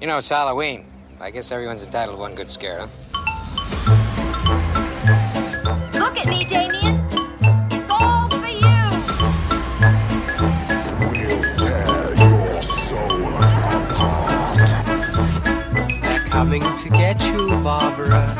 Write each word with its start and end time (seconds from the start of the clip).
You 0.00 0.06
know, 0.06 0.16
it's 0.16 0.30
Halloween. 0.30 0.86
I 1.20 1.30
guess 1.30 1.52
everyone's 1.52 1.82
entitled 1.82 2.16
to 2.16 2.20
one 2.22 2.34
good 2.34 2.48
scare, 2.48 2.78
huh? 2.78 2.86
Look 5.92 6.16
at 6.16 6.26
me, 6.26 6.42
Damien. 6.46 7.04
It's 7.70 7.90
all 7.90 8.30
for 8.30 8.48
you. 8.48 8.80
We'll 11.28 11.42
tear 11.58 12.14
your 12.16 12.62
soul 12.62 13.34
apart. 13.34 14.70
Coming 16.30 16.62
to 16.62 16.88
get 16.88 17.20
you, 17.20 17.60
Barbara. 17.62 18.39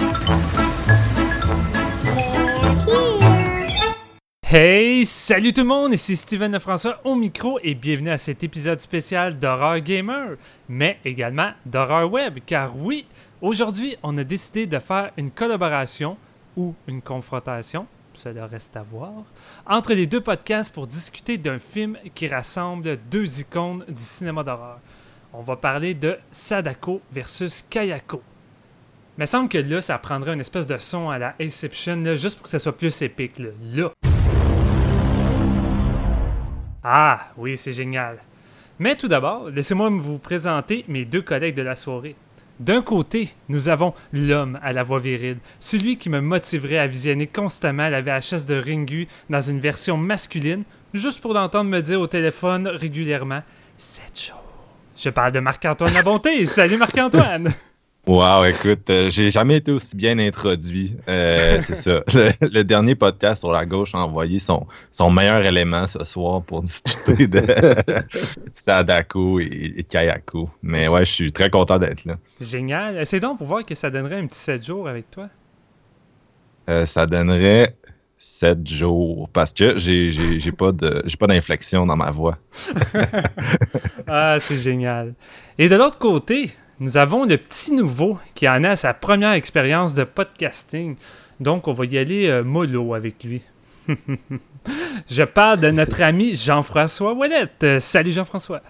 Hey, 4.52 5.06
salut 5.06 5.52
tout 5.52 5.60
le 5.60 5.68
monde, 5.68 5.94
ici 5.94 6.16
Steven 6.16 6.58
François 6.58 7.00
au 7.04 7.14
micro 7.14 7.60
et 7.62 7.76
bienvenue 7.76 8.10
à 8.10 8.18
cet 8.18 8.42
épisode 8.42 8.80
spécial 8.80 9.38
d'Horreur 9.38 9.78
Gamer, 9.78 10.30
mais 10.68 10.98
également 11.04 11.52
d'Horreur 11.64 12.10
Web, 12.10 12.40
car 12.44 12.76
oui, 12.76 13.06
aujourd'hui 13.40 13.96
on 14.02 14.18
a 14.18 14.24
décidé 14.24 14.66
de 14.66 14.80
faire 14.80 15.12
une 15.16 15.30
collaboration 15.30 16.16
ou 16.56 16.74
une 16.88 17.00
confrontation, 17.00 17.86
cela 18.12 18.48
reste 18.48 18.76
à 18.76 18.82
voir, 18.82 19.22
entre 19.68 19.94
les 19.94 20.08
deux 20.08 20.20
podcasts 20.20 20.74
pour 20.74 20.88
discuter 20.88 21.38
d'un 21.38 21.60
film 21.60 21.96
qui 22.12 22.26
rassemble 22.26 22.96
deux 23.08 23.38
icônes 23.38 23.84
du 23.86 24.02
cinéma 24.02 24.42
d'horreur. 24.42 24.80
On 25.32 25.42
va 25.42 25.54
parler 25.54 25.94
de 25.94 26.18
Sadako 26.32 27.00
versus 27.12 27.64
Kayako. 27.70 28.20
Mais 29.16 29.26
semble 29.26 29.48
que 29.48 29.58
là, 29.58 29.80
ça 29.80 29.96
prendrait 29.98 30.34
une 30.34 30.40
espèce 30.40 30.66
de 30.66 30.78
son 30.78 31.08
à 31.08 31.18
la 31.18 31.36
Inception, 31.40 32.02
juste 32.16 32.34
pour 32.34 32.44
que 32.44 32.50
ça 32.50 32.58
soit 32.58 32.76
plus 32.76 33.00
épique. 33.02 33.38
Là. 33.38 33.92
Ah, 36.82 37.28
oui, 37.36 37.58
c'est 37.58 37.72
génial. 37.72 38.18
Mais 38.78 38.96
tout 38.96 39.08
d'abord, 39.08 39.50
laissez-moi 39.50 39.90
vous 39.90 40.18
présenter 40.18 40.84
mes 40.88 41.04
deux 41.04 41.20
collègues 41.20 41.56
de 41.56 41.62
la 41.62 41.76
soirée. 41.76 42.16
D'un 42.58 42.82
côté, 42.82 43.34
nous 43.48 43.68
avons 43.68 43.94
l'homme 44.12 44.58
à 44.62 44.72
la 44.72 44.82
voix 44.82 44.98
virile, 44.98 45.38
celui 45.58 45.96
qui 45.96 46.10
me 46.10 46.20
motiverait 46.20 46.78
à 46.78 46.86
visionner 46.86 47.26
constamment 47.26 47.88
la 47.88 48.02
VHS 48.02 48.46
de 48.46 48.60
Ringu 48.60 49.08
dans 49.30 49.40
une 49.40 49.60
version 49.60 49.96
masculine, 49.96 50.64
juste 50.92 51.20
pour 51.20 51.34
l'entendre 51.34 51.70
me 51.70 51.80
dire 51.80 52.00
au 52.00 52.06
téléphone 52.06 52.68
régulièrement 52.68 53.42
«C'est 53.76 54.18
chaud». 54.18 54.34
Je 54.96 55.08
parle 55.08 55.32
de 55.32 55.40
Marc-Antoine 55.40 55.94
Labonté. 55.94 56.44
Salut 56.44 56.76
Marc-Antoine! 56.76 57.54
Wow, 58.06 58.44
écoute, 58.46 58.88
euh, 58.90 59.10
j'ai 59.10 59.30
jamais 59.30 59.58
été 59.58 59.70
aussi 59.70 59.94
bien 59.94 60.18
introduit. 60.18 60.96
Euh, 61.06 61.60
c'est 61.64 61.74
ça. 61.74 62.02
Le, 62.12 62.30
le 62.40 62.64
dernier 62.64 62.94
podcast 62.94 63.40
sur 63.40 63.52
la 63.52 63.64
gauche 63.66 63.94
a 63.94 63.98
envoyé 63.98 64.38
son, 64.38 64.66
son 64.90 65.10
meilleur 65.10 65.44
élément 65.44 65.86
ce 65.86 66.02
soir 66.04 66.42
pour 66.42 66.62
discuter 66.62 67.26
de 67.26 67.42
Sadako 68.54 69.38
et, 69.40 69.74
et 69.76 69.82
Kayako. 69.84 70.48
Mais 70.62 70.88
ouais, 70.88 71.04
je 71.04 71.12
suis 71.12 71.30
très 71.32 71.50
content 71.50 71.78
d'être 71.78 72.04
là. 72.06 72.16
Génial. 72.40 72.96
Essaye 72.98 73.20
donc 73.20 73.38
pour 73.38 73.46
voir 73.46 73.64
que 73.64 73.74
ça 73.74 73.90
donnerait 73.90 74.16
un 74.18 74.26
petit 74.26 74.40
7 74.40 74.64
jours 74.64 74.88
avec 74.88 75.10
toi. 75.10 75.28
Euh, 76.68 76.86
ça 76.86 77.06
donnerait 77.06 77.76
7 78.18 78.66
jours 78.66 79.28
parce 79.32 79.52
que 79.52 79.78
j'ai 79.78 80.10
j'ai- 80.10 80.40
j'ai 80.40 80.52
pas 80.52 80.72
de 80.72 81.02
j'ai 81.06 81.16
pas 81.16 81.26
d'inflexion 81.26 81.86
dans 81.86 81.96
ma 81.96 82.10
voix. 82.10 82.38
Ah, 84.06 84.38
c'est 84.40 84.56
génial. 84.58 85.14
Et 85.58 85.68
de 85.68 85.76
l'autre 85.76 85.98
côté, 85.98 86.50
nous 86.80 86.96
avons 86.96 87.26
le 87.26 87.36
petit 87.36 87.72
nouveau 87.72 88.16
qui 88.34 88.48
en 88.48 88.64
a 88.64 88.74
sa 88.74 88.94
première 88.94 89.32
expérience 89.32 89.94
de 89.94 90.04
podcasting. 90.04 90.96
Donc, 91.38 91.68
on 91.68 91.74
va 91.74 91.84
y 91.84 91.98
aller 91.98 92.28
euh, 92.28 92.42
mollo 92.42 92.94
avec 92.94 93.22
lui. 93.22 93.42
Je 95.06 95.22
parle 95.22 95.60
de 95.60 95.70
notre 95.70 96.00
ami 96.02 96.34
Jean-François 96.34 97.12
Ouellette. 97.12 97.62
Euh, 97.64 97.80
salut 97.80 98.12
Jean-François. 98.12 98.62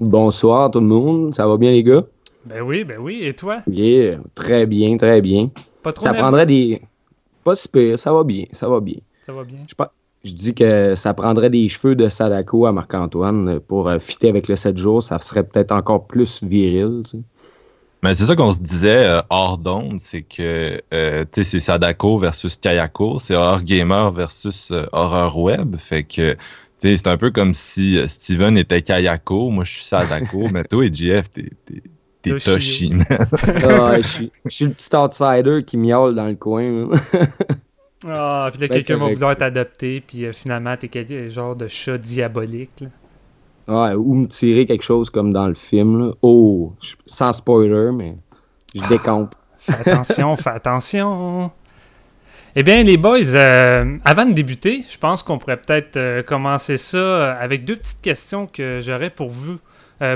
Bonsoir 0.00 0.72
tout 0.72 0.80
le 0.80 0.86
monde, 0.86 1.36
ça 1.36 1.46
va 1.46 1.56
bien 1.56 1.70
les 1.70 1.84
gars? 1.84 2.02
Ben 2.44 2.62
oui, 2.62 2.82
ben 2.82 2.98
oui. 2.98 3.20
Et 3.22 3.32
toi? 3.32 3.62
Yeah, 3.68 4.18
très 4.34 4.66
bien, 4.66 4.96
très 4.96 5.20
bien. 5.20 5.50
Pas 5.84 5.92
trop 5.92 6.04
Ça 6.04 6.10
nerveux? 6.10 6.26
prendrait 6.26 6.46
des... 6.46 6.82
Pas 7.44 7.54
si 7.54 7.68
pire, 7.68 7.96
ça 7.96 8.12
va 8.12 8.24
bien, 8.24 8.44
ça 8.50 8.68
va 8.68 8.80
bien. 8.80 8.98
Ça 9.24 9.32
va 9.32 9.44
bien? 9.44 9.58
Je, 10.24 10.32
dis 10.32 10.52
que 10.52 10.96
ça 10.96 11.14
prendrait 11.14 11.50
des 11.50 11.68
cheveux 11.68 11.94
de 11.94 12.08
Sadako 12.08 12.66
à 12.66 12.72
Marc-Antoine 12.72 13.60
pour 13.60 13.88
euh, 13.88 14.00
fitter 14.00 14.28
avec 14.28 14.48
le 14.48 14.56
7 14.56 14.76
jours, 14.76 15.00
ça 15.00 15.18
serait 15.20 15.44
peut-être 15.44 15.70
encore 15.70 16.08
plus 16.08 16.42
viril, 16.42 17.02
tu 17.04 17.18
sais. 17.18 17.22
Mais 18.02 18.14
c'est 18.14 18.24
ça 18.26 18.34
qu'on 18.34 18.50
se 18.52 18.58
disait 18.60 19.06
euh, 19.06 19.22
hors 19.30 19.58
d'onde, 19.58 20.00
c'est 20.00 20.22
que 20.22 20.78
euh, 20.92 21.24
tu 21.32 21.44
sais, 21.44 21.50
c'est 21.50 21.60
Sadako 21.60 22.18
versus 22.18 22.56
Kayako, 22.56 23.18
c'est 23.20 23.34
Horror 23.36 23.62
Gamer 23.62 24.10
versus 24.10 24.70
euh, 24.72 24.86
Horror 24.92 25.38
Web. 25.38 25.76
Fait 25.76 26.02
que 26.02 26.32
tu 26.32 26.38
sais, 26.78 26.96
c'est 26.96 27.06
un 27.06 27.16
peu 27.16 27.30
comme 27.30 27.54
si 27.54 28.00
Steven 28.08 28.58
était 28.58 28.82
Kayako, 28.82 29.50
moi 29.50 29.62
je 29.64 29.72
suis 29.72 29.84
Sadako, 29.84 30.48
mais 30.52 30.64
toi 30.64 30.84
et 30.84 30.92
JF, 30.92 31.30
t'es 31.30 31.50
t'es- 31.64 31.82
t'es 32.22 32.30
Toshi. 32.38 32.92
Ah, 33.64 33.94
je, 33.98 34.02
suis, 34.02 34.32
je 34.46 34.50
suis 34.50 34.64
le 34.66 34.72
petit 34.72 34.96
outsider 34.96 35.62
qui 35.64 35.76
miaule 35.76 36.14
dans 36.16 36.26
le 36.26 36.34
coin. 36.34 36.88
Ah, 38.04 38.48
puis 38.50 38.60
là, 38.60 38.66
Ben 38.66 38.68
quelqu'un 38.68 38.96
va 38.98 39.06
vouloir 39.14 39.36
t'adopter, 39.36 40.00
puis 40.00 40.24
euh, 40.24 40.32
finalement, 40.32 40.76
t'es 40.76 40.88
quel- 40.88 41.30
genre 41.30 41.54
de 41.54 41.68
chat 41.68 41.98
diabolique. 41.98 42.80
là. 42.80 42.88
Ouais, 43.68 43.94
ou 43.94 44.14
me 44.14 44.26
tirer 44.26 44.66
quelque 44.66 44.82
chose 44.82 45.10
comme 45.10 45.32
dans 45.32 45.48
le 45.48 45.54
film. 45.54 46.14
Oh, 46.22 46.72
sans 47.06 47.32
spoiler, 47.32 47.90
mais 47.92 48.16
je 48.74 48.86
décampe. 48.88 49.34
Fais 49.58 49.90
attention, 49.90 50.34
fais 50.34 50.50
attention. 50.50 51.52
Eh 52.54 52.64
bien, 52.64 52.82
les 52.82 52.98
boys, 52.98 53.34
euh, 53.34 53.96
avant 54.04 54.26
de 54.26 54.32
débuter, 54.32 54.84
je 54.86 54.98
pense 54.98 55.22
qu'on 55.22 55.38
pourrait 55.38 55.56
peut-être 55.56 55.96
euh, 55.96 56.22
commencer 56.22 56.76
ça 56.76 56.98
euh, 56.98 57.34
avec 57.40 57.64
deux 57.64 57.76
petites 57.76 58.02
questions 58.02 58.46
que 58.46 58.80
j'aurais 58.82 59.08
pour 59.08 59.30
vous, 59.30 59.58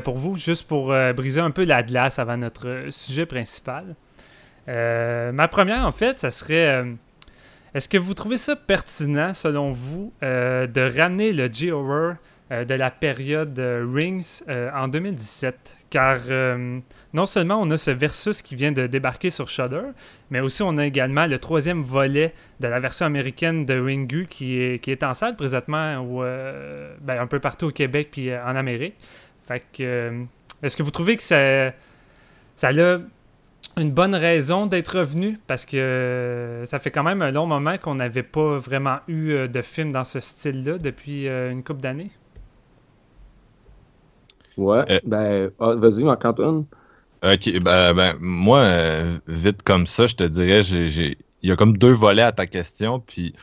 pour 0.03 0.17
vous, 0.17 0.37
juste 0.37 0.67
pour 0.67 0.93
briser 1.15 1.41
un 1.41 1.53
peu 1.53 1.65
la 1.65 1.85
glace 1.85 2.19
avant 2.19 2.37
notre 2.37 2.87
sujet 2.91 3.25
principal. 3.25 3.95
Ma 4.67 5.47
première, 5.47 5.87
en 5.87 5.93
fait, 5.93 6.19
ça 6.19 6.33
serait 6.33 6.85
est-ce 7.73 7.89
que 7.89 7.97
vous 7.97 8.13
trouvez 8.13 8.37
ça 8.37 8.57
pertinent, 8.57 9.33
selon 9.33 9.71
vous, 9.71 10.13
de 10.23 10.99
ramener 10.99 11.33
le 11.33 11.47
G-Horror 11.47 12.15
de 12.51 12.75
la 12.75 12.91
période 12.91 13.59
euh, 13.59 13.85
Rings 13.93 14.43
euh, 14.49 14.71
en 14.73 14.89
2017 14.89 15.77
Car 15.91 16.19
euh, 16.29 16.79
non 17.13 17.27
seulement 17.27 17.61
on 17.61 17.71
a 17.71 17.79
ce 17.79 17.91
versus 17.91 18.43
qui 18.43 18.55
vient 18.55 18.73
de 18.73 18.87
débarquer 18.87 19.31
sur 19.31 19.49
Shudder, 19.49 19.83
mais 20.31 20.41
aussi 20.41 20.63
on 20.63 20.79
a 20.79 20.87
également 20.87 21.27
le 21.27 21.39
troisième 21.39 21.83
volet 21.83 22.35
de 22.61 22.69
la 22.69 22.81
version 22.81 23.07
américaine 23.07 23.67
de 23.67 23.79
Ringu 23.79 24.27
qui 24.29 24.61
est, 24.61 24.83
qui 24.83 24.91
est 24.91 25.03
en 25.03 25.15
salle 25.15 25.37
présentement 25.37 26.05
ben, 27.01 27.21
un 27.21 27.27
peu 27.27 27.41
partout 27.41 27.67
au 27.67 27.73
Québec 27.73 28.09
puis 28.13 28.31
euh, 28.31 28.45
en 28.45 28.57
Amérique. 28.57 28.95
Fait 29.47 29.65
euh, 29.81 30.25
est-ce 30.63 30.77
que 30.77 30.83
vous 30.83 30.91
trouvez 30.91 31.17
que 31.17 31.23
ça, 31.23 31.73
ça 32.57 32.69
a 32.69 32.99
une 33.79 33.91
bonne 33.91 34.15
raison 34.15 34.67
d'être 34.67 34.99
revenu? 34.99 35.39
Parce 35.47 35.67
que 35.67 35.77
euh, 35.77 36.67
ça 36.67 36.79
fait 36.79 36.91
quand 36.91 37.03
même 37.03 37.23
un 37.23 37.31
long 37.31 37.47
moment 37.47 37.77
qu'on 37.79 37.95
n'avait 37.95 38.23
pas 38.23 38.59
vraiment 38.59 38.99
eu 39.09 39.33
euh, 39.33 39.49
de 39.49 39.63
film 39.63 39.93
dans 39.93 40.05
ce 40.05 40.21
style-là 40.21 40.79
depuis 40.79 41.29
euh, 41.29 41.51
une 41.51 41.63
couple 41.63 41.81
d'années. 41.81 42.11
Ouais, 44.57 44.85
Euh. 44.91 44.99
ben, 45.05 45.51
ah, 45.61 45.75
vas-y, 45.77 46.05
Marc-Antoine. 46.05 46.65
Ok, 47.23 47.61
ben, 47.61 47.95
ben, 47.95 48.15
moi, 48.21 48.61
euh, 48.61 49.19
vite 49.27 49.63
comme 49.63 49.87
ça, 49.87 50.07
je 50.07 50.15
te 50.15 50.25
dirais, 50.25 50.63
j'ai, 50.63 50.91
j'ai- 50.91 51.19
il 51.43 51.49
y 51.49 51.53
a 51.53 51.57
comme 51.57 51.77
deux 51.77 51.93
volets 51.93 52.23
à 52.23 52.33
ta 52.33 52.47
question. 52.47 53.01
Puis, 53.01 53.35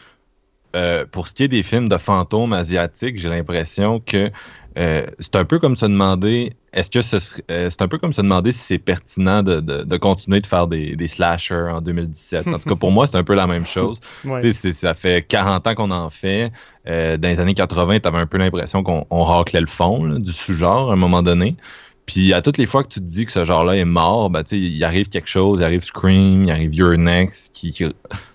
euh, 0.76 1.06
pour 1.12 1.28
ce 1.28 1.34
qui 1.34 1.44
est 1.44 1.48
des 1.48 1.64
films 1.64 1.88
de 1.90 1.98
fantômes 1.98 2.54
asiatiques, 2.54 3.20
j'ai 3.20 3.30
l'impression 3.30 4.00
que 4.00 4.30
euh, 4.80 5.06
c'est 5.20 5.36
un 5.36 5.46
peu 5.46 5.60
comme 5.60 5.76
se 5.76 5.86
demander, 5.86 6.52
est-ce 6.74 6.90
que 6.90 7.04
ce 7.04 7.20
serait- 7.20 7.44
euh, 7.52 7.70
c'est 7.70 7.84
un 7.84 7.88
peu 7.88 8.00
comme 8.00 8.12
se 8.12 8.22
demander 8.22 8.52
si 8.52 8.58
c'est 8.60 8.80
pertinent 8.80 9.44
de, 9.44 9.60
de- 9.60 9.84
de 9.84 9.98
continuer 9.98 10.42
de 10.42 10.48
faire 10.48 10.66
des, 10.68 10.96
des 10.96 11.08
slashers 11.08 11.70
en 11.72 11.80
2017. 11.80 12.48
En 12.48 12.58
tout 12.58 12.70
cas, 12.70 12.76
pour 12.76 12.90
moi, 12.92 13.06
c'est 13.06 13.16
un 13.18 13.24
peu 13.24 13.36
la 13.36 13.46
même 13.46 13.68
chose. 13.68 14.00
Ouais. 14.26 14.52
Ça 14.54 14.96
fait 14.96 15.22
40 15.28 15.68
ans 15.68 15.76
qu'on 15.76 15.92
en 15.92 16.10
fait. 16.10 16.52
Euh, 16.88 17.18
dans 17.18 17.30
les 17.30 17.40
années 17.40 17.54
80, 17.54 18.00
tu 18.00 18.08
avais 18.08 18.18
un 18.18 18.26
peu 18.26 18.38
l'impression 18.38 18.84
qu'on 18.84 19.06
on 19.10 19.24
raclait 19.24 19.62
le 19.62 19.68
fond 19.68 20.04
là, 20.04 20.20
du 20.20 20.34
sous-genre 20.34 20.90
à 20.92 20.94
un 20.94 20.98
moment 20.98 21.24
donné. 21.24 21.56
Puis 22.06 22.34
à 22.34 22.42
toutes 22.42 22.58
les 22.58 22.66
fois 22.66 22.84
que 22.84 22.90
tu 22.90 23.00
te 23.00 23.06
dis 23.06 23.26
que 23.26 23.32
ce 23.32 23.46
genre-là 23.46 23.78
est 23.78 23.86
mort, 23.86 24.30
ben, 24.30 24.44
tu 24.44 24.50
sais, 24.50 24.60
il 24.60 24.84
arrive 24.84 25.08
quelque 25.08 25.30
chose, 25.30 25.62
il 25.62 25.64
arrive 25.64 25.84
Scream, 25.84 26.44
il 26.44 26.52
arrive 26.52 26.76
Your 26.76 26.98
Next, 26.98 27.54
qui, 27.54 27.72
qui 27.72 27.86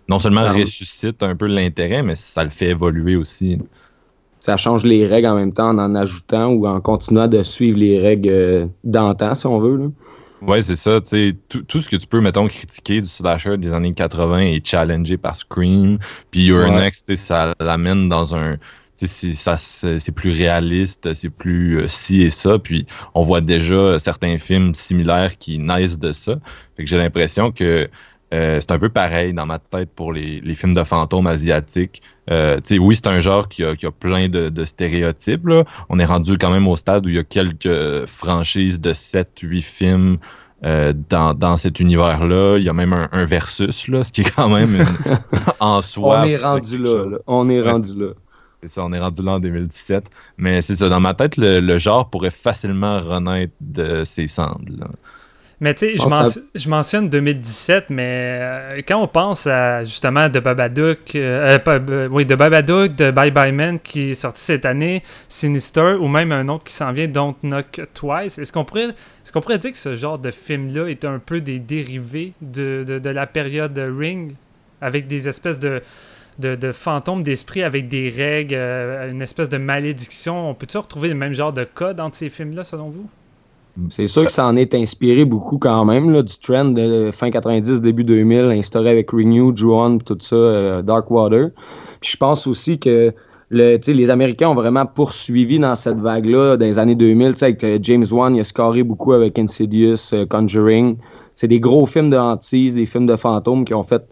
non 0.09 0.19
seulement 0.19 0.45
Ah 0.47 0.53
ressuscite 0.53 1.23
un 1.23 1.37
peu 1.37 1.47
l'intérêt, 1.47 2.03
mais 2.03 2.17
ça 2.17 2.45
le 2.45 2.51
fait 2.51 2.71
évoluer 2.71 3.17
aussi. 3.17 3.59
Ça 4.41 4.57
change 4.57 4.85
les 4.85 5.07
règles 5.07 5.27
en 5.27 5.35
même 5.35 5.53
temps 5.53 5.69
en 5.69 5.79
en 5.79 5.95
ajoutant 5.95 6.49
ou 6.49 6.67
en 6.67 6.81
continuant 6.81 7.29
de 7.29 7.43
suivre 7.43 7.79
les 7.79 8.01
règles 8.01 8.33
euh, 8.33 8.67
d'antan, 8.85 9.35
si 9.35 9.47
on 9.47 9.59
veut. 9.59 9.77
Là. 9.77 9.87
Ouais, 10.41 10.63
c'est 10.63 10.77
ça. 10.77 11.01
tu 11.01 11.09
sais, 11.09 11.37
Tout, 11.49 11.63
tout 11.63 11.81
ce 11.81 11.89
que 11.89 11.97
tu 11.97 12.07
peux, 12.07 12.21
mettons, 12.21 12.47
critiquer 12.49 13.01
du 13.01 13.09
slasher 13.09 13.57
des 13.57 13.73
années 13.73 13.93
80 13.95 14.39
est 14.41 14.67
challengé 14.67 15.17
par 15.17 15.37
Scream. 15.37 15.99
Puis 16.31 16.45
Your 16.45 16.61
Ouais. 16.61 16.71
Next, 16.71 17.15
ça 17.17 17.55
l'amène 17.61 18.09
dans 18.09 18.35
un. 18.37 18.57
c'est 18.97 20.13
plus 20.13 20.31
réaliste, 20.31 21.13
c'est 21.15 21.31
plus 21.31 21.81
euh, 21.81 21.89
ci 21.89 22.23
et 22.23 22.31
ça. 22.31 22.59
Puis 22.59 22.87
on 23.15 23.23
voit 23.23 23.41
déjà 23.41 23.99
certains 23.99 24.39
films 24.39 24.75
similaires 24.75 25.39
qui 25.39 25.59
naissent 25.59 25.99
de 25.99 26.13
ça. 26.13 26.37
Fait 26.77 26.85
que 26.85 26.91
j'ai 26.91 26.99
l'impression 26.99 27.51
que 27.53 27.89
euh, 28.35 28.59
c'est 28.61 28.73
un 28.73 28.79
peu 28.79 28.89
pareil 28.91 29.33
dans 29.33 29.47
ma 29.47 29.59
tête 29.59 29.91
pour 29.95 30.13
les, 30.13 30.41
les 30.43 30.55
films 30.55 30.75
de 30.75 30.85
fantômes 30.85 31.27
asiatiques. 31.27 32.03
Euh, 32.31 32.61
oui, 32.79 32.95
c'est 32.95 33.07
un 33.07 33.21
genre 33.21 33.49
qui 33.49 33.65
a, 33.65 33.75
qui 33.75 33.87
a 33.87 33.91
plein 33.91 34.29
de, 34.29 34.49
de 34.51 34.65
stéréotypes. 34.65 35.47
Là. 35.47 35.65
On 35.89 35.99
est 35.99 36.05
rendu 36.05 36.37
quand 36.39 36.51
même 36.51 36.69
au 36.69 36.77
stade 36.77 37.07
où 37.07 37.09
il 37.09 37.15
y 37.15 37.19
a 37.19 37.25
quelques 37.25 38.05
franchises 38.07 38.81
de 38.81 38.93
7-8 38.93 39.63
films 39.63 40.19
euh, 40.65 40.93
dans, 41.09 41.33
dans 41.35 41.57
cet 41.57 41.81
univers-là. 41.81 42.59
Il 42.59 42.65
y 42.65 42.69
a 42.69 42.73
même 42.75 42.93
un, 42.93 43.09
un 43.13 43.25
versus, 43.25 43.89
là, 43.89 44.05
ce 44.05 44.13
qui 44.13 44.21
est 44.23 44.31
quand 44.37 44.49
même 44.51 44.75
une- 44.75 45.19
en 45.61 45.81
soi. 45.83 46.21
On 46.23 46.25
est 46.25 46.37
rendu 46.37 46.79
là, 46.79 47.05
là. 47.11 47.19
On 47.27 47.49
est 47.49 47.61
Ouais, 47.63 47.71
rendu 47.71 47.99
là. 47.99 48.09
C'est 48.63 48.69
ça, 48.71 48.85
on 48.85 48.93
est 48.93 48.99
rendu 48.99 49.23
là 49.23 49.33
en 49.35 49.39
2017. 49.41 50.11
Mais 50.37 50.61
c'est 50.63 50.75
ça, 50.77 50.89
dans 50.89 50.99
ma 51.01 51.15
tête, 51.15 51.37
le, 51.37 51.61
le 51.61 51.79
genre 51.79 52.11
pourrait 52.11 52.33
facilement 52.33 53.01
renaître 53.01 53.53
de 53.61 54.05
ses 54.05 54.27
cendres. 54.27 54.61
là. 54.77 54.89
Mais 55.61 55.75
tu 55.75 55.87
sais, 55.87 55.97
je, 55.97 56.03
mention- 56.09 56.41
je 56.55 56.69
mentionne 56.69 57.09
2017, 57.09 57.87
mais 57.91 58.39
euh, 58.41 58.81
quand 58.87 59.03
on 59.03 59.09
pense 59.09 59.47
à 59.49 59.83
justement 59.83 60.31
The 60.31 60.39
Babadook, 60.39 61.17
euh, 61.17 61.59
euh, 61.67 62.09
oui, 62.13 62.25
The 62.27 62.35
Babadook, 62.35 62.95
de 62.95 63.11
Bye 63.11 63.33
Bye 63.33 63.51
Man 63.51 63.81
qui 63.81 64.11
est 64.11 64.15
sorti 64.15 64.41
cette 64.41 64.65
année, 64.65 65.03
Sinister, 65.29 65.97
ou 66.01 66.07
même 66.07 66.31
un 66.31 66.47
autre 66.47 66.63
qui 66.63 66.73
s'en 66.73 66.93
vient, 66.93 67.09
Don't 67.09 67.35
Knock 67.43 67.81
Twice, 67.93 68.39
est-ce 68.39 68.53
qu'on 68.53 68.65
pourrait, 68.65 68.89
qu'on 69.33 69.41
pourrait 69.41 69.59
dire 69.59 69.73
que 69.73 69.79
ce 69.79 69.97
genre 69.97 70.19
de 70.21 70.31
film-là 70.31 70.87
est 70.89 71.05
un 71.05 71.19
peu 71.19 71.41
des 71.41 71.59
dérivés 71.59 72.35
de, 72.41 72.85
de, 72.87 73.01
de 73.01 73.11
la 73.11 73.27
période 73.27 73.77
Ring, 73.99 74.35
avec 74.81 75.09
des 75.09 75.29
espèces 75.29 75.59
de, 75.59 75.83
de, 76.39 76.55
de 76.55 76.71
fantômes 76.71 77.25
d'esprit 77.25 77.65
avec 77.65 77.89
des 77.89 78.11
règles, 78.11 78.55
euh, 78.55 79.11
une 79.11 79.23
espèce 79.23 79.49
de 79.49 79.59
malédiction? 79.59 80.51
On 80.51 80.55
peut-tu 80.55 80.79
retrouver 80.79 81.09
le 81.09 81.17
même 81.17 81.33
genre 81.33 81.53
de 81.53 81.65
code 81.65 81.99
entre 81.99 82.17
ces 82.17 82.29
films-là, 82.29 82.63
selon 82.63 82.91
vous? 82.91 83.11
C'est 83.91 84.07
sûr 84.07 84.27
que 84.27 84.33
ça 84.33 84.47
en 84.47 84.57
est 84.57 84.75
inspiré 84.75 85.25
beaucoup 85.25 85.59
quand 85.59 85.85
même, 85.85 86.11
là, 86.11 86.23
du 86.23 86.37
trend 86.39 86.67
de 86.67 87.11
fin 87.13 87.31
90, 87.31 87.81
début 87.81 88.05
2000, 88.05 88.39
instauré 88.59 88.91
avec 88.91 89.11
Renew, 89.11 89.57
Ju-On, 89.57 89.99
tout 89.99 90.19
ça, 90.21 90.37
euh, 90.37 90.83
Darkwater. 90.83 91.51
Puis 92.01 92.13
je 92.13 92.17
pense 92.17 92.47
aussi 92.47 92.79
que 92.79 93.13
le, 93.51 93.79
les 93.87 94.11
Américains 94.11 94.49
ont 94.49 94.55
vraiment 94.55 94.87
poursuivi 94.87 95.59
dans 95.59 95.77
cette 95.77 95.99
vague-là 95.99 96.57
dans 96.57 96.67
les 96.67 96.79
années 96.79 96.95
2000. 96.95 97.33
tu 97.33 97.39
sais, 97.39 97.45
Avec 97.47 97.65
euh, 97.65 97.79
James 97.83 98.05
Wan, 98.11 98.35
il 98.35 98.41
a 98.41 98.45
scoré 98.45 98.83
beaucoup 98.83 99.13
avec 99.13 99.39
Insidious, 99.39 100.13
euh, 100.13 100.27
Conjuring. 100.27 100.97
C'est 101.35 101.49
des 101.49 101.61
gros 101.61 101.87
films 101.87 102.11
de 102.11 102.17
hantise, 102.17 102.75
des 102.75 102.87
films 102.87 103.07
de 103.07 103.17
fantômes 103.17 103.65
qui 103.65 103.75
ont 103.75 103.85
fait, 103.85 104.03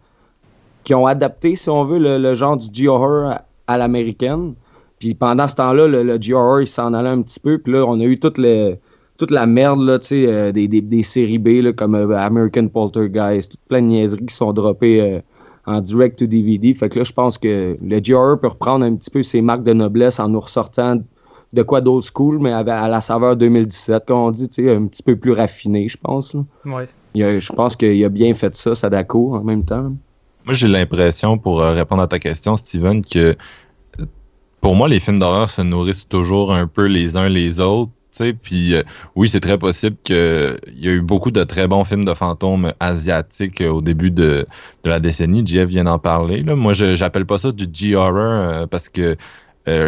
qui 0.84 0.94
ont 0.94 1.06
adapté, 1.06 1.56
si 1.56 1.68
on 1.68 1.84
veut, 1.84 1.98
le, 1.98 2.18
le 2.18 2.34
genre 2.34 2.56
du 2.56 2.66
G-horror 2.72 3.30
à, 3.30 3.42
à 3.66 3.78
l'américaine. 3.78 4.54
Puis 5.00 5.14
pendant 5.14 5.48
ce 5.48 5.56
temps-là, 5.56 5.86
le, 5.86 6.02
le 6.02 6.20
G-horror, 6.20 6.60
il 6.60 6.66
s'en 6.66 6.94
allait 6.94 7.08
un 7.08 7.22
petit 7.22 7.40
peu. 7.40 7.58
Puis 7.58 7.72
là, 7.72 7.84
on 7.86 7.98
a 8.00 8.04
eu 8.04 8.18
toutes 8.18 8.38
les 8.38 8.78
toute 9.16 9.30
la 9.30 9.46
merde 9.46 9.80
là, 9.82 9.98
tu 9.98 10.08
sais, 10.08 10.26
euh, 10.26 10.52
des, 10.52 10.68
des, 10.68 10.80
des 10.80 11.02
séries 11.02 11.38
B 11.38 11.48
là, 11.62 11.72
comme 11.72 11.94
euh, 11.94 12.16
American 12.18 12.68
Poltergeist, 12.68 13.52
toute 13.52 13.60
plein 13.68 13.82
de 13.82 13.86
niaiseries 13.86 14.26
qui 14.26 14.34
sont 14.34 14.52
droppées 14.52 15.00
euh, 15.00 15.20
en 15.66 15.80
direct 15.80 16.18
to 16.18 16.26
DVD. 16.26 16.74
Fait 16.74 16.88
que 16.88 16.98
là, 16.98 17.04
je 17.04 17.12
pense 17.12 17.38
que 17.38 17.76
le 17.82 18.00
G-Horror 18.02 18.38
peut 18.40 18.48
reprendre 18.48 18.84
un 18.84 18.94
petit 18.94 19.10
peu 19.10 19.22
ses 19.22 19.40
marques 19.42 19.64
de 19.64 19.72
noblesse 19.72 20.20
en 20.20 20.28
nous 20.28 20.40
ressortant 20.40 21.00
de 21.52 21.62
quoi 21.62 21.80
d'old 21.80 22.04
school, 22.04 22.38
mais 22.40 22.52
à 22.52 22.88
la 22.88 23.00
saveur 23.00 23.36
2017, 23.36 24.04
comme 24.06 24.18
on 24.18 24.30
dit, 24.30 24.48
tu 24.48 24.64
sais, 24.64 24.74
un 24.74 24.86
petit 24.86 25.02
peu 25.02 25.16
plus 25.16 25.32
raffiné, 25.32 25.88
je 25.88 25.96
pense. 25.96 26.34
là. 26.34 26.44
Ouais. 26.66 26.86
Il 27.14 27.22
a- 27.24 27.38
je 27.38 27.52
pense 27.52 27.74
qu'il 27.76 28.04
a 28.04 28.08
bien 28.10 28.34
fait 28.34 28.54
ça, 28.54 28.74
Sadako, 28.74 29.36
en 29.36 29.42
même 29.44 29.64
temps. 29.64 29.92
Moi, 30.44 30.54
j'ai 30.54 30.68
l'impression, 30.68 31.38
pour 31.38 31.60
répondre 31.60 32.02
à 32.02 32.06
ta 32.08 32.18
question, 32.18 32.56
Steven, 32.56 33.02
que 33.04 33.34
pour 34.60 34.74
moi, 34.74 34.88
les 34.88 35.00
films 35.00 35.18
d'horreur 35.18 35.48
se 35.50 35.62
nourrissent 35.62 36.08
toujours 36.08 36.52
un 36.52 36.66
peu 36.66 36.86
les 36.86 37.16
uns 37.16 37.28
les 37.28 37.60
autres. 37.60 37.90
Puis 38.42 38.74
euh, 38.74 38.82
oui, 39.14 39.28
c'est 39.28 39.40
très 39.40 39.58
possible 39.58 39.96
qu'il 40.04 40.58
y 40.74 40.88
a 40.88 40.92
eu 40.92 41.00
beaucoup 41.00 41.30
de 41.30 41.44
très 41.44 41.66
bons 41.68 41.84
films 41.84 42.04
de 42.04 42.14
fantômes 42.14 42.72
asiatiques 42.80 43.60
euh, 43.60 43.70
au 43.70 43.80
début 43.80 44.10
de, 44.10 44.46
la 44.84 45.00
décennie. 45.00 45.46
Jeff 45.46 45.68
vient 45.68 45.84
d'en 45.84 45.98
parler. 45.98 46.42
Moi, 46.42 46.72
je 46.72 46.96
j'appelle 46.96 47.26
pas 47.26 47.38
ça 47.38 47.52
du 47.52 47.66
G-horror 47.72 48.16
euh, 48.16 48.66
parce 48.66 48.88
que 48.88 49.16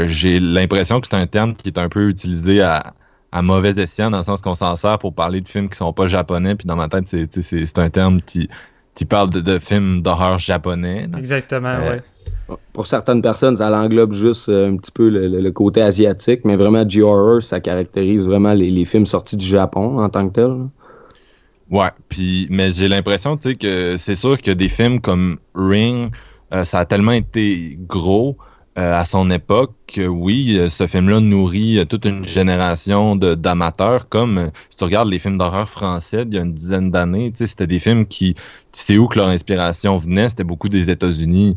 j'ai 0.06 0.40
l'impression 0.40 1.00
que 1.00 1.06
c'est 1.08 1.16
un 1.16 1.28
terme 1.28 1.54
qui 1.54 1.68
est 1.68 1.78
un 1.78 1.88
peu 1.88 2.08
utilisé 2.08 2.60
à, 2.60 2.94
à 3.30 3.42
mauvais 3.42 3.78
escient, 3.80 4.10
dans 4.10 4.18
le 4.18 4.24
sens 4.24 4.40
qu'on 4.40 4.56
s'en 4.56 4.74
sert 4.74 4.98
pour 4.98 5.14
parler 5.14 5.40
de 5.40 5.48
films 5.48 5.68
qui 5.68 5.76
sont 5.76 5.92
pas 5.92 6.08
japonais. 6.08 6.56
Puis 6.56 6.66
dans 6.66 6.74
ma 6.74 6.88
tête, 6.88 7.06
c'est 7.06 7.78
un 7.78 7.90
terme 7.90 8.20
qui, 8.20 8.48
qui 8.98 9.04
parle 9.04 9.30
de, 9.30 9.40
de 9.40 9.58
films 9.60 10.02
d'horreur 10.02 10.38
japonais. 10.40 11.06
là. 11.10 11.18
Exactement, 11.18 11.68
Euh, 11.68 11.90
ouais. 12.48 12.56
Pour 12.72 12.86
certaines 12.86 13.20
personnes, 13.22 13.56
ça 13.56 13.70
l'englobe 13.70 14.12
juste 14.12 14.48
euh, 14.48 14.70
un 14.72 14.76
petit 14.76 14.90
peu 14.90 15.08
le, 15.08 15.28
le- 15.28 15.40
le 15.40 15.52
côté 15.52 15.82
asiatique, 15.82 16.40
mais 16.44 16.56
vraiment, 16.56 16.88
G-Horror, 16.88 17.42
ça 17.42 17.60
caractérise 17.60 18.26
vraiment 18.26 18.54
les, 18.54 18.70
les 18.70 18.84
films 18.86 19.06
sortis 19.06 19.36
du 19.36 19.46
Japon 19.46 20.00
en 20.00 20.08
tant 20.08 20.26
que 20.28 20.32
tel. 20.32 20.46
là. 20.48 20.68
Ouais, 21.70 21.90
puis 22.08 22.46
mais 22.50 22.72
j'ai 22.72 22.88
l'impression 22.88 23.36
tu 23.36 23.50
sais 23.50 23.54
que 23.54 23.96
c'est 23.98 24.14
sûr 24.14 24.40
que 24.40 24.50
des 24.50 24.70
films 24.70 25.00
comme 25.00 25.38
Ring, 25.54 26.10
euh, 26.54 26.64
ça 26.64 26.78
a 26.80 26.84
tellement 26.86 27.12
été 27.12 27.78
gros 27.86 28.36
euh, 28.78 28.96
à 28.96 29.04
son 29.04 29.28
époque 29.32 29.72
que 29.88 30.06
oui, 30.06 30.56
euh, 30.56 30.70
ce 30.70 30.86
film-là 30.86 31.18
nourrit 31.18 31.80
euh, 31.80 31.84
toute 31.84 32.04
une 32.04 32.24
génération 32.24 33.16
d'amateurs. 33.16 34.08
Comme 34.08 34.52
si 34.70 34.78
tu 34.78 34.84
regardes 34.84 35.08
les 35.08 35.18
films 35.18 35.36
d'horreur 35.36 35.68
français 35.68 36.24
d'il 36.24 36.36
y 36.36 36.38
a 36.38 36.42
une 36.44 36.54
dizaine 36.54 36.92
d'années, 36.92 37.32
c'était 37.34 37.66
des 37.66 37.80
films 37.80 38.06
qui, 38.06 38.34
tu 38.34 38.40
sais 38.72 38.96
où 38.96 39.08
que 39.08 39.18
leur 39.18 39.26
inspiration 39.28 39.98
venait, 39.98 40.28
c'était 40.28 40.44
beaucoup 40.44 40.68
des 40.68 40.90
États-Unis. 40.90 41.56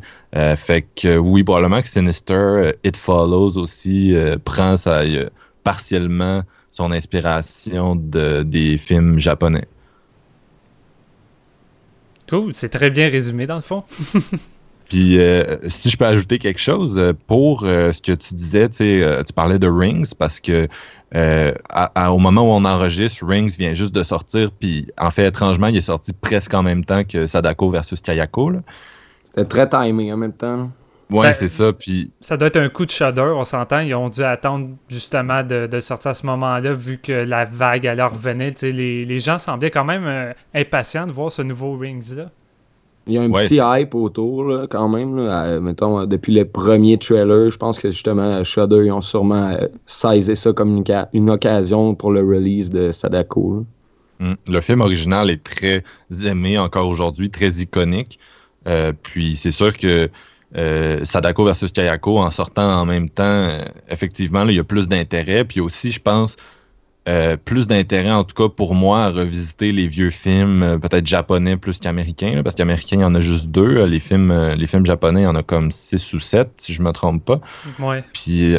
Fait 0.55 0.81
que 0.95 1.17
oui, 1.17 1.43
probablement 1.43 1.83
que 1.83 1.89
Sinister, 1.89 2.71
It 2.83 2.97
Follows 2.97 3.55
aussi 3.55 4.15
prend 4.43 4.77
ça 4.77 5.01
partiellement 5.63 6.41
son 6.71 6.91
inspiration 6.91 7.95
de, 7.95 8.41
des 8.41 8.79
films 8.79 9.19
japonais. 9.19 9.67
Cool, 12.27 12.53
c'est 12.53 12.69
très 12.69 12.89
bien 12.89 13.09
résumé 13.09 13.45
dans 13.45 13.57
le 13.57 13.61
fond. 13.61 13.83
Puis, 14.91 15.19
euh, 15.19 15.57
si 15.69 15.89
je 15.89 15.95
peux 15.95 16.05
ajouter 16.05 16.37
quelque 16.37 16.59
chose, 16.59 16.97
euh, 16.97 17.13
pour 17.27 17.63
euh, 17.63 17.93
ce 17.93 18.01
que 18.01 18.11
tu 18.11 18.33
disais, 18.35 18.67
tu 18.67 18.83
euh, 19.01 19.23
parlais 19.33 19.57
de 19.57 19.69
Rings, 19.69 20.13
parce 20.19 20.41
que 20.41 20.67
euh, 21.15 21.53
à- 21.69 21.91
à- 21.95 22.11
au 22.11 22.17
moment 22.17 22.41
où 22.41 22.51
on 22.51 22.65
enregistre, 22.65 23.25
Rings 23.25 23.55
vient 23.57 23.73
juste 23.73 23.95
de 23.95 24.03
sortir, 24.03 24.51
puis 24.51 24.91
en 24.97 25.09
fait, 25.09 25.25
étrangement, 25.27 25.67
il 25.67 25.77
est 25.77 25.81
sorti 25.81 26.11
presque 26.11 26.53
en 26.53 26.61
même 26.63 26.83
temps 26.83 27.05
que 27.05 27.25
Sadako 27.25 27.69
versus 27.69 28.01
Kayako. 28.01 28.51
C'était 29.23 29.45
très 29.45 29.69
timé 29.69 30.11
en 30.11 30.17
même 30.17 30.33
temps. 30.33 30.69
Ouais, 31.09 31.27
Ben, 31.27 31.33
c'est 31.33 31.47
ça. 31.47 31.71
Puis, 31.71 32.11
Ça 32.19 32.35
doit 32.35 32.47
être 32.49 32.57
un 32.57 32.67
coup 32.69 32.85
de 32.85 32.91
shudder, 32.91 33.31
on 33.35 33.45
s'entend. 33.45 33.79
Ils 33.79 33.95
ont 33.95 34.09
dû 34.09 34.23
attendre 34.23 34.69
justement 34.89 35.41
de, 35.43 35.67
de 35.67 35.79
sortir 35.79 36.11
à 36.11 36.13
ce 36.13 36.25
moment-là, 36.25 36.73
vu 36.73 36.97
que 36.97 37.11
la 37.11 37.45
vague 37.45 37.87
allait 37.87 38.03
revenir. 38.03 38.51
Tu 38.51 38.57
sais, 38.59 38.71
Les, 38.73 39.05
les 39.05 39.19
gens 39.19 39.37
semblaient 39.37 39.71
quand 39.71 39.85
même 39.85 40.03
euh, 40.05 40.33
impatients 40.53 41.07
de 41.07 41.11
voir 41.13 41.31
ce 41.31 41.41
nouveau 41.41 41.77
Rings-là. 41.77 42.29
Il 43.07 43.13
y 43.13 43.17
a 43.17 43.21
un 43.21 43.31
Ouais, 43.31 43.47
petit 43.47 43.59
hype 43.61 43.95
autour, 43.95 44.43
là, 44.45 44.67
quand 44.69 44.87
même. 44.89 45.15
là. 45.17 45.45
Euh, 45.45 45.61
mettons, 45.61 45.99
euh, 46.01 46.05
depuis 46.05 46.33
les 46.33 46.45
premiers 46.45 46.97
trailers, 46.97 47.49
je 47.49 47.57
pense 47.57 47.79
que 47.79 47.91
justement, 47.91 48.43
Shudder, 48.43 48.83
ils 48.85 48.91
ont 48.91 49.01
sûrement 49.01 49.49
euh, 49.51 49.67
saisi 49.85 50.35
ça 50.35 50.53
comme 50.53 50.77
une, 50.77 50.85
ca- 50.85 51.09
une 51.13 51.29
occasion 51.29 51.95
pour 51.95 52.11
le 52.11 52.21
release 52.21 52.69
de 52.69 52.91
Sadako. 52.91 53.65
hum, 54.19 54.35
le 54.47 54.61
film 54.61 54.81
original 54.81 55.29
est 55.29 55.43
très 55.43 55.83
aimé 56.25 56.57
encore 56.57 56.87
aujourd'hui, 56.87 57.29
très 57.29 57.49
iconique. 57.61 58.19
Euh, 58.67 58.93
puis, 59.01 59.35
c'est 59.35 59.51
sûr 59.51 59.75
que 59.75 60.09
euh, 60.57 61.03
Sadako 61.05 61.45
versus 61.45 61.71
Kayako, 61.71 62.19
en 62.19 62.31
sortant 62.31 62.81
en 62.81 62.85
même 62.85 63.09
temps, 63.09 63.49
effectivement, 63.89 64.43
là, 64.43 64.51
il 64.51 64.57
y 64.57 64.59
a 64.59 64.63
plus 64.63 64.87
d'intérêt. 64.87 65.45
Puis 65.45 65.59
aussi, 65.61 65.91
je 65.91 65.99
pense, 66.01 66.35
euh, 67.09 67.35
plus 67.35 67.67
d'intérêt, 67.67 68.11
en 68.11 68.23
tout 68.23 68.35
cas 68.35 68.53
pour 68.53 68.75
moi, 68.75 69.05
à 69.05 69.09
revisiter 69.09 69.71
les 69.71 69.87
vieux 69.87 70.11
films, 70.11 70.61
euh, 70.61 70.77
peut-être 70.77 71.07
japonais 71.07 71.57
plus 71.57 71.79
qu'américains, 71.79 72.41
parce 72.43 72.55
qu'américains, 72.55 72.97
il 72.97 73.01
y 73.01 73.05
en 73.05 73.15
a 73.15 73.21
juste 73.21 73.47
deux. 73.47 73.77
Euh, 73.77 73.87
Les 73.87 73.99
films, 73.99 74.29
euh, 74.29 74.53
les 74.53 74.67
films 74.67 74.85
japonais, 74.85 75.21
il 75.21 75.23
y 75.23 75.27
en 75.27 75.35
a 75.35 75.41
comme 75.41 75.71
six 75.71 76.13
ou 76.13 76.19
sept, 76.19 76.49
si 76.57 76.73
je 76.73 76.83
me 76.83 76.91
trompe 76.91 77.25
pas. 77.25 77.41
Ouais. 77.79 78.03
Puis, 78.13 78.55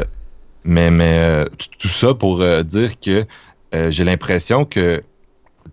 mais, 0.64 1.46
tout 1.78 1.88
ça 1.88 2.14
pour 2.14 2.44
dire 2.64 2.98
que 2.98 3.26
j'ai 3.90 4.04
l'impression 4.04 4.64
que 4.64 5.02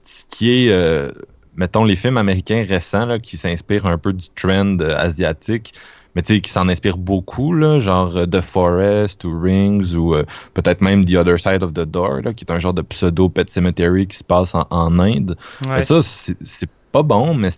ce 0.04 0.24
qui 0.30 0.68
est, 0.68 1.14
mettons, 1.56 1.84
les 1.84 1.96
films 1.96 2.18
américains 2.18 2.66
récents 2.68 3.06
là, 3.06 3.20
qui 3.20 3.38
s'inspirent 3.38 3.88
un 3.88 3.98
peu 3.98 4.14
du 4.14 4.28
trend 4.30 4.80
asiatique, 4.80 5.74
mais 6.20 6.24
tu 6.24 6.36
sais, 6.36 6.42
qui 6.42 6.52
s'en 6.52 6.68
inspirent 6.68 6.98
beaucoup, 6.98 7.54
là, 7.54 7.80
genre 7.80 8.18
euh, 8.18 8.26
The 8.26 8.42
Forest 8.42 9.24
ou 9.24 9.40
Rings 9.40 9.96
ou 9.96 10.16
euh, 10.16 10.26
peut-être 10.54 10.82
même 10.82 11.06
The 11.06 11.14
Other 11.14 11.40
Side 11.40 11.64
of 11.64 11.72
the 11.72 11.86
Door, 11.86 12.24
là, 12.26 12.34
qui 12.34 12.44
est 12.44 12.52
un 12.52 12.60
genre 12.60 12.74
de 12.74 12.82
pseudo 12.82 13.30
Pet 13.30 13.50
Cemetery 13.50 14.06
qui 14.06 14.18
se 14.18 14.24
passe 14.26 14.54
en, 14.54 14.68
en 14.70 15.00
Inde. 15.00 15.38
ouais. 15.66 15.78
Mais 15.78 15.82
ça, 15.84 16.02
c'est 16.04 16.70
pas 16.92 17.04
bon, 17.04 17.34
mais 17.34 17.52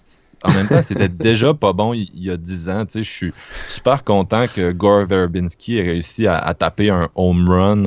en 0.44 0.52
même 0.52 0.68
temps, 0.68 0.84
c'était 0.84 1.10
déjà 1.10 1.56
pas 1.56 1.74
bon 1.74 1.96
il 1.96 2.12
y 2.14 2.30
a 2.30 2.38
10 2.38 2.70
ans. 2.70 2.86
Tu 2.86 3.00
sais, 3.00 3.04
Je 3.04 3.10
suis 3.10 3.34
super 3.68 4.04
content 4.04 4.46
que 4.54 4.72
Gore 4.72 5.08
Verbinski 5.08 5.80
ait 5.80 5.82
réussi 5.84 6.28
à, 6.28 6.36
à 6.38 6.54
taper 6.54 6.92
un 6.92 7.10
home 7.16 7.50
run 7.50 7.84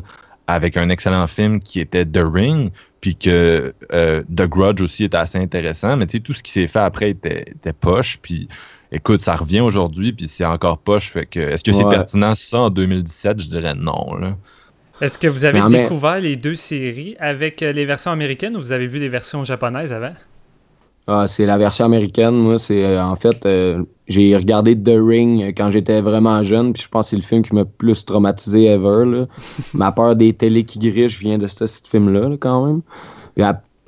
avec 0.48 0.76
un 0.76 0.88
excellent 0.88 1.28
film 1.28 1.60
qui 1.60 1.78
était 1.78 2.04
The 2.04 2.24
Ring, 2.24 2.72
puis 3.00 3.14
que 3.14 3.72
euh, 3.92 4.22
The 4.22 4.48
Grudge 4.48 4.82
aussi 4.82 5.04
était 5.04 5.18
assez 5.18 5.38
intéressant. 5.38 5.96
Mais 5.96 6.06
tu 6.06 6.16
sais, 6.16 6.20
tout 6.20 6.32
ce 6.32 6.42
qui 6.42 6.50
s'est 6.50 6.66
fait 6.66 6.80
après 6.80 7.10
était, 7.10 7.42
était 7.42 7.72
poche. 7.72 8.18
Puis 8.20 8.48
écoute, 8.92 9.20
ça 9.20 9.36
revient 9.36 9.60
aujourd'hui, 9.60 10.12
puis 10.12 10.28
c'est 10.28 10.44
encore 10.44 10.78
poche. 10.78 11.10
Fait 11.10 11.26
que 11.26 11.40
est-ce 11.40 11.64
que 11.64 11.72
c'est 11.72 11.84
Ouais. 11.84 11.90
pertinent 11.90 12.34
ça 12.34 12.60
en 12.60 12.70
2017? 12.70 13.40
Je 13.42 13.48
dirais 13.48 13.74
non. 13.74 14.14
Là. 14.16 14.36
Est-ce 15.00 15.18
que 15.18 15.26
vous 15.26 15.44
avez 15.44 15.60
Non, 15.60 15.68
mais- 15.68 15.82
découvert 15.82 16.20
les 16.20 16.36
deux 16.36 16.54
séries 16.54 17.16
avec 17.18 17.62
euh, 17.62 17.72
les 17.72 17.84
versions 17.84 18.10
américaines 18.12 18.56
ou 18.56 18.60
vous 18.60 18.72
avez 18.72 18.86
vu 18.86 18.98
les 18.98 19.08
versions 19.08 19.44
japonaises 19.44 19.92
avant? 19.92 20.12
Ah, 21.06 21.26
c'est 21.28 21.44
la 21.44 21.58
version 21.58 21.84
américaine. 21.84 22.34
Moi, 22.34 22.58
c'est 22.58 22.82
euh, 22.82 23.04
en 23.04 23.14
fait, 23.14 23.44
euh, 23.44 23.82
j'ai 24.08 24.34
regardé 24.36 24.74
The 24.74 24.92
Ring 24.96 25.52
quand 25.54 25.70
j'étais 25.70 26.00
vraiment 26.00 26.42
jeune, 26.42 26.72
puis 26.72 26.82
je 26.82 26.88
pense 26.88 27.06
que 27.06 27.10
c'est 27.10 27.16
le 27.16 27.22
film 27.22 27.42
qui 27.42 27.54
m'a 27.54 27.66
plus 27.66 28.04
traumatisé 28.06 28.64
ever. 28.66 29.04
là. 29.04 29.26
Ma 29.74 29.92
peur 29.92 30.16
des 30.16 30.32
télés 30.32 30.64
qui 30.64 30.78
grichent 30.78 31.18
vient 31.20 31.36
de 31.36 31.46
ce, 31.48 31.66
ce 31.66 31.80
film-là, 31.86 32.28
là, 32.30 32.36
quand 32.40 32.64
même. 32.66 32.80
Puis 33.34 33.44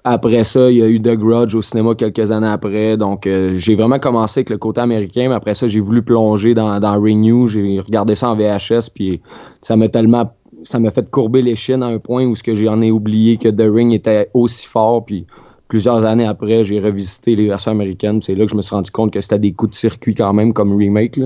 après 0.08 0.44
ça, 0.44 0.70
il 0.70 0.76
y 0.76 0.82
a 0.84 0.86
eu 0.86 1.02
The 1.02 1.16
Grudge 1.16 1.56
au 1.56 1.62
cinéma 1.62 1.96
quelques 1.96 2.30
années 2.30 2.46
après. 2.46 2.96
Donc, 2.96 3.26
euh, 3.26 3.54
j'ai 3.56 3.74
vraiment 3.74 3.98
commencé 3.98 4.38
avec 4.38 4.50
le 4.50 4.56
côté 4.56 4.80
américain, 4.80 5.28
mais 5.28 5.34
après 5.34 5.54
ça, 5.54 5.66
j'ai 5.66 5.80
voulu 5.80 6.00
plonger 6.00 6.54
dans, 6.54 6.78
Renew. 6.80 7.48
J'ai 7.48 7.80
regardé 7.80 8.14
ça 8.14 8.30
en 8.30 8.36
VHS, 8.36 8.88
puis 8.94 9.20
ça 9.62 9.74
m'a 9.74 9.88
tellement. 9.88 10.32
Ça 10.62 10.78
m'a 10.78 10.92
fait 10.92 11.10
courber 11.10 11.42
les 11.42 11.56
chines 11.56 11.82
à 11.82 11.86
un 11.86 11.98
point 11.98 12.24
où 12.24 12.34
j'en 12.36 12.82
ai 12.82 12.92
oublié 12.92 13.36
que 13.36 13.48
The 13.48 13.68
Ring 13.68 13.92
était 13.92 14.30
aussi 14.32 14.66
fort, 14.66 15.04
puis 15.04 15.26
plusieurs 15.66 16.04
années 16.04 16.24
après, 16.24 16.62
j'ai 16.62 16.78
revisité 16.78 17.34
les 17.34 17.48
versions 17.48 17.72
américaines. 17.72 18.22
C'est 18.22 18.36
là 18.36 18.44
que 18.44 18.52
je 18.52 18.56
me 18.56 18.62
suis 18.62 18.76
rendu 18.76 18.92
compte 18.92 19.12
que 19.12 19.20
c'était 19.20 19.40
des 19.40 19.52
coups 19.52 19.72
de 19.72 19.76
circuit 19.76 20.14
quand 20.14 20.32
même 20.32 20.52
comme 20.52 20.76
remake. 20.76 21.20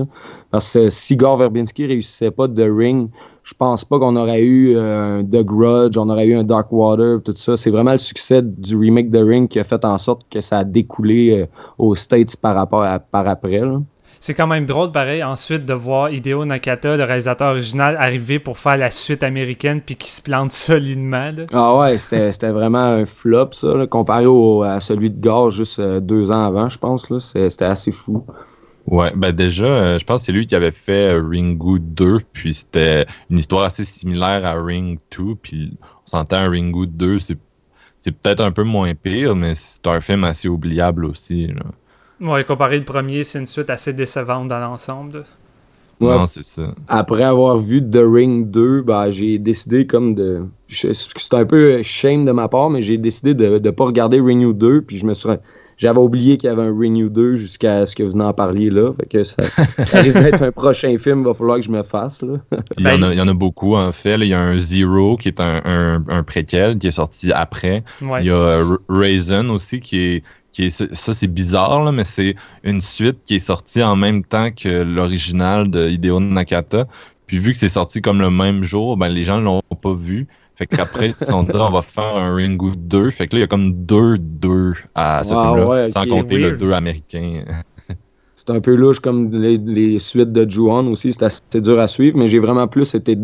Parce 0.49 0.73
que 0.73 0.89
si 0.89 1.15
Gore 1.15 1.37
Verbinski 1.37 1.85
réussissait 1.85 2.31
pas 2.31 2.47
The 2.47 2.65
Ring, 2.67 3.09
je 3.43 3.53
pense 3.55 3.83
pas 3.85 3.97
qu'on 3.99 4.15
aurait 4.15 4.41
eu 4.41 4.75
euh, 4.75 5.19
un 5.19 5.23
The 5.23 5.43
Grudge, 5.43 5.97
on 5.97 6.09
aurait 6.09 6.27
eu 6.27 6.35
un 6.35 6.43
Dark 6.43 6.71
Water, 6.71 7.19
tout 7.23 7.33
ça. 7.35 7.57
C'est 7.57 7.71
vraiment 7.71 7.91
le 7.93 7.97
succès 7.97 8.41
du 8.43 8.77
remake 8.77 9.09
The 9.11 9.19
Ring 9.23 9.47
qui 9.49 9.59
a 9.59 9.63
fait 9.63 9.83
en 9.83 9.97
sorte 9.97 10.21
que 10.29 10.41
ça 10.41 10.59
a 10.59 10.63
découlé 10.63 11.41
euh, 11.41 11.45
aux 11.77 11.95
States 11.95 12.35
par 12.37 12.55
rapport 12.55 12.83
à, 12.83 12.99
par 12.99 13.27
après. 13.27 13.59
là. 13.59 13.79
C'est 14.23 14.35
quand 14.35 14.45
même 14.45 14.67
drôle, 14.67 14.91
pareil, 14.91 15.23
ensuite 15.23 15.65
de 15.65 15.73
voir 15.73 16.11
Hideo 16.11 16.45
Nakata, 16.45 16.95
le 16.95 17.03
réalisateur 17.03 17.49
original, 17.53 17.97
arriver 17.99 18.37
pour 18.37 18.55
faire 18.59 18.77
la 18.77 18.91
suite 18.91 19.23
américaine 19.23 19.81
puis 19.83 19.95
qui 19.95 20.11
se 20.11 20.21
plante 20.21 20.51
solidement. 20.51 21.31
là. 21.35 21.45
Ah 21.51 21.75
ouais, 21.79 21.97
c'était 21.97 22.51
vraiment 22.51 22.77
un 22.77 23.07
flop, 23.07 23.49
ça, 23.53 23.73
là, 23.73 23.87
comparé 23.87 24.27
au- 24.27 24.61
à 24.61 24.79
celui 24.79 25.09
de 25.09 25.19
Gore 25.19 25.49
juste 25.49 25.79
euh, 25.79 25.99
deux 25.99 26.29
ans 26.31 26.43
avant, 26.45 26.69
je 26.69 26.77
pense. 26.77 27.11
C'était 27.17 27.65
assez 27.65 27.91
fou. 27.91 28.23
Ouais, 28.87 29.11
ben 29.15 29.31
déjà, 29.31 29.65
euh, 29.65 29.99
je 29.99 30.05
pense 30.05 30.21
que 30.21 30.25
c'est 30.27 30.31
lui 30.31 30.47
qui 30.47 30.55
avait 30.55 30.71
fait 30.71 31.13
euh, 31.13 31.21
Ringu 31.21 31.79
2, 31.79 32.19
puis 32.33 32.53
c'était 32.53 33.05
une 33.29 33.37
histoire 33.37 33.63
assez 33.63 33.85
similaire 33.85 34.43
à 34.45 34.53
Ring 34.61 34.99
2, 35.17 35.35
puis 35.41 35.77
on 35.81 36.07
s'entend 36.07 36.49
Ringu 36.49 36.87
2, 36.87 37.19
c'est 37.19 37.37
c'est 38.01 38.11
peut-être 38.11 38.41
un 38.41 38.51
peu 38.51 38.63
moins 38.63 38.93
pire, 38.95 39.35
mais 39.35 39.53
c'est 39.53 39.85
un 39.85 40.01
film 40.01 40.23
assez 40.23 40.47
oubliable 40.47 41.05
aussi. 41.05 41.47
là. 41.47 41.63
Ouais, 42.19 42.43
comparé 42.43 42.77
le 42.77 42.83
premier, 42.83 43.23
c'est 43.23 43.39
une 43.39 43.45
suite 43.45 43.69
assez 43.69 43.93
décevante 43.93 44.47
dans 44.47 44.59
l'ensemble. 44.59 45.23
Ouais. 45.99 46.17
Non, 46.17 46.25
c'est 46.25 46.43
ça. 46.43 46.73
Après 46.87 47.23
avoir 47.23 47.59
vu 47.59 47.79
The 47.87 48.01
Ring 48.03 48.49
2, 48.49 48.81
ben, 48.81 49.11
j'ai 49.11 49.37
décidé 49.37 49.85
comme 49.85 50.15
de. 50.15 50.45
C'est 50.67 51.33
un 51.33 51.45
peu 51.45 51.81
shame 51.83 52.25
de 52.25 52.31
ma 52.31 52.47
part, 52.47 52.71
mais 52.71 52.81
j'ai 52.81 52.97
décidé 52.97 53.35
de 53.35 53.59
ne 53.59 53.69
pas 53.69 53.85
regarder 53.85 54.19
Renew 54.19 54.53
2, 54.53 54.81
puis 54.81 54.97
je 54.97 55.05
me 55.05 55.13
suis. 55.13 55.29
J'avais 55.81 55.97
oublié 55.99 56.37
qu'il 56.37 56.47
y 56.47 56.51
avait 56.53 56.61
un 56.61 56.71
Renew 56.71 57.09
2 57.09 57.35
jusqu'à 57.37 57.87
ce 57.87 57.95
que 57.95 58.03
vous 58.03 58.11
en 58.11 58.33
parliez 58.33 58.69
là. 58.69 58.93
Fait 58.99 59.07
que 59.07 59.23
ça, 59.23 59.35
ça 59.85 60.01
risque 60.01 60.21
d'être 60.21 60.43
un 60.43 60.51
prochain 60.51 60.95
film, 60.99 61.23
va 61.23 61.33
falloir 61.33 61.57
que 61.57 61.63
je 61.65 61.71
me 61.71 61.81
fasse. 61.81 62.21
Là. 62.21 62.35
Il 62.77 62.85
y, 62.85 62.87
en 62.87 63.01
a, 63.01 63.11
il 63.11 63.17
y 63.17 63.21
en 63.21 63.27
a 63.27 63.33
beaucoup, 63.33 63.75
en 63.75 63.91
fait. 63.91 64.15
là. 64.15 64.25
Il 64.25 64.29
y 64.29 64.33
a 64.35 64.39
un 64.39 64.59
Zero 64.59 65.17
qui 65.17 65.29
est 65.29 65.39
un, 65.39 65.59
un, 65.65 66.03
un 66.07 66.21
préquel 66.21 66.77
qui 66.77 66.85
est 66.85 66.91
sorti 66.91 67.31
après. 67.31 67.83
Ouais. 67.99 68.19
Il 68.21 68.27
y 68.27 68.29
a 68.29 68.35
euh, 68.35 68.77
Raisin 68.89 69.49
aussi 69.49 69.79
qui 69.79 69.97
est. 69.97 70.23
Qui 70.51 70.65
est 70.65 70.93
ça, 70.93 71.13
c'est 71.13 71.31
bizarre, 71.33 71.81
là, 71.81 71.93
mais 71.93 72.03
c'est 72.03 72.35
une 72.63 72.81
suite 72.81 73.19
qui 73.25 73.35
est 73.35 73.39
sortie 73.39 73.81
en 73.81 73.95
même 73.95 74.21
temps 74.23 74.51
que 74.51 74.83
l'original 74.83 75.71
de 75.71 75.89
Hideo 75.89 76.19
Nakata. 76.19 76.87
Puis 77.25 77.39
vu 77.39 77.53
que 77.53 77.57
c'est 77.57 77.69
sorti 77.69 78.01
comme 78.01 78.19
le 78.19 78.29
même 78.29 78.61
jour, 78.61 78.97
ben 78.97 79.07
les 79.07 79.23
gens 79.23 79.39
l'ont 79.39 79.61
pas 79.81 79.93
vu. 79.93 80.27
Fait 80.61 80.67
qu'après, 80.67 81.07
ils 81.07 81.15
se 81.15 81.25
sont 81.25 81.41
dit, 81.41 81.57
on 81.57 81.71
va 81.71 81.81
faire 81.81 82.17
un 82.17 82.35
Ringu 82.35 82.75
2. 82.77 83.09
Fait 83.09 83.27
que 83.27 83.35
là, 83.35 83.39
il 83.39 83.41
y 83.41 83.43
a 83.45 83.47
comme 83.47 83.83
deux 83.83 84.19
2 84.19 84.73
à 84.93 85.23
ce 85.23 85.33
Wow, 85.33 85.41
film-là, 85.43 85.67
ouais, 85.67 85.89
sans 85.89 86.05
compter 86.05 86.37
le 86.37 86.49
weird. 86.49 86.59
2 86.59 86.71
américain. 86.73 87.45
C'est 88.35 88.51
un 88.51 88.59
peu 88.61 88.75
louche 88.75 88.99
comme 88.99 89.31
les, 89.31 89.57
les 89.57 89.97
suites 89.97 90.31
de 90.31 90.47
Ju-On 90.47 90.85
aussi. 90.91 91.13
C'est 91.13 91.23
assez 91.23 91.41
dur 91.61 91.79
à 91.79 91.87
suivre, 91.87 92.15
mais 92.15 92.27
j'ai 92.27 92.37
vraiment 92.37 92.67
plus 92.67 92.93
été 92.93 93.17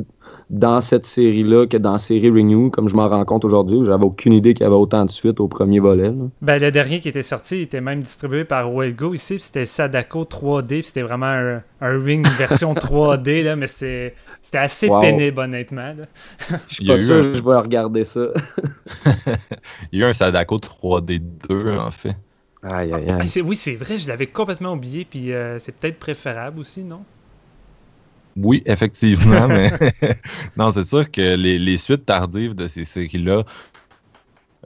dans 0.49 0.79
cette 0.79 1.05
série-là 1.05 1.67
que 1.67 1.75
dans 1.75 1.91
la 1.93 1.97
série 1.97 2.29
Renew, 2.29 2.69
comme 2.69 2.87
je 2.87 2.95
m'en 2.95 3.09
rends 3.09 3.25
compte 3.25 3.43
aujourd'hui. 3.43 3.79
J'avais 3.85 4.05
aucune 4.05 4.31
idée 4.31 4.53
qu'il 4.53 4.63
y 4.63 4.67
avait 4.67 4.75
autant 4.75 5.03
de 5.03 5.11
suites 5.11 5.41
au 5.41 5.47
premier 5.49 5.79
volet. 5.79 6.07
là. 6.09 6.13
Ben, 6.41 6.57
le 6.61 6.71
dernier 6.71 7.01
qui 7.01 7.09
était 7.09 7.21
sorti 7.21 7.57
il 7.57 7.61
était 7.63 7.81
même 7.81 7.99
distribué 8.01 8.45
par 8.45 8.71
Wellgo 8.71 9.13
ici, 9.13 9.35
puis 9.35 9.43
c'était 9.43 9.65
Sadako 9.65 10.23
3D, 10.23 10.67
puis 10.67 10.83
c'était 10.83 11.01
vraiment 11.01 11.25
un, 11.25 11.61
un 11.81 12.01
ring 12.03 12.25
version 12.37 12.73
3D, 12.73 13.43
là, 13.43 13.55
mais 13.57 13.67
c'était 13.67 14.15
c'était 14.41 14.59
assez 14.59 14.87
Wow. 14.87 15.01
pénible, 15.01 15.39
honnêtement. 15.41 15.93
là. 15.93 16.05
Je 16.69 16.75
suis 16.75 16.83
Il 16.85 16.87
y 16.87 16.91
a 16.91 16.95
pas 16.95 16.99
eu 17.01 17.03
sûr 17.03 17.15
un- 17.15 17.21
que 17.23 17.33
je 17.33 17.43
vais 17.43 17.55
regarder 17.57 18.03
ça. 18.05 18.21
Il 19.91 19.99
y 19.99 20.03
a 20.03 20.07
eu 20.07 20.09
un 20.09 20.13
Sadako 20.13 20.57
3D 20.59 21.19
2, 21.49 21.77
en 21.77 21.91
fait. 21.91 22.15
Aïe, 22.63 22.93
aïe, 22.93 23.05
Ah, 23.09 23.17
aïe. 23.21 23.41
oui, 23.43 23.55
c'est 23.55 23.75
vrai, 23.75 23.97
je 23.97 24.07
l'avais 24.07 24.27
complètement 24.27 24.73
oublié, 24.73 25.05
puis 25.09 25.33
euh, 25.33 25.59
c'est 25.59 25.73
peut-être 25.75 25.99
préférable 25.99 26.59
aussi, 26.59 26.83
non? 26.83 27.01
Oui, 28.41 28.61
effectivement, 28.65 29.47
mais 29.49 29.71
non, 30.57 30.71
c'est 30.71 30.87
sûr 30.87 31.09
que 31.09 31.35
les, 31.35 31.57
les 31.57 31.77
suites 31.77 32.05
tardives 32.05 32.55
de 32.55 32.67
ces 32.67 32.85
séries-là 32.85 33.43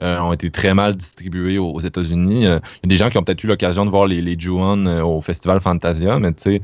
euh, 0.02 0.18
ont 0.20 0.32
été 0.32 0.50
très 0.50 0.74
mal 0.74 0.96
distribuées 0.96 1.58
aux, 1.58 1.70
aux 1.70 1.80
États-Unis. 1.80 2.46
Euh, 2.46 2.58
Il 2.82 2.84
y 2.84 2.86
a 2.86 2.88
des 2.88 2.96
gens 2.96 3.08
qui 3.08 3.18
ont 3.18 3.22
peut-être 3.22 3.44
eu 3.44 3.46
l'occasion 3.46 3.84
de 3.84 3.90
voir 3.90 4.06
les, 4.06 4.20
les 4.20 4.38
Ju-On 4.38 4.86
euh, 4.86 5.02
au 5.02 5.20
Festival 5.20 5.60
Fantasia, 5.60 6.18
mais 6.18 6.32
tu 6.32 6.42
sais, 6.42 6.62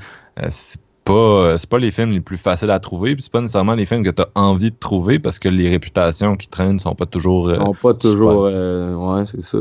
c'est 0.51 0.81
pas, 1.05 1.57
c'est 1.57 1.69
pas 1.69 1.79
les 1.79 1.91
films 1.91 2.11
les 2.11 2.21
plus 2.21 2.37
faciles 2.37 2.71
à 2.71 2.81
trouver, 2.81 3.15
puis 3.15 3.23
c'est 3.23 3.33
pas 3.33 3.41
nécessairement 3.41 3.75
les 3.75 3.87
films 3.87 4.03
que 4.03 4.11
tu 4.11 4.23
as 4.23 4.29
envie 4.35 4.71
de 4.71 4.77
trouver 4.79 5.19
parce 5.19 5.39
que 5.39 5.49
les 5.49 5.69
réputations 5.69 6.37
qui 6.37 6.49
traînent 6.49 6.79
sont 6.79 6.95
pas 6.95 7.07
toujours. 7.07 7.55
sont 7.55 7.75
pas 7.75 7.95
toujours. 7.95 8.43
ouais, 8.43 9.27
c'est 9.27 9.43
ça. 9.43 9.59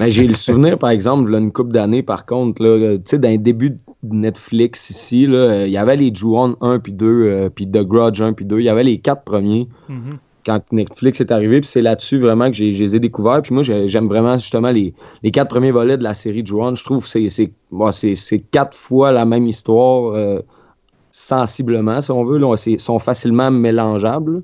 Mais 0.00 0.10
j'ai 0.10 0.26
le 0.26 0.34
souvenir, 0.34 0.78
par 0.78 0.90
exemple, 0.90 1.30
là, 1.30 1.38
une 1.38 1.52
couple 1.52 1.72
d'années, 1.72 2.02
par 2.02 2.26
contre, 2.26 2.62
là, 2.64 2.96
tu 2.96 3.02
sais, 3.06 3.18
dans 3.18 3.28
les 3.28 3.38
débuts 3.38 3.78
de 4.02 4.14
Netflix 4.14 4.90
ici, 4.90 5.26
euh, 5.28 5.66
il 5.66 5.72
y 5.72 5.78
avait 5.78 5.96
les 5.96 6.14
Ju-On 6.14 6.56
1 6.60 6.78
puis 6.78 6.92
2, 6.92 7.06
euh, 7.06 7.48
puis 7.48 7.66
The 7.66 7.82
Grudge 7.82 8.20
1 8.20 8.32
puis 8.32 8.44
2. 8.44 8.58
Il 8.60 8.64
y 8.64 8.68
avait 8.68 8.84
les 8.84 8.98
quatre 8.98 9.22
premiers 9.24 9.68
Mhm. 9.88 10.18
quand 10.44 10.60
Netflix 10.72 11.20
est 11.20 11.32
arrivé, 11.32 11.60
puis 11.60 11.68
c'est 11.68 11.80
là-dessus 11.80 12.18
vraiment 12.18 12.48
que 12.50 12.54
j'ai, 12.56 12.72
je 12.72 12.82
les 12.82 12.96
ai 12.96 13.00
découverts. 13.00 13.40
Puis 13.42 13.54
moi, 13.54 13.62
j'ai- 13.62 13.88
j'aime 13.88 14.08
vraiment 14.08 14.36
justement 14.36 14.70
les, 14.72 14.92
les 15.22 15.30
quatre 15.30 15.48
premiers 15.48 15.70
volets 15.70 15.96
de 15.96 16.02
la 16.04 16.12
série. 16.14 16.44
Je 16.44 16.84
trouve 16.84 17.10
que 17.10 17.28
c'est, 17.28 17.52
bon, 17.70 17.90
quatre 18.50 18.76
fois 18.76 19.10
la 19.12 19.24
même 19.24 19.46
histoire, 19.46 20.12
euh, 20.12 20.40
sensiblement, 21.10 22.00
si 22.00 22.10
on 22.10 22.24
veut. 22.24 22.38
Là, 22.38 22.56
sont 22.78 22.98
facilement 22.98 23.50
mélangeables. 23.50 24.42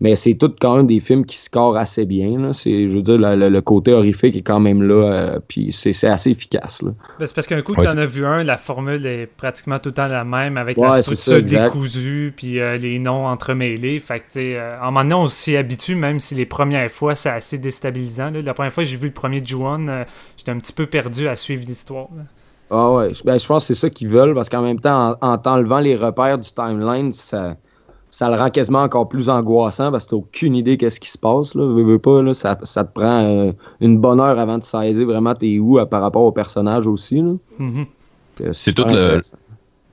Mais 0.00 0.16
c'est 0.16 0.34
tout 0.34 0.52
quand 0.60 0.76
même 0.76 0.88
des 0.88 0.98
films 0.98 1.24
qui 1.24 1.36
scorent 1.36 1.76
assez 1.76 2.04
bien. 2.04 2.38
Là. 2.38 2.52
C'est, 2.52 2.88
je 2.88 2.94
veux 2.96 3.02
dire, 3.02 3.16
le, 3.16 3.36
le- 3.36 3.48
le 3.48 3.60
côté 3.62 3.92
horrifique 3.92 4.34
est 4.36 4.42
quand 4.42 4.58
même 4.58 4.82
là. 4.82 4.94
euh, 4.94 5.40
puis 5.46 5.70
c'est, 5.72 5.92
c'est 5.92 6.08
assez 6.08 6.30
efficace. 6.30 6.82
Là. 6.82 6.90
Ben, 7.18 7.26
c'est 7.26 7.34
parce 7.34 7.46
qu'un 7.46 7.62
coup 7.62 7.74
Ouais, 7.74 7.84
que 7.86 7.90
t'en 7.92 7.96
as 7.98 8.04
vu 8.06 8.26
un, 8.26 8.42
la 8.42 8.56
formule 8.56 9.06
est 9.06 9.26
pratiquement 9.26 9.78
tout 9.78 9.90
le 9.90 9.94
temps 9.94 10.08
la 10.08 10.24
même, 10.24 10.56
avec 10.56 10.76
Ouais, 10.78 10.88
la 10.88 11.02
structure 11.02 11.34
ça, 11.34 11.40
décousue, 11.40 12.34
puis 12.36 12.58
euh, 12.58 12.76
les 12.76 12.98
noms 12.98 13.26
entremêlés. 13.26 14.00
Fait 14.00 14.18
que, 14.18 14.24
tu 14.24 14.30
sais, 14.32 14.56
euh, 14.58 14.78
en 14.82 14.86
moment 14.86 15.02
donné, 15.02 15.14
on 15.14 15.28
s'y 15.28 15.56
habitue, 15.56 15.94
même 15.94 16.18
si 16.18 16.34
les 16.34 16.44
premières 16.46 16.90
fois, 16.90 17.14
c'est 17.14 17.30
assez 17.30 17.58
déstabilisant. 17.58 18.32
là. 18.32 18.42
La 18.42 18.52
première 18.52 18.72
fois 18.72 18.82
que 18.82 18.90
j'ai 18.90 18.96
vu 18.96 19.06
le 19.06 19.14
premier 19.14 19.42
Ju-On, 19.44 19.86
euh, 19.88 20.04
j'étais 20.36 20.50
un 20.50 20.58
petit 20.58 20.72
peu 20.72 20.86
perdu 20.86 21.28
à 21.28 21.36
suivre 21.36 21.62
l'histoire. 21.66 22.08
Ah 22.70 22.90
ouais, 22.92 23.14
je, 23.14 23.22
ben, 23.22 23.38
je 23.38 23.46
pense 23.46 23.68
que 23.68 23.74
c'est 23.74 23.80
ça 23.80 23.90
qu'ils 23.90 24.08
veulent 24.08 24.34
parce 24.34 24.48
qu'en 24.48 24.62
même 24.62 24.80
temps, 24.80 25.16
en, 25.20 25.28
en 25.32 25.38
t'enlevant 25.38 25.78
les 25.78 25.96
repères 25.96 26.38
du 26.38 26.50
timeline, 26.50 27.12
ça, 27.12 27.56
ça 28.16 28.30
le 28.30 28.36
rend 28.36 28.48
quasiment 28.48 28.82
encore 28.84 29.08
plus 29.08 29.28
angoissant 29.28 29.90
parce 29.90 30.04
que 30.04 30.10
t'as 30.10 30.16
aucune 30.18 30.54
idée 30.54 30.76
qu'est-ce 30.76 31.00
qui 31.00 31.10
se 31.10 31.18
passe. 31.18 31.56
Là. 31.56 31.64
Veux, 31.66 31.82
veux 31.82 31.98
pas, 31.98 32.22
là, 32.22 32.32
ça, 32.32 32.56
ça 32.62 32.84
te 32.84 32.92
prend 32.92 33.24
euh, 33.24 33.50
une 33.80 33.98
bonne 33.98 34.20
heure 34.20 34.38
avant 34.38 34.58
de 34.58 34.62
saisir 34.62 35.04
vraiment 35.04 35.34
t'es 35.34 35.58
où 35.58 35.80
euh, 35.80 35.84
par 35.84 36.00
rapport 36.00 36.22
au 36.22 36.30
personnage 36.30 36.86
aussi. 36.86 37.16
là. 37.20 37.32
Mhm. 37.58 37.86
Euh, 38.42 38.50
C'est 38.52 38.72
tout 38.72 38.84
le-. 38.88 39.20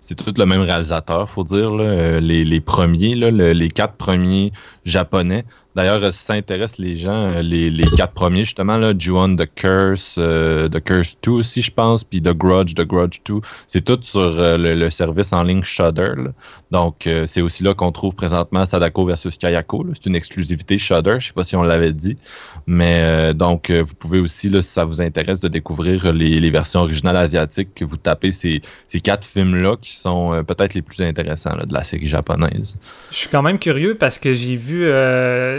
C'est 0.03 0.15
tout 0.15 0.33
le 0.37 0.45
même 0.45 0.61
réalisateur, 0.61 1.27
faut 1.29 1.43
dire. 1.43 1.71
là. 1.73 2.19
Les, 2.19 2.43
les 2.45 2.59
premiers, 2.61 3.15
là, 3.15 3.31
le- 3.31 3.53
les 3.53 3.69
quatre 3.69 3.95
premiers 3.95 4.51
japonais. 4.85 5.43
D'ailleurs, 5.73 6.03
euh, 6.03 6.11
si 6.11 6.25
ça 6.25 6.33
intéresse 6.33 6.77
les 6.79 6.97
gens, 6.97 7.31
euh, 7.31 7.41
les, 7.41 7.69
les 7.69 7.85
quatre 7.95 8.13
premiers, 8.13 8.43
justement, 8.43 8.77
là, 8.77 8.93
Ju-On, 8.97 9.37
The 9.37 9.47
Curse, 9.55 10.15
euh, 10.17 10.67
The 10.67 10.83
Curse 10.83 11.17
2 11.23 11.31
aussi, 11.31 11.61
je 11.61 11.71
pense, 11.71 12.03
puis 12.03 12.21
The 12.21 12.33
Grudge, 12.33 12.73
The 12.73 12.85
Grudge 12.85 13.19
2, 13.25 13.35
c'est 13.67 13.81
tout 13.81 13.97
sur 14.01 14.33
le, 14.33 14.57
le 14.57 14.89
service 14.89 15.31
en 15.31 15.43
ligne 15.43 15.63
Shudder. 15.63 16.11
là. 16.17 16.31
Donc, 16.71 17.07
c'est 17.25 17.41
aussi 17.41 17.63
là 17.63 17.73
qu'on 17.73 17.91
trouve 17.91 18.15
présentement 18.15 18.65
Sadako 18.65 19.05
versus 19.05 19.37
Kayako. 19.37 19.85
C'est 19.93 20.05
une 20.05 20.15
exclusivité 20.15 20.77
Shudder, 20.77 21.17
je 21.19 21.27
sais 21.27 21.33
pas 21.33 21.43
si 21.43 21.57
on 21.57 21.63
l'avait 21.63 21.91
dit. 21.91 22.17
Mais 22.65 23.33
donc, 23.33 23.69
vous 23.69 23.93
pouvez 23.95 24.19
aussi, 24.19 24.49
là, 24.49 24.61
si 24.61 24.69
ça 24.69 24.85
vous 24.85 25.01
intéresse, 25.01 25.41
de 25.41 25.49
découvrir 25.49 26.13
les, 26.13 26.39
les 26.39 26.49
versions 26.49 26.79
originales 26.79 27.17
asiatiques, 27.17 27.75
que 27.75 27.83
vous 27.83 27.97
tapez 27.97 28.31
ces, 28.31 28.61
ces 28.87 29.01
quatre 29.01 29.25
films-là 29.27 29.75
qui 29.81 29.93
sont 29.95 30.45
peut-être 30.47 30.73
les 30.73 30.81
plus 30.81 31.01
intéressants 31.01 31.57
de 31.57 31.73
la 31.73 31.83
série 31.83 32.07
japonaise. 32.07 32.75
Je 33.09 33.17
suis 33.17 33.29
quand 33.29 33.41
même 33.41 33.59
curieux 33.59 33.95
parce 33.95 34.17
que 34.17 34.33
j'ai 34.33 34.55
vu 34.55 34.89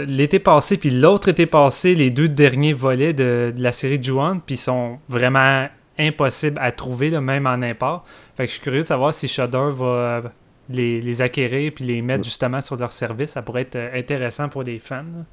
euh, 0.03 0.05
l'été 0.07 0.39
passé 0.39 0.77
puis 0.77 0.89
l'autre 0.89 1.29
été 1.29 1.45
passé 1.45 1.95
les 1.95 2.09
deux 2.09 2.27
derniers 2.27 2.73
volets 2.73 3.13
de, 3.13 3.53
de 3.55 3.61
la 3.63 3.71
série 3.71 4.01
Ju-On 4.01 4.39
puis 4.45 4.55
ils 4.55 4.57
sont 4.57 4.99
vraiment 5.09 5.67
impossibles 5.99 6.57
à 6.59 6.71
trouver 6.71 7.09
là, 7.09 7.21
même 7.21 7.45
en 7.47 7.61
import. 7.61 8.03
Fait 8.35 8.43
que 8.43 8.47
je 8.49 8.53
suis 8.53 8.61
curieux 8.61 8.81
de 8.83 8.87
savoir 8.87 9.13
si 9.13 9.27
Shudder 9.27 9.69
va 9.75 9.85
euh, 9.85 10.21
les, 10.69 11.01
les 11.01 11.21
acquérir 11.21 11.71
puis 11.75 11.85
les 11.85 12.01
mettre 12.01 12.23
justement 12.23 12.61
sur 12.61 12.77
leur 12.77 12.91
service. 12.91 13.31
Ça 13.31 13.41
pourrait 13.41 13.61
être 13.61 13.75
euh, 13.75 13.89
intéressant 13.99 14.49
pour 14.49 14.63
les 14.63 14.79
fans. 14.79 14.97
là. 14.97 15.23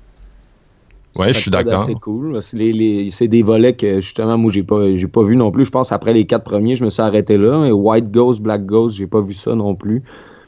Ouais, 1.16 1.32
je 1.32 1.38
suis 1.40 1.50
d'accord. 1.50 1.84
C'est 1.84 1.94
cool. 1.94 2.40
C'est 2.42 2.56
les- 2.56 2.72
les- 2.72 3.10
c'est 3.10 3.26
des 3.26 3.42
volets 3.42 3.74
que 3.74 4.00
justement, 4.00 4.38
moi, 4.38 4.52
j'ai 4.52 4.62
pas, 4.62 4.94
j'ai 4.94 5.08
pas 5.08 5.22
vu 5.24 5.34
non 5.36 5.50
plus. 5.50 5.64
Je 5.64 5.70
pense 5.70 5.90
après 5.92 6.12
les 6.12 6.24
quatre 6.26 6.44
premiers, 6.44 6.76
je 6.76 6.84
me 6.84 6.90
suis 6.90 7.02
arrêté 7.02 7.36
là. 7.36 7.58
Mais 7.58 7.72
White 7.72 8.10
Ghost, 8.12 8.40
Black 8.40 8.64
Ghost, 8.64 8.96
j'ai 8.96 9.06
pas 9.08 9.20
vu 9.20 9.34
ça 9.34 9.54
non 9.54 9.74
plus. 9.74 10.02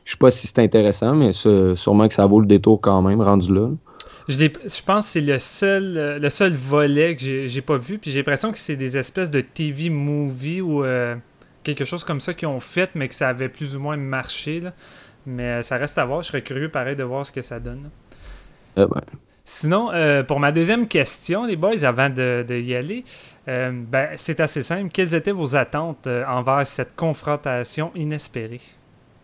Je 0.05 0.12
sais 0.12 0.19
pas 0.19 0.31
si 0.31 0.47
c'est 0.47 0.59
intéressant, 0.61 1.14
mais 1.14 1.33
sûrement 1.33 2.07
que 2.09 2.14
ça 2.14 2.26
vaut 2.26 2.41
le 2.41 2.47
détour 2.47 2.81
quand 2.81 3.02
même, 3.02 3.21
rendu 3.21 3.52
là. 3.52 3.71
Je, 4.29 4.83
pense 4.83 5.07
que 5.07 5.12
c'est 5.12 5.21
le 5.21 5.38
seul, 5.38 5.97
euh, 5.97 6.19
le 6.19 6.31
seul 6.31 6.55
volet 6.55 7.17
que 7.17 7.47
j'ai 7.47 7.62
pas 7.62 7.76
vu. 7.76 7.99
Puis 7.99 8.11
j'ai 8.11 8.19
l'impression 8.19 8.52
que 8.52 8.59
c'est 8.59 8.76
des 8.76 8.97
espèces 8.97 9.31
de 9.31 9.41
TV 9.41 9.88
movie 9.88 10.61
ou 10.61 10.85
euh, 10.85 11.17
quelque 11.62 11.85
chose 11.85 12.05
comme 12.05 12.21
ça 12.21 12.35
qu'ils 12.35 12.49
ont 12.49 12.61
fait, 12.61 12.91
mais 12.95 13.09
que 13.09 13.14
ça 13.14 13.29
avait 13.29 13.49
plus 13.49 13.76
ou 13.76 13.81
moins 13.81 13.97
marché. 13.97 14.61
là. 14.61 14.73
Mais 15.26 15.47
euh, 15.47 15.62
ça 15.62 15.76
reste 15.76 15.99
à 15.99 16.05
voir. 16.05 16.23
Je 16.23 16.29
serais 16.29 16.43
curieux 16.43 16.69
pareil 16.69 16.97
de 16.97 17.05
voir 17.05 17.26
ce 17.26 17.33
que 17.33 17.43
ça 17.43 17.61
donne. 17.61 17.91
Euh, 18.79 18.87
ben, 18.87 19.00
Sinon, 19.45 19.91
euh, 19.93 20.23
pour 20.23 20.38
ma 20.38 20.52
deuxième 20.52 20.87
question, 20.87 21.45
les 21.45 21.57
boys, 21.57 21.85
avant 21.85 22.09
de, 22.09 22.45
de 22.47 22.55
y 22.55 22.76
aller, 22.76 23.05
ben, 23.47 24.11
c'est 24.17 24.38
assez 24.38 24.62
simple. 24.62 24.91
Quelles 24.91 25.14
étaient 25.14 25.33
vos 25.33 25.57
attentes 25.57 26.07
envers 26.07 26.64
cette 26.64 26.95
confrontation 26.95 27.91
inespérée? 27.97 28.61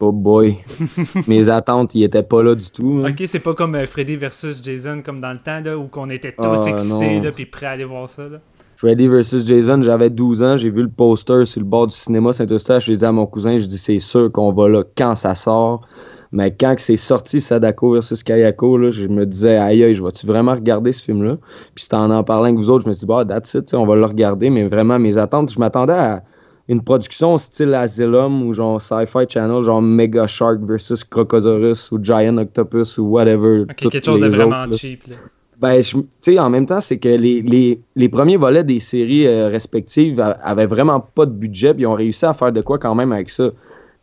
Oh 0.00 0.12
boy. 0.12 0.58
Mes 1.26 1.48
attentes, 1.50 1.94
ils 1.94 2.04
étaient 2.04 2.22
pas 2.22 2.42
là 2.42 2.54
du 2.54 2.70
tout. 2.70 3.00
hein. 3.04 3.10
Ok, 3.10 3.22
c'est 3.26 3.40
pas 3.40 3.54
comme 3.54 3.74
euh, 3.74 3.86
Freddy 3.86 4.16
versus 4.16 4.60
Jason 4.62 5.02
comme 5.04 5.20
dans 5.20 5.32
le 5.32 5.38
temps 5.38 5.60
là, 5.64 5.76
où 5.76 5.84
qu'on 5.88 6.10
était 6.10 6.32
tous 6.32 6.44
Ah, 6.66 6.68
excités 6.70 7.20
là, 7.20 7.32
puis 7.32 7.46
prêts 7.46 7.66
à 7.66 7.70
aller 7.70 7.84
voir 7.84 8.08
ça. 8.08 8.28
Là. 8.28 8.38
Freddy 8.76 9.08
vs. 9.08 9.44
Jason, 9.46 9.82
j'avais 9.82 10.08
12 10.08 10.42
ans, 10.42 10.56
j'ai 10.56 10.70
vu 10.70 10.82
le 10.82 10.88
poster 10.88 11.44
sur 11.46 11.60
le 11.60 11.66
bord 11.66 11.88
du 11.88 11.94
cinéma 11.96 12.32
Saint-Eustache, 12.32 12.86
j'ai 12.86 12.96
dit 12.96 13.04
à 13.04 13.10
mon 13.10 13.26
cousin, 13.26 13.58
je 13.58 13.66
dis 13.66 13.76
c'est 13.78 13.98
sûr 13.98 14.30
qu'on 14.30 14.52
va 14.52 14.68
là 14.68 14.84
quand 14.96 15.14
ça 15.16 15.34
sort. 15.34 15.86
Mais 16.30 16.54
quand 16.54 16.74
c'est 16.78 16.98
sorti 16.98 17.40
Sadako 17.40 17.98
vs. 17.98 18.22
Kayako, 18.22 18.76
là, 18.76 18.90
je 18.90 19.08
me 19.08 19.24
disais 19.24 19.56
aïe 19.56 19.82
aïe, 19.82 19.94
je 19.94 20.04
vais-tu 20.04 20.26
vraiment 20.26 20.52
regarder 20.54 20.92
ce 20.92 21.02
film-là? 21.02 21.38
Puis 21.74 21.84
c'était 21.84 21.96
en 21.96 22.10
en 22.10 22.22
parlant 22.22 22.44
avec 22.44 22.56
vous 22.56 22.68
autres, 22.70 22.84
je 22.84 22.88
me 22.90 22.94
suis 22.94 23.00
dit, 23.00 23.06
bah, 23.06 23.24
that's 23.24 23.54
it, 23.54 23.64
tu 23.64 23.70
sais, 23.70 23.76
on 23.76 23.86
va 23.86 23.96
le 23.96 24.04
regarder, 24.04 24.50
mais 24.50 24.68
vraiment 24.68 24.98
mes 24.98 25.16
attentes, 25.16 25.50
je 25.50 25.58
m'attendais 25.58 25.94
à 25.94 26.22
une 26.68 26.82
production 26.82 27.38
style 27.38 27.72
Asylum 27.74 28.42
ou 28.42 28.52
genre 28.52 28.80
Sci-Fi 28.80 29.24
Channel, 29.28 29.62
genre 29.64 29.80
Mega 29.82 30.26
Shark 30.26 30.58
vs. 30.60 31.02
Crocodilus 31.08 31.90
ou 31.92 31.98
Giant 32.02 32.36
Octopus 32.38 32.98
ou 32.98 33.04
whatever. 33.04 33.60
Ok, 33.62 33.76
toutes 33.76 33.92
quelque 33.92 34.04
chose 34.04 34.20
de 34.20 34.28
vraiment 34.28 34.64
autres, 34.64 34.76
cheap. 34.76 35.06
Là. 35.06 35.16
Ben, 35.60 35.80
tu 35.82 36.04
sais, 36.20 36.38
en 36.38 36.50
même 36.50 36.66
temps, 36.66 36.80
c'est 36.80 36.98
que 36.98 37.08
les, 37.08 37.42
les, 37.42 37.80
les 37.96 38.08
premiers 38.08 38.36
volets 38.36 38.62
des 38.64 38.78
séries 38.80 39.26
euh, 39.26 39.48
respectives 39.48 40.20
avaient 40.42 40.66
vraiment 40.66 41.00
pas 41.00 41.26
de 41.26 41.32
budget, 41.32 41.74
puis 41.74 41.82
ils 41.82 41.86
ont 41.86 41.94
réussi 41.94 42.24
à 42.26 42.32
faire 42.34 42.52
de 42.52 42.60
quoi 42.60 42.78
quand 42.78 42.94
même 42.94 43.10
avec 43.12 43.28
ça. 43.30 43.48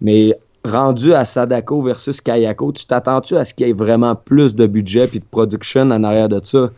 Mais 0.01 0.37
rendu 0.65 1.13
à 1.13 1.23
Sadako 1.23 1.81
versus 1.83 2.19
Kayako, 2.19 2.71
tu 2.73 2.85
t'attends-tu 2.87 3.37
à 3.37 3.45
ce 3.45 3.53
qu'il 3.53 3.67
y 3.67 3.69
ait 3.69 3.73
vraiment 3.73 4.15
plus 4.15 4.53
de 4.55 4.65
budget 4.65 5.07
puis 5.07 5.19
de 5.19 5.25
production 5.25 5.83
en 5.83 6.03
arrière 6.03 6.27
de 6.27 6.41
ça? 6.43 6.71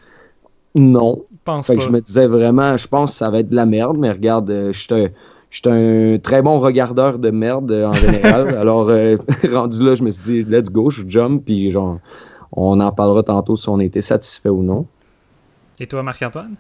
Non. 0.76 1.24
Je 1.32 1.38
pense 1.46 1.68
Fait 1.68 1.74
pas. 1.74 1.80
que 1.80 1.86
je 1.86 1.90
me 1.90 2.02
disais 2.02 2.28
vraiment, 2.28 2.78
je 2.78 2.88
pense 2.88 3.12
que 3.12 3.18
ça 3.18 3.30
va 3.30 3.40
être 3.40 3.50
de 3.50 3.56
la 3.56 3.66
merde, 3.66 3.98
mais 3.98 4.12
regarde, 4.12 4.50
euh, 4.52 4.72
je 4.74 4.80
suis 4.80 4.94
un- 4.94 5.08
je 5.50 5.58
suis 5.58 5.70
un 5.70 6.18
très 6.20 6.42
bon 6.42 6.60
regardeur 6.60 7.20
de 7.20 7.30
merde 7.30 7.72
euh, 7.72 7.88
en 7.88 7.94
général. 7.94 8.50
Alors, 8.58 8.90
euh, 8.90 9.18
rendu 9.52 9.84
là, 9.84 9.96
je 9.96 10.04
me 10.04 10.10
suis 10.10 10.44
dit, 10.44 10.50
let's 10.50 10.70
go, 10.70 10.90
je 10.90 11.04
jump, 11.08 11.44
puis 11.46 11.72
genre, 11.72 12.00
on 12.52 12.80
en 12.80 12.92
parlera 12.92 13.24
tantôt 13.24 13.56
si 13.56 13.70
on 13.70 13.80
était 13.80 14.02
satisfait 14.02 14.50
ou 14.50 14.64
non. 14.64 14.86
Et 15.80 15.88
toi, 15.88 16.04
Marc-Antoine? 16.04 16.56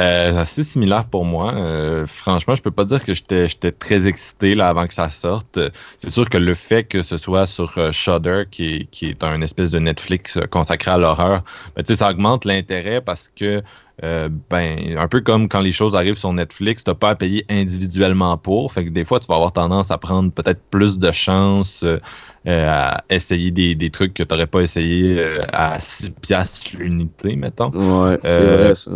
Euh, 0.00 0.36
assez 0.36 0.64
similaire 0.64 1.04
pour 1.04 1.24
moi. 1.24 1.54
Euh, 1.54 2.06
franchement, 2.06 2.56
je 2.56 2.62
peux 2.62 2.72
pas 2.72 2.84
dire 2.84 3.04
que 3.04 3.14
j'étais 3.14 3.70
très 3.70 4.08
excité 4.08 4.56
là, 4.56 4.68
avant 4.68 4.88
que 4.88 4.94
ça 4.94 5.08
sorte. 5.08 5.58
C'est 5.98 6.10
sûr 6.10 6.28
que 6.28 6.36
le 6.36 6.54
fait 6.54 6.82
que 6.82 7.02
ce 7.02 7.16
soit 7.16 7.46
sur 7.46 7.78
euh, 7.78 7.92
Shudder, 7.92 8.44
qui 8.50 8.74
est, 8.74 8.84
qui 8.86 9.06
est 9.06 9.22
un 9.22 9.40
espèce 9.40 9.70
de 9.70 9.78
Netflix 9.78 10.38
consacré 10.50 10.90
à 10.90 10.98
l'horreur, 10.98 11.44
ben, 11.76 11.84
tu 11.84 11.92
sais, 11.92 12.00
ça 12.00 12.10
augmente 12.10 12.44
l'intérêt 12.44 13.00
parce 13.00 13.30
que, 13.36 13.62
euh, 14.02 14.28
ben, 14.50 14.96
un 14.98 15.06
peu 15.08 15.20
comme 15.20 15.48
quand 15.48 15.60
les 15.60 15.70
choses 15.72 15.94
arrivent 15.94 16.18
sur 16.18 16.32
Netflix, 16.32 16.82
t'as 16.84 16.94
pas 16.94 17.10
à 17.10 17.14
payer 17.14 17.44
individuellement 17.48 18.36
pour. 18.36 18.72
Fait 18.72 18.84
que 18.84 18.90
des 18.90 19.04
fois, 19.04 19.20
tu 19.20 19.26
vas 19.28 19.36
avoir 19.36 19.52
tendance 19.52 19.90
à 19.90 19.98
prendre 19.98 20.32
peut-être 20.32 20.62
plus 20.70 20.98
de 20.98 21.12
chance 21.12 21.82
euh, 21.84 21.98
euh, 22.48 22.68
à 22.68 23.04
essayer 23.08 23.50
des, 23.52 23.74
des 23.74 23.90
trucs 23.90 24.12
que 24.14 24.22
t'aurais 24.24 24.48
pas 24.48 24.62
essayé 24.62 25.18
euh, 25.20 25.38
à 25.52 25.78
6 25.80 26.10
piastres 26.10 26.76
l'unité, 26.76 27.36
mettons. 27.36 27.72
Ouais, 27.72 28.18
c'est 28.28 28.46
vrai 28.46 28.74
ça. 28.74 28.92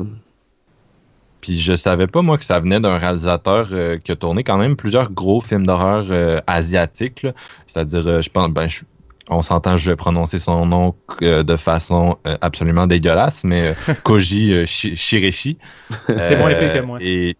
Puis 1.40 1.61
je 1.61 1.75
savais 1.76 2.09
pas, 2.09 2.21
moi, 2.23 2.37
que 2.37 2.45
ça 2.45 2.59
venait 2.59 2.81
d'un 2.81 2.99
réalisateur 2.99 3.69
qui 4.02 4.11
a 4.12 4.17
tourné 4.17 4.43
quand 4.43 4.59
même 4.59 4.76
plusieurs 4.76 5.13
gros 5.13 5.41
films 5.41 5.67
d'horreur 5.67 6.43
asiatiques. 6.49 7.26
C'est-à-dire, 7.67 8.23
je 8.23 8.28
pense, 8.30 8.50
ben, 8.50 8.67
je- 8.69 8.84
on 9.30 9.43
s'entend, 9.43 9.76
je 9.76 9.91
vais 9.91 9.97
prononcer 9.97 10.38
son 10.38 10.67
nom 10.67 10.95
euh, 11.23 11.43
de 11.43 11.56
façon 11.56 12.17
euh, 12.26 12.36
absolument 12.41 12.86
dégueulasse, 12.86 13.45
mais 13.45 13.69
euh, 13.69 13.95
Koji 14.04 14.52
euh, 14.52 14.67
Shi- 14.67 14.97
Shireshi. 14.97 15.58
C'est 16.06 16.38
moins 16.38 16.50
épais 16.50 16.78
que 16.78 16.84
moi. 16.84 16.99
Et... 17.00 17.36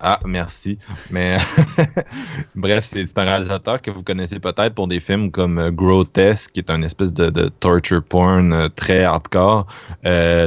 Ah, 0.00 0.18
merci. 0.24 0.78
Mais 1.10 1.36
bref, 2.54 2.84
c'est 2.90 3.18
un 3.18 3.24
réalisateur 3.24 3.82
que 3.82 3.90
vous 3.90 4.02
connaissez 4.02 4.38
peut-être 4.38 4.74
pour 4.74 4.88
des 4.88 4.98
films 5.00 5.30
comme 5.30 5.70
Grotesque, 5.70 6.52
qui 6.52 6.60
est 6.60 6.70
un 6.70 6.82
espèce 6.82 7.12
de, 7.12 7.28
de 7.28 7.48
torture 7.48 8.02
porn 8.02 8.70
très 8.76 9.04
hardcore. 9.04 9.66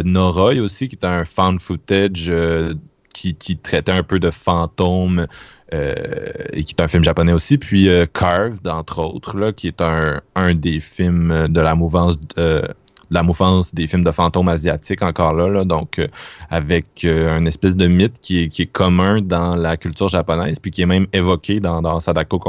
Noroi 0.06 0.60
aussi, 0.60 0.90
qui 0.90 0.96
est 0.96 1.06
un 1.06 1.24
found 1.24 1.62
footage 1.62 2.34
qui, 3.14 3.36
qui 3.36 3.58
traitait 3.58 3.92
un 3.92 4.02
peu 4.02 4.20
de 4.20 4.32
fantômes 4.32 5.28
et 6.54 6.64
qui 6.64 6.76
est 6.78 6.82
un 6.82 6.88
film 6.88 7.04
japonais 7.04 7.34
aussi. 7.34 7.58
Puis 7.58 7.90
euh, 7.90 8.06
Carved, 8.12 8.68
entre 8.68 9.00
autres, 9.00 9.52
qui 9.52 9.68
est 9.68 9.82
un, 9.82 10.22
un 10.36 10.54
des 10.54 10.80
films 10.80 11.48
de 11.48 11.62
la 11.62 11.76
mouvance 11.76 12.18
euh, 12.38 12.62
de 13.14 13.16
la 13.16 13.24
mouvance 13.24 13.74
des 13.76 13.88
films 13.88 14.04
de 14.04 14.12
fantômes 14.12 14.50
asiatiques 14.50 15.04
encore 15.04 15.34
là, 15.34 15.48
là. 15.48 15.64
donc 15.64 16.00
euh, 16.00 16.08
avec 16.50 17.06
euh, 17.06 17.38
un 17.38 17.46
espèce 17.46 17.76
de 17.78 17.86
mythe 17.86 18.20
qui 18.22 18.42
est, 18.44 18.48
qui 18.48 18.64
est 18.64 18.72
commun 18.72 19.22
dans 19.22 19.56
la 19.56 19.78
culture 19.78 20.10
japonaise, 20.10 20.58
puis 20.60 20.72
qui 20.72 20.82
est 20.82 20.88
même 20.88 21.06
évoqué 21.14 21.60
dans, 21.60 21.82
dans 21.84 22.00
Sadako 22.00 22.42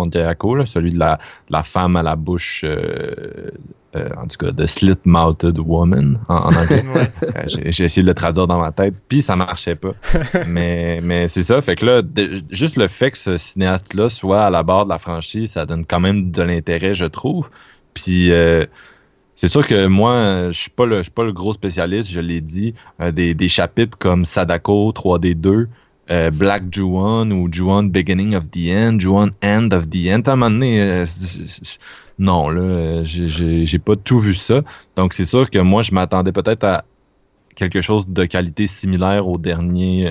là, 0.56 0.64
celui 0.64 0.90
de 0.90 0.98
la, 0.98 1.16
de 1.48 1.52
la 1.52 1.62
femme 1.62 1.96
à 1.96 2.02
la 2.02 2.16
bouche, 2.16 2.62
euh, 2.64 3.50
euh, 3.94 4.08
en 4.16 4.26
tout 4.26 4.38
cas, 4.38 4.50
de 4.52 4.64
slit-mouthed 4.66 5.58
woman 5.58 6.18
en, 6.28 6.34
en 6.34 6.54
anglais. 6.56 6.82
J'ai 7.46 7.84
essayé 7.84 8.02
de 8.02 8.08
le 8.08 8.14
traduire 8.14 8.46
dans 8.46 8.58
ma 8.58 8.72
tête, 8.72 8.94
puis 9.06 9.20
ça 9.20 9.36
marchait 9.36 9.76
pas. 9.76 9.92
mais 10.48 11.00
mais 11.02 11.28
c'est 11.28 11.42
ça, 11.42 11.60
fait 11.60 11.76
que 11.76 11.84
là, 11.84 12.00
de- 12.02 12.42
juste 12.50 12.76
le 12.76 12.88
fait 12.88 13.10
que 13.10 13.18
ce 13.18 13.36
cinéaste-là 13.36 14.08
soit 14.08 14.44
à 14.46 14.50
la 14.50 14.62
barre 14.62 14.84
de 14.86 14.90
la 14.90 14.98
franchise, 14.98 15.52
ça 15.52 15.66
donne 15.66 15.84
quand 15.84 16.00
même 16.00 16.30
de 16.30 16.42
l'intérêt, 16.42 16.94
je 16.94 17.04
trouve. 17.04 17.50
Puis 17.92 18.32
c'est 19.36 19.48
sûr 19.48 19.66
que 19.66 19.86
moi, 19.86 20.50
je 20.52 20.58
suis 20.58 20.70
pas 20.70 20.86
le, 20.86 21.02
suis 21.02 21.10
pas 21.10 21.24
le 21.24 21.32
gros 21.32 21.52
spécialiste, 21.52 22.10
je 22.10 22.20
l'ai 22.20 22.40
dit, 22.40 22.74
euh, 23.00 23.10
des, 23.10 23.48
chapitres 23.48 23.98
comme 23.98 24.24
Sadako 24.24 24.92
3D2, 24.92 25.66
euh, 26.10 26.30
Black 26.30 26.64
Juon 26.72 27.30
ou 27.30 27.48
Juon 27.50 27.84
Beginning 27.84 28.36
of 28.36 28.50
the 28.50 28.68
End, 28.70 28.98
Juon 29.00 29.30
End 29.42 29.68
of 29.72 29.88
the 29.90 30.06
End. 30.08 30.22
À 30.26 30.32
un 30.32 30.36
moment 30.36 30.50
donné, 30.50 30.80
euh, 30.80 31.06
non, 32.18 32.48
là, 32.48 33.02
j'ai- 33.02 33.78
pas 33.78 33.96
tout 33.96 34.20
vu 34.20 34.34
ça. 34.34 34.62
Donc 34.96 35.14
c'est 35.14 35.24
sûr 35.24 35.50
que 35.50 35.58
moi, 35.58 35.82
je 35.82 35.92
m'attendais 35.92 36.32
peut-être 36.32 36.64
à 36.64 36.84
quelque 37.56 37.80
chose 37.80 38.06
de 38.08 38.24
qualité 38.26 38.66
similaire 38.66 39.26
au 39.26 39.38
dernier, 39.38 40.10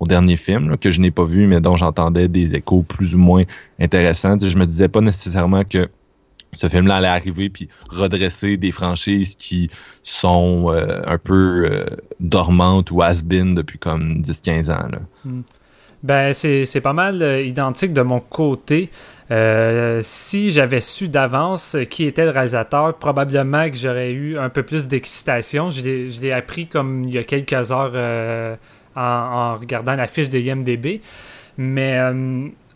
au 0.00 0.06
dernier 0.06 0.36
film, 0.36 0.78
que 0.78 0.90
je 0.90 1.00
n'ai 1.00 1.10
pas 1.10 1.24
vu, 1.24 1.46
mais 1.46 1.60
dont 1.60 1.76
j'entendais 1.76 2.28
des 2.28 2.54
échos 2.54 2.82
plus 2.82 3.14
ou 3.14 3.18
moins 3.18 3.44
intéressants. 3.78 4.38
Je 4.38 4.56
me 4.56 4.66
disais 4.66 4.88
pas 4.88 5.00
nécessairement 5.00 5.64
que 5.64 5.88
ce 6.54 6.68
film-là 6.68 6.96
allait 6.96 7.08
arriver 7.08 7.48
puis 7.48 7.68
redresser 7.88 8.56
des 8.56 8.72
franchises 8.72 9.34
qui 9.36 9.70
sont 10.02 10.66
euh, 10.68 11.00
un 11.06 11.18
peu 11.18 11.64
euh, 11.64 11.86
dormantes 12.20 12.90
ou 12.90 13.02
has-been 13.02 13.54
depuis 13.54 13.78
comme 13.78 14.20
10-15 14.20 14.70
ans. 14.70 14.88
Là. 14.92 14.98
Ben, 16.02 16.32
c'est 16.34 16.80
pas 16.82 16.92
mal 16.92 17.22
euh, 17.22 17.42
identique 17.42 17.92
de 17.92 18.02
mon 18.02 18.20
côté. 18.20 18.90
Si 20.02 20.52
j'avais 20.52 20.82
su 20.82 21.08
d'avance 21.08 21.78
qui 21.88 22.04
était 22.04 22.24
le 22.24 22.32
réalisateur, 22.32 22.98
probablement 22.98 23.70
que 23.70 23.76
j'aurais 23.76 24.10
eu 24.10 24.36
un 24.36 24.50
peu 24.50 24.62
plus 24.62 24.88
d'excitation. 24.88 25.70
Je 25.70 26.20
l'ai 26.20 26.32
appris 26.32 26.66
comme 26.66 27.04
il 27.04 27.14
y 27.14 27.18
a 27.18 27.24
quelques 27.24 27.72
heures 27.72 28.58
en, 28.94 29.54
regardant 29.54 29.94
la 29.94 30.06
fiche 30.06 30.28
de 30.28 30.38
IMDB. 30.38 31.00
Mais 31.56 31.98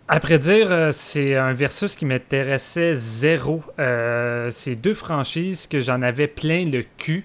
après 0.09 0.39
dire, 0.39 0.69
euh, 0.71 0.91
c'est 0.93 1.35
un 1.37 1.53
versus 1.53 1.97
qui 1.97 2.05
m'intéressait 2.07 2.95
zéro. 2.95 3.63
Euh, 3.79 4.51
c'est 4.51 4.77
deux 4.77 4.95
franchises 4.95 5.67
que 5.67 5.81
j'en 5.81 6.01
avais 6.03 6.29
plein 6.29 6.65
le 6.67 6.85
cul. 6.99 7.25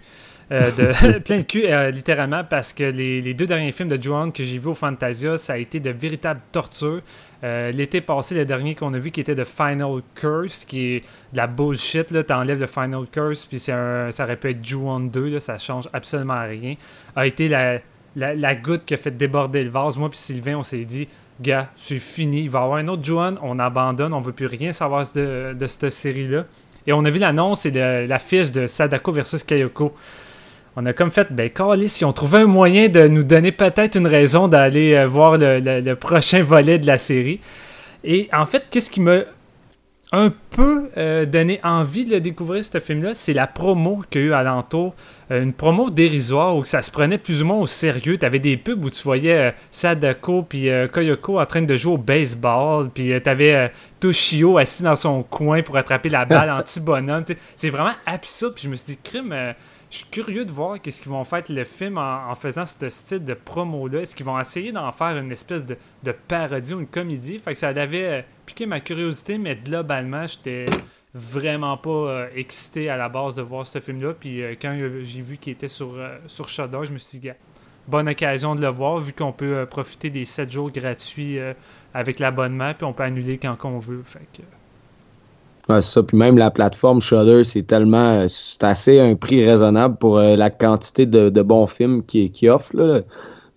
euh, 0.51 0.71
de, 0.71 1.19
plein 1.23 1.37
de 1.39 1.43
cul, 1.43 1.63
euh, 1.65 1.91
littéralement, 1.91 2.43
parce 2.43 2.73
que 2.73 2.83
les, 2.83 3.21
les 3.21 3.33
deux 3.33 3.45
derniers 3.45 3.71
films 3.71 3.89
de 3.89 4.01
Joan 4.01 4.31
que 4.33 4.43
j'ai 4.43 4.57
vus 4.57 4.69
au 4.69 4.73
Fantasia, 4.75 5.37
ça 5.37 5.53
a 5.53 5.57
été 5.57 5.79
de 5.79 5.91
véritables 5.91 6.41
tortures. 6.51 7.01
Euh, 7.43 7.71
L'été 7.71 8.01
passé, 8.01 8.35
le 8.35 8.45
dernier 8.45 8.75
qu'on 8.75 8.93
a 8.93 8.99
vu 8.99 9.11
qui 9.11 9.21
était 9.21 9.35
de 9.35 9.43
Final 9.43 10.01
Curse, 10.15 10.65
qui 10.65 10.95
est 10.95 10.99
de 11.33 11.37
la 11.37 11.47
bullshit, 11.47 12.11
là, 12.11 12.23
t'enlèves 12.23 12.59
le 12.59 12.67
Final 12.67 13.05
Curse, 13.11 13.45
puis 13.45 13.59
c'est 13.59 13.71
un, 13.71 14.11
ça 14.11 14.25
aurait 14.25 14.35
pu 14.37 14.49
être 14.49 14.63
Ju-On 14.63 14.99
2, 14.99 15.29
là, 15.29 15.39
ça 15.39 15.57
change 15.57 15.87
absolument 15.93 16.41
rien, 16.43 16.75
a 17.15 17.25
été 17.25 17.47
la, 17.47 17.79
la, 18.15 18.35
la 18.35 18.55
goutte 18.55 18.85
qui 18.85 18.93
a 18.93 18.97
fait 18.97 19.11
déborder 19.15 19.63
le 19.63 19.69
vase. 19.71 19.97
Moi 19.97 20.09
puis 20.09 20.19
Sylvain, 20.19 20.57
on 20.57 20.63
s'est 20.63 20.85
dit, 20.85 21.07
gars, 21.41 21.69
c'est 21.75 21.99
fini, 21.99 22.43
il 22.43 22.49
va 22.49 22.59
y 22.59 22.63
avoir 22.63 22.77
un 22.77 22.87
autre 22.87 23.03
Ju-On, 23.03 23.35
on 23.41 23.59
abandonne, 23.59 24.13
on 24.13 24.21
veut 24.21 24.31
plus 24.33 24.45
rien 24.45 24.71
savoir 24.71 25.05
de, 25.13 25.53
de 25.57 25.67
cette 25.67 25.89
série-là. 25.89 26.45
Et 26.87 26.93
on 26.93 27.03
a 27.05 27.09
vu 27.09 27.19
l'annonce 27.19 27.65
et 27.65 27.71
l'affiche 28.07 28.51
de 28.51 28.65
Sadako 28.67 29.11
versus 29.11 29.43
Kayoko. 29.43 29.93
on 30.75 30.85
a 30.85 30.93
comme 30.93 31.11
fait, 31.11 31.31
ben, 31.31 31.49
Carlis, 31.49 31.97
ils 32.01 32.05
ont 32.05 32.13
trouvé 32.13 32.39
un 32.39 32.45
moyen 32.45 32.87
de 32.89 33.07
nous 33.07 33.23
donner 33.23 33.51
peut-être 33.51 33.95
une 33.97 34.07
raison 34.07 34.47
d'aller 34.47 34.95
euh, 34.95 35.05
voir 35.07 35.37
le, 35.37 35.59
le- 35.59 35.81
le 35.81 35.95
prochain 35.95 36.43
volet 36.43 36.79
de 36.79 36.87
la 36.87 36.97
série. 36.97 37.39
Et 38.03 38.29
en 38.33 38.45
fait, 38.45 38.65
qu'est-ce 38.71 38.89
qui 38.89 38.99
m'a 39.01 39.19
un 40.11 40.33
peu 40.49 40.89
euh, 40.97 41.25
donné 41.25 41.59
envie 41.63 42.03
de 42.03 42.11
le 42.11 42.19
découvrir, 42.19 42.65
ce 42.65 42.79
film-là, 42.79 43.13
c'est 43.13 43.33
la 43.33 43.47
promo 43.47 44.03
qu'il 44.09 44.21
y 44.21 44.23
a 44.25 44.27
eu 44.27 44.33
alentour. 44.33 44.93
Euh, 45.31 45.41
une 45.41 45.53
promo 45.53 45.89
dérisoire 45.89 46.57
où 46.57 46.65
ça 46.65 46.81
se 46.81 46.91
prenait 46.91 47.17
plus 47.17 47.41
ou 47.41 47.45
moins 47.45 47.57
au 47.57 47.67
sérieux. 47.67 48.17
Tu 48.17 48.25
avais 48.25 48.39
des 48.39 48.57
pubs 48.57 48.83
où 48.83 48.89
tu 48.89 49.01
voyais 49.03 49.37
euh, 49.37 49.51
Sadako 49.71 50.43
puis 50.43 50.69
euh, 50.69 50.89
Koyoko 50.89 51.39
en 51.39 51.45
train 51.45 51.61
de 51.61 51.75
jouer 51.77 51.93
au 51.93 51.97
baseball. 51.97 52.89
Puis 52.89 53.13
tu 53.23 53.29
avais 53.29 53.71
Toshio 54.01 54.57
assis 54.57 54.83
dans 54.83 54.97
son 54.97 55.23
coin 55.23 55.61
pour 55.61 55.77
attraper 55.77 56.09
la 56.09 56.25
balle 56.25 56.51
anti-bonhomme. 56.59 57.23
C'est 57.55 57.69
vraiment 57.69 57.93
absurde. 58.05 58.55
Puis 58.55 58.63
je 58.65 58.69
me 58.69 58.75
suis 58.75 58.87
dit, 58.87 58.99
crime, 59.01 59.33
je 59.91 59.97
suis 59.97 60.05
curieux 60.05 60.45
de 60.45 60.51
voir 60.51 60.81
qu'est-ce 60.81 61.01
qu'ils 61.01 61.11
vont 61.11 61.25
faire 61.25 61.43
le 61.49 61.65
film 61.65 61.97
en, 61.97 62.33
faisant 62.35 62.65
ce 62.65 62.89
style 62.89 63.25
de 63.25 63.33
promo-là. 63.33 63.99
Est-ce 63.99 64.15
qu'ils 64.15 64.25
vont 64.25 64.39
essayer 64.39 64.71
d'en 64.71 64.89
faire 64.93 65.17
une 65.17 65.31
espèce 65.33 65.65
de, 65.65 65.75
parodie 66.29 66.73
ou 66.73 66.79
une 66.79 66.87
comédie? 66.87 67.37
Fait 67.39 67.51
que 67.51 67.59
ça 67.59 67.67
avait 67.67 68.05
euh, 68.05 68.21
piqué 68.45 68.65
ma 68.65 68.79
curiosité, 68.79 69.37
mais 69.37 69.57
globalement, 69.57 70.25
j'étais 70.25 70.65
vraiment 71.13 71.75
pas 71.75 71.89
euh, 71.89 72.27
excité 72.33 72.89
à 72.89 72.95
la 72.95 73.09
base 73.09 73.35
de 73.35 73.41
voir 73.41 73.67
ce 73.67 73.81
film-là. 73.81 74.13
Puis 74.13 74.41
euh, 74.41 74.55
quand 74.59 74.79
j'ai 75.03 75.21
vu 75.21 75.35
qu'il 75.35 75.51
était 75.51 75.67
sur, 75.67 75.97
sur 76.25 76.47
Shudder, 76.47 76.79
je 76.83 76.93
me 76.93 76.97
suis 76.97 77.19
dit, 77.19 77.29
bonne 77.85 78.07
occasion 78.07 78.55
de 78.55 78.61
le 78.61 78.69
voir, 78.69 78.97
vu 78.99 79.11
qu'on 79.11 79.33
peut 79.33 79.67
profiter 79.69 80.09
des 80.09 80.23
7 80.23 80.49
jours 80.49 80.71
gratuits 80.71 81.37
avec 81.93 82.19
l'abonnement, 82.19 82.73
puis 82.73 82.85
on 82.85 82.93
peut 82.93 83.03
annuler 83.03 83.37
quand 83.37 83.57
on 83.65 83.79
veut. 83.79 84.03
Ouais, 85.69 85.81
c'est 85.81 85.91
ça. 85.93 86.03
Puis 86.03 86.17
même 86.17 86.37
la 86.37 86.51
plateforme 86.51 87.01
Shudder, 87.01 87.43
c'est 87.43 87.63
tellement. 87.63 88.25
C'est 88.27 88.63
assez 88.63 88.99
un 88.99 89.15
prix 89.15 89.45
raisonnable 89.47 89.97
pour 89.97 90.17
euh, 90.17 90.35
la 90.35 90.49
quantité 90.49 91.05
de, 91.05 91.29
de 91.29 91.41
bons 91.41 91.67
films 91.67 92.03
qu'ils 92.03 92.31
qui 92.31 92.49
offrent. 92.49 92.75
là. 92.75 93.01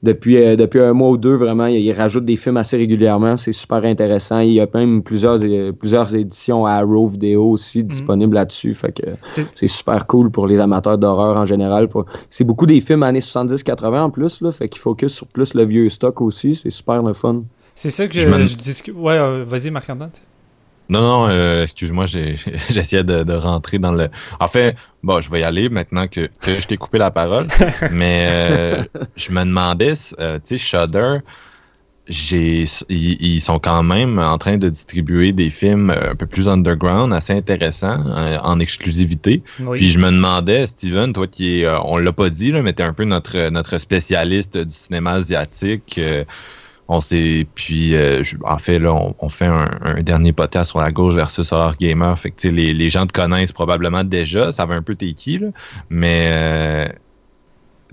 Depuis, 0.03 0.37
euh, 0.37 0.55
depuis 0.55 0.81
un 0.83 0.93
mois 0.93 1.09
ou 1.09 1.17
deux, 1.17 1.35
vraiment, 1.35 1.65
ils, 1.65 1.79
ils 1.81 1.93
rajoutent 1.95 2.27
des 2.27 2.37
films 2.37 2.59
assez 2.59 2.77
régulièrement. 2.77 3.39
C'est 3.39 3.53
super 3.53 3.83
intéressant. 3.85 4.41
Il 4.41 4.53
y 4.53 4.61
a 4.61 4.67
même 4.75 5.03
plusieurs, 5.03 5.39
euh, 5.43 5.73
plusieurs 5.73 6.15
éditions 6.15 6.67
à 6.67 6.73
Arrow 6.73 7.07
Vidéo 7.07 7.49
aussi 7.53 7.83
disponibles 7.83 8.35
là-dessus. 8.35 8.75
Fait 8.75 8.93
que 8.93 9.03
c'est- 9.27 9.67
super 9.67 10.07
cool 10.07 10.31
pour 10.31 10.47
les 10.47 10.61
amateurs 10.61 10.99
d'horreur 10.99 11.39
en 11.39 11.47
général. 11.47 11.89
Pour- 11.89 12.05
C'est 12.29 12.45
beaucoup 12.45 12.67
des 12.67 12.83
films 12.83 13.03
années 13.03 13.23
70-80 13.23 14.03
en 14.03 14.11
plus. 14.11 14.43
Là, 14.43 14.53
fait 14.53 14.69
qu'ils 14.69 14.83
focus 14.83 15.11
sur 15.15 15.27
plus 15.27 15.55
le 15.55 15.65
vieux 15.65 15.89
stock 15.89 16.21
aussi. 16.21 16.55
C'est 16.55 16.69
super 16.69 17.03
le 17.03 17.15
fun. 17.15 17.45
c'est 17.75 17.89
ça 17.89 18.07
que 18.07 18.13
je, 18.13 18.21
Je 18.29 18.43
je 18.45 18.57
discute. 18.59 18.95
Ouais, 18.95 19.15
euh, 19.17 19.43
vas-y, 19.47 19.71
Marc-Antoine. 19.71 20.11
Non, 20.89 21.01
non, 21.01 21.27
euh, 21.29 21.63
excuse-moi, 21.63 22.07
j'essayais 22.71 23.05
de, 23.05 23.23
de 23.23 23.33
rentrer 23.33 23.79
dans 23.79 23.93
le. 23.93 24.09
En 24.39 24.49
fait, 24.49 24.77
bon, 25.03 25.21
je 25.21 25.31
vais 25.31 25.41
y 25.41 25.43
aller 25.43 25.69
maintenant 25.69 26.07
que, 26.07 26.29
que 26.41 26.61
je 26.61 26.67
t'ai 26.67 26.77
coupé 26.77 26.99
la 26.99 27.11
parole. 27.11 27.47
mais 27.91 28.27
euh, 28.29 28.85
je 29.17 29.31
me 29.31 29.45
demandais, 29.45 29.95
euh, 30.21 30.39
tu 30.45 30.59
sais, 30.59 30.59
Shudder, 30.59 31.19
ils, 32.09 32.69
ils 32.91 33.41
sont 33.41 33.59
quand 33.59 33.83
même 33.83 34.19
en 34.19 34.37
train 34.37 34.59
de 34.59 34.69
distribuer 34.69 35.33
des 35.33 35.49
films 35.49 35.91
un 35.91 36.15
peu 36.15 36.27
plus 36.27 36.49
underground, 36.49 37.15
assez 37.15 37.33
intéressants, 37.33 38.05
en 38.43 38.61
exclusivité. 38.61 39.43
Oui. 39.61 39.79
Puis 39.79 39.91
je 39.91 39.99
me 39.99 40.11
demandais, 40.11 40.67
Steven, 40.67 41.15
toi 41.15 41.27
qui 41.27 41.65
euh, 41.65 41.81
on 41.81 41.97
l'a 41.97 42.13
pas 42.13 42.29
dit, 42.29 42.53
là, 42.53 42.61
mais 42.61 42.75
t'es 42.75 42.83
un 42.83 42.93
peu 42.93 43.05
notre, 43.05 43.49
notre 43.49 43.79
spécialiste 43.79 44.59
du 44.59 44.75
cinéma 44.75 45.13
asiatique. 45.13 45.99
On 46.89 47.01
s'est, 47.01 47.47
puis 47.55 47.95
euh, 47.95 48.23
en 48.45 48.59
fait 48.59 48.79
là, 48.79 48.93
on, 49.19 49.29
fait 49.29 49.47
un, 49.47 50.03
dernier 50.03 50.33
podcast 50.33 50.71
sur 50.71 50.81
la 50.81 50.93
gauche 50.93 51.15
versus 51.15 51.51
Horror 51.53 51.77
Gamer. 51.77 52.19
Fait 52.19 52.31
que 52.31 52.49
les, 52.49 52.75
les 52.75 52.91
gens 52.91 53.07
te 53.07 53.13
connaissent 53.13 53.53
probablement 53.53 54.05
déjà, 54.05 54.53
ça 54.53 54.67
va 54.67 54.75
un 54.75 54.83
peu 54.83 54.95
t'es 54.95 55.13
qui 55.13 55.39
là, 55.39 55.49
mais 55.89 56.29
euh, 56.31 56.89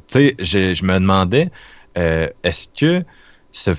tu 0.07 0.27
sais, 0.27 0.35
je, 0.39 0.73
je 0.73 0.83
me 0.83 0.95
demandais, 0.95 1.51
euh, 1.97 2.27
est-ce 2.43 2.67
que 2.67 3.03
ce, 3.51 3.71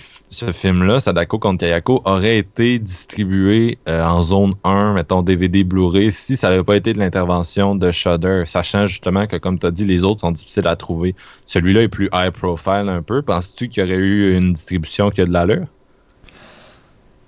film-là, 0.53 1.01
Sadako 1.01 1.39
contre 1.39 1.61
Kayako, 1.61 2.03
aurait 2.05 2.39
été 2.39 2.79
distribué 2.79 3.79
euh, 3.89 4.03
en 4.03 4.23
zone 4.23 4.55
1, 4.65 4.95
mettons 4.95 5.23
DVD 5.23 5.65
Blu-ray, 5.65 6.13
si 6.13 6.37
ça 6.37 6.51
n'avait 6.51 6.65
pas 6.65 6.77
été 6.77 6.93
de 6.93 6.99
l'intervention 6.99 7.75
de 7.75 7.91
Shudder, 7.91 8.45
sachant 8.47 8.87
justement 8.87 9.27
que, 9.27 9.37
comme 9.37 9.59
tu 9.59 9.67
as 9.67 9.71
dit, 9.71 9.85
les 9.85 10.05
autres 10.05 10.21
sont 10.21 10.31
difficiles 10.33 10.67
à 10.67 10.77
trouver. 10.77 11.15
Celui-là 11.47 11.83
est 11.83 11.89
plus 11.89 12.09
high 12.13 12.31
profile 12.31 12.89
un 12.89 13.03
peu. 13.03 13.23
Penses-tu 13.23 13.69
qu'il 13.69 13.83
y 13.83 13.87
aurait 13.87 13.97
eu 14.01 14.37
une 14.37 14.53
distribution 14.53 15.11
qui 15.11 15.21
a 15.23 15.25
de 15.27 15.33
l'allure? 15.33 15.67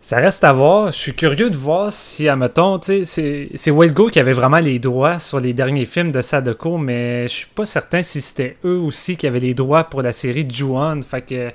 Ça 0.01 0.19
reste 0.19 0.45
à 0.45 0.53
voir. 0.53 0.93
Je 0.93 0.99
suis 0.99 1.15
curieux 1.15 1.49
de 1.49 1.57
voir 1.57 1.91
si, 1.91 2.29
admettons, 2.29 2.79
c'est- 2.83 3.71
Wildgo 3.71 4.11
qui 4.11 4.21
avait 4.21 4.35
vraiment 4.35 4.59
les 4.59 4.79
droits 4.79 5.19
sur 5.19 5.41
les 5.41 5.55
derniers 5.55 5.87
films 5.87 6.13
de 6.13 6.21
Sadako, 6.21 6.77
mais 6.77 7.23
je 7.27 7.33
suis 7.33 7.47
pas 7.55 7.65
certain 7.65 8.03
si 8.03 8.21
c'était 8.21 8.59
eux 8.67 8.77
aussi 8.77 9.17
qui 9.17 9.27
avaient 9.27 9.41
les 9.41 9.55
droits 9.55 9.85
pour 9.85 10.03
la 10.03 10.13
série 10.13 10.47
Ju-On. 10.47 11.01
Fait 11.01 11.23
que, 11.23 11.51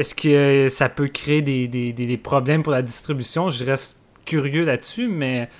est-ce 0.00 0.14
que 0.14 0.68
ça 0.70 0.88
peut 0.88 1.08
créer 1.08 1.42
des, 1.42 2.16
problèmes 2.16 2.62
pour 2.62 2.72
la 2.72 2.80
distribution? 2.80 3.50
Je 3.50 3.64
reste 3.66 4.00
curieux 4.24 4.64
là-dessus, 4.64 5.08
mais 5.08 5.50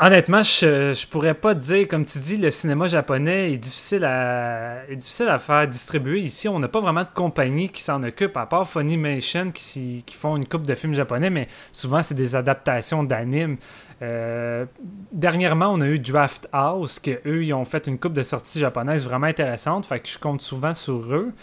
honnêtement, 0.00 0.42
je, 0.42 0.94
je 0.94 1.06
pourrais 1.06 1.34
pas 1.34 1.52
dire, 1.52 1.86
comme 1.86 2.06
tu 2.06 2.18
dis, 2.18 2.38
le 2.38 2.50
cinéma 2.50 2.88
japonais 2.88 3.52
est 3.52 3.58
difficile 3.58 4.06
à, 4.06 4.84
est 4.88 5.38
faire 5.38 5.68
distribuer. 5.68 6.20
Ici, 6.20 6.48
on 6.48 6.58
n'a 6.58 6.68
pas 6.68 6.80
vraiment 6.80 7.04
de 7.04 7.10
compagnie 7.10 7.68
qui 7.68 7.82
s'en 7.82 8.02
occupe, 8.04 8.38
à 8.38 8.46
part 8.46 8.66
Funimation 8.66 9.50
qui, 9.50 10.02
qui 10.06 10.16
font 10.16 10.36
une 10.36 10.46
coupe 10.46 10.64
de 10.64 10.74
films 10.74 10.94
japonais, 10.94 11.28
mais 11.28 11.48
souvent 11.72 12.02
c'est 12.02 12.14
des 12.14 12.36
adaptations 12.36 13.04
d'animes. 13.04 13.58
Euh, 14.00 14.64
dernièrement, 15.12 15.68
on 15.74 15.82
a 15.82 15.86
eu 15.88 15.98
Draft 15.98 16.48
House, 16.52 16.98
que 16.98 17.20
eux, 17.26 17.44
ils 17.44 17.52
ont 17.52 17.66
fait 17.66 17.86
une 17.86 17.98
coupe 17.98 18.14
de 18.14 18.22
sorties 18.22 18.60
japonaises 18.60 19.04
vraiment 19.04 19.26
intéressante, 19.26 19.84
fait 19.84 20.00
que 20.00 20.08
je 20.08 20.18
compte 20.18 20.40
souvent 20.40 20.72
sur 20.72 21.14
eux. 21.14 21.34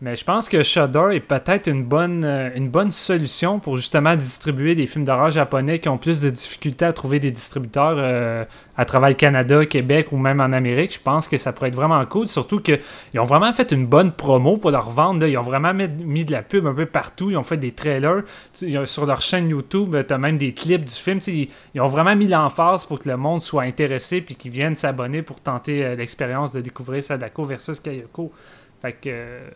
Mais 0.00 0.14
je 0.14 0.24
pense 0.24 0.48
que 0.48 0.62
Shudder 0.62 1.08
est 1.10 1.20
peut-être 1.20 1.66
une 1.66 1.82
bonne, 1.82 2.24
euh, 2.24 2.50
une 2.54 2.68
bonne 2.68 2.92
solution 2.92 3.58
pour 3.58 3.76
justement 3.76 4.14
distribuer 4.14 4.76
des 4.76 4.86
films 4.86 5.04
d'horreur 5.04 5.32
japonais 5.32 5.80
qui 5.80 5.88
ont 5.88 5.98
plus 5.98 6.20
de 6.20 6.30
difficultés 6.30 6.84
à 6.84 6.92
trouver 6.92 7.18
des 7.18 7.32
distributeurs 7.32 7.96
euh, 7.98 8.44
à 8.76 8.84
travers 8.84 9.08
le 9.08 9.16
Canada, 9.16 9.66
Québec 9.66 10.12
ou 10.12 10.16
même 10.16 10.40
en 10.40 10.52
Amérique. 10.52 10.94
Je 10.94 11.00
pense 11.00 11.26
que 11.26 11.36
ça 11.36 11.52
pourrait 11.52 11.70
être 11.70 11.74
vraiment 11.74 12.04
cool, 12.06 12.28
surtout 12.28 12.60
qu'ils 12.60 12.78
ont 13.18 13.24
vraiment 13.24 13.52
fait 13.52 13.72
une 13.72 13.86
bonne 13.86 14.12
promo 14.12 14.56
pour 14.56 14.70
leur 14.70 14.88
vendre. 14.90 15.18
là. 15.18 15.26
Ils 15.26 15.36
ont 15.36 15.42
vraiment 15.42 15.74
mis, 15.74 16.24
de 16.24 16.30
la 16.30 16.42
pub 16.42 16.64
un 16.68 16.74
peu 16.74 16.86
partout. 16.86 17.30
Ils 17.30 17.36
ont 17.36 17.42
fait 17.42 17.56
des 17.56 17.72
trailers. 17.72 18.22
Sur 18.84 19.04
leur 19.04 19.20
chaîne 19.20 19.48
YouTube, 19.48 19.96
tu 20.06 20.14
as 20.14 20.18
même 20.18 20.38
des 20.38 20.54
clips 20.54 20.84
du 20.84 20.94
film. 20.94 21.18
Ils, 21.26 21.80
ont 21.80 21.88
vraiment 21.88 22.14
mis 22.14 22.28
l'emphase 22.28 22.84
pour 22.84 23.00
que 23.00 23.08
le 23.08 23.16
monde 23.16 23.42
soit 23.42 23.64
intéressé 23.64 24.20
puis 24.20 24.36
qu'ils 24.36 24.52
viennent 24.52 24.76
s'abonner 24.76 25.22
pour 25.22 25.40
tenter 25.40 25.84
euh, 25.84 25.96
l'expérience 25.96 26.52
de 26.52 26.60
découvrir 26.60 27.02
Sadako 27.02 27.44
versus 27.44 27.80
Kayoko. 27.80 28.32
Fait 28.82 28.96
euh, 29.06 29.48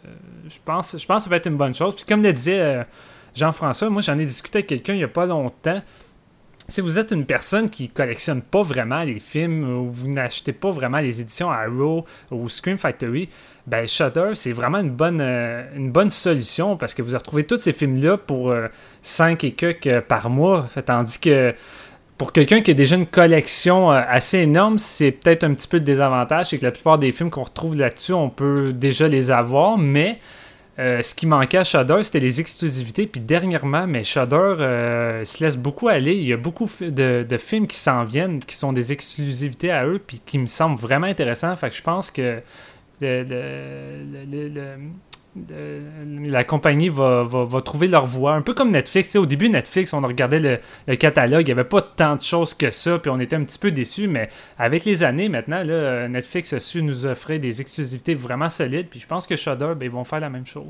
je 0.49 0.59
pense, 0.65 0.97
je 0.99 1.07
pense 1.07 1.19
que 1.19 1.25
ça 1.25 1.31
va 1.31 1.37
être 1.37 1.47
une 1.47 1.57
bonne 1.57 1.75
chose. 1.75 1.95
Puis 1.95 2.05
comme 2.05 2.23
le 2.23 2.33
disait 2.33 2.61
euh, 2.61 2.85
Jean-François, 3.35 3.89
moi 3.91 4.03
j'en 4.03 4.19
ai 4.19 4.27
discuté 4.27 4.59
avec 4.59 4.69
quelqu'un 4.69 4.95
il 4.95 4.99
n'y 4.99 5.05
a 5.05 5.09
pas 5.09 5.27
longtemps. 5.27 5.81
Si 6.69 6.81
vous 6.81 6.99
êtes 6.99 7.11
une 7.11 7.27
personne 7.27 7.69
qui 7.69 7.89
collectionne 7.89 8.41
pas 8.41 8.63
vraiment 8.63 9.03
les 9.03 9.19
films 9.19 9.69
ou 9.69 9.89
vous 9.89 10.09
n'achetez 10.09 10.53
pas 10.53 10.71
vraiment 10.71 10.99
les 10.99 11.21
éditions 11.21 11.51
Arrow 11.51 12.05
ou 12.31 12.49
Scream 12.49 12.79
Factory, 12.79 13.29
ben 13.67 13.87
Shudder 13.87 14.33
c'est 14.35 14.53
vraiment 14.53 14.79
une 14.79 14.91
bonne, 14.91 15.21
euh, 15.21 15.65
une 15.77 15.91
bonne 15.91 16.11
solution 16.11 16.77
parce 16.77 16.95
que 16.95 17.03
vous 17.03 17.13
retrouvez 17.13 17.45
tous 17.45 17.59
ces 17.59 17.73
films-là 17.73 18.17
pour 18.17 18.55
5 19.03 19.45
et 19.45 19.53
quelques 19.53 20.01
par 20.03 20.31
mois. 20.31 20.67
Tandis 20.85 21.19
que 21.19 21.55
pour 22.18 22.33
quelqu'un 22.33 22.61
qui 22.61 22.70
a 22.70 22.75
déjà 22.75 22.96
une 22.96 23.07
collection 23.07 23.90
euh, 23.92 24.01
assez 24.07 24.38
énorme, 24.38 24.79
c'est 24.79 25.11
peut-être 25.11 25.44
un 25.44 25.55
petit 25.55 25.66
peu 25.68 25.79
le 25.79 25.83
désavantage, 25.83 26.46
c'est 26.51 26.59
que 26.59 26.64
la 26.64 26.70
plupart 26.70 26.98
des 26.98 27.11
films 27.12 27.31
qu'on 27.31 27.42
retrouve 27.42 27.77
là-dessus, 27.77 28.12
on 28.12 28.31
peut 28.31 28.72
déjà 28.72 29.09
les 29.09 29.31
avoir, 29.31 29.77
mais 29.79 30.18
euh, 30.79 31.03
ce 31.03 31.14
qui 31.14 31.27
manquait 31.27 31.59
à 31.59 31.64
Shudder, 31.64 32.03
c'était 32.03 32.20
les 32.20 32.40
exclusivités. 32.40 33.07
Puis 33.07 33.20
dernièrement, 33.20 33.87
mais 33.87 34.05
Shudder 34.05 34.37
euh, 34.59 35.25
se 35.25 35.42
laisse 35.44 35.57
beaucoup 35.57 35.88
aller. 35.88 36.14
Il 36.14 36.25
y 36.27 36.33
a 36.33 36.37
beaucoup 36.37 36.68
de, 36.81 37.27
de 37.29 37.37
films 37.38 37.66
qui 37.66 37.77
s'en 37.77 38.05
viennent, 38.05 38.38
qui 38.38 38.57
sont 38.57 38.72
des 38.72 38.92
exclusivités 38.92 39.70
à 39.70 39.85
eux, 39.87 40.01
puis 40.05 40.20
qui 40.25 40.38
me 40.38 40.46
semblent 40.46 40.81
vraiment 40.81 41.09
intéressants. 41.09 41.55
Fait 41.57 41.68
que 41.68 41.77
je 41.77 41.83
pense 41.83 42.11
que 42.11 42.40
le- 43.01 43.22
le- 43.25 44.77
la 45.35 46.45
compagnie 46.45 46.88
va, 46.88 47.23
va- 47.23 47.45
va 47.45 47.61
trouver 47.62 47.88
leur 47.88 48.07
voie. 48.07 48.35
Un 48.35 48.42
peu 48.42 48.55
comme 48.55 48.71
Netflix. 48.71 49.09
Tu 49.09 49.12
sais, 49.12 49.18
au 49.18 49.27
début, 49.27 49.49
Netflix, 49.49 49.92
on 49.95 50.01
regardait 50.01 50.40
le, 50.40 50.59
le 50.87 50.97
catalogue, 50.97 51.42
il 51.42 51.47
n'y 51.47 51.53
avait 51.53 51.64
pas 51.64 51.81
tant 51.81 52.16
de 52.16 52.21
choses 52.23 52.55
que 52.55 52.71
ça, 52.71 52.99
puis 52.99 53.11
on 53.11 53.18
était 53.21 53.37
un 53.37 53.45
petit 53.45 53.59
peu 53.59 53.71
déçus, 53.71 54.09
mais 54.09 54.29
avec 54.59 54.85
les 54.85 55.05
années 55.05 55.29
maintenant, 55.29 55.62
là, 55.64 56.09
Netflix 56.09 56.53
a 56.53 56.61
su 56.61 56.83
nous 56.83 57.07
offrir 57.07 57.40
des 57.40 57.61
exclusivités 57.61 58.14
vraiment 58.14 58.49
solides, 58.49 58.88
puis 58.90 59.01
je 59.01 59.07
pense 59.07 59.27
que 59.27 59.37
Shudder, 59.37 59.73
ben, 59.79 59.87
ils 59.87 59.90
vont 59.90 60.05
faire 60.05 60.21
la 60.21 60.31
même 60.31 60.47
chose. 60.47 60.66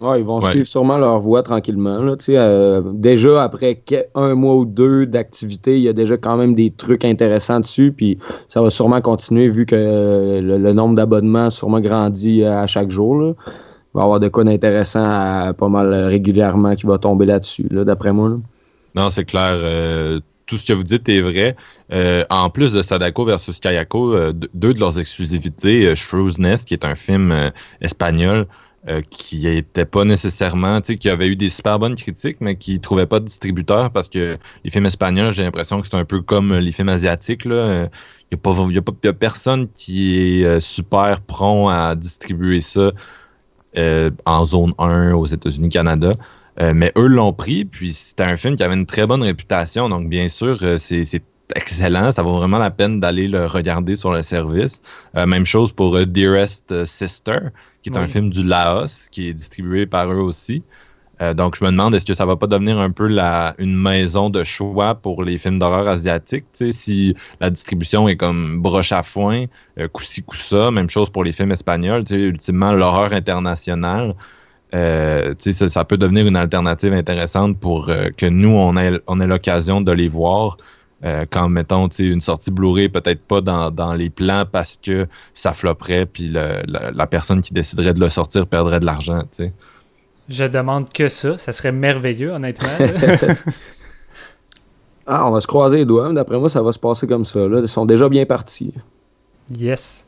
Ouais, 0.00 0.20
ils 0.20 0.24
vont 0.24 0.38
Ouais. 0.38 0.50
suivre 0.52 0.66
sûrement 0.66 0.96
leur 0.96 1.18
voie 1.18 1.42
tranquillement. 1.42 1.98
Là, 2.00 2.16
Tu 2.16 2.26
sais, 2.26 2.36
euh, 2.36 2.82
déjà, 2.94 3.42
après 3.42 3.82
un 4.14 4.34
mois 4.36 4.54
ou 4.54 4.64
deux 4.64 5.06
d'activité, 5.06 5.76
il 5.76 5.82
y 5.82 5.88
a 5.88 5.92
déjà 5.92 6.16
quand 6.16 6.36
même 6.36 6.54
des 6.54 6.70
trucs 6.70 7.04
intéressants 7.04 7.58
dessus. 7.58 7.92
Puis 7.96 8.16
ça 8.46 8.62
va 8.62 8.70
sûrement 8.70 9.00
continuer 9.00 9.48
vu 9.48 9.66
que 9.66 9.74
euh, 9.74 10.40
le, 10.40 10.56
le 10.56 10.72
nombre 10.72 10.94
d'abonnements 10.94 11.46
a 11.46 11.50
sûrement 11.50 11.80
grandi 11.80 12.44
euh, 12.44 12.60
à 12.62 12.68
chaque 12.68 12.90
jour. 12.90 13.16
Là. 13.20 13.32
Va 13.94 14.02
avoir 14.02 14.20
de 14.20 14.28
quoi 14.28 14.44
d'intéressant 14.44 15.52
pas 15.54 15.68
mal 15.68 15.92
euh, 15.92 16.08
régulièrement 16.08 16.74
qui 16.76 16.86
va 16.86 16.98
tomber 16.98 17.24
là-dessus, 17.26 17.66
là, 17.70 17.84
d'après 17.84 18.12
moi. 18.12 18.38
Non, 18.94 19.10
c'est 19.10 19.24
clair. 19.24 19.54
euh, 19.54 20.20
tout 20.46 20.56
ce 20.58 20.64
que 20.66 20.72
vous 20.72 20.84
dites 20.84 21.08
est 21.08 21.20
vrai. 21.20 21.56
Euh, 21.92 22.24
en 22.30 22.50
plus 22.50 22.72
de 22.72 22.82
Sadako 22.82 23.24
versus 23.24 23.60
Kayako, 23.60 24.32
deux 24.32 24.74
de 24.74 24.80
leurs 24.80 24.98
exclusivités, 24.98 25.94
Shrew's 25.94 26.38
Nest, 26.38 26.66
qui 26.66 26.74
est 26.74 26.84
un 26.84 26.94
film 26.94 27.34
espagnol 27.80 28.46
qui 29.10 29.44
n'était 29.44 29.84
pas 29.84 30.04
nécessairement, 30.04 30.80
tu 30.80 30.92
sais, 30.92 30.98
qui 30.98 31.10
avait 31.10 31.28
eu 31.28 31.36
des 31.36 31.50
super 31.50 31.78
bonnes 31.78 31.96
critiques, 31.96 32.38
mais 32.40 32.56
qui 32.56 32.74
ne 32.74 32.78
trouvait 32.78 33.04
pas 33.04 33.20
de 33.20 33.26
distributeur 33.26 33.90
parce 33.90 34.08
que 34.08 34.38
les 34.64 34.70
films 34.70 34.86
espagnols, 34.86 35.34
j'ai 35.34 35.42
l'impression 35.42 35.80
que 35.80 35.86
c'est 35.86 35.96
un 35.96 36.06
peu 36.06 36.22
comme 36.22 36.54
les 36.54 36.72
films 36.72 36.88
asiatiques. 36.88 37.42
Il 37.44 37.50
n'y 37.50 38.78
a, 38.78 39.08
a 39.08 39.12
personne 39.12 39.68
qui 39.74 40.16
est 40.42 40.60
super 40.60 41.20
prompt 41.20 41.68
à 41.68 41.94
distribuer 41.94 42.62
ça 42.62 42.92
euh, 43.76 44.10
en 44.24 44.44
zone 44.46 44.72
1 44.78 45.12
aux 45.12 45.26
États-Unis, 45.26 45.68
Canada. 45.68 46.12
Euh, 46.60 46.72
mais 46.74 46.92
eux 46.96 47.06
l'ont 47.06 47.32
pris, 47.32 47.64
puis 47.64 47.92
c'était 47.92 48.24
un 48.24 48.36
film 48.36 48.56
qui 48.56 48.62
avait 48.62 48.74
une 48.74 48.86
très 48.86 49.06
bonne 49.06 49.22
réputation. 49.22 49.88
Donc, 49.88 50.08
bien 50.08 50.28
sûr, 50.28 50.58
euh, 50.62 50.76
c'est 50.78 51.22
excellent. 51.54 52.10
Ça 52.12 52.22
vaut 52.22 52.36
vraiment 52.36 52.58
la 52.58 52.70
peine 52.70 53.00
d'aller 53.00 53.28
le 53.28 53.46
regarder 53.46 53.94
sur 53.96 54.12
le 54.12 54.22
service. 54.22 54.82
Euh, 55.16 55.26
même 55.26 55.46
chose 55.46 55.72
pour 55.72 56.04
Dearest 56.04 56.84
Sister, 56.84 57.38
qui 57.82 57.90
est 57.90 57.96
un 57.96 58.08
film 58.08 58.30
du 58.30 58.42
Laos, 58.42 59.08
qui 59.10 59.28
est 59.28 59.34
distribué 59.34 59.86
par 59.86 60.10
eux 60.12 60.20
aussi. 60.20 60.62
Euh, 61.20 61.34
donc, 61.34 61.56
je 61.58 61.64
me 61.64 61.70
demande, 61.70 61.94
est-ce 61.94 62.06
que 62.06 62.14
ça 62.14 62.24
va 62.24 62.36
pas 62.36 62.46
devenir 62.46 62.78
un 62.78 62.90
peu 62.90 63.06
la, 63.06 63.54
une 63.58 63.76
maison 63.76 64.30
de 64.30 64.44
choix 64.44 64.94
pour 64.94 65.24
les 65.24 65.38
films 65.38 65.58
d'horreur 65.58 65.88
asiatiques? 65.88 66.46
Si 66.70 67.16
la 67.40 67.50
distribution 67.50 68.08
est 68.08 68.16
comme 68.16 68.60
broche 68.60 68.92
à 68.92 69.02
foin, 69.02 69.46
euh, 69.78 69.88
coup-ci, 69.88 70.22
coup-ça, 70.22 70.70
même 70.70 70.90
chose 70.90 71.10
pour 71.10 71.24
les 71.24 71.32
films 71.32 71.52
espagnols. 71.52 72.04
Ultimement, 72.10 72.72
l'horreur 72.72 73.12
internationale, 73.12 74.14
euh, 74.74 75.34
ça, 75.38 75.84
peut 75.84 75.96
devenir 75.96 76.26
une 76.26 76.36
alternative 76.36 76.92
intéressante 76.92 77.58
pour 77.58 77.88
euh, 77.88 78.10
que 78.16 78.26
nous, 78.26 78.54
on 78.54 78.76
ait, 78.76 79.00
on 79.06 79.20
ait 79.20 79.26
l'occasion 79.26 79.80
de 79.80 79.92
les 79.92 80.08
voir. 80.08 80.56
quand, 81.30 81.48
mettons, 81.48 81.88
une 81.98 82.20
sortie 82.20 82.50
Blu-ray, 82.50 82.88
peut-être 82.88 83.22
pas 83.22 83.40
dans, 83.40 83.70
dans 83.70 83.94
les 83.94 84.10
plans 84.10 84.44
parce 84.50 84.76
que 84.82 85.06
ça 85.32 85.52
flopperait, 85.52 86.06
puis 86.06 86.28
la, 86.28 87.06
personne 87.06 87.40
qui 87.40 87.54
déciderait 87.54 87.94
de 87.94 88.00
le 88.00 88.10
sortir 88.10 88.46
perdrait 88.46 88.80
de 88.80 88.86
l'argent. 88.86 89.22
Je 90.28 90.44
demande 90.44 90.90
que 90.90 91.08
ça. 91.08 91.36
Ça 91.38 91.52
serait 91.52 91.72
merveilleux, 91.72 92.30
honnêtement. 92.32 92.68
là. 92.78 93.34
Ah, 95.10 95.26
on 95.26 95.30
va 95.30 95.40
se 95.40 95.46
croiser 95.46 95.78
les 95.78 95.84
doigts. 95.86 96.12
D'après 96.12 96.38
moi, 96.38 96.50
ça 96.50 96.60
va 96.60 96.70
se 96.70 96.78
passer 96.78 97.06
comme 97.06 97.24
ça. 97.24 97.40
Là. 97.48 97.60
Ils 97.60 97.68
sont 97.68 97.86
déjà 97.86 98.08
bien 98.10 98.26
partis. 98.26 98.74
yes. 99.50 100.04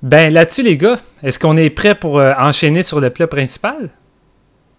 Ben 0.00 0.32
là-dessus, 0.32 0.62
les 0.62 0.76
gars, 0.76 0.98
est-ce 1.24 1.38
qu'on 1.40 1.56
est 1.56 1.70
prêt 1.70 1.96
pour 1.96 2.18
euh, 2.20 2.32
enchaîner 2.38 2.82
sur 2.82 3.00
le 3.00 3.10
plat 3.10 3.26
principal? 3.26 3.90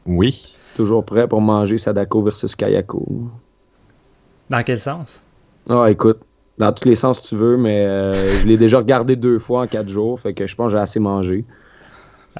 Oui. 0.05 0.55
Toujours 0.75 1.03
prêt 1.05 1.27
pour 1.27 1.41
manger 1.41 1.77
Sadako 1.77 2.23
versus 2.23 2.55
Kayako. 2.55 3.05
Dans 4.49 4.63
quel 4.63 4.79
sens? 4.79 5.21
Ah, 5.69 5.89
écoute, 5.91 6.19
dans 6.57 6.71
tous 6.73 6.87
les 6.87 6.95
sens 6.95 7.21
tu 7.21 7.35
veux, 7.35 7.57
mais 7.57 7.85
euh, 7.85 8.13
je 8.39 8.47
l'ai 8.47 8.57
déjà 8.57 8.77
regardé 8.77 9.15
deux 9.17 9.39
fois 9.39 9.61
en 9.63 9.67
quatre 9.67 9.89
jours, 9.89 10.19
fait 10.19 10.33
que 10.33 10.45
je 10.47 10.55
pense 10.55 10.71
que 10.71 10.77
j'ai 10.77 10.81
assez 10.81 10.99
mangé. 11.01 11.43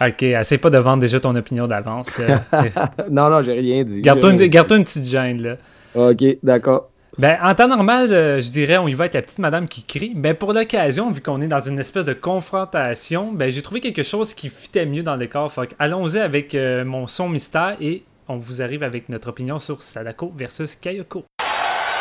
Ok, 0.01 0.23
essaie 0.23 0.57
pas 0.57 0.69
de 0.69 0.77
vendre 0.77 1.01
déjà 1.01 1.19
ton 1.19 1.35
opinion 1.35 1.67
d'avance. 1.67 2.09
non, 3.11 3.29
non, 3.29 3.43
j'ai 3.43 3.53
rien 3.53 3.83
dit. 3.83 4.01
Garde-toi 4.01 4.31
une, 4.31 4.83
petite 4.83 5.05
gêne, 5.05 5.41
là. 5.41 5.55
Ok, 5.95 6.23
d'accord. 6.41 6.89
Ben, 7.19 7.37
en 7.43 7.53
temps 7.53 7.67
normal, 7.67 8.11
euh, 8.11 8.41
je 8.41 8.49
dirais, 8.49 8.77
on 8.77 8.87
y 8.87 8.93
va 8.95 9.03
avec 9.03 9.13
la 9.13 9.21
petite 9.21 9.37
madame 9.37 9.67
qui 9.67 9.83
crie. 9.83 10.13
Ben, 10.15 10.33
pour 10.33 10.51
l'occasion, 10.51 11.11
vu 11.11 11.21
qu'on 11.21 11.41
est 11.41 11.47
dans 11.47 11.59
une 11.59 11.77
espèce 11.77 12.05
de 12.05 12.13
confrontation, 12.13 13.31
ben, 13.31 13.51
j'ai 13.51 13.61
trouvé 13.61 13.81
quelque 13.81 14.01
chose 14.01 14.33
qui 14.33 14.49
fitait 14.49 14.87
mieux 14.87 15.03
dans 15.03 15.15
le 15.15 15.27
corps. 15.27 15.53
Allons-y 15.77 16.17
avec 16.17 16.55
euh, 16.55 16.83
mon 16.83 17.05
son 17.05 17.29
mystère 17.29 17.77
et 17.79 18.03
on 18.27 18.37
vous 18.37 18.63
arrive 18.63 18.81
avec 18.81 19.09
notre 19.09 19.29
opinion 19.29 19.59
sur 19.59 19.83
Sadako 19.83 20.33
versus 20.35 20.75
Kayoko. 20.75 21.25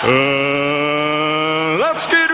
Uh, 0.05 1.77
let's 1.79 2.07
get 2.09 2.31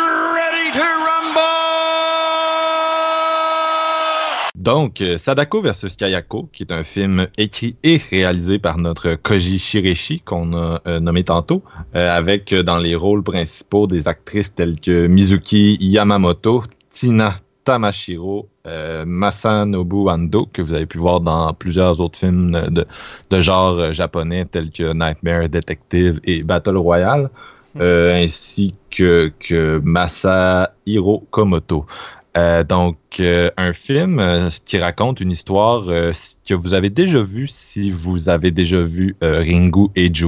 Donc, 4.68 5.00
euh, 5.00 5.16
Sadako 5.16 5.62
versus 5.62 5.96
Kayako, 5.96 6.50
qui 6.52 6.62
est 6.62 6.72
un 6.72 6.84
film 6.84 7.26
écrit 7.38 7.76
et 7.84 7.98
réalisé 8.10 8.58
par 8.58 8.76
notre 8.76 9.14
Koji 9.14 9.58
Shireshi, 9.58 10.20
qu'on 10.20 10.52
a 10.52 10.82
euh, 10.86 11.00
nommé 11.00 11.24
tantôt, 11.24 11.62
euh, 11.96 12.14
avec 12.14 12.52
dans 12.52 12.76
les 12.76 12.94
rôles 12.94 13.22
principaux 13.22 13.86
des 13.86 14.06
actrices 14.06 14.54
telles 14.54 14.78
que 14.78 15.06
Mizuki 15.06 15.78
Yamamoto, 15.80 16.64
Tina 16.92 17.40
Tamashiro, 17.64 18.50
euh, 18.66 19.06
Masanobu 19.06 20.10
Ando, 20.10 20.46
que 20.52 20.60
vous 20.60 20.74
avez 20.74 20.84
pu 20.84 20.98
voir 20.98 21.20
dans 21.20 21.54
plusieurs 21.54 22.02
autres 22.02 22.18
films 22.18 22.50
de, 22.68 22.84
de 23.30 23.40
genre 23.40 23.94
japonais 23.94 24.44
tels 24.44 24.70
que 24.70 24.92
Nightmare 24.92 25.48
Detective 25.48 26.20
et 26.24 26.42
Battle 26.42 26.76
Royale, 26.76 27.30
euh, 27.80 28.14
ainsi 28.14 28.74
que, 28.90 29.32
que 29.38 29.80
Masahiro 29.84 31.26
Komoto. 31.30 31.86
Euh, 32.38 32.62
donc, 32.62 32.96
euh, 33.18 33.50
un 33.56 33.72
film 33.72 34.20
euh, 34.20 34.48
qui 34.64 34.78
raconte 34.78 35.20
une 35.20 35.32
histoire 35.32 35.86
que 36.46 36.54
vous 36.54 36.72
avez 36.72 36.88
déjà 36.88 37.22
vue 37.22 37.48
si 37.48 37.90
vous 37.90 38.28
avez 38.28 38.50
déjà 38.50 38.80
vu 38.82 39.16
Ringu 39.20 39.88
et. 39.96 40.12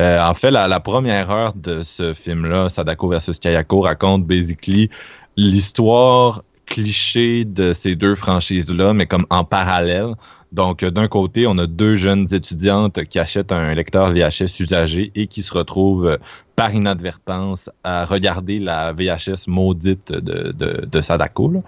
Euh, 0.00 0.20
en 0.20 0.34
fait, 0.34 0.50
la, 0.50 0.68
la 0.68 0.80
première 0.80 1.30
heure 1.30 1.52
de 1.54 1.82
ce 1.82 2.14
film-là, 2.14 2.68
Sadako 2.68 3.08
versus 3.08 3.38
Kayako, 3.38 3.80
raconte 3.82 4.26
basically 4.26 4.90
l'histoire 5.36 6.42
cliché 6.66 7.44
de 7.44 7.72
ces 7.72 7.96
deux 7.96 8.14
franchises-là, 8.14 8.92
mais 8.94 9.06
comme 9.06 9.26
en 9.30 9.44
parallèle. 9.44 10.14
Donc, 10.52 10.84
d'un 10.84 11.08
côté, 11.08 11.46
on 11.46 11.58
a 11.58 11.66
deux 11.66 11.94
jeunes 11.94 12.26
étudiantes 12.32 13.04
qui 13.04 13.18
achètent 13.18 13.52
un 13.52 13.74
lecteur 13.74 14.12
VHS 14.12 14.60
usagé 14.60 15.12
et 15.14 15.26
qui 15.26 15.42
se 15.42 15.52
retrouvent 15.52 16.06
euh, 16.06 16.16
par 16.56 16.74
inadvertance 16.74 17.70
à 17.84 18.04
regarder 18.04 18.58
la 18.58 18.92
VHS 18.92 19.46
maudite 19.46 20.10
de, 20.10 21.00
Sadako. 21.00 21.62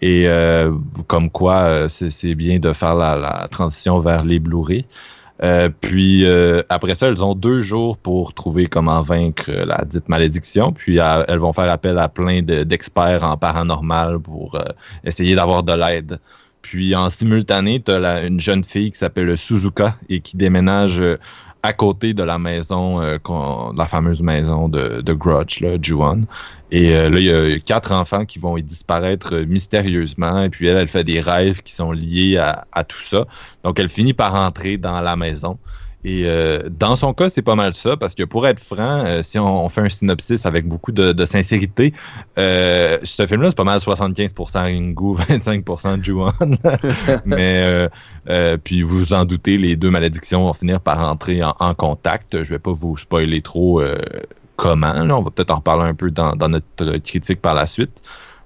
Et 0.00 0.28
euh, 0.28 0.72
comme 1.08 1.30
quoi, 1.30 1.64
euh, 1.68 1.88
c'est 1.88 2.34
bien 2.34 2.58
de 2.58 2.72
faire 2.72 2.94
la, 2.94 3.48
transition 3.50 3.98
vers 3.98 4.24
les 4.24 4.38
Blu-ray. 4.38 4.86
Puis 5.80 6.24
après 6.68 6.94
ça, 6.94 7.08
elles 7.08 7.24
ont 7.24 7.34
deux 7.34 7.62
jours 7.62 7.98
pour 7.98 8.32
trouver 8.32 8.68
comment 8.68 9.02
vaincre 9.02 9.50
la 9.50 9.84
dite 9.84 10.08
malédiction. 10.08 10.72
Puis 10.72 10.98
elles 10.98 11.38
vont 11.40 11.52
faire 11.52 11.70
appel 11.70 11.98
à 11.98 12.08
plein 12.08 12.42
de- 12.42 12.62
d'experts 12.62 13.24
en 13.24 13.36
paranormal 13.36 14.20
pour 14.20 14.56
essayer 15.02 15.34
d'avoir 15.34 15.64
de 15.64 15.72
l'aide. 15.72 16.20
Puis 16.62 16.94
en 16.94 17.10
simultané, 17.10 17.82
tu 17.82 17.90
as 17.90 18.24
une 18.24 18.40
jeune 18.40 18.64
fille 18.64 18.92
qui 18.92 18.98
s'appelle 18.98 19.36
Suzuka 19.36 19.96
et 20.08 20.20
qui 20.20 20.36
déménage 20.36 21.00
euh, 21.00 21.18
à 21.64 21.72
côté 21.72 22.14
de 22.14 22.22
la 22.22 22.38
maison, 22.38 23.00
euh, 23.00 23.18
la 23.76 23.86
fameuse 23.86 24.22
maison 24.22 24.68
de, 24.68 25.12
Grudge, 25.12 25.60
là, 25.60 25.76
Juon. 25.80 26.22
Et 26.70 26.96
euh, 26.96 27.10
là, 27.10 27.18
il 27.18 27.24
y 27.24 27.30
a 27.32 27.58
quatre 27.58 27.92
enfants 27.92 28.24
qui 28.24 28.38
vont 28.38 28.56
y 28.56 28.62
disparaître 28.62 29.36
mystérieusement. 29.36 30.42
Et 30.42 30.48
puis 30.48 30.66
elle, 30.66 30.78
elle 30.78 30.88
fait 30.88 31.04
des 31.04 31.20
rêves 31.20 31.62
qui 31.62 31.74
sont 31.74 31.92
liés 31.92 32.38
à 32.38 32.84
tout 32.84 33.02
ça. 33.02 33.26
Donc 33.64 33.78
elle 33.78 33.88
finit 33.88 34.14
par 34.14 34.34
entrer 34.34 34.76
dans 34.76 35.00
la 35.00 35.16
maison. 35.16 35.58
Et 36.04 36.24
euh, 36.26 36.68
dans 36.68 36.96
son 36.96 37.14
cas, 37.14 37.30
c'est 37.30 37.42
pas 37.42 37.54
mal 37.54 37.74
ça, 37.74 37.96
parce 37.96 38.14
que 38.14 38.24
pour 38.24 38.46
être 38.46 38.58
franc, 38.58 39.04
euh, 39.06 39.22
si 39.22 39.38
on, 39.38 39.64
on 39.64 39.68
fait 39.68 39.82
un 39.82 39.88
synopsis 39.88 40.44
avec 40.46 40.66
beaucoup 40.66 40.90
de, 40.90 41.12
de 41.12 41.26
sincérité, 41.26 41.94
euh, 42.38 42.98
ce 43.04 43.26
film-là, 43.26 43.50
c'est 43.50 43.56
pas 43.56 43.62
mal 43.64 43.78
75% 43.78 44.58
Ringu, 44.62 45.16
25% 45.30 46.02
Juon. 46.02 46.32
Mais 47.24 47.62
euh, 47.64 47.88
euh, 48.28 48.56
puis 48.62 48.82
vous 48.82 48.98
vous 48.98 49.14
en 49.14 49.24
doutez, 49.24 49.56
les 49.58 49.76
deux 49.76 49.90
malédictions 49.90 50.44
vont 50.44 50.52
finir 50.52 50.80
par 50.80 50.98
entrer 51.08 51.42
en, 51.44 51.54
en 51.60 51.74
contact. 51.74 52.42
Je 52.42 52.50
vais 52.50 52.58
pas 52.58 52.72
vous 52.72 52.96
spoiler 52.96 53.40
trop 53.40 53.80
euh, 53.80 53.96
comment. 54.56 54.92
là. 54.92 55.16
On 55.16 55.22
va 55.22 55.30
peut-être 55.30 55.50
en 55.52 55.56
reparler 55.56 55.88
un 55.88 55.94
peu 55.94 56.10
dans, 56.10 56.34
dans 56.34 56.48
notre 56.48 56.98
critique 56.98 57.40
par 57.40 57.54
la 57.54 57.66
suite. 57.66 58.02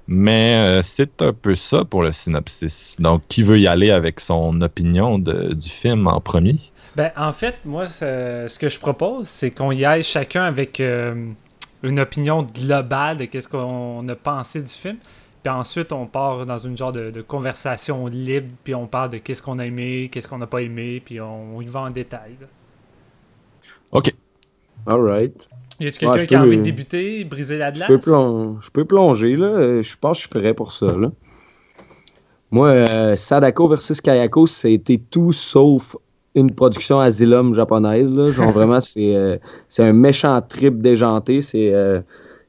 Mais 0.09 0.55
euh, 0.79 0.83
c'est 0.83 1.21
un 1.21 1.33
peu 1.33 1.55
ça 1.57 1.85
pour 1.85 2.03
le 2.03 2.13
synopsis. 2.13 2.97
Donc, 3.01 3.23
qui 3.29 3.43
veut 3.43 3.59
y 3.59 3.67
aller 3.67 3.91
avec 3.91 4.21
son 4.21 4.61
opinion 4.61 5.19
de- 5.19 5.53
du 5.55 5.69
film 5.69 6.07
en 6.07 6.21
premier? 6.21 6.57
Ben, 6.95 7.11
en 7.17 7.33
fait, 7.33 7.57
moi, 7.65 7.87
ce 7.87 8.59
que 8.59 8.69
je 8.69 8.79
propose, 8.81 9.29
c'est 9.29 9.51
qu'on 9.51 9.73
y 9.73 9.85
aille 9.85 10.03
chacun 10.03 10.45
avec 10.45 10.81
euh, 10.81 11.31
une 11.83 11.99
opinion 12.01 12.43
globale 12.43 13.17
de 13.19 13.25
qu'est-ce 13.27 13.49
qu'on 13.49 14.09
a 14.09 14.15
pensé 14.15 14.63
du 14.63 14.71
film. 14.73 14.97
Puis 15.43 15.53
ensuite, 15.53 15.93
on 15.93 16.07
part 16.07 16.47
dans 16.47 16.59
une 16.59 16.77
genre 16.77 16.93
de, 16.93 17.11
de 17.11 17.23
conversation 17.23 18.07
libre, 18.07 18.49
puis 18.65 18.75
on 18.75 18.87
parle 18.87 19.11
de 19.11 19.19
qu'est-ce 19.19 19.43
qu'on 19.43 19.59
a 19.59 19.67
aimé, 19.67 20.09
qu'est-ce 20.11 20.27
qu'on 20.27 20.39
n'a 20.39 20.47
pas 20.47 20.63
aimé, 20.63 21.01
puis 21.05 21.21
on, 21.21 21.61
y 21.61 21.67
va 21.67 21.81
en 21.81 21.91
détail. 21.91 22.37
là. 22.41 22.47
OK. 23.93 24.11
Alright. 24.87 25.49
Y 25.81 25.89
a-tu 25.89 25.99
quelqu'un 25.99 26.15
Ouais, 26.17 26.27
qui 26.27 26.35
a 26.35 26.43
envie 26.43 26.57
de 26.59 26.63
débuter, 26.63 27.25
briser 27.25 27.59
la 27.59 27.73
Je 27.73 27.79
glace? 27.79 27.89
peux, 27.89 28.13
je 28.61 28.71
peux 28.71 28.85
plonger, 28.85 29.37
là. 29.37 29.83
Je 29.83 29.97
pense 30.01 30.19
que 30.19 30.23
je 30.25 30.29
suis 30.29 30.41
prêt 30.41 30.55
pour 30.55 30.73
ça, 30.73 30.87
là. 30.87 31.11
Moi, 32.51 32.69
euh, 32.69 33.17
Sadako 33.17 33.69
versus 33.69 34.01
Kayako, 34.01 34.47
c'était 34.47 35.01
tout 35.11 35.33
sauf 35.33 35.97
une 36.35 36.53
production 36.55 37.01
Asylum 37.01 37.55
japonaise, 37.55 38.11
là. 38.11 38.31
Genre, 38.31 38.51
vraiment, 38.53 38.81
c'est 38.81 39.15
euh, 39.17 39.37
c'est 39.69 39.83
un 39.85 39.93
méchant 39.93 40.41
trip 40.41 40.81
déjanté. 40.81 41.43
C'est 41.43 41.75
euh, 41.75 42.01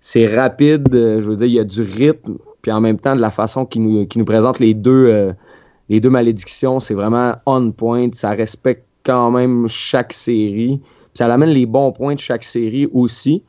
c'est 0.01 0.27
rapide. 0.27 0.87
je 0.91 1.19
veux 1.21 1.35
dire, 1.35 1.47
il 1.47 1.53
y 1.53 1.59
a 1.59 1.63
du 1.63 1.81
rythme. 1.81 2.37
Puis 2.61 2.71
en 2.71 2.81
même 2.81 2.99
temps, 2.99 3.15
de 3.15 3.21
la 3.21 3.31
façon 3.31 3.65
qu'il 3.65 3.83
nous, 3.83 4.05
qu'il 4.05 4.19
nous 4.19 4.25
présente 4.25 4.59
les 4.59 4.73
deux, 4.73 5.33
les 5.89 5.99
deux 5.99 6.09
malédictions, 6.09 6.79
c'est 6.79 6.93
vraiment 6.93 7.35
on 7.45 7.71
point. 7.71 8.09
Ça 8.13 8.31
respecte 8.31 8.85
quand 9.03 9.31
même 9.31 9.67
chaque 9.67 10.13
série. 10.13 10.81
Ça 11.17 11.33
amène 11.33 11.49
les 11.49 11.65
bons 11.65 11.91
points 11.91 12.13
de 12.13 12.19
chaque 12.19 12.43
série 12.43 12.87
aussi. 12.93 13.41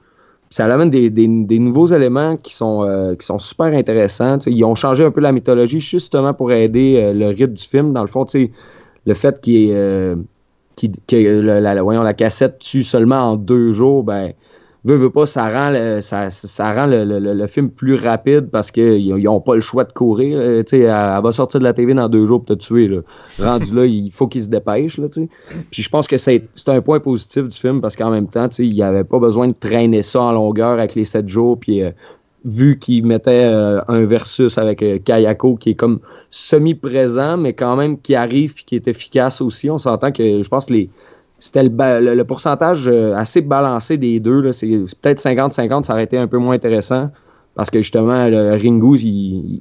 ça 0.48 0.64
amène 0.64 0.88
des, 0.88 1.58
nouveaux 1.58 1.88
éléments 1.88 2.38
qui 2.38 2.54
sont, 2.54 2.82
euh, 2.82 3.14
qui 3.14 3.26
sont 3.26 3.38
super 3.38 3.66
intéressants. 3.66 4.38
Ils 4.46 4.64
ont 4.64 4.74
changé 4.74 5.04
un 5.04 5.10
peu 5.10 5.20
la 5.20 5.32
mythologie 5.32 5.78
justement 5.78 6.32
pour 6.32 6.50
aider 6.50 6.98
euh, 6.98 7.12
le 7.12 7.26
rythme 7.26 7.52
du 7.52 7.62
film. 7.62 7.92
Dans 7.92 8.00
le 8.00 8.08
fond, 8.08 8.24
le 9.04 9.14
fait 9.14 9.40
qu'il 9.42 9.70
euh, 9.72 10.16
la, 11.10 11.74
la 11.74 12.14
cassette 12.14 12.58
tue 12.58 12.82
seulement 12.82 13.32
en 13.32 13.36
deux 13.36 13.72
jours, 13.72 14.02
ben, 14.02 14.32
veut, 14.84 14.96
veut 14.96 15.10
pas, 15.10 15.26
ça 15.26 15.48
rend 15.48 15.70
le, 15.72 16.00
ça, 16.00 16.72
rend 16.72 16.86
le, 16.86 17.46
film 17.46 17.70
plus 17.70 17.94
rapide 17.94 18.48
parce 18.50 18.70
qu'ils 18.70 19.14
n'ont 19.22 19.40
pas 19.40 19.54
le 19.54 19.60
choix 19.60 19.84
de 19.84 19.92
courir. 19.92 20.38
Euh, 20.38 20.62
elle, 20.70 20.80
elle 20.80 21.22
va 21.22 21.32
sortir 21.32 21.60
de 21.60 21.64
la 21.64 21.72
TV 21.72 21.94
dans 21.94 22.08
deux 22.08 22.26
jours 22.26 22.44
pour 22.44 22.56
te 22.56 22.62
tuer. 22.62 22.88
Là. 22.88 23.00
Rendu 23.40 23.74
là, 23.74 23.86
il 23.86 24.10
faut 24.12 24.26
qu'ils 24.28 24.44
se 24.44 24.48
dépêchent. 24.48 24.98
Là. 24.98 25.06
Puis 25.70 25.82
je 25.82 25.88
pense 25.88 26.06
que 26.06 26.16
c'est 26.16 26.42
un 26.66 26.80
point 26.80 27.00
positif 27.00 27.48
du 27.48 27.56
film 27.56 27.80
parce 27.80 27.96
qu'en 27.96 28.10
même 28.10 28.28
temps, 28.28 28.48
il 28.58 28.72
n'y 28.72 28.82
avait 28.82 29.04
pas 29.04 29.18
besoin 29.18 29.48
de 29.48 29.54
traîner 29.58 30.02
ça 30.02 30.22
en 30.22 30.32
longueur 30.32 30.72
avec 30.72 30.94
les 30.94 31.04
sept 31.04 31.28
jours. 31.28 31.58
Puis 31.58 31.82
euh, 31.82 31.90
vu 32.44 32.78
qu'il 32.78 33.04
mettait 33.04 33.44
euh, 33.44 33.80
un 33.88 34.04
versus 34.04 34.58
avec 34.58 34.84
Kayako 35.04 35.56
qui 35.56 35.70
est 35.70 35.74
comme 35.74 35.98
semi-présent, 36.30 37.36
mais 37.36 37.52
quand 37.52 37.76
même 37.76 38.00
qui 38.00 38.14
arrive 38.14 38.54
puis 38.54 38.64
qui 38.64 38.76
est 38.76 38.88
efficace 38.88 39.40
aussi, 39.40 39.70
on 39.70 39.78
s'entend 39.78 40.12
que 40.12 40.42
je 40.42 40.48
pense 40.48 40.66
que 40.66 40.74
les. 40.74 40.90
C'était 41.38 41.62
le, 41.62 42.14
le- 42.14 42.24
pourcentage 42.24 42.88
euh, 42.88 43.14
assez 43.14 43.40
balancé 43.40 43.96
des 43.96 44.18
deux. 44.18 44.50
C'est 44.52 44.66
peut-être 45.00 45.20
50-50, 45.20 45.84
ça 45.84 45.92
aurait 45.92 46.04
été 46.04 46.18
un 46.18 46.26
peu 46.26 46.38
moins 46.38 46.54
intéressant. 46.54 47.10
Parce 47.54 47.70
que 47.70 47.78
justement, 47.78 48.28
le 48.28 48.56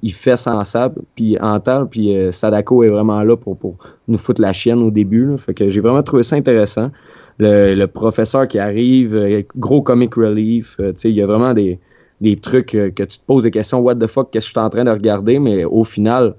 il, 0.03 0.13
fait 0.13 0.35
sans 0.37 0.63
sable, 0.65 1.01
puis 1.15 1.35
en 1.39 1.59
temps, 1.59 1.87
puis 1.87 2.15
euh, 2.15 2.31
Sadako 2.31 2.83
est 2.83 2.89
vraiment 2.89 3.23
là 3.23 3.35
pour, 3.35 3.57
pour 3.57 3.77
nous 4.07 4.19
foutre 4.19 4.39
la 4.39 4.53
chienne 4.53 4.83
au 4.83 4.91
début. 4.91 5.35
Fait 5.39 5.55
que 5.55 5.69
j'ai 5.69 5.81
vraiment 5.81 6.03
trouvé 6.03 6.21
ça 6.21 6.35
intéressant. 6.35 6.91
Le, 7.39 7.85
professeur 7.85 8.47
qui 8.47 8.59
arrive, 8.59 9.15
euh, 9.15 9.41
gros 9.55 9.81
comic 9.81 10.13
relief, 10.13 10.79
il 11.03 11.11
y 11.11 11.21
a 11.23 11.25
vraiment 11.25 11.55
des, 11.55 11.79
des 12.21 12.35
trucs 12.37 12.67
que 12.71 13.03
tu 13.03 13.19
te 13.19 13.25
poses 13.25 13.43
des 13.43 13.51
questions, 13.51 13.79
what 13.79 13.95
the 13.95 14.07
fuck, 14.07 14.29
qu'est-ce 14.31 14.45
que 14.45 14.49
je 14.49 14.59
suis 14.59 14.65
en 14.65 14.69
train 14.69 14.83
de 14.83 14.91
regarder, 14.91 15.39
mais 15.39 15.65
au 15.65 15.83
final, 15.83 16.35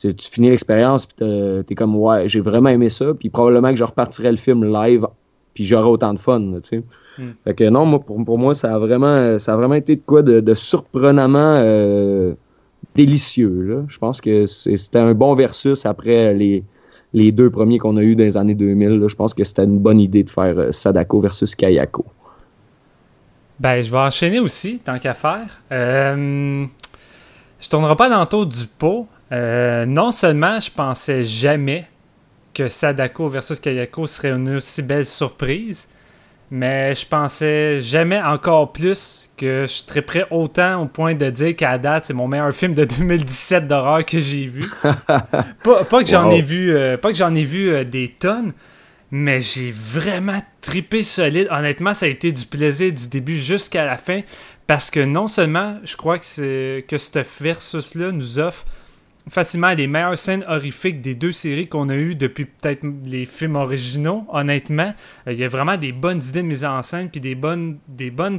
tu, 0.00 0.14
tu 0.14 0.30
finis 0.30 0.50
l'expérience, 0.50 1.06
puis 1.06 1.16
t'es- 1.16 1.62
t'es 1.64 1.74
comme, 1.74 1.94
ouais, 1.96 2.28
j'ai 2.28 2.40
vraiment 2.40 2.70
aimé 2.70 2.88
ça, 2.88 3.12
puis 3.14 3.28
probablement 3.30 3.70
que 3.70 3.76
je 3.76 3.84
repartirais 3.84 4.30
le 4.30 4.36
film 4.36 4.64
live, 4.64 5.06
puis 5.54 5.64
j'aurais 5.64 5.88
autant 5.88 6.14
de 6.14 6.18
fun, 6.20 6.40
tu 6.62 6.68
sais. 6.68 6.82
Mm. 7.18 7.30
Fait 7.44 7.54
que 7.54 7.68
non, 7.68 7.84
moi, 7.84 8.00
pour, 8.00 8.24
pour 8.24 8.38
moi, 8.38 8.54
ça 8.54 8.74
a 8.74 8.78
vraiment, 8.78 9.38
ça 9.38 9.52
a 9.54 9.56
vraiment 9.56 9.74
été 9.74 9.96
de 9.96 10.02
quoi 10.06 10.22
de, 10.22 10.40
de 10.40 10.54
surprenamment 10.54 11.56
euh, 11.58 12.32
délicieux. 12.94 13.62
Là. 13.62 13.82
Je 13.88 13.98
pense 13.98 14.20
que 14.20 14.46
c'était 14.46 14.98
un 15.00 15.12
bon 15.12 15.34
versus 15.34 15.84
après 15.86 16.32
les, 16.34 16.62
les 17.12 17.32
deux 17.32 17.50
premiers 17.50 17.78
qu'on 17.78 17.96
a 17.96 18.02
eu 18.02 18.14
dans 18.16 18.24
les 18.24 18.36
années 18.36 18.54
2000. 18.54 19.00
là. 19.00 19.08
Je 19.08 19.16
pense 19.16 19.34
que 19.34 19.44
c'était 19.44 19.64
une 19.64 19.78
bonne 19.78 20.00
idée 20.00 20.22
de 20.22 20.30
faire 20.30 20.58
euh, 20.58 20.72
Sadako 20.72 21.20
versus 21.20 21.54
Kayako. 21.54 22.04
Ben, 23.58 23.82
je 23.82 23.90
vais 23.90 23.98
enchaîner 23.98 24.40
aussi, 24.40 24.78
tant 24.78 24.98
qu'à 24.98 25.12
faire. 25.12 25.62
Euh, 25.70 26.64
je 27.58 27.68
tournerai 27.68 27.96
pas 27.96 28.08
dans 28.08 28.20
le 28.20 28.26
tour 28.26 28.46
du 28.46 28.66
pot. 28.66 29.06
Euh, 29.32 29.86
non 29.86 30.10
seulement 30.10 30.58
je 30.60 30.70
pensais 30.70 31.24
jamais 31.24 31.86
que 32.52 32.68
Sadako 32.68 33.28
versus 33.28 33.60
Kayako 33.60 34.06
serait 34.06 34.30
une 34.30 34.56
aussi 34.56 34.82
belle 34.82 35.06
surprise, 35.06 35.88
mais 36.50 36.94
je 36.96 37.06
pensais 37.06 37.80
jamais 37.80 38.20
encore 38.20 38.72
plus 38.72 39.30
que 39.36 39.66
je 39.66 40.00
prêt 40.00 40.26
autant 40.32 40.82
au 40.82 40.86
point 40.86 41.14
de 41.14 41.30
dire 41.30 41.54
qu'à 41.54 41.78
date, 41.78 42.06
c'est 42.06 42.12
mon 42.12 42.26
meilleur 42.26 42.52
film 42.52 42.74
de 42.74 42.84
2017 42.98 43.68
d'horreur 43.68 44.04
que 44.04 44.18
j'ai 44.18 44.46
vu. 44.46 44.68
pas, 45.62 45.84
pas 45.84 46.02
que 46.02 46.08
j'en 46.10 46.26
Wow. 46.28 46.32
ai 46.32 46.42
vu, 46.42 46.74
euh, 46.74 46.96
pas 46.96 47.10
que 47.10 47.16
j'en 47.16 47.34
ai 47.36 47.44
vu 47.44 47.70
euh, 47.70 47.84
des 47.84 48.08
tonnes, 48.18 48.52
mais 49.12 49.40
j'ai 49.40 49.70
vraiment 49.70 50.42
tripé 50.60 51.04
solide. 51.04 51.46
Honnêtement, 51.52 51.94
ça 51.94 52.06
a 52.06 52.08
été 52.08 52.32
du 52.32 52.44
plaisir 52.46 52.92
du 52.92 53.06
début 53.08 53.36
jusqu'à 53.38 53.84
la 53.86 53.96
fin. 53.96 54.20
Parce 54.66 54.90
que 54.90 55.00
non 55.00 55.26
seulement 55.28 55.78
je 55.84 55.96
crois 55.96 56.18
que, 56.18 56.24
c'est, 56.24 56.84
que 56.88 56.98
ce 56.98 57.10
versus-là 57.42 58.10
nous 58.12 58.38
offre 58.40 58.64
facilement 59.30 59.72
les 59.72 59.86
meilleures 59.86 60.18
scènes 60.18 60.44
horrifiques 60.48 61.00
des 61.00 61.14
deux 61.14 61.32
séries 61.32 61.68
qu'on 61.68 61.88
a 61.88 61.94
eues 61.94 62.16
depuis 62.16 62.44
peut-être 62.44 62.84
les 63.04 63.24
films 63.24 63.56
originaux, 63.56 64.26
honnêtement. 64.28 64.92
Euh, 65.26 65.32
Il 65.32 65.38
y 65.38 65.44
a 65.44 65.48
vraiment 65.48 65.76
des 65.76 65.92
bonnes 65.92 66.20
idées 66.22 66.42
de 66.42 66.46
mise 66.46 66.64
en 66.64 66.82
scène 66.82 67.08
puis 67.08 67.20
des 67.20 67.34
bonnes, 67.34 67.78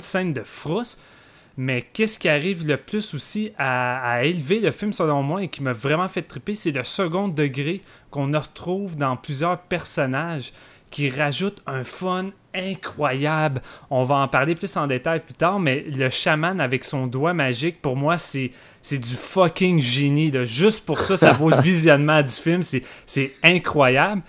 scènes 0.02 0.34
de 0.34 0.44
frousse. 0.44 1.00
Mais 1.58 1.82
qu'est-ce 1.82 2.18
qui 2.18 2.30
arrive 2.30 2.66
le 2.66 2.78
plus 2.78 3.14
aussi 3.14 3.52
à, 3.58 4.22
élever 4.24 4.60
le 4.60 4.72
film 4.72 4.94
selon 4.94 5.22
moi 5.22 5.44
et 5.44 5.48
qui 5.48 5.62
m'a 5.64 5.74
vraiment 5.74 6.08
fait 6.08 6.22
triper, 6.22 6.56
c'est 6.56 6.72
le 6.72 6.84
second 6.84 7.28
degré 7.28 7.82
qu'on 8.10 8.32
retrouve 8.32 8.96
dans 8.96 9.16
plusieurs 9.18 9.60
personnages 9.60 10.54
qui 10.92 11.10
rajoutent 11.10 11.62
un 11.68 11.84
fun 11.84 12.32
incroyable. 12.54 13.62
On 13.90 14.04
va 14.04 14.16
en 14.16 14.28
parler 14.28 14.56
plus 14.56 14.76
en 14.78 14.88
détail 14.88 15.22
plus 15.22 15.34
tard, 15.34 15.60
mais 15.60 15.86
le 15.88 16.10
chaman 16.10 16.60
avec 16.60 16.84
son 16.84 17.08
doigt 17.08 17.34
magique, 17.34 17.82
pour 17.82 17.96
moi, 17.96 18.18
c'est 18.18 18.52
c'est 18.82 18.98
du 19.00 19.14
fucking 19.16 19.80
génie. 19.80 20.32
là. 20.32 20.46
Juste 20.46 20.86
pour 20.86 21.00
ça, 21.00 21.18
ça 21.18 21.34
vaut 21.34 21.50
le 21.50 21.62
visionnement 21.62 22.22
du 22.22 22.34
film. 22.34 22.62
C'est 22.64 23.34
incroyable. 23.44 24.22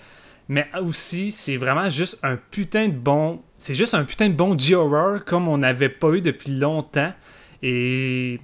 Mais 0.49 0.67
aussi, 0.83 1.33
c'est 1.33 1.57
vraiment 1.57 1.89
juste 1.89 2.19
un 2.23 2.37
putain 2.37 2.89
de 2.89 2.93
bon. 2.95 3.41
C'est 3.57 3.75
juste 3.75 3.95
un 3.95 4.05
putain 4.05 4.29
de 4.29 4.35
bon 4.35 4.59
G-horror 4.59 5.25
comme 5.25 5.49
on 5.49 5.59
n'avait 5.59 5.89
pas 5.89 6.11
eu 6.11 6.21
depuis 6.21 6.51
longtemps. 6.53 7.13
Et 7.63 8.41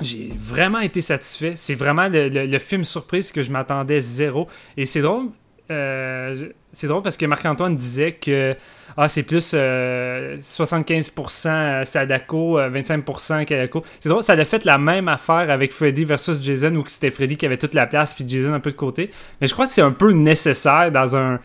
j'ai 0.00 0.30
vraiment 0.36 0.78
été 0.80 1.00
satisfait. 1.00 1.54
C'est 1.56 1.74
vraiment 1.74 2.08
le, 2.08 2.28
le- 2.28 2.46
le 2.46 2.58
film 2.58 2.84
surprise 2.84 3.32
que 3.32 3.42
je 3.42 3.50
m'attendais 3.50 4.00
zéro. 4.00 4.46
Et 4.76 4.86
c'est 4.86 5.00
drôle. 5.02 5.28
Euh, 5.70 6.48
c'est 6.72 6.86
drôle 6.86 7.02
parce 7.02 7.16
que 7.16 7.26
Marc-Antoine 7.26 7.76
disait 7.76 8.12
que 8.12 8.54
ah, 8.96 9.08
c'est 9.08 9.24
plus 9.24 9.52
euh, 9.54 10.36
75% 10.38 11.84
Sadako, 11.84 12.58
euh, 12.58 12.70
25% 12.70 13.44
Kayako. 13.44 13.82
C'est 14.00 14.08
drôle, 14.08 14.22
ça 14.22 14.34
a 14.34 14.44
fait 14.44 14.64
la 14.64 14.78
même 14.78 15.08
affaire 15.08 15.50
avec 15.50 15.72
Freddy 15.72 16.04
versus 16.04 16.42
Jason 16.42 16.74
où 16.76 16.84
c'était 16.86 17.10
Freddy 17.10 17.36
qui 17.36 17.46
avait 17.46 17.56
toute 17.56 17.74
la 17.74 17.86
place 17.86 18.14
puis 18.14 18.24
Jason 18.28 18.54
un 18.54 18.60
peu 18.60 18.70
de 18.70 18.76
côté. 18.76 19.10
Mais 19.40 19.48
je 19.48 19.54
crois 19.54 19.66
que 19.66 19.72
c'est 19.72 19.82
un 19.82 19.92
peu 19.92 20.12
nécessaire 20.12 20.90
dans 20.92 21.16
un, 21.16 21.40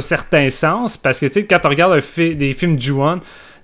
certain 0.00 0.50
sens 0.50 0.96
parce 0.96 1.20
que 1.20 1.26
tu 1.26 1.32
sais, 1.32 1.46
quand 1.46 1.60
on 1.64 1.68
regarde 1.68 1.98
des 2.16 2.52
films 2.52 2.80
Ju-On, 2.80 3.20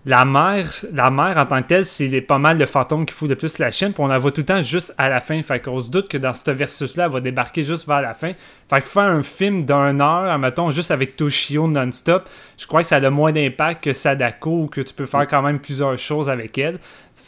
la 0.07 0.25
mère, 0.25 0.67
la 0.93 1.11
mère 1.11 1.37
en 1.37 1.47
tant 1.47 1.61
que 1.63 1.69
telle, 1.69 1.85
c'est 1.85 2.21
pas 2.21 2.39
mal 2.39 2.59
le 2.59 2.67
fantôme 2.67 3.05
qui 3.05 3.15
fout 3.15 3.29
le 3.29 3.37
plus 3.37 3.59
la 3.59 3.71
chienne, 3.71 3.93
puis 3.93 4.03
on 4.03 4.07
la 4.07 4.19
voit 4.19 4.31
tout 4.31 4.41
le 4.41 4.47
temps 4.47 4.63
juste 4.63 4.95
à 4.97 5.09
la 5.09 5.21
fin. 5.21 5.43
Fait 5.43 5.61
qu'on 5.61 5.81
se 5.81 5.91
doute 5.91 6.09
que 6.09 6.17
dans 6.17 6.33
ce 6.33 6.51
versus-là, 6.51 7.05
elle 7.07 7.11
va 7.11 7.21
débarquer 7.21 7.65
juste 7.65 7.87
vers 7.87 8.01
la 8.01 8.15
fin. 8.15 8.33
Fait 8.71 8.81
que 8.81 8.87
faire 8.87 9.03
un 9.03 9.23
film 9.23 9.65
d'une 9.65 10.01
heure, 10.01 10.39
mettons, 10.39 10.71
juste 10.71 10.91
avec 10.91 11.17
Toshio 11.17 11.69
non-stop, 11.69 12.29
je 12.57 12.67
crois 12.67 12.81
que 12.81 12.87
ça 12.87 12.97
a 12.97 13.11
moins 13.11 13.33
d'impact 13.33 13.85
que 13.85 13.93
Sadako, 13.93 14.63
ou 14.63 14.67
que 14.67 14.81
tu 14.81 14.95
peux 14.95 15.07
faire 15.07 15.27
quand 15.27 15.43
même 15.43 15.59
plusieurs 15.59 15.99
choses 15.99 16.31
avec 16.31 16.57
elle. 16.59 16.79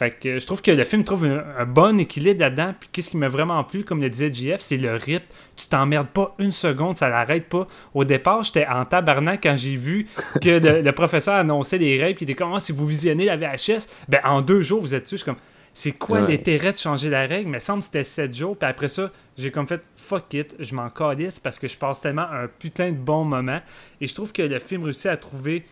Fait 0.01 0.09
que 0.09 0.39
je 0.39 0.45
trouve 0.47 0.63
que 0.63 0.71
le 0.71 0.83
film 0.83 1.03
trouve 1.03 1.25
un, 1.25 1.43
un 1.59 1.65
bon 1.65 1.99
équilibre 1.99 2.39
là-dedans. 2.39 2.73
Puis 2.79 2.89
qu'est-ce 2.91 3.11
qui 3.11 3.17
m'a 3.17 3.27
vraiment 3.27 3.63
plu, 3.63 3.83
comme 3.83 4.01
le 4.01 4.09
disait 4.09 4.33
JF, 4.33 4.59
c'est 4.59 4.77
le 4.77 4.95
rythme. 4.95 5.25
Tu 5.55 5.67
t'emmerdes 5.67 6.07
pas 6.07 6.33
une 6.39 6.51
seconde, 6.51 6.97
ça 6.97 7.07
l'arrête 7.07 7.47
pas. 7.49 7.67
Au 7.93 8.03
départ, 8.03 8.41
j'étais 8.41 8.65
en 8.65 8.83
tabarnak 8.83 9.41
quand 9.43 9.55
j'ai 9.55 9.75
vu 9.75 10.07
que 10.41 10.49
le, 10.49 10.81
le 10.81 10.91
professeur 10.91 11.35
annonçait 11.35 11.77
les 11.77 12.01
règles. 12.01 12.15
Puis 12.17 12.25
il 12.25 12.31
était 12.31 12.43
comme, 12.43 12.51
Ah, 12.55 12.59
si 12.59 12.71
vous 12.71 12.87
visionnez 12.87 13.25
la 13.25 13.37
VHS, 13.37 13.87
ben 14.09 14.21
en 14.23 14.41
deux 14.41 14.61
jours, 14.61 14.81
vous 14.81 14.95
êtes 14.95 15.03
dessus. 15.03 15.17
Je 15.17 15.21
suis 15.23 15.25
comme, 15.25 15.39
c'est 15.73 15.91
quoi 15.91 16.21
Ouais. 16.23 16.31
l'intérêt 16.31 16.73
de 16.73 16.77
changer 16.79 17.11
la 17.11 17.27
règle? 17.27 17.51
Mais 17.51 17.59
semble 17.59 17.79
que 17.79 17.85
c'était 17.85 18.03
7 18.03 18.33
jours. 18.35 18.57
Puis 18.57 18.67
après 18.67 18.89
ça, 18.89 19.11
j'ai 19.37 19.51
comme 19.51 19.67
fait 19.67 19.83
fuck 19.95 20.33
it, 20.33 20.55
je 20.57 20.73
m'en 20.73 20.89
calisse 20.89 21.39
parce 21.39 21.59
que 21.59 21.67
je 21.67 21.77
passe 21.77 22.01
tellement 22.01 22.23
un 22.29 22.47
putain 22.47 22.89
de 22.89 22.97
bon 22.97 23.23
moment. 23.23 23.61
Et 24.01 24.07
je 24.07 24.15
trouve 24.15 24.33
que 24.33 24.41
le 24.41 24.57
film 24.57 24.83
réussit 24.83 25.05
à 25.05 25.15
trouver 25.17 25.63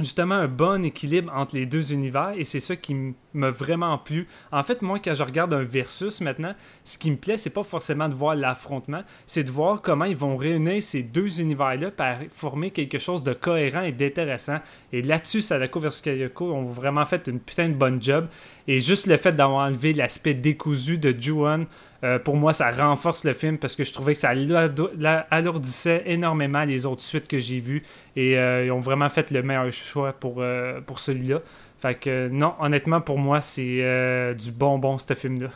justement 0.00 0.36
un 0.36 0.48
bon 0.48 0.84
équilibre 0.84 1.32
entre 1.34 1.56
les 1.56 1.66
deux 1.66 1.92
univers 1.92 2.32
et 2.36 2.44
c'est 2.44 2.60
ça 2.60 2.76
qui 2.76 3.14
m'a 3.34 3.50
vraiment 3.50 3.98
plu. 3.98 4.26
En 4.52 4.62
fait, 4.62 4.82
moi, 4.82 4.98
quand 4.98 5.14
je 5.14 5.22
regarde 5.22 5.52
un 5.52 5.62
versus 5.62 6.20
maintenant, 6.20 6.54
ce 6.84 6.98
qui 6.98 7.10
me 7.10 7.16
plaît, 7.16 7.36
c'est 7.36 7.50
pas 7.50 7.62
forcément 7.62 8.08
de 8.08 8.14
voir 8.14 8.34
l'affrontement, 8.34 9.02
c'est 9.26 9.44
de 9.44 9.50
voir 9.50 9.82
comment 9.82 10.04
ils 10.04 10.16
vont 10.16 10.36
réunir 10.36 10.82
ces 10.82 11.02
deux 11.02 11.40
univers-là 11.40 11.90
pour 11.90 12.06
former 12.32 12.70
quelque 12.70 12.98
chose 12.98 13.22
de 13.22 13.32
cohérent 13.32 13.82
et 13.82 13.92
d'intéressant. 13.92 14.58
Et 14.92 15.02
là-dessus, 15.02 15.42
Sadako 15.42 15.80
vs 15.80 16.00
Kayako 16.02 16.52
ont 16.52 16.64
vraiment 16.64 17.04
fait 17.04 17.26
une 17.26 17.40
putain 17.40 17.68
de 17.68 17.74
bonne 17.74 18.00
job. 18.00 18.28
Et 18.68 18.80
juste 18.80 19.06
le 19.06 19.16
fait 19.16 19.32
d'avoir 19.32 19.66
enlevé 19.66 19.94
l'aspect 19.94 20.34
décousu 20.34 20.98
de 20.98 21.14
Ju-On, 21.18 21.66
euh, 22.04 22.18
pour 22.18 22.36
moi, 22.36 22.52
ça 22.52 22.70
renforce 22.70 23.24
le 23.24 23.32
film 23.32 23.56
parce 23.56 23.74
que 23.74 23.82
je 23.82 23.92
trouvais 23.94 24.12
que 24.12 24.18
ça 24.20 24.32
alourdissait 25.30 26.02
énormément 26.04 26.64
les 26.64 26.84
autres 26.84 27.00
suites 27.00 27.26
que 27.26 27.38
j'ai 27.38 27.60
vues. 27.60 27.82
Et 28.14 28.38
euh, 28.38 28.66
ils 28.66 28.70
ont 28.70 28.80
vraiment 28.80 29.08
fait 29.08 29.30
le 29.30 29.42
meilleur 29.42 29.72
choix 29.72 30.12
pour, 30.12 30.36
euh, 30.38 30.82
pour 30.82 30.98
celui-là. 30.98 31.40
Fait 31.78 31.94
que 31.94 32.28
non, 32.28 32.54
honnêtement, 32.60 33.00
pour 33.00 33.18
moi, 33.18 33.40
c'est 33.40 34.34
du 34.38 34.52
bonbon, 34.52 34.98
ce 34.98 35.14
film-là. 35.14 35.48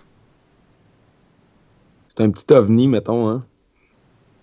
C'est 2.09 2.23
un 2.25 2.31
petit 2.31 2.51
ovni, 2.53 2.89
mettons. 2.89 3.29
Hein. 3.29 3.45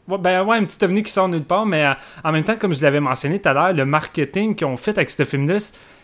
Ouais, 0.07 0.17
ben 0.17 0.43
ouais, 0.43 0.57
un 0.57 0.65
petit 0.65 0.83
ovni 0.83 1.03
qui 1.03 1.11
sort 1.11 1.29
nulle 1.29 1.43
part, 1.43 1.65
mais 1.65 1.85
en 2.23 2.31
même 2.31 2.43
temps, 2.43 2.55
comme 2.55 2.73
je 2.73 2.81
l'avais 2.81 2.99
mentionné 2.99 3.39
tout 3.39 3.49
à 3.49 3.53
l'heure, 3.53 3.73
le 3.73 3.85
marketing 3.85 4.55
qu'ils 4.55 4.67
ont 4.67 4.77
fait 4.77 4.97
avec 4.97 5.09
ce 5.09 5.23
film-là, 5.23 5.57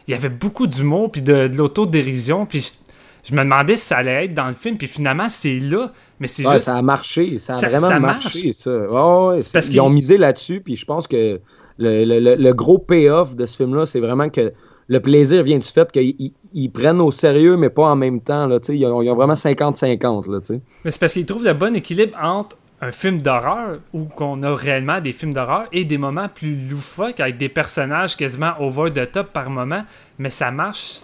il 0.07 0.11
y 0.11 0.13
avait 0.13 0.29
beaucoup 0.29 0.67
d'humour 0.67 1.11
puis 1.11 1.21
de, 1.21 1.47
de 1.47 1.57
l'autodérision. 1.57 2.45
Puis 2.45 2.75
je, 3.23 3.33
me 3.33 3.39
demandais 3.43 3.75
si 3.75 3.85
ça 3.87 3.97
allait 3.97 4.25
être 4.25 4.33
dans 4.33 4.47
le 4.47 4.53
film, 4.53 4.77
puis 4.77 4.87
finalement, 4.87 5.29
c'est 5.29 5.59
là. 5.59 5.91
Mais 6.19 6.27
c'est 6.27 6.45
Ouais, 6.45 6.53
juste. 6.53 6.65
Ça 6.65 6.77
a 6.77 6.81
marché, 6.81 7.37
ça 7.39 7.53
a 7.53 7.57
Ça- 7.57 7.67
vraiment 7.69 7.87
ça 7.87 7.99
marché, 7.99 8.45
marche. 8.45 8.55
ça. 8.57 8.71
Ouais, 8.71 9.39
parce 9.51 9.67
ils 9.69 9.81
ont 9.81 9.89
misé 9.89 10.17
là-dessus, 10.17 10.61
puis 10.61 10.75
je 10.75 10.85
pense 10.85 11.07
que 11.07 11.39
le, 11.77 12.05
le- 12.05 12.35
le- 12.35 12.53
gros 12.53 12.77
payoff 12.77 13.35
de 13.35 13.45
ce 13.45 13.57
film-là, 13.57 13.85
c'est 13.85 13.99
vraiment 13.99 14.29
que 14.29 14.53
le 14.87 14.99
plaisir 15.01 15.43
vient 15.43 15.57
du 15.57 15.67
fait 15.67 15.91
qu'ils 15.91 16.15
ils- 16.19 16.33
ils 16.53 16.69
prennent 16.69 17.01
au 17.01 17.11
sérieux, 17.11 17.57
mais 17.57 17.69
pas 17.69 17.89
en 17.91 17.95
même 17.97 18.21
temps. 18.21 18.45
Là, 18.47 18.59
ils, 18.69 18.85
ont, 18.85 19.01
ils 19.01 19.09
ont 19.09 19.15
vraiment 19.15 19.33
50-50. 19.35 20.31
là, 20.31 20.39
tu 20.39 20.53
sais. 20.53 20.61
Mais 20.85 20.91
c'est 20.91 20.99
parce 20.99 21.11
qu'ils 21.11 21.25
trouvent 21.25 21.43
le 21.43 21.53
bon 21.53 21.75
équilibre 21.75 22.17
entre 22.21 22.55
un 22.85 22.91
film 22.91 23.21
d'horreur 23.21 23.79
où 23.93 24.05
qu'on 24.05 24.43
a 24.43 24.55
réellement 24.55 25.01
des 25.01 25.11
films 25.11 25.33
d'horreur 25.33 25.67
et 25.71 25.85
des 25.85 25.97
moments 25.97 26.29
plus 26.29 26.55
loufoques 26.69 27.19
avec 27.19 27.37
des 27.37 27.49
personnages 27.49 28.15
quasiment 28.15 28.53
over 28.59 28.91
the 28.91 29.11
top 29.11 29.33
par 29.33 29.49
moment, 29.49 29.83
mais 30.19 30.29
ça 30.29 30.51
marche 30.51 30.99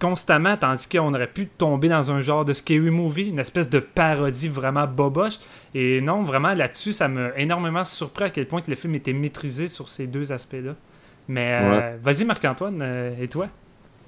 constamment 0.00 0.56
tandis 0.56 0.88
qu'on 0.88 1.14
aurait 1.14 1.28
pu 1.28 1.46
tomber 1.46 1.88
dans 1.88 2.10
un 2.10 2.20
genre 2.20 2.44
de 2.44 2.52
scary 2.52 2.90
movie, 2.90 3.30
une 3.30 3.38
espèce 3.38 3.70
de 3.70 3.78
parodie 3.78 4.48
vraiment 4.48 4.86
boboche. 4.86 5.38
Et 5.74 6.00
non, 6.00 6.22
vraiment 6.22 6.52
là-dessus, 6.52 6.92
ça 6.92 7.08
m'a 7.08 7.30
énormément 7.36 7.84
surpris 7.84 8.24
à 8.24 8.30
quel 8.30 8.46
point 8.46 8.60
que 8.60 8.70
le 8.70 8.76
film 8.76 8.94
était 8.94 9.12
maîtrisé 9.12 9.68
sur 9.68 9.88
ces 9.88 10.06
deux 10.06 10.32
aspects-là. 10.32 10.74
Mais 11.28 11.58
euh, 11.62 11.96
vas-y 12.02 12.24
Marc-Antoine, 12.24 12.80
euh, 12.82 13.12
et 13.18 13.28
toi? 13.28 13.48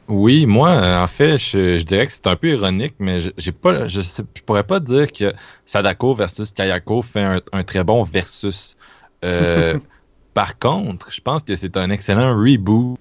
Oui, 0.08 0.46
moi, 0.46 0.70
euh, 0.70 1.02
en 1.02 1.08
fait, 1.08 1.36
je, 1.38 1.78
je 1.78 1.82
dirais 1.84 2.06
que 2.06 2.12
c'est 2.12 2.26
un 2.28 2.36
peu 2.36 2.48
ironique, 2.50 2.94
mais 3.00 3.20
je- 3.22 3.30
j'ai 3.38 3.50
pas, 3.50 3.88
je, 3.88 4.00
sais- 4.02 4.22
je 4.36 4.42
pourrais 4.42 4.62
pas 4.64 4.78
dire 4.78 5.10
que 5.10 5.32
Sadako 5.64 6.14
versus 6.14 6.52
Kayako 6.52 7.02
fait 7.02 7.22
un, 7.24 7.40
un 7.52 7.62
très 7.64 7.82
bon 7.82 8.04
versus. 8.04 8.76
Euh, 9.24 9.78
par 10.34 10.58
contre, 10.58 11.10
je 11.10 11.20
pense 11.20 11.42
que 11.42 11.56
c'est 11.56 11.76
un 11.76 11.90
excellent 11.90 12.36
reboot, 12.38 12.98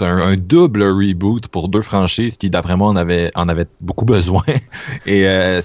un, 0.00 0.18
un 0.18 0.36
double 0.36 0.84
reboot 0.84 1.48
pour 1.48 1.68
deux 1.68 1.82
franchises 1.82 2.36
qui, 2.36 2.48
d'après 2.48 2.76
moi, 2.76 2.88
en 2.88 2.96
avaient, 2.96 3.32
en 3.34 3.48
avaient 3.48 3.66
beaucoup 3.80 4.04
besoin. 4.04 4.42
Et 5.06 5.26
euh, 5.26 5.60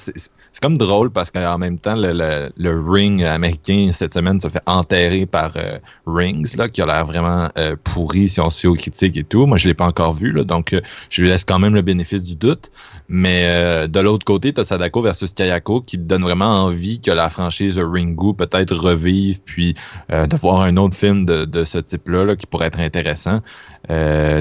c'est 0.54 0.62
c'est 0.62 0.68
comme 0.68 0.78
drôle 0.78 1.10
parce 1.10 1.32
qu'en 1.32 1.58
même 1.58 1.80
temps, 1.80 1.96
le, 1.96 2.14
le- 2.14 2.52
le 2.56 2.80
ring 2.88 3.24
américain 3.24 3.90
cette 3.92 4.14
semaine 4.14 4.40
se 4.40 4.48
fait 4.48 4.62
enterrer 4.68 5.26
par 5.26 5.54
euh, 5.56 5.80
Rings, 6.06 6.56
là, 6.56 6.70
qui 6.70 6.84
a 6.84 6.86
l'air 6.86 7.06
vraiment 7.08 7.50
euh, 7.58 7.76
pourri 7.84 8.30
si 8.30 8.40
on 8.40 8.52
fie 8.52 8.68
aux 8.68 8.76
critiques 8.76 9.18
et 9.18 9.24
tout. 9.24 9.48
Moi, 9.48 9.58
je 9.58 9.68
l'ai 9.68 9.74
pas 9.74 9.88
encore 9.88 10.14
vu, 10.14 10.32
là, 10.32 10.44
donc 10.44 10.74
euh, 10.74 10.82
je 11.10 11.24
lui 11.24 11.30
laisse 11.30 11.46
quand 11.46 11.58
même 11.58 11.74
le 11.74 11.82
bénéfice 11.82 12.24
du 12.24 12.36
doute. 12.36 12.70
Mais 13.10 13.88
de 13.90 14.00
l'autre 14.00 14.24
côté, 14.24 14.54
tu 14.54 14.62
as 14.62 14.64
Sadako 14.64 15.02
versus 15.02 15.34
Kayako 15.34 15.82
qui 15.82 15.98
te 15.98 16.04
donne 16.04 16.22
vraiment 16.22 16.64
envie 16.64 17.02
que 17.02 17.12
la 17.12 17.30
franchise 17.30 17.78
Ringu 17.78 18.34
peut-être 18.36 18.74
revive, 18.76 19.42
puis 19.44 19.76
de 20.10 20.36
voir 20.38 20.62
un 20.62 20.78
autre 20.78 20.96
film 20.96 21.26
de, 21.26 21.44
de 21.44 21.64
ce 21.66 21.78
type-là 21.80 22.24
là, 22.24 22.36
qui 22.38 22.46
pourrait 22.46 22.68
être 22.68 22.80
intéressant. 22.80 23.42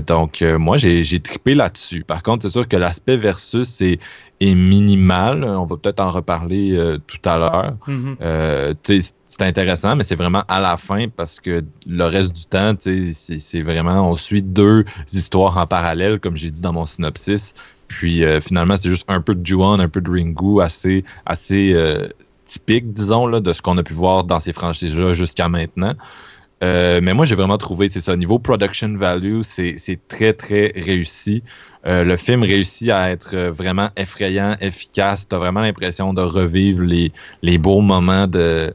Donc, 0.06 0.42
moi, 0.42 0.76
j'ai 0.76 1.20
trippé 1.20 1.54
là-dessus. 1.56 2.04
Par 2.04 2.22
contre, 2.22 2.42
c'est 2.42 2.50
sûr 2.52 2.68
que 2.68 2.76
l'aspect 2.76 3.16
versus 3.16 3.80
est, 3.80 3.98
est 4.40 4.54
minimal. 4.54 5.44
On 5.44 5.64
va 5.64 5.76
peut-être 5.76 6.00
en 6.00 6.10
reparler 6.10 6.72
euh, 6.72 6.98
tout 7.06 7.28
à 7.28 7.38
l'heure. 7.38 7.76
Mhm. 7.86 8.16
Euh, 8.22 8.74
c'est 8.82 9.42
intéressant, 9.42 9.96
mais 9.96 10.04
c'est 10.04 10.16
vraiment 10.16 10.44
à 10.48 10.60
la 10.60 10.76
fin 10.76 11.06
parce 11.08 11.38
que 11.38 11.62
le 11.86 12.04
reste 12.04 12.32
du 12.32 12.44
temps, 12.44 12.74
c'est 12.80 13.62
vraiment, 13.62 14.10
on 14.10 14.16
suit 14.16 14.42
deux 14.42 14.84
histoires 15.12 15.56
en 15.56 15.66
parallèle, 15.66 16.18
comme 16.18 16.36
j'ai 16.36 16.50
dit 16.50 16.60
dans 16.60 16.72
mon 16.72 16.86
synopsis. 16.86 17.54
Puis 17.88 18.24
euh, 18.24 18.40
finalement, 18.40 18.76
c'est 18.76 18.88
juste 18.88 19.04
un 19.08 19.20
peu 19.20 19.34
de 19.34 19.46
Juon, 19.46 19.78
un 19.78 19.88
peu 19.88 20.00
de 20.00 20.10
Ringu, 20.10 20.62
assez, 20.62 21.04
assez 21.26 21.76
typique, 22.46 22.92
disons, 22.92 23.26
là, 23.26 23.40
de 23.40 23.52
ce 23.52 23.62
qu'on 23.62 23.78
a 23.78 23.82
pu 23.82 23.94
voir 23.94 24.24
dans 24.24 24.40
ces 24.40 24.52
franchises-là 24.52 25.14
jusqu'à 25.14 25.48
maintenant. 25.48 25.92
Euh, 26.62 27.00
mais 27.02 27.14
moi, 27.14 27.24
j'ai 27.24 27.34
vraiment 27.34 27.58
trouvé, 27.58 27.88
c'est 27.88 28.00
ça, 28.00 28.16
niveau 28.16 28.38
production 28.38 28.94
value, 28.96 29.40
c'est 29.42 29.98
très, 30.08 30.32
très 30.32 30.72
réussi. 30.76 31.42
Euh, 31.86 32.04
le 32.04 32.16
film 32.18 32.42
réussit 32.42 32.90
à 32.90 33.10
être 33.10 33.34
euh, 33.34 33.50
vraiment 33.50 33.88
effrayant, 33.96 34.56
efficace. 34.60 35.26
Tu 35.26 35.34
as 35.34 35.38
vraiment 35.38 35.60
l'impression 35.60 36.12
de 36.12 36.20
revivre 36.20 36.82
les, 36.82 37.10
les 37.42 37.56
beaux 37.56 37.80
moments 37.80 38.26
de, 38.26 38.74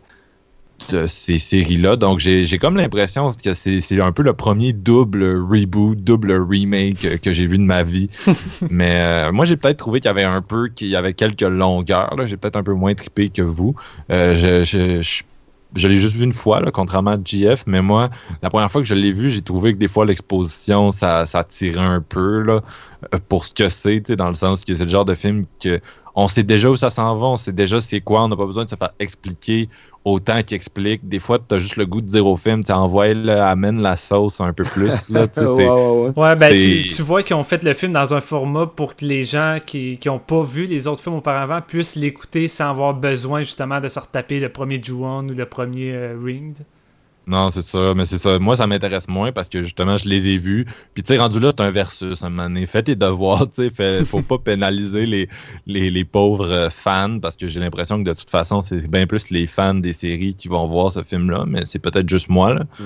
de 0.89 1.07
ces 1.07 1.39
séries-là. 1.39 1.95
Donc, 1.95 2.19
j'ai 2.19 2.57
comme 2.57 2.77
l'impression 2.77 3.31
que 3.31 3.53
c'est 3.53 4.01
un 4.01 4.11
peu 4.11 4.23
le 4.23 4.33
premier 4.33 4.73
double 4.73 5.23
reboot, 5.23 5.97
double 6.03 6.33
remake 6.33 7.21
que 7.21 7.33
j'ai 7.33 7.47
vu 7.47 7.57
de 7.57 7.63
ma 7.63 7.83
vie. 7.83 8.09
Mais 8.69 8.95
euh, 8.95 9.31
moi, 9.31 9.45
j'ai 9.45 9.57
peut-être 9.57 9.77
trouvé 9.77 9.99
qu'il 9.99 10.09
y 10.09 10.11
avait 10.11 10.23
un 10.23 10.41
peu, 10.41 10.69
qu'il 10.69 10.87
y 10.87 10.95
avait 10.95 11.13
quelques 11.13 11.41
longueurs. 11.41 12.15
J'ai 12.25 12.37
peut-être 12.37 12.57
un 12.57 12.63
peu 12.63 12.73
moins 12.73 12.93
trippé 12.93 13.29
que 13.29 13.41
vous. 13.41 13.75
Euh, 14.11 14.35
je, 14.35 14.63
je, 14.63 15.01
je, 15.01 15.23
je 15.75 15.87
l'ai 15.87 15.97
juste 15.97 16.15
vu 16.15 16.23
une 16.23 16.33
fois, 16.33 16.61
là, 16.61 16.71
contrairement 16.71 17.11
à 17.11 17.17
GF, 17.23 17.63
mais 17.67 17.81
moi, 17.81 18.09
la 18.41 18.49
première 18.49 18.71
fois 18.71 18.81
que 18.81 18.87
je 18.87 18.93
l'ai 18.93 19.11
vu, 19.11 19.29
j'ai 19.29 19.41
trouvé 19.41 19.73
que 19.73 19.77
des 19.77 19.87
fois 19.87 20.05
l'exposition, 20.05 20.91
ça, 20.91 21.25
ça 21.25 21.43
tirait 21.43 21.79
un 21.79 22.01
peu 22.01 22.45
euh, 22.47 22.59
pour 23.27 23.45
ce 23.45 23.53
que 23.53 23.69
c'est, 23.69 24.11
dans 24.11 24.29
le 24.29 24.35
sens 24.35 24.63
que 24.63 24.75
c'est 24.75 24.85
le 24.85 24.89
genre 24.89 25.05
de 25.05 25.15
film 25.15 25.45
que 25.59 25.81
on 26.15 26.29
sait 26.29 26.43
déjà 26.43 26.69
où 26.69 26.77
ça 26.77 26.89
s'en 26.89 27.17
va, 27.17 27.25
on 27.25 27.37
sait 27.37 27.51
déjà 27.51 27.81
c'est 27.81 27.99
quoi, 27.99 28.23
on 28.23 28.29
n'a 28.29 28.37
pas 28.37 28.45
besoin 28.45 28.63
de 28.63 28.69
se 28.69 28.75
faire 28.75 28.93
expliquer 28.99 29.69
autant 30.05 30.41
qu'il 30.43 30.55
explique. 30.55 31.07
Des 31.09 31.19
fois, 31.19 31.39
tu 31.39 31.55
as 31.55 31.59
juste 31.59 31.75
le 31.75 31.85
goût 31.85 31.99
de 31.99 32.07
dire 32.07 32.25
au 32.25 32.37
film, 32.37 32.63
tu 32.63 32.71
envoies, 32.71 33.07
amène 33.27 33.81
la 33.81 33.97
sauce 33.97 34.39
un 34.39 34.53
peu 34.53 34.63
plus. 34.63 35.09
Là, 35.09 35.27
tu 35.27 35.41
sais, 35.41 35.45
Ouais, 35.45 35.67
ouais, 35.67 36.11
ouais. 36.15 36.23
Ouais, 36.23 36.35
ben 36.35 36.55
tu, 36.55 36.87
tu 36.87 37.01
vois 37.01 37.23
qu'ils 37.23 37.35
ont 37.35 37.43
fait 37.43 37.63
le 37.63 37.73
film 37.73 37.91
dans 37.91 38.13
un 38.13 38.21
format 38.21 38.67
pour 38.67 38.95
que 38.95 39.03
les 39.03 39.23
gens 39.23 39.57
qui 39.65 39.99
n'ont 40.05 40.19
pas 40.19 40.43
vu 40.43 40.65
les 40.65 40.87
autres 40.87 41.01
films 41.01 41.15
auparavant 41.15 41.59
puissent 41.61 41.95
l'écouter 41.95 42.47
sans 42.47 42.69
avoir 42.69 42.93
besoin 42.93 43.39
justement 43.39 43.81
de 43.81 43.87
se 43.87 43.99
retaper 43.99 44.39
le 44.39 44.49
premier 44.49 44.81
Ju-On 44.81 45.27
ou 45.27 45.33
le 45.33 45.45
premier 45.45 45.93
euh, 45.93 46.15
Ringed. 46.23 46.59
Non, 47.27 47.49
c'est 47.49 47.63
ça, 47.63 47.93
mais 47.95 48.05
c'est 48.05 48.19
ça. 48.19 48.37
Moi, 48.37 48.55
ça 48.55 48.67
m'intéresse 48.67 49.07
moins 49.07 49.31
parce 49.31 49.49
que 49.49 49.63
justement, 49.63 49.97
je 49.97 50.07
les 50.07 50.29
ai 50.29 50.37
vus. 50.37 50.65
Puis, 50.93 51.03
tu 51.03 51.13
sais, 51.13 51.19
rendu 51.19 51.39
là, 51.39 51.51
c'est 51.57 51.63
un 51.63 51.71
versus 51.71 52.21
à 52.21 52.27
un 52.27 52.29
moment 52.29 52.43
donné. 52.43 52.65
Fais 52.65 52.83
tes 52.83 52.95
devoirs, 52.95 53.49
tu 53.49 53.69
sais. 53.75 54.05
Faut 54.05 54.21
pas 54.21 54.37
pénaliser 54.37 55.05
les, 55.05 55.29
les, 55.65 55.89
les 55.89 56.05
pauvres 56.05 56.49
euh, 56.49 56.69
fans 56.69 57.19
parce 57.19 57.35
que 57.35 57.47
j'ai 57.47 57.59
l'impression 57.59 58.03
que 58.03 58.07
de 58.09 58.13
toute 58.13 58.29
façon, 58.29 58.61
c'est 58.61 58.87
bien 58.87 59.07
plus 59.07 59.31
les 59.31 59.47
fans 59.47 59.73
des 59.73 59.93
séries 59.93 60.35
qui 60.35 60.47
vont 60.47 60.67
voir 60.67 60.91
ce 60.91 61.01
film-là, 61.01 61.45
mais 61.47 61.63
c'est 61.65 61.79
peut-être 61.79 62.07
juste 62.07 62.29
moi, 62.29 62.53
là. 62.53 62.63
Mm. 62.79 62.83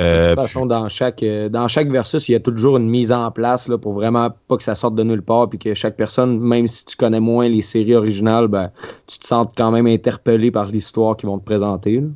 Euh, 0.00 0.22
De 0.30 0.34
toute 0.34 0.40
façon, 0.44 0.66
dans 0.66 0.88
chaque, 0.88 1.22
euh, 1.22 1.48
dans 1.48 1.68
chaque 1.68 1.88
versus, 1.88 2.28
il 2.28 2.32
y 2.32 2.34
a 2.34 2.40
toujours 2.40 2.76
une 2.76 2.88
mise 2.88 3.12
en 3.12 3.30
place 3.30 3.68
là, 3.68 3.76
pour 3.78 3.92
vraiment 3.92 4.30
pas 4.48 4.56
que 4.56 4.62
ça 4.62 4.74
sorte 4.74 4.94
de 4.94 5.02
nulle 5.02 5.22
part, 5.22 5.48
puis 5.48 5.58
que 5.58 5.74
chaque 5.74 5.96
personne, 5.96 6.38
même 6.40 6.66
si 6.66 6.84
tu 6.86 6.96
connais 6.96 7.20
moins 7.20 7.48
les 7.48 7.62
séries 7.62 7.94
originales, 7.94 8.48
ben, 8.48 8.70
tu 9.06 9.18
te 9.18 9.26
sens 9.26 9.46
quand 9.56 9.70
même 9.70 9.86
interpellé 9.86 10.50
par 10.50 10.66
l'histoire 10.66 11.16
qu'ils 11.16 11.28
vont 11.28 11.38
te 11.38 11.44
présenter. 11.44 12.00
là. 12.00 12.08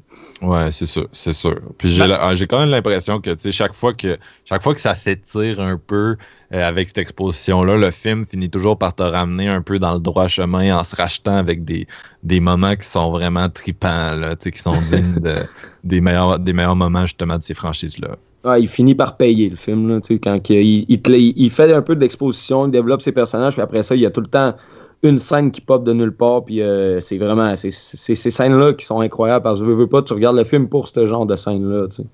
Ouais, 0.43 0.73
c'est 0.73 0.87
sûr, 0.87 1.09
c'est 1.13 1.33
sûr. 1.33 1.57
Puis 1.79 1.91
j'ai 1.91 2.07
la- 2.07 2.23
ah, 2.25 2.35
j'ai 2.35 2.47
quand 2.47 2.59
même 2.59 2.71
l'impression 2.71 3.21
que 3.21 3.31
tu 3.31 3.41
sais 3.41 3.53
chaque 3.53 3.75
fois 3.75 3.95
que 3.95 4.19
chaque 4.45 4.63
fois 4.63 4.75
que 4.75 4.81
ça 4.81 4.95
s'étire 4.95 5.61
un 5.61 5.79
peu 5.79 6.17
euh, 6.53 6.69
avec 6.69 6.89
cette 6.89 6.99
exposition 6.99 7.63
là, 7.65 7.77
le 7.77 7.91
film 7.91 8.27
finit 8.27 8.51
toujours 8.51 8.79
par 8.79 8.95
te 8.95 9.03
ramener 9.03 9.49
un 9.49 9.63
peu 9.63 9.79
dans 9.79 9.95
le 9.95 10.01
droit 10.01 10.29
chemin 10.29 10.77
en 10.77 10.85
se 10.85 10.95
rachetant 10.97 11.37
avec 11.37 11.65
des, 11.65 11.87
des 12.23 12.41
moments 12.41 12.75
qui 12.77 12.87
sont 12.87 13.11
vraiment 13.11 13.49
tripants 13.49 14.15
là, 14.17 14.37
tu 14.37 14.45
sais, 14.45 14.51
qui 14.53 14.61
sont 14.61 14.83
dignes 14.83 15.21
de, 15.21 15.35
des 15.85 16.01
meilleurs 16.01 16.39
des 16.39 16.53
meilleurs 16.53 16.77
moments 16.77 17.07
justement 17.07 17.39
de 17.39 17.43
ces 17.43 17.55
franchises 17.55 17.99
là. 17.99 18.17
Ah, 18.47 18.59
il 18.59 18.69
finit 18.69 18.95
par 18.95 19.17
payer 19.17 19.49
le 19.49 19.57
film, 19.57 19.89
là, 19.89 20.01
quand 20.23 20.51
il, 20.51 20.85
il, 20.87 21.01
te 21.01 21.55
fait 21.55 21.73
un 21.73 21.81
peu 21.81 21.97
d'exposition, 21.97 22.67
il 22.67 22.73
développe 22.73 23.01
ses 23.01 23.13
personnages, 23.13 23.55
puis 23.55 23.63
après 23.63 23.83
ça, 23.83 23.95
il 23.95 24.03
y 24.03 24.07
a 24.07 24.11
tout 24.11 24.21
le 24.21 24.27
temps 24.27 24.55
une 25.03 25.19
scène 25.19 25.51
qui 25.51 25.63
pop 25.63 25.83
de 25.83 25.95
nulle 25.95 26.15
part, 26.15 26.45
puis 26.45 26.61
euh, 26.61 27.01
c'est 27.01 27.17
vraiment, 27.17 27.57
c'est 27.57 27.71
c'est 27.71 28.15
ces 28.15 28.31
scènes-là 28.31 28.75
qui 28.75 28.85
sont 28.85 29.01
incroyables, 29.01 29.43
parce 29.43 29.61
que 29.61 29.65
veux, 29.65 29.75
veux 29.75 29.87
pas, 29.87 30.03
tu 30.03 30.13
regardes 30.13 30.37
le 30.37 30.45
film 30.45 30.69
pour 30.69 30.89
ce 30.89 31.07
genre 31.07 31.25
de 31.25 31.37
scène-là, 31.37 31.89
tu 31.89 31.97
sais. 31.97 32.05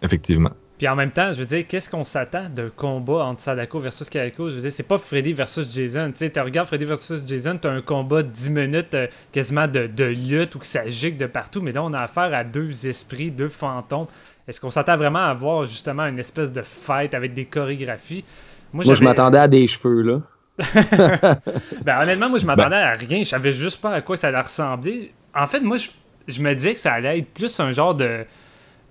Effectivement. 0.00 0.52
Puis 0.78 0.86
en 0.86 0.94
même 0.94 1.10
temps, 1.10 1.32
je 1.32 1.38
veux 1.38 1.46
dire, 1.46 1.64
qu'est-ce 1.66 1.88
qu'on 1.88 2.04
s'attend 2.04 2.50
d'un 2.50 2.68
combat 2.68 3.24
entre 3.24 3.40
Sadako 3.40 3.80
versus 3.80 4.10
Kayako? 4.10 4.50
Je 4.50 4.56
veux 4.56 4.60
dire, 4.60 4.72
c'est 4.72 4.82
pas 4.82 4.98
Freddy 4.98 5.32
versus 5.32 5.66
Jason. 5.70 6.10
Tu 6.12 6.18
sais, 6.18 6.30
tu 6.30 6.38
regardes 6.38 6.68
Freddy 6.68 6.84
versus 6.84 7.22
Jason, 7.26 7.56
t'as 7.56 7.70
un 7.70 7.80
combat 7.80 8.22
de 8.22 8.28
10 8.28 8.50
minutes 8.50 8.94
euh, 8.94 9.06
quasiment 9.32 9.66
de, 9.66 9.86
de 9.86 10.04
lutte 10.04 10.54
où 10.54 10.58
que 10.58 10.66
ça 10.66 10.86
gicle 10.86 11.16
de 11.16 11.26
partout, 11.26 11.62
mais 11.62 11.72
là, 11.72 11.82
on 11.82 11.94
a 11.94 12.00
affaire 12.00 12.34
à 12.34 12.44
deux 12.44 12.86
esprits, 12.86 13.30
deux 13.30 13.48
fantômes. 13.48 14.06
Est-ce 14.46 14.60
qu'on 14.60 14.70
s'attend 14.70 14.96
vraiment 14.96 15.24
à 15.24 15.32
voir 15.32 15.64
justement 15.64 16.04
une 16.04 16.18
espèce 16.18 16.52
de 16.52 16.62
fight 16.62 17.14
avec 17.14 17.32
des 17.32 17.46
chorégraphies? 17.46 18.24
Moi, 18.72 18.84
je 18.84 19.02
m'attendais 19.02 19.38
à 19.38 19.48
des 19.48 19.66
cheveux, 19.66 20.02
là. 20.02 20.20
Ben, 21.84 22.02
honnêtement, 22.02 22.28
moi, 22.28 22.38
je 22.38 22.46
m'attendais 22.46 22.76
à 22.76 22.92
rien. 22.92 23.22
Je 23.22 23.28
savais 23.28 23.52
juste 23.52 23.80
pas 23.80 23.92
à 23.92 24.00
quoi 24.02 24.16
ça 24.16 24.28
allait 24.28 24.40
ressembler. 24.40 25.12
En 25.34 25.46
fait, 25.46 25.60
moi, 25.60 25.78
je, 25.78 25.88
je 26.28 26.40
me 26.40 26.54
disais 26.54 26.74
que 26.74 26.80
ça 26.80 26.92
allait 26.92 27.18
être 27.18 27.28
plus 27.28 27.58
un 27.60 27.72
genre 27.72 27.94
de, 27.94 28.24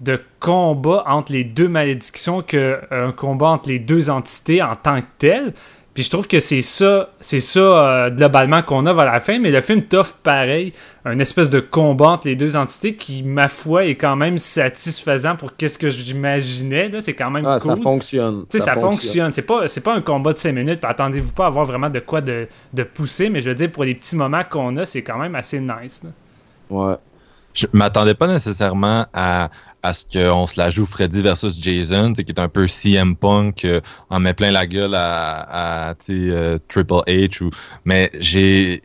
de 0.02 0.20
combat 0.40 1.04
entre 1.08 1.32
les 1.32 1.44
deux 1.44 1.68
malédictions 1.68 2.42
qu'un 2.42 3.12
combat 3.16 3.48
entre 3.48 3.70
les 3.70 3.80
deux 3.80 4.10
entités 4.10 4.62
en 4.62 4.76
tant 4.76 5.00
que 5.02 5.06
tel. 5.18 5.54
Puis 5.94 6.04
je 6.04 6.10
trouve 6.10 6.28
que 6.28 6.42
c'est 6.42 6.62
ça, 6.62 7.12
c'est 7.22 7.40
ça 7.40 7.60
euh, 7.62 8.10
globalement 8.10 8.62
qu'on 8.62 8.86
a 8.86 8.92
vers 8.92 9.06
la 9.06 9.22
fin, 9.22 9.40
mais 9.40 9.50
le 9.50 9.62
film 9.62 9.82
t'offre 9.82 10.16
pareil 10.22 10.74
un 11.06 11.18
espèce 11.20 11.50
de 11.50 11.62
combat 11.62 12.10
entre 12.10 12.28
les 12.28 12.36
deux 12.36 12.58
entités 12.58 12.96
qui, 12.98 13.24
ma 13.24 13.48
foi, 13.48 13.86
est 13.86 13.96
quand 13.96 14.18
même 14.18 14.38
satisfaisant 14.38 15.38
pour 15.38 15.56
qu'est-ce 15.56 15.78
que 15.78 15.88
j'imaginais. 15.90 16.90
là. 16.90 17.00
C'est 17.00 17.14
quand 17.14 17.32
même 17.32 17.46
Ah, 17.46 17.60
cool. 17.62 17.78
ça 17.78 17.82
fonctionne. 17.82 18.44
Tu 18.50 18.60
sais, 18.60 18.66
ça, 18.66 18.76
fonctionne. 18.76 19.32
C'est 19.32 19.44
pas, 19.44 19.70
c'est 19.70 19.80
pas 19.80 19.96
un 19.96 20.02
combat 20.02 20.34
de 20.34 20.38
5 20.38 20.52
minutes. 20.52 20.82
Puis 20.82 20.92
attendez-vous 20.92 21.32
pas 21.32 21.46
à 21.46 21.48
avoir 21.48 21.64
vraiment 21.64 21.90
de 21.90 22.00
quoi 22.00 22.20
de, 22.20 22.48
de 22.74 22.84
pousser. 22.84 23.30
Mais 23.30 23.40
je 23.40 23.48
veux 23.50 23.56
dire, 23.56 23.72
pour 23.72 23.86
les 23.86 23.96
petits 23.96 24.18
moments 24.18 24.44
qu'on 24.50 24.76
a, 24.76 24.84
c'est 24.84 25.02
quand 25.04 25.18
même 25.18 25.36
assez 25.36 25.62
nice. 25.62 26.02
là. 26.04 26.10
Ouais. 26.70 26.96
Je 27.54 27.68
m'attendais 27.72 28.16
pas 28.16 28.28
nécessairement 28.28 29.06
à, 29.14 29.50
à 29.86 29.94
ce 29.94 30.04
qu'on 30.12 30.48
se 30.48 30.60
la 30.60 30.70
joue 30.70 30.86
Freddy 30.86 31.22
versus 31.22 31.62
Jason, 31.62 32.14
qui 32.14 32.22
est 32.22 32.40
un 32.40 32.50
peu 32.50 32.68
CM 32.68 33.16
Punk, 33.16 33.66
euh, 33.66 33.82
en 34.10 34.20
met 34.20 34.34
plein 34.34 34.52
la 34.52 34.66
gueule 34.66 34.96
à, 34.96 35.96
euh, 36.10 36.58
Triple 36.68 36.94
H. 37.08 37.44
Ou... 37.44 37.50
Mais 37.86 38.12
j'ai. 38.20 38.82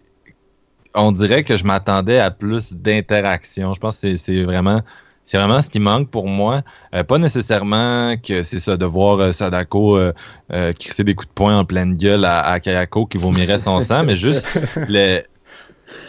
On 0.95 1.13
dirait 1.13 1.45
que 1.45 1.57
je 1.57 1.65
m'attendais 1.65 2.19
à 2.19 2.31
plus 2.31 2.73
d'interaction. 2.73 3.73
Je 3.75 3.81
pense 3.81 4.01
que 4.01 4.17
c'est- 4.17 4.43
vraiment. 4.43 4.81
C'est 5.25 5.37
vraiment 5.39 5.63
ce 5.63 5.71
qui 5.71 5.79
manque 5.79 6.11
pour 6.11 6.27
moi. 6.27 6.63
Euh, 6.93 7.05
pas 7.05 7.19
nécessairement 7.19 8.17
que 8.17 8.43
c'est 8.43 8.59
ça, 8.59 8.77
de 8.77 8.85
voir 8.85 9.21
euh, 9.21 9.31
Sadako 9.33 9.99
crisser 10.79 11.05
des 11.05 11.15
coups 11.15 11.29
de 11.29 11.35
poing 11.35 11.57
en 11.61 11.65
pleine 11.65 11.97
gueule 11.97 12.25
à, 12.25 12.41
à 12.41 12.59
Kayako 12.59 13.07
qui 13.07 13.17
vomirait 13.19 13.61
son 13.61 13.81
sang, 13.81 14.03
mais 14.05 14.17
juste 14.17 14.59
le- 14.89 15.23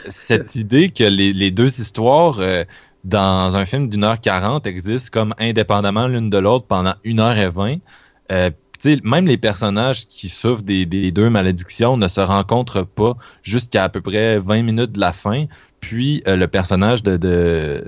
cette 0.08 0.56
idée 0.56 0.90
que 0.90 1.04
les, 1.04 1.34
les 1.34 1.52
deux 1.52 1.80
histoires 1.80 2.38
dans 3.04 3.56
un 3.56 3.66
film 3.66 3.90
d'une 3.90 4.04
heure 4.04 4.20
quarante 4.22 4.68
existent 4.68 5.10
comme 5.12 5.34
indépendamment 5.40 6.08
l'une 6.08 6.30
de 6.30 6.38
l'autre 6.38 6.66
pendant 6.68 6.94
une 7.04 7.20
heure 7.20 7.38
et 7.38 7.50
vingt. 7.50 7.78
Euh, 8.32 8.50
même 9.04 9.28
les 9.28 9.38
personnages 9.38 10.08
qui 10.08 10.28
souffrent 10.28 10.64
des, 10.64 10.86
des 10.88 11.12
deux 11.12 11.30
malédictions 11.30 11.98
ne 11.98 12.08
se 12.08 12.20
rencontrent 12.22 12.84
pas 12.86 13.14
jusqu'à 13.44 13.84
à 13.84 13.90
peu 13.90 14.02
près 14.02 14.40
20 14.40 14.64
minutes 14.64 14.92
de 14.94 15.00
la 15.00 15.14
fin. 15.14 15.46
Puis 15.82 16.24
euh, 16.28 16.36
le 16.36 16.48
personnage 16.48 17.04
de, 17.04 17.16
de, 17.18 17.84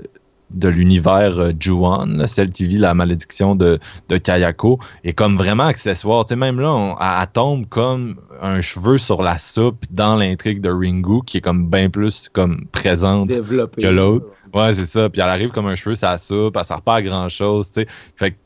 de 0.50 0.68
l'univers 0.68 1.38
euh, 1.38 1.50
Juan, 1.58 2.16
là, 2.16 2.28
celle 2.28 2.50
qui 2.52 2.66
vit 2.66 2.78
la 2.78 2.94
malédiction 2.94 3.56
de, 3.56 3.80
de 4.08 4.16
Kayako, 4.18 4.78
est 5.02 5.14
comme 5.14 5.36
vraiment 5.36 5.64
accessoire. 5.64 6.26
Même 6.36 6.60
là, 6.60 6.72
on- 6.72 6.96
elle, 7.00 7.06
elle 7.22 7.26
tombe 7.32 7.66
comme 7.68 8.16
un 8.40 8.60
cheveu 8.60 8.98
sur 8.98 9.22
la 9.22 9.38
soupe 9.38 9.84
dans 9.90 10.14
l'intrigue 10.16 10.60
de 10.60 10.70
Ringu, 10.70 11.22
qui 11.26 11.38
est 11.38 11.40
comme 11.40 11.68
bien 11.68 11.90
plus 11.90 12.28
comme 12.32 12.66
présente 12.70 13.28
Développé. 13.28 13.82
que 13.82 13.88
l'autre. 13.88 14.26
Ouais, 14.26 14.43
c'est 14.72 14.86
ça. 14.86 15.10
Puis 15.10 15.20
elle 15.20 15.28
arrive 15.28 15.50
comme 15.50 15.66
un 15.66 15.74
cheveu 15.74 15.96
la 16.00 16.18
soupe, 16.18 16.56
elle 16.56 16.64
sert 16.64 16.82
pas 16.82 16.96
à 16.96 17.02
grand 17.02 17.28
chose, 17.28 17.70
tu 17.70 17.80
sais. 17.80 17.86
Fait 18.16 18.32
que 18.32 18.36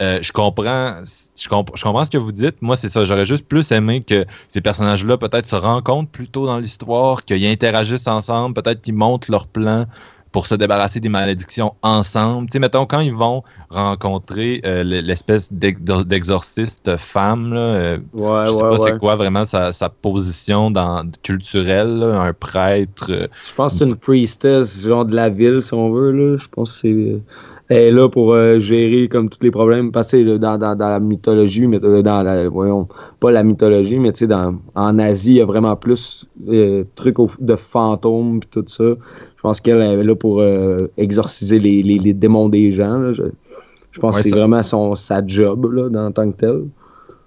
euh, 0.00 0.20
je 0.22 0.30
comprends, 0.30 1.02
je, 1.02 1.48
comp- 1.48 1.72
je 1.74 1.82
comprends 1.82 2.04
ce 2.04 2.10
que 2.10 2.18
vous 2.18 2.30
dites. 2.30 2.62
Moi, 2.62 2.76
c'est 2.76 2.88
ça. 2.88 3.04
J'aurais 3.04 3.26
juste 3.26 3.46
plus 3.48 3.72
aimé 3.72 4.02
que 4.02 4.24
ces 4.48 4.60
personnages-là 4.60 5.18
peut-être 5.18 5.46
se 5.46 5.56
rencontrent 5.56 6.10
plus 6.10 6.28
tôt 6.28 6.46
dans 6.46 6.58
l'histoire, 6.58 7.24
qu'ils 7.24 7.44
interagissent 7.46 8.06
ensemble, 8.06 8.54
peut-être 8.54 8.80
qu'ils 8.80 8.94
montent 8.94 9.28
leur 9.28 9.48
plan 9.48 9.86
pour 10.32 10.46
se 10.46 10.54
débarrasser 10.54 11.00
des 11.00 11.08
malédictions 11.08 11.74
ensemble. 11.82 12.48
Tu 12.48 12.54
sais, 12.54 12.58
mettons, 12.58 12.86
quand 12.86 13.00
ils 13.00 13.14
vont 13.14 13.42
rencontrer 13.70 14.60
euh, 14.64 14.82
l'espèce 14.84 15.52
d'ex- 15.52 15.80
d'exorciste 15.80 16.96
femme, 16.96 17.52
là, 17.54 17.60
euh, 17.60 17.98
Ouais, 18.12 18.46
je 18.46 18.52
sais 18.52 18.62
ouais, 18.62 18.68
pas 18.68 18.78
ouais. 18.78 18.90
c'est 18.92 18.98
quoi 18.98 19.16
vraiment 19.16 19.46
sa, 19.46 19.72
sa 19.72 19.88
position 19.88 20.70
dans, 20.70 21.10
culturelle, 21.22 21.98
là, 21.98 22.20
un 22.22 22.32
prêtre. 22.32 23.06
euh, 23.10 23.26
Je 23.44 23.54
pense 23.54 23.72
que 23.72 23.78
c'est 23.80 23.84
une 23.86 23.96
priestess, 23.96 24.82
genre 24.86 25.04
de 25.04 25.14
la 25.14 25.28
ville, 25.28 25.62
si 25.62 25.74
on 25.74 25.90
veut. 25.90 26.12
Là. 26.12 26.36
Je 26.36 26.46
pense 26.48 26.72
que 26.72 26.78
c'est. 26.80 27.22
Elle 27.68 27.78
est 27.78 27.90
là 27.92 28.08
pour 28.08 28.32
euh, 28.32 28.58
gérer 28.60 29.08
comme 29.08 29.28
tous 29.28 29.40
les 29.42 29.50
problèmes. 29.50 29.92
Parce 29.92 30.10
que 30.12 30.36
dans, 30.38 30.58
dans, 30.58 30.74
dans 30.76 30.88
la 30.88 31.00
mythologie, 31.00 31.66
mais 31.66 31.82
euh, 31.84 32.02
dans 32.02 32.22
la. 32.22 32.48
Voyons, 32.48 32.88
pas 33.20 33.30
la 33.30 33.42
mythologie, 33.44 33.98
mais 33.98 34.12
tu 34.12 34.20
sais, 34.20 34.26
dans- 34.26 34.56
en 34.74 34.98
Asie, 34.98 35.32
il 35.32 35.36
y 35.38 35.40
a 35.42 35.44
vraiment 35.46 35.76
plus 35.76 36.26
euh, 36.48 36.84
trucs 36.94 37.18
au- 37.18 37.28
de 37.40 37.56
fantômes 37.56 38.38
et 38.38 38.46
tout 38.50 38.64
ça. 38.68 38.84
Je 38.84 39.42
pense 39.42 39.60
qu'elle 39.60 39.80
est 39.82 40.02
là 40.02 40.14
pour 40.16 40.40
euh, 40.40 40.78
exorciser 40.96 41.58
les, 41.58 41.82
les, 41.82 41.98
les 41.98 42.14
démons 42.14 42.48
des 42.48 42.70
gens. 42.70 42.98
là. 42.98 43.12
Je, 43.12 43.24
je 43.92 43.98
pense 44.00 44.16
Ouais, 44.16 44.22
que 44.22 44.22
c'est 44.22 44.30
vraiment 44.30 44.62
son, 44.62 44.94
sa 44.96 45.24
job 45.26 45.66
là, 45.72 45.88
dans, 45.90 46.06
en 46.06 46.12
tant 46.12 46.30
que 46.30 46.36
tel. 46.36 46.62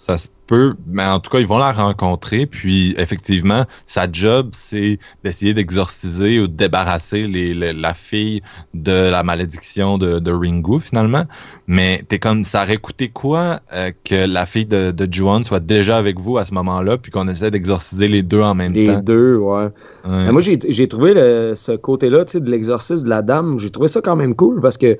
Ça 0.04 0.18
se 0.18 0.28
peut, 0.48 0.74
mais 0.88 1.06
en 1.06 1.20
tout 1.20 1.30
cas, 1.30 1.38
ils 1.38 1.46
vont 1.46 1.60
la 1.60 1.72
rencontrer. 1.72 2.48
Puis, 2.48 2.96
effectivement, 2.98 3.66
sa 3.86 4.12
job, 4.12 4.50
c'est 4.52 4.98
d'essayer 5.24 5.54
d'exorciser 5.54 6.40
ou 6.40 6.48
de 6.48 6.54
débarrasser 6.56 7.28
les- 7.28 7.54
les- 7.54 7.72
la 7.72 7.94
fille 7.94 8.42
de 8.74 8.92
la 9.12 9.22
malédiction 9.22 10.00
de, 10.00 10.18
de 10.18 10.32
Ringu, 10.32 10.80
finalement. 10.80 11.26
Mais 11.68 12.04
t'es 12.10 12.18
comme, 12.18 12.46
ça 12.46 12.64
aurait 12.64 12.78
coûté 12.78 13.10
quoi 13.10 13.60
euh, 13.74 13.92
que 14.04 14.26
la 14.26 14.48
fille 14.48 14.66
de, 14.66 14.90
de 14.90 15.08
Juan 15.14 15.44
soit 15.44 15.60
déjà 15.60 15.98
avec 15.98 16.20
vous 16.20 16.40
à 16.40 16.46
ce 16.46 16.54
moment-là, 16.56 16.98
puis 16.98 17.12
qu'on 17.12 17.28
essaie 17.28 17.52
d'exorciser 17.52 18.08
les 18.08 18.24
deux 18.24 18.42
en 18.42 18.56
même 18.56 18.74
Les 18.74 18.88
temps? 18.88 19.02
deux, 19.02 19.36
ouais. 19.38 19.68
Moi, 20.04 20.42
j'ai 20.42 20.58
j'ai 20.68 20.88
trouvé 20.88 21.14
le- 21.14 21.54
ce 21.56 21.74
côté-là, 21.74 22.26
tu 22.26 22.32
sais, 22.34 22.40
de 22.40 22.50
l'exorcisme 22.50 23.04
de 23.04 23.10
la 23.10 23.22
dame, 23.22 23.60
j'ai 23.60 23.70
trouvé 23.70 23.88
ça 23.88 24.02
quand 24.02 24.16
même 24.16 24.36
cool 24.36 24.62
parce 24.62 24.78
que, 24.80 24.98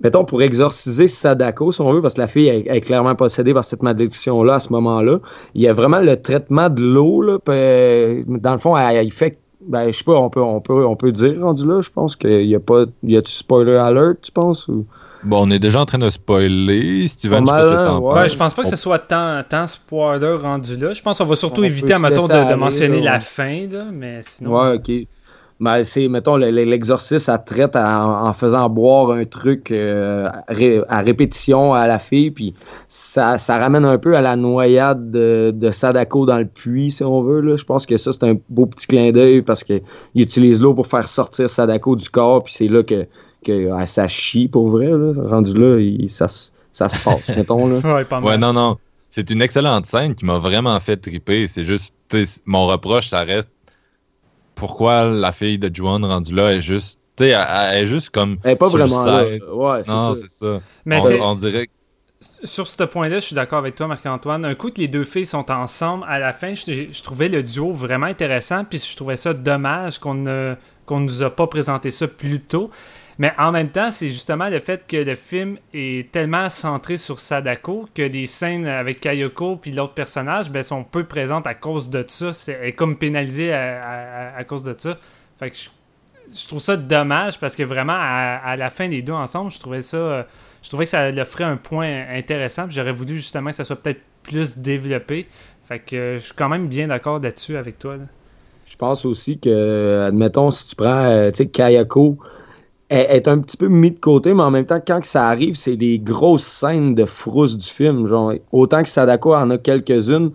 mettons, 0.00 0.24
pour 0.24 0.42
exorciser 0.42 1.08
Sadako, 1.08 1.72
si 1.72 1.80
on 1.80 1.92
veut, 1.92 2.02
parce 2.02 2.14
que 2.14 2.20
la 2.20 2.28
fille 2.28 2.48
est, 2.48 2.66
est 2.66 2.80
clairement 2.80 3.14
possédée 3.14 3.54
par 3.54 3.64
cette 3.64 3.82
malédiction-là 3.82 4.54
à 4.54 4.58
ce 4.58 4.72
moment-là, 4.72 5.18
il 5.54 5.62
y 5.62 5.68
a 5.68 5.72
vraiment 5.72 6.00
le 6.00 6.20
traitement 6.20 6.68
de 6.68 6.82
l'eau, 6.82 7.24
dans 7.46 8.52
le 8.52 8.58
fond, 8.58 8.76
elle- 8.76 9.04
il 9.04 9.12
fait, 9.12 9.38
ben, 9.66 9.90
je 9.90 9.96
sais 9.98 10.04
pas, 10.04 10.14
on 10.14 10.30
peut, 10.30 10.40
on 10.40 10.60
peut, 10.60 10.86
on 10.86 10.96
peut 10.96 11.12
dire 11.12 11.40
rendu 11.40 11.66
là, 11.66 11.80
je 11.80 11.90
pense 11.90 12.16
qu'il 12.16 12.46
y 12.46 12.54
a 12.54 12.60
pas, 12.60 12.84
y 13.02 13.16
a-tu 13.16 13.32
spoiler 13.32 13.76
alert, 13.76 14.20
tu 14.22 14.32
penses? 14.32 14.68
Ou... 14.68 14.86
Bon, 15.24 15.46
on 15.46 15.50
est 15.50 15.58
déjà 15.58 15.80
en 15.80 15.84
train 15.84 15.98
de 15.98 16.10
spoiler. 16.10 17.08
Steven, 17.08 17.44
je 17.44 17.50
t'en 17.84 17.98
ouais. 18.00 18.28
je 18.28 18.36
pense 18.36 18.54
pas 18.54 18.62
que 18.62 18.68
ce 18.68 18.76
soit 18.76 19.00
tant, 19.00 19.42
tant 19.48 19.66
spoiler 19.66 20.36
rendu 20.40 20.76
là. 20.76 20.92
Je 20.92 21.02
pense 21.02 21.18
qu'on 21.18 21.24
va 21.24 21.34
surtout 21.34 21.62
On 21.62 21.64
éviter, 21.64 21.92
à 21.92 21.98
de, 21.98 22.14
de 22.14 22.32
aller, 22.32 22.54
mentionner 22.54 23.00
là, 23.00 23.04
la 23.04 23.14
ouais. 23.14 23.20
fin, 23.20 23.66
là, 23.68 23.86
mais 23.92 24.20
sinon. 24.22 24.54
Ouais, 24.54 24.76
ok. 24.76 25.08
Ben, 25.60 25.82
c'est, 25.82 26.06
mettons, 26.06 26.36
le- 26.36 26.52
le- 26.52 26.62
l'exorcisme, 26.62 27.32
elle 27.32 27.42
traite 27.44 27.74
en, 27.74 28.26
en 28.28 28.32
faisant 28.32 28.68
boire 28.68 29.10
un 29.10 29.24
truc 29.24 29.72
euh, 29.72 30.28
à 30.28 30.44
ré- 30.52 30.82
à 30.88 31.00
répétition 31.00 31.74
à 31.74 31.88
la 31.88 31.98
fille, 31.98 32.30
puis 32.30 32.54
ça, 32.86 33.38
ça 33.38 33.58
ramène 33.58 33.84
un 33.84 33.98
peu 33.98 34.16
à 34.16 34.20
la 34.20 34.36
noyade 34.36 35.10
de, 35.10 35.52
de 35.54 35.70
Sadako 35.72 36.26
dans 36.26 36.38
le 36.38 36.46
puits, 36.46 36.92
si 36.92 37.02
on 37.02 37.22
veut. 37.22 37.40
Là. 37.40 37.56
Je 37.56 37.64
pense 37.64 37.86
que 37.86 37.96
ça, 37.96 38.12
c'est 38.12 38.22
un 38.22 38.36
beau 38.48 38.66
petit 38.66 38.86
clin 38.86 39.10
d'œil 39.10 39.42
parce 39.42 39.64
qu'il 39.64 39.82
utilise 40.14 40.60
l'eau 40.60 40.74
pour 40.74 40.86
faire 40.86 41.08
sortir 41.08 41.50
Sadako 41.50 41.96
du 41.96 42.08
corps, 42.08 42.44
puis 42.44 42.54
c'est 42.56 42.68
là 42.68 42.84
que, 42.84 43.06
que 43.44 43.70
ah, 43.72 43.84
ça 43.86 44.06
chie 44.06 44.46
pour 44.46 44.68
vrai. 44.68 44.86
Là. 44.90 45.12
Rendu 45.28 45.54
là, 45.58 45.80
il- 45.80 46.08
ça, 46.08 46.28
se- 46.28 46.50
ça 46.70 46.88
se 46.88 47.02
passe, 47.04 47.28
mettons. 47.36 47.66
Là. 47.66 47.80
Ouais, 47.96 48.04
pas 48.04 48.20
mal. 48.20 48.30
Ouais, 48.30 48.38
non, 48.38 48.52
non. 48.52 48.76
C'est 49.08 49.28
une 49.30 49.42
excellente 49.42 49.86
scène 49.86 50.14
qui 50.14 50.24
m'a 50.24 50.38
vraiment 50.38 50.78
fait 50.78 50.98
triper. 50.98 51.46
C'est 51.48 51.64
juste, 51.64 51.94
tu 52.10 52.24
sais, 52.26 52.40
mon 52.46 52.66
reproche, 52.66 53.08
ça 53.08 53.22
reste 53.24 53.48
pourquoi 54.58 55.04
la 55.04 55.32
fille 55.32 55.58
de 55.58 55.74
Juan 55.74 56.04
rendue 56.04 56.34
là 56.34 56.52
est 56.52 56.60
juste, 56.60 57.00
tu 57.16 57.24
sais, 57.24 57.30
elle, 57.30 57.46
elle 57.48 57.82
est 57.84 57.86
juste 57.86 58.10
comme. 58.10 58.38
Elle 58.42 58.52
est 58.52 58.56
pas 58.56 58.68
vraiment 58.68 59.04
là. 59.04 59.24
Ouais, 59.52 59.82
c'est 59.84 59.90
Non, 59.90 60.14
ça. 60.14 60.20
c'est 60.20 60.30
ça. 60.30 60.60
Mais 60.84 61.00
on, 61.20 61.34
dirait 61.36 61.66
que 61.66 62.46
Sur 62.46 62.66
ce 62.66 62.82
point-là, 62.82 63.20
je 63.20 63.26
suis 63.26 63.34
d'accord 63.34 63.58
avec 63.58 63.74
toi, 63.76 63.86
Marc-Antoine. 63.86 64.44
Un 64.44 64.54
coup 64.54 64.70
que 64.70 64.80
les 64.80 64.88
deux 64.88 65.04
filles 65.04 65.26
sont 65.26 65.50
ensemble, 65.50 66.04
à 66.08 66.18
la 66.18 66.32
fin, 66.32 66.54
je, 66.54 66.88
je 66.90 67.02
trouvais 67.02 67.28
le 67.28 67.42
duo 67.42 67.72
vraiment 67.72 68.06
intéressant, 68.06 68.64
puis 68.64 68.78
je 68.78 68.96
trouvais 68.96 69.16
ça 69.16 69.32
dommage 69.32 69.98
qu'on 69.98 70.14
ne 70.14 70.54
qu'on 70.88 71.00
nous 71.00 71.22
a 71.22 71.28
pas 71.28 71.46
présenté 71.46 71.90
ça 71.90 72.08
plus 72.08 72.40
tôt. 72.40 72.70
Mais 73.20 73.32
en 73.36 73.50
même 73.50 73.68
temps, 73.70 73.90
c'est 73.90 74.08
justement 74.10 74.48
le 74.48 74.60
fait 74.60 74.84
que 74.86 74.96
le 74.96 75.14
film 75.16 75.58
est 75.74 76.12
tellement 76.12 76.48
centré 76.48 76.96
sur 76.96 77.18
Sadako 77.18 77.88
que 77.92 78.02
les 78.02 78.26
scènes 78.26 78.66
avec 78.66 79.00
Kayoko 79.00 79.56
puis 79.56 79.72
l'autre 79.72 79.94
personnage 79.94 80.50
ben, 80.50 80.62
sont 80.62 80.84
peu 80.84 81.02
présentes 81.04 81.46
à 81.48 81.54
cause 81.54 81.90
de 81.90 82.04
ça. 82.06 82.32
C'est 82.32 82.72
comme 82.72 82.96
pénalisée 82.96 83.52
à, 83.52 84.30
à- 84.34 84.36
à 84.38 84.44
cause 84.44 84.62
de 84.62 84.74
ça. 84.78 84.98
Fait 85.40 85.50
que 85.50 85.56
je, 85.56 86.46
trouve 86.46 86.60
ça 86.60 86.76
dommage 86.76 87.40
parce 87.40 87.56
que 87.56 87.64
vraiment, 87.64 87.96
à, 87.96 88.40
à 88.44 88.56
la 88.56 88.70
fin 88.70 88.88
des 88.88 89.02
deux 89.02 89.12
ensemble, 89.12 89.50
je 89.50 89.58
trouvais 89.58 89.80
ça. 89.80 89.96
euh, 89.96 90.22
je 90.62 90.68
trouvais 90.68 90.84
que 90.84 90.90
ça 90.90 91.10
leur 91.10 91.26
ferait 91.26 91.44
un 91.44 91.56
point 91.56 92.04
intéressant. 92.10 92.66
J'aurais 92.68 92.92
voulu 92.92 93.16
justement 93.16 93.50
que 93.50 93.56
ça 93.56 93.64
soit 93.64 93.76
peut-être 93.82 94.00
plus 94.22 94.58
développé. 94.58 95.26
Fait 95.66 95.80
que 95.80 95.96
euh, 95.96 96.14
je 96.18 96.24
suis 96.26 96.34
quand 96.34 96.48
même 96.48 96.68
bien 96.68 96.86
d'accord 96.88 97.18
là-dessus 97.18 97.56
avec 97.56 97.78
toi. 97.80 97.96
Je 98.66 98.76
pense 98.76 99.04
aussi 99.04 99.38
que, 99.40 100.04
admettons, 100.08 100.50
si 100.50 100.68
tu 100.68 100.76
prends, 100.76 101.04
euh, 101.04 101.30
tu 101.30 101.48
Kayako, 101.48 102.18
est 102.90 103.28
un 103.28 103.38
petit 103.38 103.56
peu 103.56 103.68
mis 103.68 103.90
de 103.90 103.98
côté, 103.98 104.32
mais 104.32 104.42
en 104.42 104.50
même 104.50 104.66
temps, 104.66 104.80
quand 104.86 105.00
que 105.00 105.06
ça 105.06 105.26
arrive, 105.28 105.54
c'est 105.54 105.76
des 105.76 105.98
grosses 105.98 106.46
scènes 106.46 106.94
de 106.94 107.04
frousse 107.04 107.56
du 107.56 107.66
film. 107.66 108.08
Autant 108.52 108.82
que 108.82 108.88
Sadako 108.88 109.34
en 109.34 109.50
a 109.50 109.58
quelques-unes, 109.58 110.30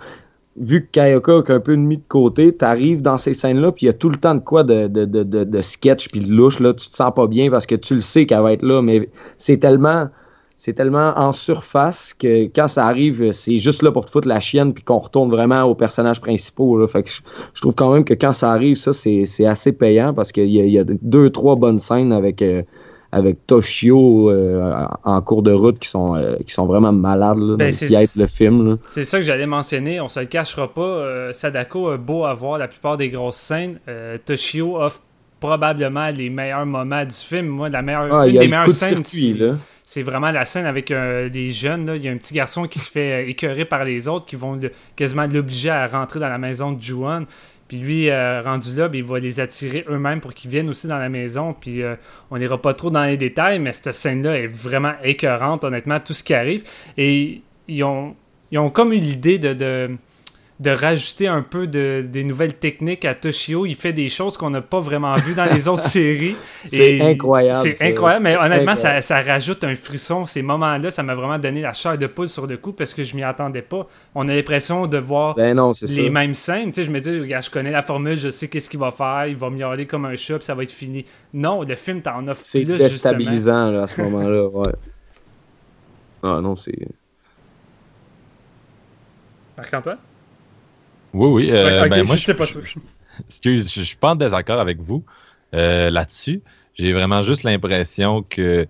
vu 0.55 0.85
que 0.85 0.91
Kayako 0.91 1.43
est 1.43 1.51
un 1.51 1.59
peu 1.59 1.75
mis 1.75 1.97
de 1.97 2.03
côté, 2.07 2.55
t'arrives 2.55 3.01
dans 3.01 3.17
ces 3.17 3.33
scènes-là, 3.33 3.71
puis 3.71 3.85
il 3.85 3.87
y 3.87 3.89
a 3.89 3.93
tout 3.93 4.09
le 4.09 4.17
temps 4.17 4.35
de 4.35 4.39
quoi 4.39 4.63
de, 4.63 4.87
de, 4.87 5.05
de, 5.05 5.23
de, 5.23 5.43
de 5.43 5.61
sketch 5.61 6.09
puis 6.09 6.19
de 6.19 6.31
louche, 6.31 6.59
là, 6.59 6.73
tu 6.73 6.89
te 6.89 6.95
sens 6.95 7.11
pas 7.15 7.25
bien 7.25 7.49
parce 7.49 7.65
que 7.65 7.75
tu 7.75 7.95
le 7.95 8.01
sais 8.01 8.27
qu'elle 8.27 8.41
va 8.41 8.53
être 8.53 8.63
là, 8.63 8.81
mais 8.81 9.09
c'est 9.37 9.57
tellement... 9.57 10.07
C'est 10.65 10.71
tellement 10.71 11.11
en 11.17 11.33
surface 11.33 12.13
que 12.17 12.45
quand 12.45 12.69
ça 12.69 12.87
arrive, 12.87 13.33
c'est 13.33 13.57
juste 13.57 13.81
là 13.83 13.91
pour 13.91 14.05
te 14.05 14.11
foutre 14.11 14.29
la 14.29 14.39
chienne 14.39 14.73
puis 14.73 14.81
qu'on 14.81 14.97
retourne 14.97 15.29
vraiment 15.29 15.63
aux 15.63 15.75
personnages 15.75 16.21
principaux. 16.21 16.77
Là. 16.77 16.87
Fait 16.87 17.03
que 17.03 17.09
je, 17.09 17.19
je 17.53 17.59
trouve 17.59 17.75
quand 17.75 17.91
même 17.93 18.05
que 18.05 18.13
quand 18.13 18.31
ça 18.31 18.49
arrive, 18.49 18.75
ça, 18.77 18.93
c'est 18.93 19.45
assez 19.45 19.73
payant 19.73 20.13
parce 20.13 20.31
qu'il 20.31 20.49
y, 20.49 20.61
a- 20.61 20.65
il 20.65 20.71
y 20.71 20.79
a 20.79 20.85
deux, 20.85 21.29
trois 21.31 21.57
bonnes 21.57 21.81
scènes 21.81 22.13
avec, 22.13 22.41
euh, 22.41 22.61
avec 23.11 23.45
Toshio 23.45 24.31
euh, 24.31 24.73
en 25.03 25.21
cours 25.21 25.43
de 25.43 25.51
route 25.51 25.79
qui 25.79 25.89
sont, 25.89 26.15
euh, 26.15 26.37
qui 26.47 26.53
sont 26.53 26.65
vraiment 26.65 26.93
malades 26.93 27.39
là, 27.39 27.57
Ben, 27.57 27.69
qui 27.73 27.93
aident 27.93 28.15
le 28.15 28.27
film. 28.27 28.77
C'est 28.83 29.03
ça 29.03 29.17
que 29.17 29.25
j'allais 29.25 29.45
mentionner. 29.45 29.99
On 29.99 30.07
se 30.07 30.21
le 30.21 30.27
cachera 30.27 30.73
pas. 30.73 30.81
euh, 30.81 31.33
Sadako 31.33 31.89
a 31.89 31.97
beau 31.97 32.23
avoir 32.23 32.57
la 32.57 32.69
plupart 32.69 32.95
des 32.95 33.09
grosses 33.09 33.35
scènes. 33.35 33.79
Toshio 34.25 34.77
offre 34.77 35.01
probablement 35.41 36.09
les 36.09 36.29
meilleurs 36.29 36.65
moments 36.65 37.03
du 37.03 37.13
film. 37.15 37.47
Moi, 37.47 37.67
la 37.67 37.81
meilleure, 37.81 38.07
Ah, 38.13 38.27
une 38.27 38.33
des 38.33 38.45
le 38.45 38.49
meilleures 38.49 38.67
de 38.67 38.71
scènes, 38.71 39.03
circuit, 39.03 39.33
là. 39.37 39.51
C'est 39.85 40.01
vraiment 40.01 40.31
la 40.31 40.45
scène 40.45 40.65
avec 40.65 40.91
euh, 40.91 41.29
des 41.29 41.51
jeunes. 41.51 41.85
Là. 41.85 41.95
Il 41.95 42.03
y 42.03 42.07
a 42.07 42.11
un 42.11 42.17
petit 42.17 42.33
garçon 42.33 42.67
qui 42.67 42.79
se 42.79 42.89
fait 42.89 43.23
euh, 43.23 43.29
écœurer 43.29 43.65
par 43.65 43.83
les 43.83 44.07
autres 44.07 44.25
qui 44.25 44.35
vont 44.35 44.59
quasiment 44.95 45.25
l'obliger 45.25 45.69
à 45.69 45.87
rentrer 45.87 46.19
dans 46.19 46.29
la 46.29 46.37
maison 46.37 46.71
de 46.71 46.81
Juan. 46.81 47.25
Puis 47.67 47.77
lui, 47.77 48.09
euh, 48.09 48.41
rendu 48.41 48.75
là, 48.75 48.87
ben, 48.87 48.97
il 48.99 49.03
va 49.03 49.19
les 49.19 49.39
attirer 49.39 49.85
eux-mêmes 49.89 50.19
pour 50.19 50.33
qu'ils 50.33 50.51
viennent 50.51 50.69
aussi 50.69 50.87
dans 50.87 50.97
la 50.97 51.09
maison. 51.09 51.55
Puis 51.59 51.81
euh, 51.81 51.95
on 52.29 52.37
n'ira 52.37 52.61
pas 52.61 52.73
trop 52.73 52.89
dans 52.89 53.03
les 53.03 53.17
détails, 53.17 53.59
mais 53.59 53.73
cette 53.73 53.93
scène-là 53.93 54.37
est 54.37 54.47
vraiment 54.47 54.93
écœurante, 55.03 55.63
honnêtement, 55.63 55.99
tout 55.99 56.13
ce 56.13 56.23
qui 56.23 56.33
arrive. 56.33 56.63
Et 56.97 57.41
ils 57.67 57.83
ont, 57.83 58.15
ils 58.51 58.59
ont 58.59 58.69
comme 58.69 58.93
eu 58.93 58.97
l'idée 58.97 59.39
de, 59.39 59.89
de 60.59 60.69
rajouter 60.69 61.27
un 61.27 61.41
peu 61.41 61.65
de, 61.67 62.05
des 62.07 62.23
nouvelles 62.23 62.53
techniques 62.53 63.05
à 63.05 63.15
Toshio. 63.15 63.65
Il 63.65 63.75
fait 63.75 63.91
des 63.91 64.07
choses 64.07 64.37
qu'on 64.37 64.51
n'a 64.51 64.61
pas 64.61 64.79
vraiment 64.79 65.15
vues 65.15 65.33
dans 65.33 65.51
les 65.51 65.67
autres 65.67 65.81
séries. 65.97 66.37
C'est 66.63 67.01
incroyable, 67.01 67.59
C'est 67.61 67.81
incroyable, 67.81 68.23
mais 68.23 68.33
C'est 68.33 68.39
honnêtement, 68.39 68.75
ça, 68.75 68.89
incroyable. 68.95 69.03
ça 69.03 69.21
rajoute 69.21 69.63
un 69.63 69.75
frisson. 69.75 70.25
Ces 70.25 70.41
moments-là, 70.43 70.91
ça 70.91 71.01
m'a 71.03 71.15
vraiment 71.15 71.39
donné 71.39 71.61
la 71.61 71.73
chair 71.73 71.97
de 71.97 72.05
poule 72.07 72.29
sur 72.29 72.45
le 72.47 72.57
coup 72.57 72.71
parce 72.71 72.93
que 72.93 73.03
je 73.03 73.15
m'y 73.15 73.23
attendais 73.23 73.63
pas. 73.63 73.87
On 74.13 74.29
a 74.29 74.33
l'impression 74.35 74.85
de 74.87 74.97
voir 74.99 75.35
Ben 75.35 75.55
non, 75.57 75.73
c'est 75.73 75.87
les 75.87 76.09
mêmes 76.11 76.35
scènes. 76.35 76.67
Tu 76.71 76.75
sais, 76.75 76.83
je 76.83 76.91
me 76.91 76.99
dis, 76.99 77.19
regarde, 77.19 77.43
je 77.43 77.49
connais 77.49 77.71
la 77.71 77.81
formule, 77.81 78.15
je 78.15 78.29
sais 78.29 78.47
qu'est-ce 78.47 78.69
qu'il 78.69 78.79
va 78.79 78.91
faire, 78.91 79.25
il 79.27 79.35
va 79.35 79.49
miauler 79.49 79.87
comme 79.87 80.05
un 80.05 80.15
chat, 80.15 80.35
puis 80.37 80.45
ça 80.45 80.53
va 80.55 80.63
être 80.63 80.71
fini. 80.71 81.03
Non, 81.33 81.63
le 81.63 81.75
film 81.75 82.01
t'en 82.01 82.25
offre 82.27 82.41
C'est 82.45 82.59
plus, 82.61 82.73
justement. 82.77 82.89
déstabilisant 83.17 83.71
là, 83.71 83.83
à 83.83 83.87
ce 83.87 84.01
moment-là, 84.01 84.47
ouais. 84.53 84.73
Ah 86.21 86.39
non, 86.41 86.55
c'est. 86.55 86.77
Marc-Antoine? 89.57 89.97
Oui, 91.13 91.27
oui. 91.45 91.51
euh, 91.51 91.81
Ouais, 91.81 91.87
ok, 91.87 91.89
ben, 91.89 92.05
moi, 92.05 92.15
je 92.15 92.25
sais 92.25 92.33
pas 92.35 92.45
je, 92.45 92.51
sûr. 92.53 92.81
excuse, 93.27 93.69
je, 93.71 93.79
je 93.81 93.85
suis 93.85 93.95
pas 93.97 94.11
en 94.11 94.15
désaccord 94.15 94.59
avec 94.59 94.81
vous 94.81 95.03
euh, 95.55 95.89
là-dessus. 95.89 96.41
J'ai 96.73 96.93
vraiment 96.93 97.21
juste 97.21 97.43
l'impression 97.43 98.23
que, 98.23 98.63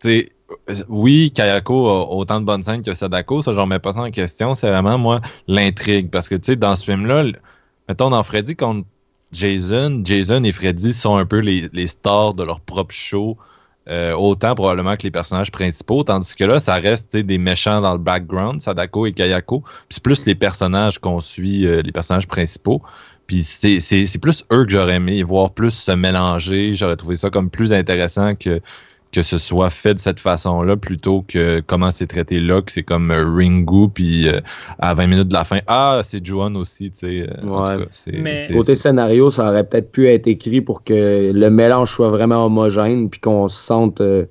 tu 0.00 0.08
sais, 0.08 0.32
euh, 0.68 0.74
oui, 0.88 1.30
Kayako 1.32 1.88
a 1.88 2.08
autant 2.10 2.40
de 2.40 2.46
bonnes 2.46 2.64
scènes 2.64 2.82
que 2.82 2.92
Sadako, 2.94 3.42
ça, 3.42 3.52
j'en 3.54 3.62
remets 3.62 3.78
pas 3.78 3.92
ça 3.92 4.00
en 4.00 4.10
question. 4.10 4.54
C'est 4.56 4.68
vraiment, 4.68 4.98
moi, 4.98 5.20
l'intrigue. 5.46 6.10
Parce 6.10 6.28
que, 6.28 6.34
tu 6.34 6.52
sais, 6.52 6.56
dans 6.56 6.74
ce 6.74 6.84
film-là, 6.84 7.24
mettons, 7.88 8.10
dans 8.10 8.22
Freddy 8.24 8.56
contre 8.56 8.86
Jason, 9.32 10.02
Jason 10.04 10.42
et 10.42 10.50
Freddy 10.52 10.92
sont 10.92 11.16
un 11.16 11.24
peu 11.26 11.38
les, 11.38 11.68
les 11.72 11.86
stars 11.86 12.34
de 12.34 12.42
leur 12.42 12.60
propre 12.60 12.92
show. 12.92 13.38
Euh, 13.88 14.12
autant 14.12 14.54
probablement 14.54 14.96
que 14.96 15.04
les 15.04 15.10
personnages 15.10 15.50
principaux, 15.50 16.04
tandis 16.04 16.34
que 16.34 16.44
là, 16.44 16.60
ça 16.60 16.74
reste 16.74 17.16
des 17.16 17.38
méchants 17.38 17.80
dans 17.80 17.92
le 17.92 17.98
background, 17.98 18.60
Sadako 18.60 19.06
et 19.06 19.12
Kayako. 19.12 19.60
Puis 19.60 19.86
c'est 19.88 20.02
plus 20.02 20.26
les 20.26 20.34
personnages 20.34 20.98
qu'on 20.98 21.20
suit, 21.20 21.66
euh, 21.66 21.82
les 21.82 21.92
personnages 21.92 22.28
principaux. 22.28 22.82
Puis 23.26 23.42
c'est 23.42 24.18
plus 24.20 24.44
eux 24.52 24.64
que 24.64 24.70
j'aurais 24.70 24.96
aimé 24.96 25.22
voir 25.22 25.52
plus 25.52 25.70
se 25.70 25.92
mélanger. 25.92 26.74
J'aurais 26.74 26.96
trouvé 26.96 27.16
ça 27.16 27.30
comme 27.30 27.48
plus 27.48 27.72
intéressant 27.72 28.34
que, 28.34 28.60
que 29.12 29.22
ce 29.22 29.38
soit 29.38 29.70
fait 29.70 29.94
de 29.94 29.98
cette 29.98 30.20
façon-là 30.20 30.76
plutôt 30.76 31.24
que 31.26 31.60
comment 31.66 31.90
c'est 31.90 32.06
traité 32.06 32.38
là, 32.38 32.62
que 32.62 32.70
c'est 32.70 32.84
comme 32.84 33.10
euh, 33.10 33.24
Ringu, 33.24 33.88
puis 33.92 34.28
euh, 34.28 34.40
à 34.78 34.94
20 34.94 35.06
minutes 35.08 35.28
de 35.28 35.34
la 35.34 35.44
fin, 35.44 35.58
ah, 35.66 36.02
c'est 36.04 36.24
Juan 36.24 36.56
aussi, 36.56 36.92
tu 36.92 36.98
sais. 37.00 37.26
euh, 37.28 37.44
Ouais. 37.44 37.84
Mais- 38.20 38.48
Côté 38.52 38.76
scénario, 38.76 39.30
ça 39.30 39.48
aurait 39.50 39.64
peut-être 39.64 39.90
pu 39.90 40.08
être 40.08 40.28
écrit 40.28 40.60
pour 40.60 40.84
que 40.84 41.32
le 41.34 41.50
mélange 41.50 41.90
soit 41.90 42.10
vraiment 42.10 42.44
homogène, 42.46 43.10
puis 43.10 43.18
qu'on 43.20 43.48
se 43.48 43.56
sente 43.58 44.00
euh, 44.00 44.26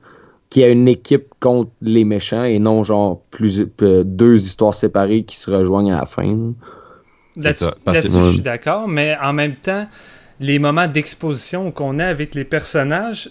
qu'il 0.50 0.62
y 0.62 0.66
a 0.66 0.70
une 0.70 0.88
équipe 0.88 1.26
contre 1.42 1.72
les 1.82 2.06
méchants 2.06 2.44
et 2.46 2.58
non 2.58 2.82
genre 2.84 3.22
plus 3.32 3.66
euh, 3.82 4.04
deux 4.06 4.38
histoires 4.46 4.74
séparées 4.74 5.24
qui 5.24 5.36
se 5.36 5.52
rejoignent 5.52 5.92
à 5.94 6.00
la 6.00 6.06
fin. 6.06 6.54
là-dessus, 7.36 7.66
je 8.22 8.32
suis 8.32 8.42
d'accord, 8.42 8.88
mais 8.88 9.18
en 9.22 9.34
même 9.34 9.56
temps, 9.56 9.88
les 10.40 10.58
moments 10.58 10.88
d'exposition 10.88 11.72
qu'on 11.72 12.00
a 12.00 12.06
avec 12.06 12.34
les 12.34 12.46
personnages, 12.46 13.30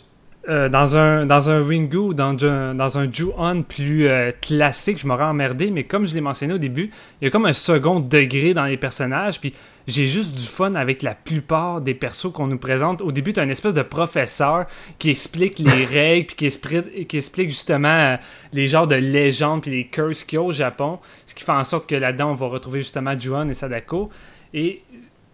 euh, 0.48 0.68
dans 0.70 0.96
un 0.96 1.26
dans 1.26 1.50
un 1.50 1.62
Ringu 1.62 1.96
ou 1.98 2.14
dans 2.14 2.44
un, 2.44 2.74
dans 2.74 2.96
un 2.96 3.10
Ju-On 3.10 3.62
plus 3.62 4.08
euh, 4.08 4.32
classique, 4.40 4.98
je 4.98 5.06
m'aurais 5.06 5.24
emmerdé, 5.24 5.70
mais 5.70 5.84
comme 5.84 6.06
je 6.06 6.14
l'ai 6.14 6.22
mentionné 6.22 6.54
au 6.54 6.58
début, 6.58 6.90
il 7.20 7.26
y 7.26 7.28
a 7.28 7.30
comme 7.30 7.44
un 7.44 7.52
second 7.52 8.00
degré 8.00 8.54
dans 8.54 8.64
les 8.64 8.78
personnages, 8.78 9.40
puis 9.40 9.52
j'ai 9.86 10.06
juste 10.06 10.34
du 10.34 10.46
fun 10.46 10.74
avec 10.74 11.02
la 11.02 11.14
plupart 11.14 11.80
des 11.80 11.94
persos 11.94 12.32
qu'on 12.32 12.46
nous 12.46 12.58
présente. 12.58 13.02
Au 13.02 13.12
début, 13.12 13.32
tu 13.32 13.40
as 13.40 13.42
une 13.42 13.50
espèce 13.50 13.74
de 13.74 13.82
professeur 13.82 14.66
qui 14.98 15.10
explique 15.10 15.58
les 15.58 15.84
règles, 15.84 16.26
puis 16.26 16.36
qui 16.36 16.46
explique, 16.46 17.08
qui 17.08 17.16
explique 17.16 17.50
justement 17.50 17.88
euh, 17.88 18.16
les 18.52 18.68
genres 18.68 18.86
de 18.86 18.96
légendes, 18.96 19.62
puis 19.62 19.70
les 19.70 19.86
curses 19.86 20.24
qu'il 20.24 20.36
y 20.36 20.38
a 20.38 20.42
au 20.42 20.52
Japon, 20.52 20.98
ce 21.26 21.34
qui 21.34 21.44
fait 21.44 21.52
en 21.52 21.64
sorte 21.64 21.88
que 21.88 21.94
là-dedans, 21.94 22.30
on 22.30 22.34
va 22.34 22.46
retrouver 22.46 22.80
justement 22.80 23.18
Juan 23.18 23.50
et 23.50 23.54
Sadako. 23.54 24.10
Et 24.54 24.82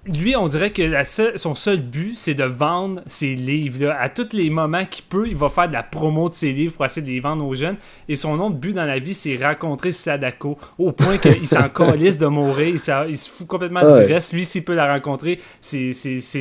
lui, 0.06 0.36
on 0.36 0.48
dirait 0.48 0.70
que 0.70 0.82
la 0.82 1.04
seule- 1.04 1.38
son 1.38 1.54
seul 1.54 1.78
but, 1.78 2.14
c'est 2.14 2.34
de 2.34 2.44
vendre 2.44 3.00
ses 3.06 3.34
livres. 3.34 3.86
là. 3.86 3.96
À 3.98 4.10
tous 4.10 4.28
les 4.34 4.50
moments 4.50 4.84
qu'il 4.84 5.04
peut, 5.04 5.26
il 5.26 5.34
va 5.34 5.48
faire 5.48 5.66
de 5.66 5.72
la 5.72 5.82
promo 5.82 6.28
de 6.28 6.34
ses 6.34 6.52
livres 6.52 6.74
pour 6.74 6.84
essayer 6.84 7.00
de 7.06 7.10
les 7.10 7.20
vendre 7.20 7.44
aux 7.46 7.54
jeunes. 7.54 7.76
Et 8.06 8.14
son 8.14 8.38
autre 8.40 8.56
but 8.56 8.74
dans 8.74 8.84
la 8.84 8.98
vie, 8.98 9.14
c'est 9.14 9.36
rencontrer 9.42 9.92
Sadako. 9.92 10.58
Au 10.78 10.92
point 10.92 11.16
qu'il 11.16 11.46
s'en 11.46 11.68
calisse 11.74 12.18
de 12.18 12.26
mourir. 12.26 12.74
Il, 13.08 13.16
se 13.16 13.30
fout 13.30 13.46
complètement 13.46 13.80
Ouais. 13.82 14.06
du 14.06 14.12
reste. 14.12 14.34
Lui, 14.34 14.44
s'il 14.44 14.62
peut 14.64 14.74
la 14.74 14.92
rencontrer, 14.92 15.40
c'est 15.60 15.92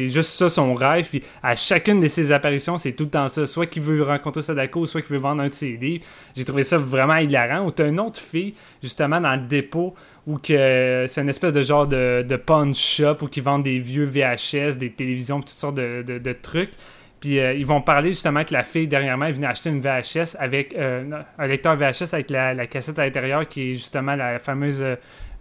juste 0.09 0.29
ça 0.31 0.49
son 0.49 0.73
rêve. 0.75 1.07
Puis 1.09 1.23
à 1.41 1.55
chacune 1.55 2.01
de 2.01 2.07
ses 2.09 2.33
apparitions, 2.33 2.77
c'est 2.77 2.91
tout 2.91 3.05
le 3.05 3.09
temps 3.11 3.29
ça. 3.29 3.45
Soit 3.47 3.67
qu'il 3.67 3.83
veut 3.83 4.03
rencontrer 4.03 4.41
Sadako, 4.41 4.85
soit 4.87 5.01
qu'il 5.01 5.11
veut 5.15 5.21
vendre 5.21 5.41
un 5.41 5.47
de 5.47 5.53
ses 5.53 5.77
livres. 5.77 6.03
J'ai 6.35 6.43
trouvé 6.43 6.63
ça 6.63 6.77
vraiment 6.77 7.15
hilarant. 7.15 7.65
Ou 7.65 7.71
t'as 7.71 7.87
une 7.87 7.99
autre 8.01 8.19
fille, 8.19 8.55
justement, 8.81 9.21
dans 9.21 9.35
le 9.35 9.47
dépôt, 9.47 9.93
où 10.25 10.37
que 10.37 11.05
c'est 11.07 11.21
une 11.21 11.29
espèce 11.29 11.51
de 11.51 11.61
genre 11.61 11.87
de, 11.87 12.25
de 12.27 12.35
pawn 12.35 12.73
shop 12.73 13.17
où 13.21 13.29
ils 13.35 13.43
vendent 13.43 13.63
des 13.63 13.79
vieux 13.79 14.05
VHS, 14.05 14.77
des 14.77 14.91
télévisions, 14.91 15.39
toutes 15.39 15.49
sortes 15.49 15.75
de, 15.75 16.01
de- 16.01 16.33
trucs. 16.33 16.71
Puis 17.19 17.39
euh, 17.39 17.53
ils 17.53 17.65
vont 17.65 17.81
parler 17.81 18.09
justement 18.09 18.43
que 18.43 18.53
la 18.53 18.63
fille 18.63 18.87
dernièrement 18.87 19.25
est 19.25 19.31
venue 19.31 19.45
acheter 19.45 19.69
une 19.69 19.81
VHS 19.81 20.35
avec 20.39 20.75
euh, 20.75 21.21
un 21.37 21.47
lecteur 21.47 21.75
VHS 21.75 22.13
avec 22.13 22.29
la, 22.29 22.67
cassette 22.67 22.99
à 22.99 23.05
l'intérieur 23.05 23.47
qui 23.47 23.71
est 23.71 23.73
justement 23.73 24.15
la 24.15 24.39
fameuse 24.39 24.83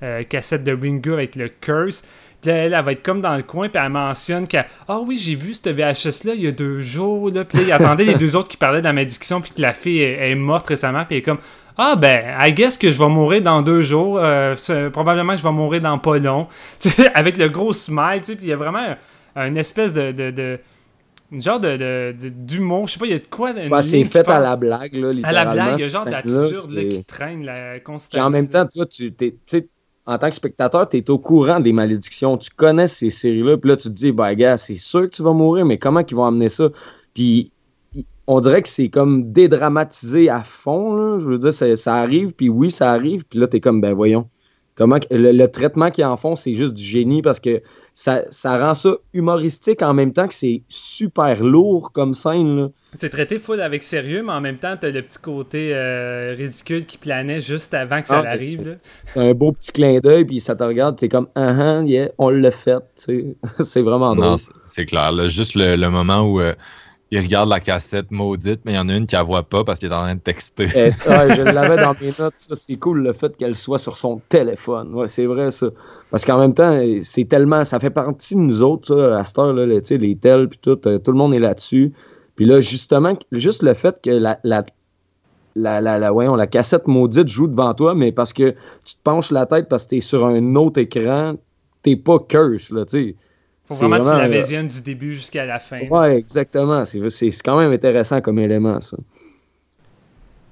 euh, 0.02 0.22
cassette 0.24 0.64
de 0.64 0.72
Ringo 0.72 1.12
avec 1.12 1.36
le 1.36 1.48
curse. 1.48 2.02
Puis 2.40 2.50
là, 2.50 2.56
elle, 2.56 2.84
va 2.84 2.90
être 2.90 3.02
comme 3.02 3.20
dans 3.20 3.36
le 3.36 3.44
coin, 3.44 3.68
puis 3.68 3.80
elle 3.80 3.92
mentionne 3.92 4.48
qu'elle 4.48 4.66
Ah 4.88 4.98
oui, 4.98 5.16
j'ai 5.16 5.36
vu 5.36 5.54
cette 5.54 5.68
VHS-là 5.68 6.34
il 6.34 6.42
y 6.42 6.48
a 6.48 6.50
deux 6.50 6.80
jours. 6.80 7.30
Là. 7.30 7.44
Puis 7.44 7.58
là, 7.58 7.64
il 7.64 7.72
attendait 7.72 8.04
les 8.04 8.14
deux 8.16 8.34
autres 8.34 8.48
qui 8.48 8.56
parlaient 8.56 8.80
de 8.80 8.86
la 8.86 8.92
malédiction, 8.92 9.40
puis 9.40 9.52
que 9.52 9.62
la 9.62 9.72
fille 9.72 10.00
est, 10.02 10.30
est 10.30 10.34
morte 10.34 10.66
récemment, 10.66 11.04
puis 11.04 11.14
elle 11.14 11.18
est 11.18 11.22
comme 11.22 11.38
Ah 11.76 11.96
ben, 11.96 12.36
I 12.40 12.52
guess 12.52 12.76
que 12.76 12.90
je 12.90 12.98
vais 12.98 13.08
mourir 13.08 13.42
dans 13.42 13.62
deux 13.62 13.82
jours. 13.82 14.18
euh, 14.20 14.54
probablement 14.90 15.32
que 15.32 15.38
je 15.38 15.42
vais 15.42 15.52
mourir 15.52 15.80
dans 15.80 15.98
pas 15.98 16.18
long. 16.18 16.46
Avec 17.14 17.36
le 17.36 17.48
gros 17.48 17.72
smile, 17.72 18.20
tu 18.20 18.32
sais, 18.32 18.38
il 18.40 18.48
y 18.48 18.52
a 18.52 18.56
vraiment 18.56 18.78
un, 18.78 18.96
un 19.36 19.54
espèce 19.54 19.92
de. 19.92 20.12
de, 20.12 20.30
de 20.30 20.58
une 21.30 21.40
genre 21.40 21.60
de, 21.60 22.14
d'humour, 22.28 22.86
je 22.88 22.92
sais 22.92 22.98
pas, 22.98 23.06
il 23.06 23.12
y 23.12 23.14
a 23.14 23.18
de 23.18 23.26
quoi. 23.26 23.52
une 23.52 23.72
Ouais, 23.72 23.82
c'est 23.82 24.04
fait 24.04 24.28
à 24.28 24.38
la 24.38 24.54
blague. 24.54 24.92
Là, 24.92 25.10
À 25.22 25.32
la 25.32 25.46
blague, 25.46 25.74
il 25.78 25.80
y 25.80 25.82
a 25.84 25.86
un 25.86 25.88
genre 25.88 26.04
d'absurde 26.04 26.88
qui 26.88 27.04
traîne 27.04 27.46
là, 27.46 27.80
constamment. 27.80 28.26
en 28.26 28.30
même 28.30 28.48
temps, 28.48 28.66
toi, 28.66 28.84
tu 28.84 29.14
sais, 29.46 29.66
en 30.04 30.18
tant 30.18 30.28
que 30.28 30.34
spectateur, 30.34 30.86
tu 30.88 30.98
es 30.98 31.10
au 31.10 31.18
courant 31.18 31.60
des 31.60 31.72
malédictions. 31.72 32.36
Tu 32.36 32.50
connais 32.50 32.88
ces 32.88 33.08
séries-là. 33.10 33.56
Puis 33.56 33.70
là, 33.70 33.76
tu 33.76 33.84
te 33.84 33.94
dis, 33.94 34.12
bah, 34.12 34.34
gars, 34.34 34.56
c'est 34.56 34.76
sûr 34.76 35.02
que 35.02 35.06
tu 35.16 35.22
vas 35.22 35.32
mourir, 35.32 35.64
mais 35.64 35.78
comment 35.78 36.00
ils 36.00 36.14
vont 36.14 36.24
amener 36.26 36.48
ça? 36.48 36.68
Puis 37.14 37.51
on 38.34 38.40
dirait 38.40 38.62
que 38.62 38.68
c'est 38.68 38.88
comme 38.88 39.32
dédramatisé 39.32 40.28
à 40.30 40.42
fond. 40.42 40.94
là. 40.94 41.18
Je 41.20 41.24
veux 41.26 41.38
dire, 41.38 41.52
ça, 41.52 41.74
ça 41.76 41.96
arrive, 41.96 42.32
puis 42.32 42.48
oui, 42.48 42.70
ça 42.70 42.90
arrive. 42.92 43.24
Puis 43.28 43.38
là, 43.38 43.46
tu 43.46 43.56
es 43.56 43.60
comme, 43.60 43.80
ben 43.80 43.92
voyons. 43.94 44.28
Comment 44.74 44.96
le, 45.10 45.32
le 45.32 45.48
traitement 45.48 45.90
qu'ils 45.90 46.06
en 46.06 46.16
font, 46.16 46.34
c'est 46.34 46.54
juste 46.54 46.72
du 46.72 46.82
génie 46.82 47.20
parce 47.20 47.40
que 47.40 47.60
ça, 47.92 48.22
ça 48.30 48.56
rend 48.58 48.72
ça 48.72 48.94
humoristique 49.12 49.82
en 49.82 49.92
même 49.92 50.14
temps 50.14 50.26
que 50.26 50.32
c'est 50.32 50.62
super 50.70 51.42
lourd 51.44 51.92
comme 51.92 52.14
scène. 52.14 52.70
C'est 52.94 53.10
traité 53.10 53.36
full 53.36 53.60
avec 53.60 53.82
sérieux, 53.82 54.22
mais 54.24 54.32
en 54.32 54.40
même 54.40 54.56
temps, 54.56 54.74
t'as 54.80 54.90
le 54.90 55.02
petit 55.02 55.18
côté 55.18 55.72
euh, 55.74 56.34
ridicule 56.34 56.86
qui 56.86 56.96
planait 56.96 57.42
juste 57.42 57.74
avant 57.74 58.00
que 58.00 58.08
ça 58.08 58.22
Ah, 58.24 58.30
arrive. 58.30 58.78
c'est- 59.02 59.20
un 59.20 59.34
beau 59.34 59.52
petit 59.52 59.72
clin 59.72 59.98
d'œil, 60.00 60.24
puis 60.24 60.40
ça 60.40 60.54
te 60.56 60.64
regarde, 60.64 60.96
t'es 60.96 61.10
comme, 61.10 61.28
ah, 61.34 61.54
ah, 61.80 61.82
yeah, 61.84 62.08
on 62.16 62.30
l'a 62.30 62.50
fait. 62.50 62.78
tu 62.96 63.04
sais. 63.04 63.36
c'est 63.62 63.82
vraiment 63.82 64.14
drôle. 64.16 64.24
Non, 64.26 64.38
c'est- 64.38 64.50
c'est 64.70 64.86
clair. 64.86 65.12
là. 65.12 65.28
juste 65.28 65.54
le, 65.54 65.76
le 65.76 65.88
moment 65.90 66.22
où 66.22 66.40
euh, 66.40 66.54
il 67.12 67.20
regarde 67.20 67.50
la 67.50 67.60
cassette 67.60 68.10
maudite, 68.10 68.62
mais 68.64 68.72
il 68.72 68.76
y 68.76 68.78
en 68.78 68.88
a 68.88 68.96
une 68.96 69.06
qui 69.06 69.14
la 69.14 69.22
voit 69.22 69.42
pas 69.42 69.64
parce 69.64 69.78
qu'il 69.78 69.90
est 69.90 69.94
en 69.94 70.00
train 70.02 70.14
de 70.14 70.20
texter. 70.20 70.66
Eh, 70.74 70.88
ouais, 71.08 71.30
je 71.36 71.42
l'avais 71.54 71.76
dans 71.76 71.94
mes 72.00 72.14
notes, 72.18 72.34
ça 72.38 72.56
c'est 72.56 72.76
cool 72.76 73.02
le 73.02 73.12
fait 73.12 73.36
qu'elle 73.36 73.54
soit 73.54 73.78
sur 73.78 73.98
son 73.98 74.22
téléphone. 74.30 74.94
Ouais, 74.94 75.08
c'est 75.08 75.26
vrai 75.26 75.50
ça. 75.50 75.66
Parce 76.10 76.24
qu'en 76.24 76.38
même 76.38 76.54
temps, 76.54 76.80
c'est 77.02 77.26
tellement. 77.26 77.64
Ça 77.66 77.78
fait 77.80 77.90
partie 77.90 78.34
de 78.34 78.40
nous 78.40 78.62
autres, 78.62 78.88
ça, 78.88 79.18
à 79.18 79.24
cette 79.26 79.38
heure, 79.38 79.52
là, 79.52 79.66
tu 79.80 79.86
sais, 79.86 79.98
les 79.98 80.16
tels 80.16 80.48
puis 80.48 80.58
tout, 80.62 80.80
euh, 80.88 80.98
tout 80.98 81.12
le 81.12 81.18
monde 81.18 81.34
est 81.34 81.38
là-dessus. 81.38 81.92
Puis 82.34 82.46
là, 82.46 82.60
justement, 82.60 83.12
juste 83.30 83.62
le 83.62 83.74
fait 83.74 84.00
que 84.02 84.10
la, 84.10 84.38
la, 84.42 84.64
la, 85.54 85.80
la, 85.82 85.98
la- 85.98 86.10
voyons, 86.10 86.34
la 86.34 86.46
cassette 86.46 86.86
maudite 86.88 87.28
joue 87.28 87.46
devant 87.46 87.74
toi, 87.74 87.94
mais 87.94 88.10
parce 88.10 88.32
que 88.32 88.52
tu 88.84 88.94
te 88.94 89.00
penches 89.04 89.30
la 89.30 89.44
tête 89.44 89.68
parce 89.68 89.84
que 89.84 89.90
t'es 89.90 90.00
sur 90.00 90.24
un 90.26 90.54
autre 90.56 90.80
écran, 90.80 91.34
t'es 91.82 91.96
pas 91.96 92.18
curse, 92.20 92.70
là, 92.70 92.86
tu 92.86 92.90
sais. 93.10 93.16
Faut 93.72 93.88
vraiment 93.88 93.98
que 93.98 94.10
tu 94.10 94.16
la 94.16 94.28
visionnes 94.28 94.68
du 94.68 94.82
début 94.82 95.12
jusqu'à 95.12 95.44
la 95.44 95.58
fin. 95.58 95.80
Ouais, 95.88 96.16
exactement. 96.16 96.84
C'est 96.84 97.30
quand 97.44 97.58
même 97.58 97.72
intéressant 97.72 98.20
comme 98.20 98.38
élément, 98.38 98.80
ça. 98.80 98.96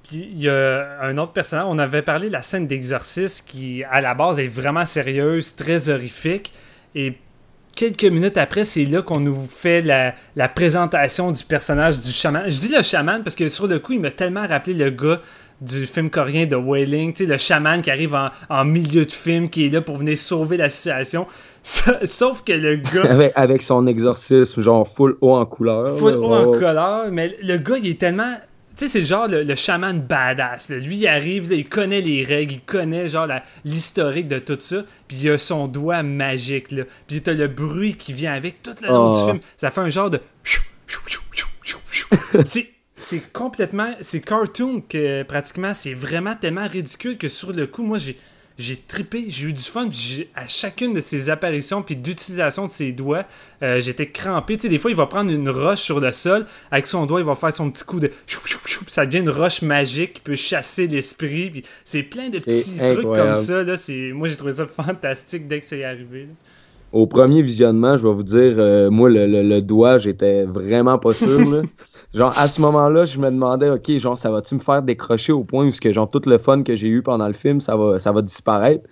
Puis 0.07 0.29
il 0.33 0.43
y 0.43 0.49
a 0.49 0.99
un 1.01 1.17
autre 1.17 1.31
personnage, 1.31 1.65
on 1.69 1.79
avait 1.79 2.01
parlé 2.01 2.27
de 2.27 2.33
la 2.33 2.41
scène 2.41 2.67
d'exorcisme 2.67 3.45
qui, 3.47 3.83
à 3.89 4.01
la 4.01 4.13
base, 4.13 4.39
est 4.39 4.47
vraiment 4.47 4.85
sérieuse, 4.85 5.55
très 5.55 5.89
horrifique. 5.89 6.51
Et 6.95 7.13
quelques 7.75 8.03
minutes 8.03 8.37
après, 8.37 8.65
c'est 8.65 8.85
là 8.85 9.01
qu'on 9.01 9.21
nous 9.21 9.47
fait 9.49 9.81
la, 9.81 10.13
la 10.35 10.49
présentation 10.49 11.31
du 11.31 11.43
personnage 11.43 12.01
du 12.01 12.11
chaman. 12.11 12.43
Je 12.47 12.59
dis 12.59 12.75
le 12.75 12.81
chaman 12.81 13.23
parce 13.23 13.35
que 13.35 13.47
sur 13.47 13.67
le 13.67 13.79
coup, 13.79 13.93
il 13.93 14.01
m'a 14.01 14.11
tellement 14.11 14.45
rappelé 14.45 14.73
le 14.73 14.89
gars 14.89 15.21
du 15.61 15.85
film 15.85 16.09
coréen 16.09 16.47
de 16.47 16.55
Wailing, 16.55 17.13
tu 17.13 17.23
sais, 17.23 17.29
le 17.29 17.37
chaman 17.37 17.81
qui 17.81 17.91
arrive 17.91 18.15
en, 18.15 18.29
en 18.49 18.65
milieu 18.65 19.05
de 19.05 19.11
film, 19.11 19.47
qui 19.47 19.67
est 19.67 19.69
là 19.69 19.79
pour 19.79 19.97
venir 19.97 20.17
sauver 20.17 20.57
la 20.57 20.69
situation. 20.71 21.27
Sa- 21.63 22.05
Sauf 22.07 22.43
que 22.43 22.53
le 22.53 22.77
gars... 22.77 23.03
Avec, 23.09 23.33
avec 23.35 23.61
son 23.61 23.85
exorcisme, 23.87 24.61
genre 24.61 24.87
full 24.87 25.17
haut 25.21 25.35
en 25.35 25.45
couleur. 25.45 25.97
full 25.97 26.15
haut 26.15 26.33
en 26.33 26.51
couleur, 26.51 27.11
mais 27.11 27.37
le 27.43 27.57
gars, 27.57 27.77
il 27.77 27.87
est 27.89 27.99
tellement 27.99 28.35
Tu 28.75 28.85
sais, 28.85 28.87
c'est 28.87 29.03
genre 29.03 29.27
le, 29.27 29.43
le 29.43 29.55
chaman 29.55 30.01
badass. 30.01 30.69
là. 30.69 30.77
Lui, 30.77 30.97
il 30.97 31.07
arrive, 31.07 31.49
là, 31.51 31.55
il 31.57 31.69
connaît 31.69 32.01
les 32.01 32.23
règles, 32.23 32.53
il 32.53 32.61
connaît 32.61 33.07
genre 33.07 33.27
l'historique 33.63 34.27
de 34.27 34.39
tout 34.39 34.57
ça. 34.59 34.83
Puis 35.07 35.17
il 35.21 35.29
a 35.29 35.37
son 35.37 35.67
doigt 35.67 36.01
magique. 36.01 36.71
Là. 36.71 36.83
Puis 37.07 37.21
t'as 37.21 37.33
le 37.33 37.47
bruit 37.47 37.93
qui 37.95 38.13
vient 38.13 38.33
avec 38.33 38.63
tout 38.63 38.71
le 38.81 38.87
long 38.87 39.11
Oh. 39.11 39.19
du 39.19 39.25
film. 39.31 39.39
Ça 39.57 39.69
fait 39.69 39.81
un 39.81 39.89
genre 39.89 40.09
de. 40.09 40.19
C'est. 42.45 42.69
C'est 42.97 43.33
complètement. 43.33 43.95
C'est 44.01 44.21
cartoon 44.21 44.79
que 44.81 45.23
pratiquement. 45.23 45.73
C'est 45.73 45.93
vraiment 45.95 46.35
tellement 46.35 46.67
ridicule 46.67 47.17
que 47.17 47.27
sur 47.29 47.51
le 47.51 47.65
coup, 47.67 47.83
moi, 47.83 47.97
j'ai. 47.97 48.15
J'ai 48.57 48.75
trippé, 48.75 49.25
j'ai 49.29 49.47
eu 49.47 49.53
du 49.53 49.61
fun, 49.61 49.87
puis 49.87 50.27
à 50.35 50.47
chacune 50.47 50.93
de 50.93 50.99
ses 51.01 51.29
apparitions 51.31 51.81
puis 51.81 51.95
d'utilisation 51.95 52.67
de 52.67 52.71
ses 52.71 52.91
doigts, 52.91 53.23
euh, 53.63 53.79
j'étais 53.79 54.07
crampé. 54.07 54.55
Tu 54.57 54.63
sais, 54.63 54.69
des 54.69 54.77
fois, 54.77 54.91
il 54.91 54.97
va 54.97 55.07
prendre 55.07 55.31
une 55.31 55.49
roche 55.49 55.79
sur 55.81 55.99
le 55.99 56.11
sol, 56.11 56.45
avec 56.69 56.85
son 56.85 57.05
doigt, 57.07 57.21
il 57.21 57.25
va 57.25 57.33
faire 57.33 57.51
son 57.53 57.71
petit 57.71 57.83
coup 57.83 57.99
de 57.99 58.07
puis 58.27 58.85
ça 58.87 59.05
devient 59.05 59.19
une 59.19 59.29
roche 59.29 59.61
magique 59.63 60.13
qui 60.15 60.21
peut 60.21 60.35
chasser 60.35 60.85
l'esprit. 60.87 61.49
puis 61.49 61.63
C'est 61.85 62.03
plein 62.03 62.29
de 62.29 62.37
petits 62.39 62.77
trucs 62.93 63.05
comme 63.15 63.35
ça. 63.35 63.63
Là, 63.63 63.75
moi, 64.13 64.27
j'ai 64.27 64.35
trouvé 64.35 64.51
ça 64.51 64.67
fantastique 64.67 65.47
dès 65.47 65.59
que 65.59 65.65
c'est 65.65 65.83
arrivé. 65.83 66.23
là. 66.23 66.33
Au 66.91 67.07
premier 67.07 67.41
visionnement, 67.41 67.97
je 67.97 68.05
vais 68.05 68.13
vous 68.13 68.21
dire, 68.23 68.55
euh, 68.57 68.89
moi, 68.91 69.09
le, 69.09 69.25
le- 69.25 69.43
le 69.43 69.61
doigt, 69.61 69.97
j'étais 69.97 70.43
vraiment 70.43 70.99
pas 70.99 71.13
sûr. 71.13 71.39
là. 71.49 71.61
Genre, 72.13 72.33
à 72.37 72.47
ce 72.47 72.59
moment-là, 72.61 73.05
je 73.05 73.17
me 73.19 73.29
demandais, 73.29 73.69
OK, 73.69 73.89
genre, 73.97 74.17
ça 74.17 74.29
va-tu 74.29 74.55
me 74.55 74.59
faire 74.59 74.81
décrocher 74.81 75.31
au 75.31 75.43
point 75.43 75.65
où, 75.65 75.71
ce 75.71 75.79
que, 75.79 75.93
genre, 75.93 76.09
tout 76.09 76.21
le 76.25 76.37
fun 76.37 76.63
que 76.63 76.75
j'ai 76.75 76.89
eu 76.89 77.01
pendant 77.01 77.27
le 77.27 77.33
film, 77.33 77.61
ça 77.61 77.75
va, 77.77 77.99
ça 77.99 78.11
va 78.11 78.21
disparaître? 78.21 78.85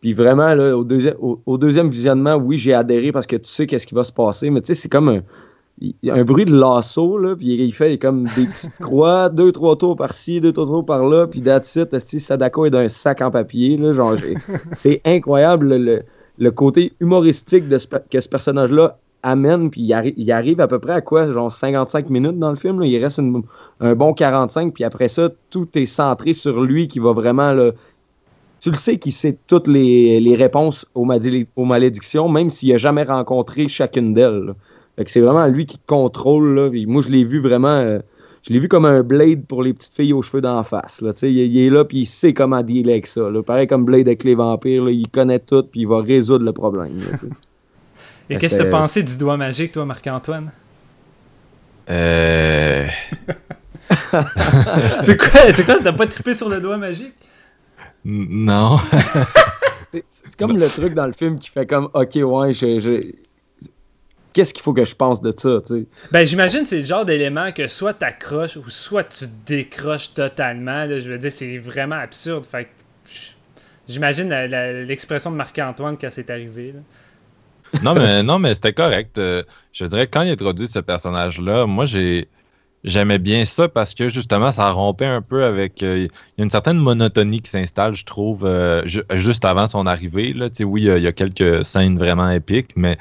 Puis 0.00 0.14
vraiment, 0.14 0.54
là, 0.54 0.76
au, 0.76 0.84
deuxième, 0.84 1.16
au, 1.20 1.40
au 1.46 1.58
deuxième 1.58 1.90
visionnement, 1.90 2.36
oui, 2.36 2.58
j'ai 2.58 2.74
adhéré 2.74 3.12
parce 3.12 3.26
que 3.26 3.36
tu 3.36 3.48
sais 3.48 3.66
qu'est-ce 3.66 3.86
qui 3.86 3.94
va 3.94 4.04
se 4.04 4.12
passer, 4.12 4.50
mais 4.50 4.60
tu 4.62 4.68
sais, 4.68 4.74
c'est 4.74 4.88
comme 4.88 5.08
un, 5.08 5.20
un 6.08 6.24
bruit 6.24 6.44
de 6.44 6.54
lasso, 6.54 7.18
là, 7.18 7.34
puis 7.36 7.54
il 7.54 7.72
fait 7.72 7.98
comme 7.98 8.24
des 8.24 8.46
petites 8.46 8.76
croix, 8.80 9.28
deux, 9.28 9.52
trois 9.52 9.76
tours 9.76 9.96
par-ci, 9.96 10.40
deux, 10.40 10.52
trois 10.52 10.66
tours 10.66 10.86
par-là, 10.86 11.26
puis 11.26 11.40
that's 11.42 11.74
it, 11.76 11.92
esti, 11.92 12.20
Sadako 12.20 12.66
est 12.66 12.70
d'un 12.70 12.88
sac 12.88 13.20
en 13.22 13.30
papier, 13.30 13.76
là, 13.76 13.92
genre, 13.92 14.14
c'est 14.72 15.00
incroyable, 15.04 15.74
le- 15.76 16.02
le, 16.38 16.50
côté 16.50 16.92
humoristique 17.00 17.68
de 17.68 17.78
ce 17.78 17.86
que 17.86 18.20
ce 18.20 18.28
personnage-là 18.28 18.98
amène, 19.24 19.70
puis 19.70 19.80
il, 19.80 20.14
il 20.16 20.30
arrive 20.30 20.60
à 20.60 20.68
peu 20.68 20.78
près 20.78 20.92
à 20.92 21.00
quoi, 21.00 21.32
genre 21.32 21.50
55 21.50 22.10
minutes 22.10 22.38
dans 22.38 22.50
le 22.50 22.56
film, 22.56 22.80
il 22.84 22.96
reste 23.02 23.20
un 23.80 23.94
bon 23.94 24.12
45, 24.14 24.72
puis 24.72 24.84
après 24.84 25.08
ça, 25.08 25.30
tout 25.50 25.66
est 25.76 25.86
centré 25.86 26.32
sur 26.32 26.62
lui 26.62 26.86
qui 26.86 27.00
va 27.00 27.12
vraiment, 27.12 27.52
tu 28.60 28.70
le 28.70 28.76
sais 28.76 28.98
qu'il 28.98 29.12
sait 29.12 29.36
toutes 29.46 29.66
les, 29.66 30.20
les 30.20 30.34
réponses 30.36 30.86
aux, 30.94 31.06
aux 31.56 31.64
malédictions, 31.64 32.28
même 32.28 32.48
s'il 32.48 32.70
n'a 32.70 32.78
jamais 32.78 33.02
rencontré 33.02 33.68
chacune 33.68 34.14
d'elles. 34.14 34.54
c'est 35.06 35.20
vraiment 35.20 35.46
lui 35.48 35.66
qui 35.66 35.78
contrôle. 35.86 36.54
Là, 36.54 36.70
moi, 36.86 37.02
je 37.02 37.08
l'ai 37.08 37.24
vu 37.24 37.40
vraiment. 37.40 37.68
euh, 37.68 37.98
je 38.46 38.52
l'ai 38.52 38.58
vu 38.58 38.68
comme 38.68 38.84
un 38.84 39.02
Blade 39.02 39.46
pour 39.46 39.62
les 39.62 39.72
petites 39.72 39.94
filles 39.94 40.12
aux 40.12 40.20
cheveux 40.20 40.42
d'en 40.42 40.62
face. 40.62 41.02
Il, 41.22 41.28
il 41.30 41.58
est 41.58 41.70
là, 41.70 41.84
puis 41.84 42.00
il 42.00 42.06
sait 42.06 42.34
comment 42.34 42.62
dealer 42.62 42.92
avec 42.92 43.06
ça. 43.06 43.22
Pareil 43.46 43.66
comme 43.66 43.84
Blade 43.86 44.06
avec 44.06 44.22
les 44.22 44.34
vampires, 44.34 44.88
il 44.90 45.08
connaît 45.08 45.38
tout, 45.40 45.62
puis 45.62 45.80
il 45.80 45.88
va 45.88 46.00
résoudre 46.02 46.44
le 46.44 46.52
problème. 46.52 47.00
Et 48.30 48.34
Fait 48.34 48.40
qu'est-ce 48.40 48.58
que 48.58 48.62
t'as 48.62 48.70
pensé 48.70 49.02
du 49.02 49.16
doigt 49.16 49.36
magique, 49.36 49.72
toi, 49.72 49.84
Marc-Antoine? 49.84 50.50
Euh, 51.90 52.86
C'est 55.02 55.16
quoi, 55.18 55.52
c'est 55.54 55.64
quoi, 55.64 55.76
t'as 55.82 55.92
pas 55.92 56.06
trippé 56.06 56.32
sur 56.32 56.48
le 56.48 56.60
doigt 56.60 56.78
magique? 56.78 57.14
Non. 58.04 58.78
C'est- 60.08 60.36
comme 60.36 60.56
le 60.56 60.66
truc 60.68 60.94
dans 60.94 61.06
le 61.06 61.12
film 61.12 61.38
qui 61.38 61.50
fait 61.50 61.66
comme 61.66 61.88
OK, 61.94 62.14
ouais, 62.16 62.54
je. 62.54 62.80
je- 62.80 63.12
Qu'est-ce 64.32 64.52
qu'il 64.52 64.62
faut 64.64 64.72
que 64.72 64.84
je 64.84 64.96
pense 64.96 65.22
de 65.22 65.30
ça, 65.30 65.60
tu 65.64 65.74
sais? 65.82 65.86
Ben, 66.10 66.26
j'imagine 66.26 66.62
que 66.62 66.68
c'est 66.68 66.80
le 66.80 66.84
genre 66.84 67.04
d'élément 67.04 67.52
que 67.52 67.68
soit 67.68 67.94
t'accroches 67.94 68.56
ou 68.56 68.68
soit 68.68 69.04
tu 69.04 69.26
décroches 69.46 70.12
totalement. 70.12 70.86
là. 70.86 70.98
je 70.98 71.08
veux 71.08 71.18
dire, 71.18 71.30
c'est 71.30 71.56
vraiment 71.58 71.94
absurde. 71.94 72.44
Fait 72.44 72.66
j'imagine 73.86 74.28
l'expression 74.88 75.30
de 75.30 75.36
Marc-Antoine 75.36 75.96
quand 76.00 76.08
c'est 76.10 76.30
arrivé. 76.30 76.72
là. 76.72 76.80
Non, 77.82 77.94
mais, 77.94 78.22
non, 78.22 78.38
mais 78.38 78.54
c'était 78.54 78.72
correct. 78.72 79.18
Euh, 79.18 79.42
je 79.72 79.84
dirais 79.84 80.06
quand 80.06 80.22
il 80.22 80.30
introduit 80.30 80.68
ce 80.68 80.78
personnage-là, 80.78 81.66
moi, 81.66 81.86
j'ai. 81.86 82.28
J'aimais 82.86 83.18
bien 83.18 83.46
ça 83.46 83.66
parce 83.66 83.94
que 83.94 84.10
justement, 84.10 84.52
ça 84.52 84.70
rompait 84.70 85.06
un 85.06 85.22
peu 85.22 85.44
avec. 85.44 85.82
euh, 85.82 86.06
Il 86.06 86.38
y 86.38 86.42
a 86.42 86.44
une 86.44 86.50
certaine 86.50 86.76
monotonie 86.76 87.40
qui 87.40 87.50
s'installe, 87.50 87.94
je 87.94 88.04
trouve, 88.04 88.44
euh, 88.44 88.82
ju- 88.84 89.04
juste 89.14 89.46
avant 89.46 89.66
son 89.66 89.86
arrivée. 89.86 90.34
Là. 90.34 90.48
Oui, 90.60 90.82
il 90.82 91.02
y, 91.02 91.06
a, 91.06 91.12
quelques 91.12 91.64
scènes 91.64 91.96
vraiment 91.96 92.28
épiques, 92.28 92.72
mais 92.76 92.98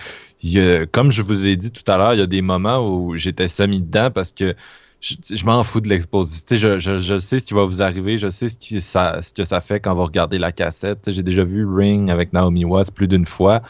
comme 0.93 1.11
je 1.11 1.21
vous 1.21 1.45
ai 1.45 1.57
dit 1.57 1.69
tout 1.69 1.83
à 1.91 1.97
l'heure, 1.97 2.13
il 2.13 2.19
y 2.21 2.23
a 2.23 2.27
des 2.27 2.41
moments 2.41 2.79
où 2.79 3.17
j'étais 3.17 3.49
semi-dedans 3.49 4.09
parce 4.09 4.31
que 4.31 4.55
je, 5.03 5.45
m'en 5.45 5.63
fous 5.63 5.81
de 5.81 5.89
l'exposition. 5.89 6.79
Je, 6.79 7.17
sais 7.19 7.39
ce 7.39 7.45
qui 7.45 7.53
va 7.53 7.65
vous 7.65 7.81
arriver, 7.81 8.17
je 8.17 8.29
sais 8.29 8.47
ce, 8.49 8.79
ça, 8.79 9.21
ce 9.21 9.33
que 9.33 9.43
ça 9.43 9.59
fait 9.59 9.79
quand 9.79 9.93
vous 9.95 10.03
regardez 10.03 10.39
la 10.39 10.51
cassette. 10.51 11.11
J'ai 11.11 11.23
déjà 11.23 11.43
vu 11.43 11.65
Ring 11.65 12.09
avec 12.09 12.31
Naomi 12.31 12.63
Watts 12.63 12.91
plus 12.91 13.07
d'une 13.07 13.25
fois. 13.25 13.61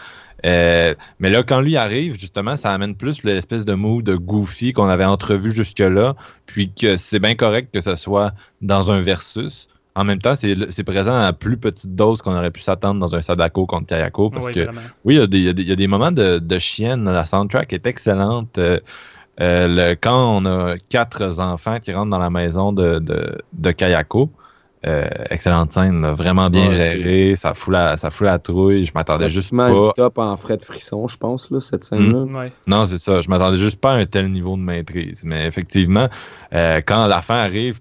Euh, 0.46 0.94
mais 1.20 1.30
là, 1.30 1.44
quand 1.44 1.62
lui 1.62 1.78
arrive, 1.78 2.20
justement, 2.20 2.58
ça 2.58 2.72
amène 2.74 2.96
plus 2.96 3.24
l'espèce 3.24 3.66
de 3.66 3.74
mood 3.74 4.04
de 4.04 4.16
goofy 4.16 4.74
qu'on 4.74 4.90
avait 4.90 5.06
entrevu 5.06 5.52
jusque-là, 5.54 6.16
puis 6.46 6.72
que 6.74 6.98
c'est 6.98 7.20
bien 7.20 7.36
correct 7.36 7.70
que 7.74 7.82
ce 7.82 7.96
soit 7.96 8.34
dans 8.62 8.92
un 8.92 9.02
versus. 9.02 9.68
En 9.96 10.04
même 10.04 10.20
temps, 10.20 10.34
c'est 10.36 10.84
présent 10.84 11.16
à 11.16 11.34
plus 11.34 11.56
petite 11.56 11.96
dose 11.96 12.22
qu'on 12.22 12.36
aurait 12.36 12.50
pu 12.52 12.62
s'attendre 12.62 13.00
dans 13.00 13.14
un 13.16 13.22
Sadako 13.22 13.68
contre 13.68 13.86
Kayako, 13.88 14.32
parce 14.32 14.48
Ouais, 14.48 14.54
que 14.54 14.60
vraiment. 14.62 14.82
oui, 15.06 15.16
il 15.16 15.20
y 15.20 15.22
a 15.22 15.28
des, 15.28 15.38
il 15.38 15.44
y 15.46 15.50
a 15.50 15.54
des- 15.54 15.62
il 15.62 15.70
y 15.70 15.72
a 15.72 15.76
des 15.76 15.88
moments 15.88 16.12
de, 16.12 16.40
de 16.40 16.60
chienne. 16.60 17.06
La 17.06 17.26
soundtrack 17.26 17.72
est 17.74 17.86
excellente. 17.86 18.58
Euh, 18.58 18.80
euh, 19.40 19.68
le- 19.92 19.96
quand 19.96 20.38
on 20.42 20.46
a 20.46 20.76
quatre 20.90 21.40
enfants 21.40 21.80
qui 21.80 21.94
rentrent 21.94 22.10
dans 22.10 22.18
la 22.20 22.30
maison 22.32 22.74
de, 22.74 23.00
de, 23.00 23.38
de 23.54 23.72
Kayako, 23.72 24.32
euh, 24.86 25.08
excellente 25.30 25.72
scène, 25.74 26.02
là, 26.02 26.14
vraiment 26.14 26.50
bien 26.50 26.68
Ouais, 26.70 26.76
gérée, 26.98 27.36
ça 27.36 27.54
fout, 27.54 27.72
la, 27.74 27.96
ça 27.98 28.10
fout 28.10 28.26
la 28.26 28.38
trouille. 28.40 28.86
Je 28.86 28.92
m'attendais 28.94 29.30
juste 29.30 29.52
pas. 29.72 29.94
top 29.96 30.18
en 30.18 30.36
frais 30.38 30.58
de 30.58 30.64
frisson, 30.66 31.08
je 31.08 31.18
pense, 31.18 31.50
là, 31.52 31.60
cette 31.62 31.84
scène-là. 31.86 32.24
Ouais. 32.24 32.52
Non, 32.68 32.86
c'est 32.86 32.98
ça. 32.98 33.22
Je 33.22 33.30
m'attendais 33.30 33.58
juste 33.58 33.80
pas 33.80 33.94
à 33.94 33.96
un 33.98 34.06
tel 34.06 34.32
niveau 34.32 34.56
de 34.58 34.62
maîtrise. 34.62 35.22
Mais 35.24 35.46
effectivement, 35.48 36.08
euh, 36.54 36.82
quand 36.86 37.08
la 37.08 37.22
fin 37.22 37.36
arrive, 37.38 37.80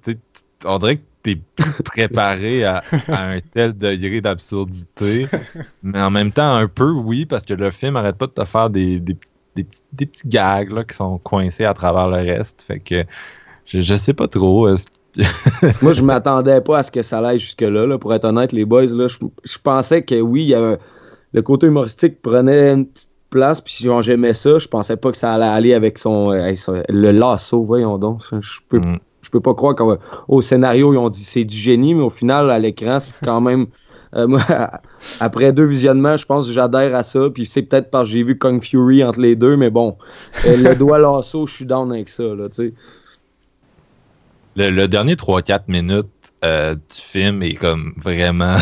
on 0.64 0.78
dirait 0.78 0.96
que 0.96 1.02
t'es 1.24 1.36
plus 1.56 1.72
préparé 1.84 2.64
à, 2.64 2.82
à 3.08 3.24
un 3.30 3.38
tel 3.40 3.76
degré 3.76 4.20
d'absurdité. 4.20 5.26
mais 5.82 6.00
en 6.00 6.10
même 6.10 6.32
temps, 6.32 6.54
un 6.54 6.68
peu, 6.68 6.90
oui, 6.90 7.26
parce 7.26 7.44
que 7.44 7.54
le 7.54 7.70
film 7.70 7.96
arrête 7.96 8.16
pas 8.16 8.26
de 8.26 8.32
te 8.32 8.44
faire 8.44 8.70
des, 8.70 9.00
des, 9.00 9.14
petits- 9.14 9.30
des, 9.56 9.64
petits- 9.64 9.80
des 9.92 10.06
petits 10.06 10.28
gags 10.28 10.70
là, 10.72 10.84
qui 10.84 10.94
sont 10.96 11.18
coincés 11.18 11.64
à 11.64 11.74
travers 11.74 12.08
le 12.08 12.16
reste. 12.16 12.62
Fait 12.62 12.78
que 12.80 13.04
je, 13.66 13.80
je 13.80 13.96
sais 13.96 14.14
pas 14.14 14.28
trop. 14.28 14.68
Est-ce 14.68 14.86
que- 14.86 14.92
Moi, 15.82 15.92
je 15.92 16.02
m'attendais 16.02 16.60
pas 16.60 16.78
à 16.78 16.82
ce 16.82 16.90
que 16.90 17.02
ça 17.02 17.18
aille 17.18 17.38
jusque-là. 17.38 17.86
là. 17.86 17.98
Pour 17.98 18.14
être 18.14 18.24
honnête, 18.24 18.52
les 18.52 18.64
boys, 18.64 18.86
là, 18.86 19.08
je, 19.08 19.16
je 19.44 19.58
pensais 19.62 20.02
que 20.02 20.20
oui, 20.20 20.42
il 20.42 20.48
y 20.48 20.54
avait- 20.54 20.78
le 21.34 21.42
côté 21.42 21.66
humoristique 21.66 22.20
prenait 22.22 22.72
une 22.72 22.86
petite 22.86 23.08
place, 23.30 23.60
puis 23.60 23.74
genre, 23.80 24.02
j'aimais 24.02 24.34
ça. 24.34 24.58
Je 24.58 24.68
pensais 24.68 24.96
pas 24.96 25.10
que 25.10 25.16
ça 25.18 25.32
allait 25.34 25.44
aller 25.46 25.74
avec 25.74 25.98
son, 25.98 26.30
euh, 26.32 26.52
le 26.88 27.10
lasso, 27.10 27.62
voyons 27.62 27.98
donc. 27.98 28.20
Je, 28.30 28.36
je 28.40 28.60
peux, 28.68 28.78
Mm. 28.78 28.98
je 29.22 29.30
peux 29.30 29.40
pas 29.40 29.54
croire 29.54 29.74
qu'au 29.74 30.40
scénario, 30.42 30.92
ils 30.92 30.98
ont 30.98 31.08
dit 31.08 31.24
c'est 31.24 31.44
du 31.44 31.56
génie, 31.56 31.94
mais 31.94 32.02
au 32.02 32.10
final, 32.10 32.50
à 32.50 32.58
l'écran, 32.58 32.98
c'est 33.00 33.14
quand 33.24 33.40
même. 33.48 33.66
euh, 34.14 34.26
moi, 34.26 34.40
après 35.20 35.52
deux 35.54 35.64
visionnements, 35.64 36.18
je 36.18 36.26
pense 36.26 36.46
que 36.46 36.52
j'adhère 36.52 36.94
à 36.94 37.02
ça. 37.02 37.28
Puis 37.32 37.46
c'est 37.46 37.62
peut-être 37.62 37.90
parce 37.90 38.08
que 38.08 38.12
j'ai 38.14 38.22
vu 38.22 38.38
Kung 38.38 38.62
Fury 38.62 39.02
entre 39.04 39.20
les 39.20 39.36
deux, 39.36 39.56
mais 39.56 39.70
bon, 39.70 39.96
euh, 40.46 40.56
le 40.58 40.74
doigt 40.74 40.98
lasso, 40.98 41.46
je 41.46 41.54
suis 41.54 41.66
down 41.66 41.90
avec 41.92 42.08
ça. 42.10 42.22
Là, 42.24 42.48
tu 42.50 42.56
sais. 42.68 42.74
Le, 44.56 44.70
le 44.70 44.88
dernier 44.88 45.14
3-4 45.14 45.60
minutes 45.68 46.06
euh, 46.44 46.74
du 46.74 46.80
film 46.90 47.42
est 47.42 47.54
comme 47.54 47.94
vraiment. 47.96 48.56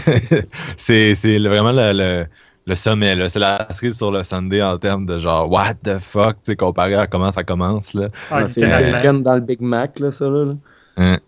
c'est 0.76 1.14
vraiment 1.38 1.72
le, 1.72 1.92
le, 1.92 2.26
le 2.66 2.74
sommet. 2.74 3.14
là. 3.14 3.28
C'est 3.28 3.38
la 3.38 3.66
cerise 3.70 3.96
sur 3.96 4.10
le 4.10 4.24
Sunday 4.24 4.62
en 4.62 4.78
termes 4.78 5.06
de 5.06 5.18
genre, 5.18 5.50
what 5.50 5.74
the 5.84 5.98
fuck, 5.98 6.36
tu 6.44 6.52
sais, 6.52 6.56
comparé 6.56 6.94
à 6.94 7.06
comment 7.06 7.30
ça 7.32 7.44
commence. 7.44 7.94
Là. 7.94 8.08
Ah, 8.30 8.48
c'est 8.48 8.66
bacon 8.66 9.22
dans 9.22 9.34
le 9.34 9.40
Big 9.40 9.60
Mac, 9.60 9.98
là, 9.98 10.12
ça. 10.12 10.26
Là, 10.28 10.44
là. 10.46 10.54
Hein. 10.96 11.18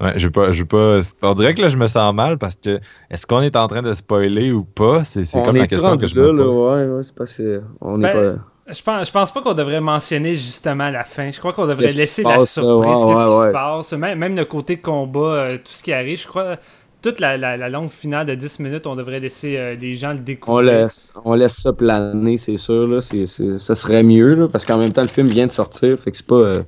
Ouais, 0.00 0.12
je 0.16 0.28
pas, 0.28 0.50
je 0.52 0.60
veux 0.62 0.66
pas. 0.66 1.00
On 1.22 1.34
dirait 1.34 1.54
que 1.54 1.62
là, 1.62 1.68
je 1.68 1.76
me 1.76 1.86
sens 1.86 2.12
mal 2.12 2.36
parce 2.36 2.56
que 2.56 2.80
est-ce 3.10 3.26
qu'on 3.26 3.40
est 3.42 3.56
en 3.56 3.68
train 3.68 3.80
de 3.80 3.94
spoiler 3.94 4.50
ou 4.50 4.64
pas? 4.64 5.04
C'est 5.04 5.24
comme 5.44 5.56
la 5.56 5.64
est 5.64 5.68
question 5.68 5.96
que 5.96 6.08
je 6.08 6.16
là, 6.16 6.32
me 6.32 6.32
là, 6.32 6.44
pose. 6.44 6.74
ouais, 6.76 6.96
ouais, 6.96 7.02
c'est 7.04 7.14
parce 7.14 7.36
que 7.36 7.62
on 7.80 8.02
est 8.02 8.12
Ben, 8.12 8.36
pas. 8.36 8.42
Je 8.66 8.82
pense, 8.82 9.06
je 9.08 9.12
pense 9.12 9.30
pas 9.30 9.42
qu'on 9.42 9.52
devrait 9.52 9.80
mentionner 9.80 10.34
justement 10.34 10.90
la 10.90 11.04
fin. 11.04 11.30
Je 11.30 11.38
crois 11.38 11.52
qu'on 11.52 11.66
devrait 11.66 11.92
laisser 11.92 12.22
se 12.22 12.28
la 12.28 12.36
passe, 12.36 12.52
surprise. 12.54 12.72
Ouais, 12.78 12.86
Qu'est-ce 12.86 13.04
ouais, 13.04 13.42
qui 13.42 13.46
se 13.48 13.52
passe? 13.52 13.92
Même, 13.92 14.18
même 14.18 14.36
le 14.36 14.44
côté 14.46 14.78
combat, 14.78 15.20
euh, 15.20 15.56
tout 15.58 15.72
ce 15.72 15.82
qui 15.82 15.92
arrive. 15.92 16.18
Je 16.20 16.26
crois 16.26 16.56
toute 17.02 17.20
la, 17.20 17.36
la- 17.36 17.58
la 17.58 17.68
longue 17.68 17.90
finale 17.90 18.26
de 18.26 18.34
10 18.34 18.60
minutes, 18.60 18.86
on 18.86 18.96
devrait 18.96 19.20
laisser 19.20 19.58
euh, 19.58 19.74
les 19.78 19.94
gens 19.94 20.14
le 20.14 20.18
On 20.20 20.22
découvrir. 20.22 20.62
laisse, 20.84 21.12
on 21.26 21.34
laisse 21.34 21.56
ça 21.60 21.74
planer, 21.74 22.38
c'est 22.38 22.56
sûr. 22.56 22.86
Là, 22.86 23.02
c'est, 23.02 23.26
c'est- 23.26 23.58
ça 23.58 23.74
serait 23.74 24.02
mieux, 24.02 24.34
là, 24.34 24.48
parce 24.48 24.64
qu'en 24.64 24.78
même 24.78 24.92
temps, 24.92 25.02
le 25.02 25.08
film 25.08 25.26
vient 25.26 25.46
de 25.46 25.52
sortir. 25.52 25.98
Fait 25.98 26.10
que 26.10 26.16
c'est 26.16 26.26
pas, 26.26 26.34
euh, 26.36 26.62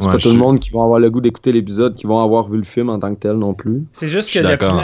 c'est 0.00 0.06
Ouais, 0.06 0.12
pas 0.12 0.18
tout 0.18 0.30
le 0.30 0.38
monde 0.38 0.58
qui 0.58 0.70
va 0.70 0.82
avoir 0.82 0.98
le 0.98 1.10
goût 1.10 1.20
d'écouter 1.20 1.52
l'épisode, 1.52 1.94
qui 1.94 2.06
vont 2.06 2.18
avoir 2.20 2.48
vu 2.48 2.56
le 2.56 2.64
film 2.64 2.88
en 2.88 2.98
tant 2.98 3.14
que 3.14 3.20
tel 3.20 3.32
non 3.34 3.52
plus. 3.52 3.82
C'est 3.92 4.08
juste 4.08 4.32
que 4.32 4.38
le, 4.38 4.48
d'accord. 4.48 4.80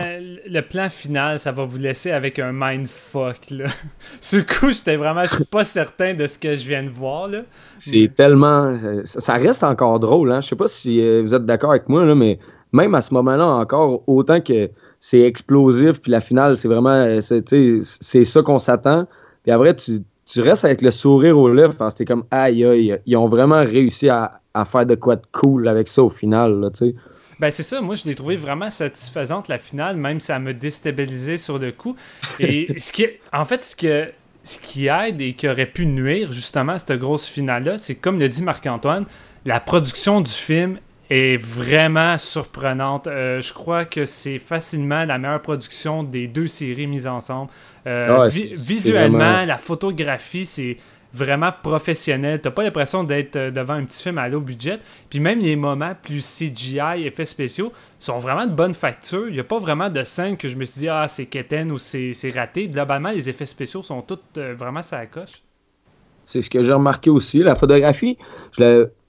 Le 0.52 0.60
plan 0.62 0.88
final, 0.90 1.38
ça 1.38 1.50
va 1.52 1.64
vous 1.64 1.78
laisser 1.78 2.10
avec 2.10 2.38
un 2.38 2.52
mindfuck. 2.52 3.50
Là. 3.50 3.64
Ce 4.20 4.36
coup, 4.36 4.70
j'étais 4.72 4.96
vraiment, 4.96 5.24
je 5.24 5.34
suis 5.36 5.44
pas 5.44 5.64
certain 5.64 6.14
de 6.14 6.26
ce 6.26 6.38
que 6.38 6.54
je 6.54 6.66
viens 6.66 6.82
de 6.82 6.90
voir. 6.90 7.28
Là. 7.28 7.40
C'est 7.78 8.10
tellement. 8.14 8.66
euh, 8.66 9.02
Ça 9.04 9.34
reste 9.34 9.64
encore 9.64 9.98
drôle. 9.98 10.30
Hein? 10.32 10.40
Je 10.40 10.48
sais 10.48 10.56
pas 10.56 10.68
si 10.68 11.00
euh, 11.00 11.22
vous 11.22 11.34
êtes 11.34 11.46
d'accord 11.46 11.70
avec 11.70 11.88
moi, 11.88 12.04
là, 12.04 12.14
mais 12.14 12.38
même 12.72 12.94
à 12.94 13.00
ce 13.00 13.12
moment-là, 13.14 13.46
encore, 13.46 14.02
autant 14.06 14.40
que 14.40 14.70
c'est 15.00 15.20
explosif, 15.22 16.00
puis 16.00 16.12
la 16.12 16.20
finale, 16.20 16.56
c'est 16.56 16.68
vraiment. 16.68 16.90
euh, 16.90 17.20
C'est 17.20 17.44
c'est 17.82 18.24
ça 18.24 18.42
qu'on 18.42 18.58
s'attend. 18.58 19.06
Puis 19.42 19.50
après, 19.52 19.74
tu, 19.74 20.00
tu 20.24 20.40
restes 20.40 20.64
avec 20.64 20.82
le 20.82 20.90
sourire 20.90 21.38
aux 21.38 21.52
lèvres 21.52 21.74
parce 21.74 21.94
que 21.94 21.98
t'es 21.98 22.04
comme 22.04 22.24
aïe 22.30 22.64
aïe. 22.64 22.98
Ils 23.06 23.16
ont 23.16 23.28
vraiment 23.28 23.60
réussi 23.64 24.08
à, 24.08 24.40
à 24.54 24.64
faire 24.64 24.86
de 24.86 24.94
quoi 24.94 25.16
de 25.16 25.22
cool 25.32 25.66
avec 25.66 25.88
ça 25.88 26.02
au 26.02 26.08
final. 26.10 26.60
Là, 26.60 26.70
sais. 26.74 26.94
Ben 27.42 27.50
c'est 27.50 27.62
ça, 27.64 27.80
moi 27.80 27.96
je 27.96 28.04
l'ai 28.04 28.14
trouvé 28.14 28.36
vraiment 28.36 28.70
satisfaisante 28.70 29.48
la 29.48 29.58
finale, 29.58 29.96
même 29.96 30.20
si 30.20 30.26
ça 30.28 30.38
m'a 30.38 30.52
déstabilisé 30.52 31.38
sur 31.38 31.58
le 31.58 31.72
coup. 31.72 31.96
Et 32.38 32.68
ce 32.78 32.92
qui, 32.92 33.06
en 33.32 33.44
fait, 33.44 33.64
ce, 33.64 33.74
que, 33.76 34.10
ce 34.44 34.58
qui 34.60 34.86
aide 34.86 35.20
et 35.20 35.34
qui 35.34 35.48
aurait 35.48 35.66
pu 35.66 35.84
nuire 35.86 36.30
justement 36.30 36.74
à 36.74 36.78
cette 36.78 36.92
grosse 36.98 37.26
finale-là, 37.26 37.78
c'est 37.78 37.96
comme 37.96 38.18
le 38.20 38.28
dit 38.28 38.42
Marc-Antoine, 38.42 39.06
la 39.44 39.58
production 39.58 40.20
du 40.20 40.30
film 40.30 40.78
est 41.10 41.36
vraiment 41.36 42.16
surprenante. 42.16 43.06
Euh, 43.08 43.40
je 43.40 43.52
crois 43.52 43.84
que 43.84 44.04
c'est 44.04 44.38
facilement 44.38 45.04
la 45.04 45.18
meilleure 45.18 45.42
production 45.42 46.04
des 46.04 46.28
deux 46.28 46.46
séries 46.46 46.86
mises 46.86 47.06
ensemble. 47.08 47.50
Euh, 47.88 48.28
vi- 48.28 48.50
c'est 48.50 48.56
visuellement, 48.56 49.18
vraiment- 49.18 49.44
la 49.46 49.58
photographie, 49.58 50.46
c'est 50.46 50.76
vraiment 51.14 51.50
professionnel. 51.62 52.40
T'as 52.40 52.50
pas 52.50 52.62
l'impression 52.62 53.04
d'être 53.04 53.36
euh, 53.36 53.50
devant 53.50 53.74
un 53.74 53.84
petit 53.84 54.02
film 54.02 54.18
à 54.18 54.28
low 54.28 54.40
budget. 54.40 54.78
Puis 55.10 55.20
même 55.20 55.40
les 55.40 55.56
moments 55.56 55.92
plus 56.00 56.20
CGI, 56.20 57.04
effets 57.04 57.24
spéciaux, 57.24 57.72
sont 57.98 58.18
vraiment 58.18 58.46
de 58.46 58.52
bonne 58.52 58.74
facture. 58.74 59.28
Il 59.28 59.34
n'y 59.34 59.40
a 59.40 59.44
pas 59.44 59.58
vraiment 59.58 59.90
de 59.90 60.02
scène 60.02 60.36
que 60.36 60.48
je 60.48 60.56
me 60.56 60.64
suis 60.64 60.80
dit, 60.80 60.88
ah, 60.88 61.06
c'est 61.08 61.26
quétaine 61.26 61.70
ou 61.70 61.78
c'est 61.78 62.14
raté. 62.34 62.68
Globalement, 62.68 63.10
les 63.10 63.28
effets 63.28 63.46
spéciaux 63.46 63.82
sont 63.82 64.02
tous 64.02 64.18
euh, 64.38 64.54
vraiment 64.56 64.82
ça 64.82 65.04
coche. 65.06 65.42
C'est 66.24 66.40
ce 66.40 66.48
que 66.48 66.62
j'ai 66.62 66.72
remarqué 66.72 67.10
aussi. 67.10 67.40
La 67.40 67.54
photographie, 67.54 68.16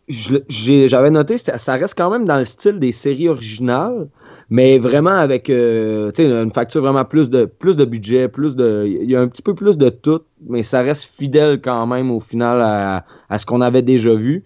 j'avais 0.09 1.11
noté, 1.11 1.37
ça 1.37 1.73
reste 1.73 1.95
quand 1.95 2.09
même 2.09 2.25
dans 2.25 2.39
le 2.39 2.45
style 2.45 2.79
des 2.79 2.91
séries 2.91 3.29
originales, 3.29 4.07
mais 4.49 4.77
vraiment 4.79 5.11
avec 5.11 5.49
euh, 5.49 6.11
une 6.17 6.51
facture 6.51 6.81
vraiment 6.81 7.05
plus 7.05 7.29
de, 7.29 7.45
plus 7.45 7.75
de 7.77 7.85
budget, 7.85 8.27
plus 8.27 8.55
de. 8.55 8.85
Il 8.85 9.09
y 9.09 9.15
a 9.15 9.21
un 9.21 9.27
petit 9.27 9.41
peu 9.41 9.53
plus 9.55 9.77
de 9.77 9.89
tout, 9.89 10.21
mais 10.47 10.63
ça 10.63 10.81
reste 10.81 11.05
fidèle 11.05 11.61
quand 11.61 11.87
même 11.87 12.11
au 12.11 12.19
final 12.19 12.61
à, 12.61 13.37
ce 13.37 13.45
qu'on 13.45 13.61
avait 13.61 13.81
déjà 13.81 14.13
vu. 14.13 14.43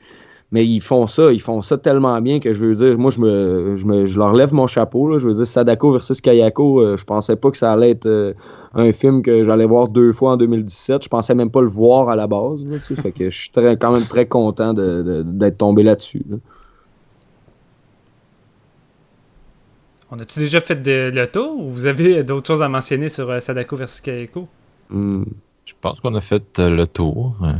Mais 0.54 0.66
ils 0.66 0.80
font 0.80 1.08
ça, 1.08 1.34
ils 1.34 1.41
font 1.41 1.62
ça 1.62 1.78
tellement 1.78 2.22
bien 2.22 2.39
que 2.39 2.54
je 2.54 2.64
veux 2.64 2.74
dire, 2.76 2.98
moi 2.98 3.12
je 3.12 3.20
me, 3.20 3.76
je, 3.76 3.86
me- 3.86 4.06
je 4.06 4.18
leur 4.18 4.32
lève 4.32 4.54
mon 4.54 4.66
chapeau. 4.66 5.10
Là, 5.10 5.18
je 5.18 5.28
veux 5.28 5.34
dire, 5.34 5.45
Sadako 5.45 5.91
versus 5.91 6.22
Kayako, 6.22 6.80
euh, 6.80 6.95
je 6.95 7.04
pensais 7.04 7.36
pas 7.36 7.52
que 7.52 7.58
ça 7.58 7.74
allait 7.74 7.91
être 7.91 8.06
euh, 8.06 8.32
un 8.74 8.93
film 8.93 9.24
que 9.24 9.43
j'allais 9.43 9.66
voir 9.66 9.89
deux 9.89 10.14
fois 10.14 10.32
en 10.32 10.38
2017. 10.38 11.04
Je 11.04 11.10
pensais 11.10 11.36
même 11.36 11.52
pas 11.52 11.60
le 11.60 11.68
voir 11.68 12.08
à 12.08 12.16
la 12.16 12.28
base. 12.28 12.66
Là, 12.66 12.78
fait 12.80 13.12
que 13.12 13.30
je 13.30 13.38
suis 13.38 13.50
très, 13.52 13.76
quand 13.76 13.91
même 13.91 14.06
très 14.06 14.26
content 14.26 14.74
d'être 14.74 15.58
tombé 15.58 15.84
là-dessus. 15.84 16.24
là. 16.30 16.38
On 20.12 20.18
a-tu 20.20 20.39
déjà 20.39 20.62
fait 20.62 20.82
de, 20.82 21.12
le 21.14 21.28
tour 21.28 21.60
ou 21.60 21.70
vous 21.70 21.86
avez 21.86 22.24
d'autres 22.24 22.47
choses 22.47 22.62
à 22.62 22.70
mentionner 22.70 23.10
sur 23.10 23.30
euh, 23.30 23.39
Sadako 23.39 23.76
versus 23.76 24.01
Kayako? 24.01 24.47
Hmm. 24.89 25.24
Je 25.66 25.74
pense 25.82 25.99
qu'on 25.99 26.16
a 26.16 26.22
fait 26.22 26.43
euh, 26.60 26.70
le 26.70 26.88
tour. 26.88 27.36
hein. 27.41 27.55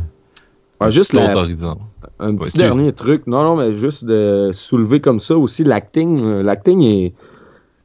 Ouais, 0.80 0.90
juste 0.90 1.10
Tour 1.10 1.20
la- 1.22 1.34
d'horizon. 1.34 1.76
un 2.20 2.30
Ouais, 2.30 2.36
petit 2.44 2.52
tu- 2.52 2.58
dernier 2.58 2.92
truc. 2.92 3.26
Non, 3.26 3.42
non, 3.42 3.56
mais 3.56 3.74
juste 3.74 4.04
de 4.04 4.50
soulever 4.52 5.00
comme 5.00 5.20
ça 5.20 5.36
aussi 5.36 5.62
l'acting. 5.64 6.20
euh, 6.24 6.42
L'acting 6.42 6.82
est. 6.82 7.12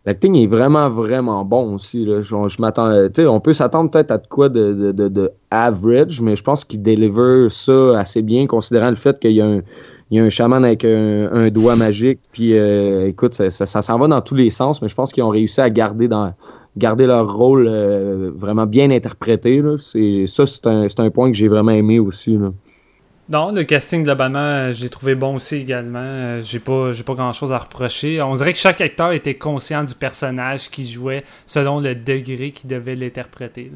L'acting 0.06 0.36
est 0.36 0.48
vraiment, 0.48 0.90
vraiment 0.90 1.44
bon 1.46 1.76
aussi. 1.76 2.06
Là. 2.06 2.22
Je, 2.22 2.36
je 2.48 2.62
m'attends. 2.62 2.92
tu 3.08 3.22
sais, 3.22 3.26
On 3.28 3.40
peut 3.40 3.54
s'attendre 3.54 3.90
peut-être 3.90 4.12
à 4.12 4.18
de 4.18 4.28
quoi 4.28 4.48
de, 4.50 4.74
de, 4.74 4.92
de- 4.92 5.08
de 5.08 5.32
average, 5.50 6.22
mais 6.22 6.36
je 6.36 6.44
pense 6.44 6.64
qu'il 6.64 6.82
deliver 6.84 7.48
ça 7.50 8.00
assez 8.00 8.22
bien, 8.22 8.46
considérant 8.48 8.90
le 8.90 8.96
fait 8.96 9.18
qu'il 9.20 9.32
y 9.32 9.42
a 9.42 9.46
un, 9.48 9.62
il 10.14 10.18
y 10.18 10.20
a 10.20 10.24
un 10.24 10.30
chaman 10.30 10.64
avec 10.64 10.86
un, 10.86 11.32
un 11.32 11.50
doigt 11.50 11.76
magique. 11.76 12.20
Puis 12.32 12.56
euh, 12.56 13.08
écoute, 13.08 13.34
ça, 13.34 13.50
ça, 13.50 13.66
ça 13.66 13.82
s'en 13.82 13.98
va 13.98 14.08
dans 14.08 14.22
tous 14.22 14.36
les 14.36 14.52
sens, 14.52 14.80
mais 14.80 14.88
je 14.88 14.94
pense 14.94 15.12
qu'ils 15.12 15.24
ont 15.24 15.30
réussi 15.30 15.60
à 15.60 15.72
garder 15.72 16.08
dans 16.08 16.34
garder 16.78 17.08
leur 17.08 17.34
rôle 17.34 17.68
euh, 17.68 18.32
vraiment 18.36 18.68
bien 18.68 18.92
interprété. 18.92 19.62
là. 19.62 19.78
Ça, 19.80 20.46
c'est 20.46 21.00
un, 21.00 21.10
point 21.10 21.32
que 21.32 21.38
j'ai 21.38 21.48
vraiment 21.48 21.72
aimé 21.72 21.98
aussi. 21.98 22.38
Là. 22.38 22.52
Non, 23.30 23.52
le 23.52 23.64
casting 23.64 24.04
globalement, 24.04 24.38
euh, 24.38 24.72
je 24.72 24.84
l'ai 24.84 24.90
trouvé 24.90 25.16
bon 25.16 25.36
aussi 25.36 25.56
également. 25.56 26.40
J'ai 26.44 26.60
pas, 26.60 26.92
j'ai 26.92 27.04
pas 27.04 27.16
grand 27.16 27.34
chose 27.34 27.52
à 27.52 27.58
reprocher. 27.58 28.22
On 28.22 28.36
dirait 28.36 28.54
que 28.54 28.60
chaque 28.60 28.82
acteur 28.82 29.14
était 29.14 29.36
conscient 29.36 29.84
du 29.84 29.96
personnage 29.96 30.70
qu'il 30.70 30.86
jouait 30.86 31.24
selon 31.48 31.80
le 31.80 31.96
degré 31.96 32.52
qu'il 32.52 32.70
devait 32.70 32.96
l'interpréter. 32.96 33.72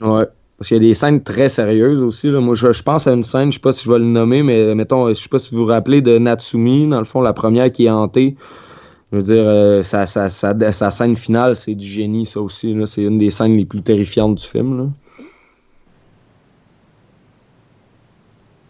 Ouais. 0.00 0.24
Parce 0.58 0.68
qu'il 0.68 0.76
y 0.76 0.86
a 0.86 0.88
des 0.88 0.94
scènes 0.94 1.22
très 1.22 1.48
sérieuses 1.48 2.00
aussi. 2.02 2.30
Là. 2.30 2.40
Moi, 2.40 2.54
je, 2.54 2.72
je 2.72 2.82
pense 2.82 3.06
à 3.06 3.12
une 3.12 3.24
scène, 3.24 3.50
je 3.50 3.56
sais 3.56 3.60
pas 3.62 3.72
si 3.72 3.84
je 3.84 3.90
vais 3.92 3.98
le 3.98 4.04
nommer, 4.04 4.42
mais 4.44 4.74
mettons, 4.76 5.08
je 5.08 5.14
sais 5.14 5.28
pas 5.28 5.38
si 5.40 5.52
vous 5.54 5.62
vous 5.62 5.66
rappelez 5.66 6.02
de 6.02 6.18
Natsumi, 6.18 6.86
dans 6.88 6.98
le 7.00 7.04
fond, 7.04 7.20
la 7.20 7.32
première 7.32 7.72
qui 7.72 7.86
est 7.86 7.90
hantée. 7.90 8.36
Je 9.10 9.16
veux 9.18 9.22
dire, 9.24 9.42
euh, 9.44 9.82
sa, 9.82 10.06
sa, 10.06 10.28
sa- 10.28 10.72
sa 10.72 10.90
scène 10.90 11.16
finale, 11.16 11.56
c'est 11.56 11.74
du 11.74 11.86
génie, 11.86 12.26
ça 12.26 12.40
aussi. 12.40 12.72
là. 12.74 12.86
C'est 12.86 13.02
une 13.02 13.18
des 13.18 13.30
scènes 13.30 13.56
les 13.56 13.64
plus 13.64 13.82
terrifiantes 13.82 14.36
du 14.36 14.44
film. 14.46 14.78
Là. 14.78 14.84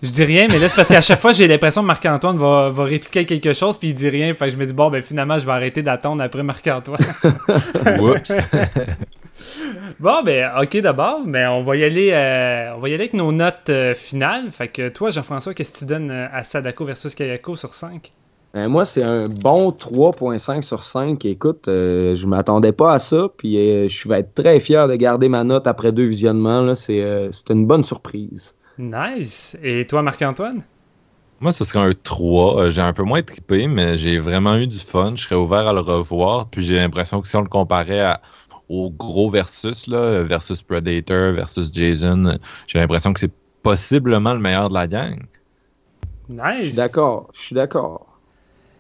Je 0.03 0.11
dis 0.11 0.25
rien, 0.25 0.49
mais 0.51 0.59
là, 0.59 0.69
c'est 0.69 0.75
parce 0.75 0.89
qu'à 0.89 1.01
chaque 1.01 1.21
fois, 1.21 1.31
j'ai 1.33 1.47
l'impression 1.47 1.83
que 1.83 1.87
Marc-Antoine 1.87 2.37
va, 2.37 2.71
va 2.71 2.85
répliquer 2.85 3.25
quelque 3.25 3.53
chose, 3.53 3.77
puis 3.79 3.89
il 3.91 3.95
dit 3.95 4.09
rien. 4.09 4.33
Fait 4.33 4.47
que 4.47 4.51
je 4.51 4.57
me 4.57 4.67
dis, 4.67 4.73
bon, 4.73 4.91
ben 4.91 5.01
finalement, 5.01 5.39
je 5.39 5.47
vais 5.47 5.53
arrêter 5.53 5.81
d'attendre 5.83 6.23
après 6.25 6.43
Marc-Antoine. 6.43 6.99
Bon, 10.01 10.23
ben, 10.25 10.51
ok 10.61 10.77
d'abord, 10.81 11.21
mais 11.27 11.47
on 11.47 11.63
va 11.63 11.77
y 11.77 11.85
aller, 11.85 12.11
euh, 12.13 12.75
on 12.77 12.81
va 12.81 12.89
y 12.89 12.95
aller 12.95 13.03
avec 13.05 13.15
nos 13.15 13.33
notes 13.33 13.69
euh, 13.71 13.95
finales. 13.95 14.51
Fait 14.51 14.69
que 14.69 14.89
toi, 14.89 15.11
Jean-François, 15.11 15.55
qu'est-ce 15.55 15.73
que 15.73 15.79
tu 15.79 15.85
donnes 15.87 16.11
euh, 16.11 16.27
à 16.33 16.43
Sadako 16.45 16.85
versus 16.85 17.15
Kayako 17.15 17.57
sur 17.57 17.73
5 17.75 18.13
Euh, 18.55 18.69
moi, 18.69 18.85
c'est 18.85 19.03
un 19.03 19.29
bon 19.29 19.71
3.5 19.71 20.63
sur 20.63 20.85
5. 20.85 21.25
Écoute, 21.25 21.69
euh, 21.69 22.15
je 22.15 22.27
m'attendais 22.27 22.73
pas 22.73 22.93
à 22.95 22.99
ça, 22.99 23.29
puis 23.37 23.57
euh, 23.59 23.89
je 23.89 24.09
vais 24.09 24.21
être 24.21 24.35
très 24.35 24.61
fier 24.61 24.87
de 24.89 24.95
garder 24.97 25.29
ma 25.29 25.43
note 25.45 25.67
après 25.67 25.93
deux 25.93 26.07
visionnements. 26.07 26.61
là. 26.63 26.75
C'est 26.75 27.01
euh, 27.03 27.31
c'est 27.33 27.51
une 27.51 27.67
bonne 27.67 27.83
surprise. 27.85 28.55
Nice. 28.79 29.57
Et 29.63 29.87
toi, 29.87 30.03
Marc-Antoine? 30.03 30.63
Moi, 31.41 31.51
ce 31.53 31.65
serait 31.65 31.81
un 31.81 31.91
3. 32.05 32.61
Euh, 32.61 32.71
j'ai 32.71 32.83
un 32.83 32.93
peu 32.93 33.03
moins 33.03 33.21
trippé, 33.23 33.67
mais 33.67 33.99
j'ai 33.99 34.19
vraiment 34.21 34.57
eu 34.57 34.67
du 34.69 34.79
fun. 34.79 35.13
Je 35.17 35.23
serais 35.25 35.35
ouvert 35.35 35.67
à 35.67 35.73
le 35.73 35.81
revoir. 35.81 36.47
Puis 36.49 36.63
j'ai 36.65 36.77
l'impression 36.77 37.21
que 37.21 37.27
si 37.29 37.35
on 37.37 37.41
le 37.43 37.49
comparait 37.49 38.01
à- 38.01 38.21
au 38.69 38.91
gros 38.91 39.31
versus, 39.31 39.87
là, 39.87 40.23
versus 40.23 40.63
Predator, 40.63 41.33
versus 41.33 41.71
Jason, 41.73 42.39
j'ai 42.67 42.79
l'impression 42.79 43.13
que 43.13 43.21
c'est 43.21 43.33
possiblement 43.63 44.35
le 44.35 44.41
meilleur 44.41 44.69
de 44.69 44.75
la 44.75 44.87
gang. 44.87 45.23
Je 46.29 46.67
suis 46.67 46.75
d'accord. 46.75 47.29
Je 47.33 47.41
suis 47.41 47.55
d'accord. 47.55 48.12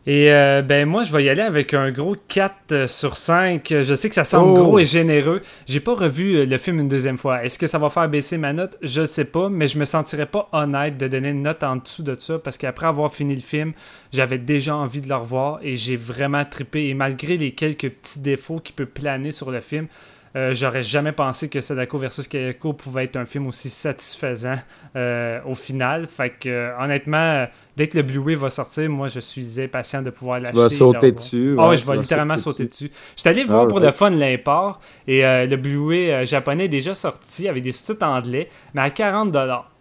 Et 0.04 0.32
euh, 0.32 0.62
ben 0.62 0.88
moi, 0.88 1.04
je 1.04 1.12
vais 1.12 1.22
y 1.22 1.28
aller 1.28 1.42
avec 1.42 1.74
un 1.74 1.92
gros 1.92 2.16
4 2.26 2.54
euh, 2.72 2.86
sur 2.88 3.16
5. 3.16 3.64
Je 3.82 3.94
sais 3.94 4.08
que 4.08 4.14
ça 4.16 4.24
semble 4.24 4.50
Oh. 4.50 4.54
gros 4.64 4.78
et 4.80 4.84
généreux. 4.84 5.42
J'ai 5.66 5.78
pas 5.78 5.94
revu 5.94 6.34
euh, 6.34 6.44
le 6.44 6.58
film 6.58 6.80
une 6.80 6.88
deuxième 6.88 7.18
fois. 7.18 7.44
Est-ce 7.44 7.56
que 7.56 7.68
ça 7.68 7.78
va 7.78 7.88
faire 7.88 8.08
baisser 8.08 8.36
ma 8.36 8.52
note? 8.52 8.76
Je 8.82 9.06
sais 9.06 9.24
pas, 9.24 9.48
mais 9.48 9.68
je 9.68 9.78
me 9.78 9.84
sentirais 9.84 10.26
pas 10.26 10.48
honnête 10.50 10.98
de 10.98 11.06
donner 11.06 11.28
une 11.28 11.42
note 11.42 11.62
en 11.62 11.76
dessous 11.76 12.02
de 12.02 12.16
ça 12.18 12.40
parce 12.40 12.58
qu'après 12.58 12.86
avoir 12.86 13.14
fini 13.14 13.36
le 13.36 13.40
film, 13.42 13.74
j'avais 14.12 14.38
déjà 14.38 14.74
envie 14.74 15.02
de 15.02 15.08
le 15.08 15.14
revoir 15.14 15.60
et 15.62 15.76
j'ai 15.76 15.96
vraiment 15.96 16.44
trippé. 16.44 16.88
Et 16.88 16.94
malgré 16.94 17.36
les 17.36 17.52
quelques 17.52 17.90
petits 17.90 18.18
défauts 18.18 18.58
qui 18.58 18.72
peuvent 18.72 18.86
planer 18.86 19.30
sur 19.30 19.52
le 19.52 19.60
film, 19.60 19.86
euh, 20.34 20.54
j'aurais 20.54 20.82
jamais 20.82 21.12
pensé 21.12 21.48
que 21.50 21.60
Sadako 21.60 21.98
versus 21.98 22.26
Kayako 22.26 22.72
pouvait 22.72 23.04
être 23.04 23.16
un 23.16 23.26
film 23.26 23.46
aussi 23.48 23.68
satisfaisant 23.68 24.54
euh, 24.96 25.40
au 25.46 25.54
final. 25.54 26.06
Fait 26.08 26.30
que 26.30 26.70
honnêtement, 26.82 27.18
euh, 27.18 27.46
dès 27.76 27.86
que 27.88 27.98
le 27.98 28.02
Blu-ray 28.02 28.34
va 28.34 28.48
sortir, 28.48 28.88
moi 28.88 29.08
je 29.08 29.20
suis 29.20 29.60
impatient 29.60 30.00
de 30.00 30.08
pouvoir 30.08 30.38
Tu 30.38 30.44
l'acheter. 30.44 30.58
vas 30.58 30.64
et 30.64 30.68
de 30.68 30.72
le 30.72 30.78
sauter 30.78 31.12
dessus. 31.12 31.56
Ah 31.58 31.68
ouais, 31.68 31.76
tu 31.76 31.82
je 31.82 31.86
vais 31.86 31.96
vas 31.96 32.00
littéralement 32.00 32.38
sauter 32.38 32.64
dessus. 32.64 32.90
Je 33.14 33.20
suis 33.20 33.28
allé 33.28 33.44
voir 33.44 33.66
pour 33.66 33.80
le 33.80 33.90
fun 33.90 34.08
l'import 34.10 34.80
et 35.06 35.24
euh, 35.26 35.46
le 35.46 35.56
Blu-ray 35.56 36.26
japonais 36.26 36.64
est 36.64 36.68
déjà 36.68 36.94
sorti 36.94 37.46
avec 37.46 37.62
des 37.62 37.72
sous-titres 37.72 38.06
anglais, 38.06 38.48
mais 38.72 38.80
à 38.82 38.88
40$. 38.88 39.32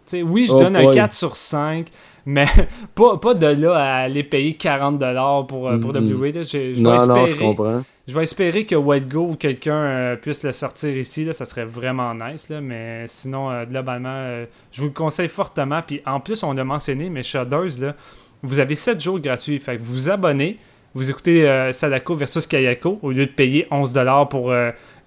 Tu 0.04 0.16
sais, 0.18 0.22
oui, 0.22 0.46
je 0.46 0.52
Oh 0.52 0.58
donne 0.58 0.76
un 0.76 0.82
boy. 0.84 0.94
4 0.94 1.14
sur 1.14 1.36
5, 1.36 1.86
mais 2.26 2.44
pas, 2.94 3.16
pas 3.16 3.32
de 3.34 3.46
là 3.46 3.74
à 3.76 3.94
aller 4.02 4.22
payer 4.24 4.52
40$ 4.52 5.46
pour, 5.46 5.70
pour 5.80 5.92
le. 5.92 6.00
Blu-ray. 6.00 6.32
Je, 6.44 6.58
vais 6.74 6.80
Non, 6.80 7.06
non, 7.06 7.24
je 7.26 7.36
comprends. 7.36 7.82
Je 8.08 8.14
vais 8.16 8.24
espérer 8.24 8.66
que 8.66 8.74
White 8.74 9.08
Go 9.08 9.28
ou 9.30 9.36
quelqu'un 9.36 9.74
euh, 9.74 10.16
puisse 10.16 10.42
le 10.42 10.52
sortir 10.52 10.96
ici. 10.96 11.24
Là, 11.24 11.32
ça 11.32 11.44
serait 11.44 11.64
vraiment 11.64 12.14
nice. 12.14 12.48
Là, 12.48 12.60
mais 12.60 13.04
sinon, 13.06 13.50
euh, 13.50 13.64
globalement, 13.64 14.08
euh, 14.12 14.46
je 14.72 14.80
vous 14.80 14.88
le 14.88 14.92
conseille 14.92 15.28
fortement. 15.28 15.82
Puis 15.86 16.02
en 16.04 16.18
plus, 16.18 16.42
on 16.42 16.52
l'a 16.52 16.64
mentionné, 16.64 17.10
mais 17.10 17.22
Shudders, 17.22 17.80
là, 17.80 17.94
vous 18.42 18.58
avez 18.58 18.74
7 18.74 19.00
jours 19.00 19.20
gratuits. 19.20 19.60
Fait 19.60 19.76
que 19.76 19.82
vous 19.82 19.92
vous 19.92 20.10
abonnez, 20.10 20.58
vous 20.94 21.10
écoutez 21.10 21.70
Sadako 21.72 22.16
versus 22.16 22.46
Kayako 22.46 22.98
au 23.02 23.12
lieu 23.12 23.24
de 23.26 23.30
payer 23.30 23.66
11$ 23.70 24.28
pour 24.28 24.52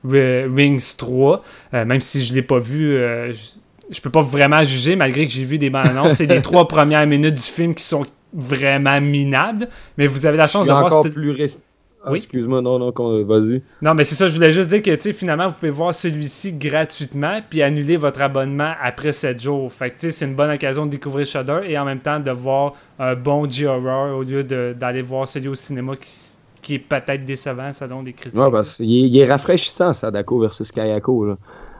Rings 0.03 0.95
3. 0.97 1.43
Euh, 1.73 1.85
même 1.85 2.01
si 2.01 2.23
je 2.23 2.31
ne 2.31 2.35
l'ai 2.35 2.41
pas 2.41 2.59
vu, 2.59 2.97
je, 3.89 4.01
peux 4.01 4.09
pas 4.09 4.21
vraiment 4.21 4.63
juger 4.63 4.95
malgré 4.95 5.25
que 5.25 5.31
j'ai 5.31 5.43
vu 5.43 5.57
des 5.57 5.69
bandes 5.69 5.87
annonces. 5.87 6.13
C'est 6.13 6.25
les 6.25 6.41
trois 6.41 6.67
premières 6.69 7.05
minutes 7.05 7.35
du 7.35 7.41
film 7.41 7.75
qui 7.75 7.83
sont 7.83 8.05
vraiment 8.33 8.99
minables. 9.01 9.67
Mais 9.97 10.07
vous 10.07 10.25
avez 10.25 10.37
la 10.37 10.47
chance 10.47 10.65
de 10.65 10.71
voir 10.71 10.85
encore 10.85 11.03
cette- 11.03 11.13
plus, 11.13 11.57
Ah, 12.07 12.11
Oui. 12.11 12.17
Excuse-moi, 12.19 12.61
non, 12.61 12.77
non, 12.77 12.91
qu'on- 12.91 13.23
vas-y. 13.25 13.63
Non, 13.81 13.95
mais 13.95 14.03
c'est 14.03 14.13
ça, 14.13 14.27
je 14.27 14.35
voulais 14.35 14.51
juste 14.51 14.69
dire 14.69 14.83
que, 14.83 14.91
tu 14.93 15.01
sais, 15.01 15.13
finalement, 15.13 15.47
vous 15.47 15.55
pouvez 15.55 15.71
voir 15.71 15.91
celui-ci 15.93 16.53
gratuitement, 16.53 17.39
puis 17.49 17.63
annuler 17.63 17.97
votre 17.97 18.21
abonnement 18.21 18.73
après 18.79 19.11
7 19.11 19.41
jours. 19.41 19.71
Fait 19.73 19.89
que, 19.89 19.95
tu 19.95 19.99
sais, 20.01 20.11
c'est 20.11 20.25
une 20.25 20.35
bonne 20.35 20.51
occasion 20.51 20.85
de 20.85 20.91
découvrir 20.91 21.25
Shudder 21.25 21.61
et 21.65 21.77
en 21.79 21.85
même 21.85 21.99
temps 21.99 22.19
de 22.19 22.29
voir 22.29 22.73
un 22.99 23.15
bon 23.15 23.49
G-Horror 23.49 24.17
au 24.17 24.21
lieu 24.23 24.43
de- 24.43 24.75
d'aller 24.79 25.01
voir 25.01 25.27
celui 25.27 25.47
au 25.47 25.55
cinéma 25.55 25.95
qui, 25.95 26.09
qui 26.61 26.75
est 26.75 26.79
peut-être 26.79 27.25
décevant 27.25 27.73
selon 27.73 28.03
les 28.03 28.13
critiques. 28.13 28.39
Ouais, 28.39 28.51
parce 28.51 28.77
qu'il 28.77 28.85
est, 29.05 29.07
il 29.09 29.17
est 29.17 29.25
rafraîchissant, 29.25 29.91
Sadako 29.93 30.41
versus 30.41 30.71
Kayako. 30.71 31.35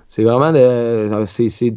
C'est 0.07 0.23
vraiment 0.23 0.51
de. 0.51 1.23
c'est- 1.27 1.49
c'est- 1.49 1.73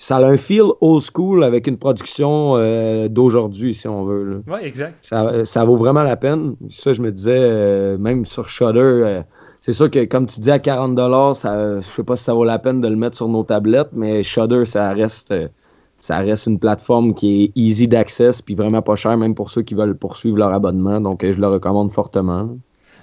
ça 0.00 0.18
a 0.18 0.24
un 0.24 0.36
feel 0.36 0.62
old 0.80 1.02
school 1.02 1.42
avec 1.42 1.66
une 1.66 1.76
production 1.76 2.52
euh, 2.54 3.08
d'aujourd'hui, 3.08 3.74
si 3.74 3.88
on 3.88 4.04
veut. 4.04 4.44
Ouais, 4.46 4.64
exact. 4.64 4.96
Ça, 5.02 5.44
ça 5.44 5.64
vaut 5.64 5.74
vraiment 5.74 6.04
la 6.04 6.16
peine. 6.16 6.54
Ça, 6.70 6.92
je 6.92 7.02
me 7.02 7.10
disais, 7.10 7.36
euh, 7.36 7.98
même 7.98 8.24
sur 8.24 8.48
Shudder, 8.48 8.78
euh, 8.80 9.22
c'est 9.60 9.72
sûr 9.72 9.90
que, 9.90 10.04
comme 10.04 10.26
tu 10.26 10.38
dis, 10.38 10.52
à 10.52 10.58
40$, 10.58 11.34
ça, 11.34 11.80
je 11.80 11.84
sais 11.84 12.04
pas 12.04 12.14
si 12.14 12.22
ça 12.22 12.32
vaut 12.32 12.44
la 12.44 12.60
peine 12.60 12.80
de 12.80 12.86
le 12.86 12.94
mettre 12.94 13.16
sur 13.16 13.26
nos 13.26 13.42
tablettes, 13.42 13.90
mais 13.92 14.22
Shudder, 14.22 14.66
ça 14.66 14.92
reste, 14.92 15.34
ça 15.98 16.18
reste 16.18 16.46
une 16.46 16.60
plateforme 16.60 17.12
qui 17.12 17.42
est 17.42 17.52
easy 17.56 17.88
d'access 17.88 18.40
puis 18.40 18.54
vraiment 18.54 18.82
pas 18.82 18.94
cher, 18.94 19.16
même 19.16 19.34
pour 19.34 19.50
ceux 19.50 19.62
qui 19.62 19.74
veulent 19.74 19.96
poursuivre 19.96 20.38
leur 20.38 20.54
abonnement. 20.54 21.00
Donc, 21.00 21.26
je 21.28 21.40
le 21.40 21.48
recommande 21.48 21.90
fortement. 21.90 22.56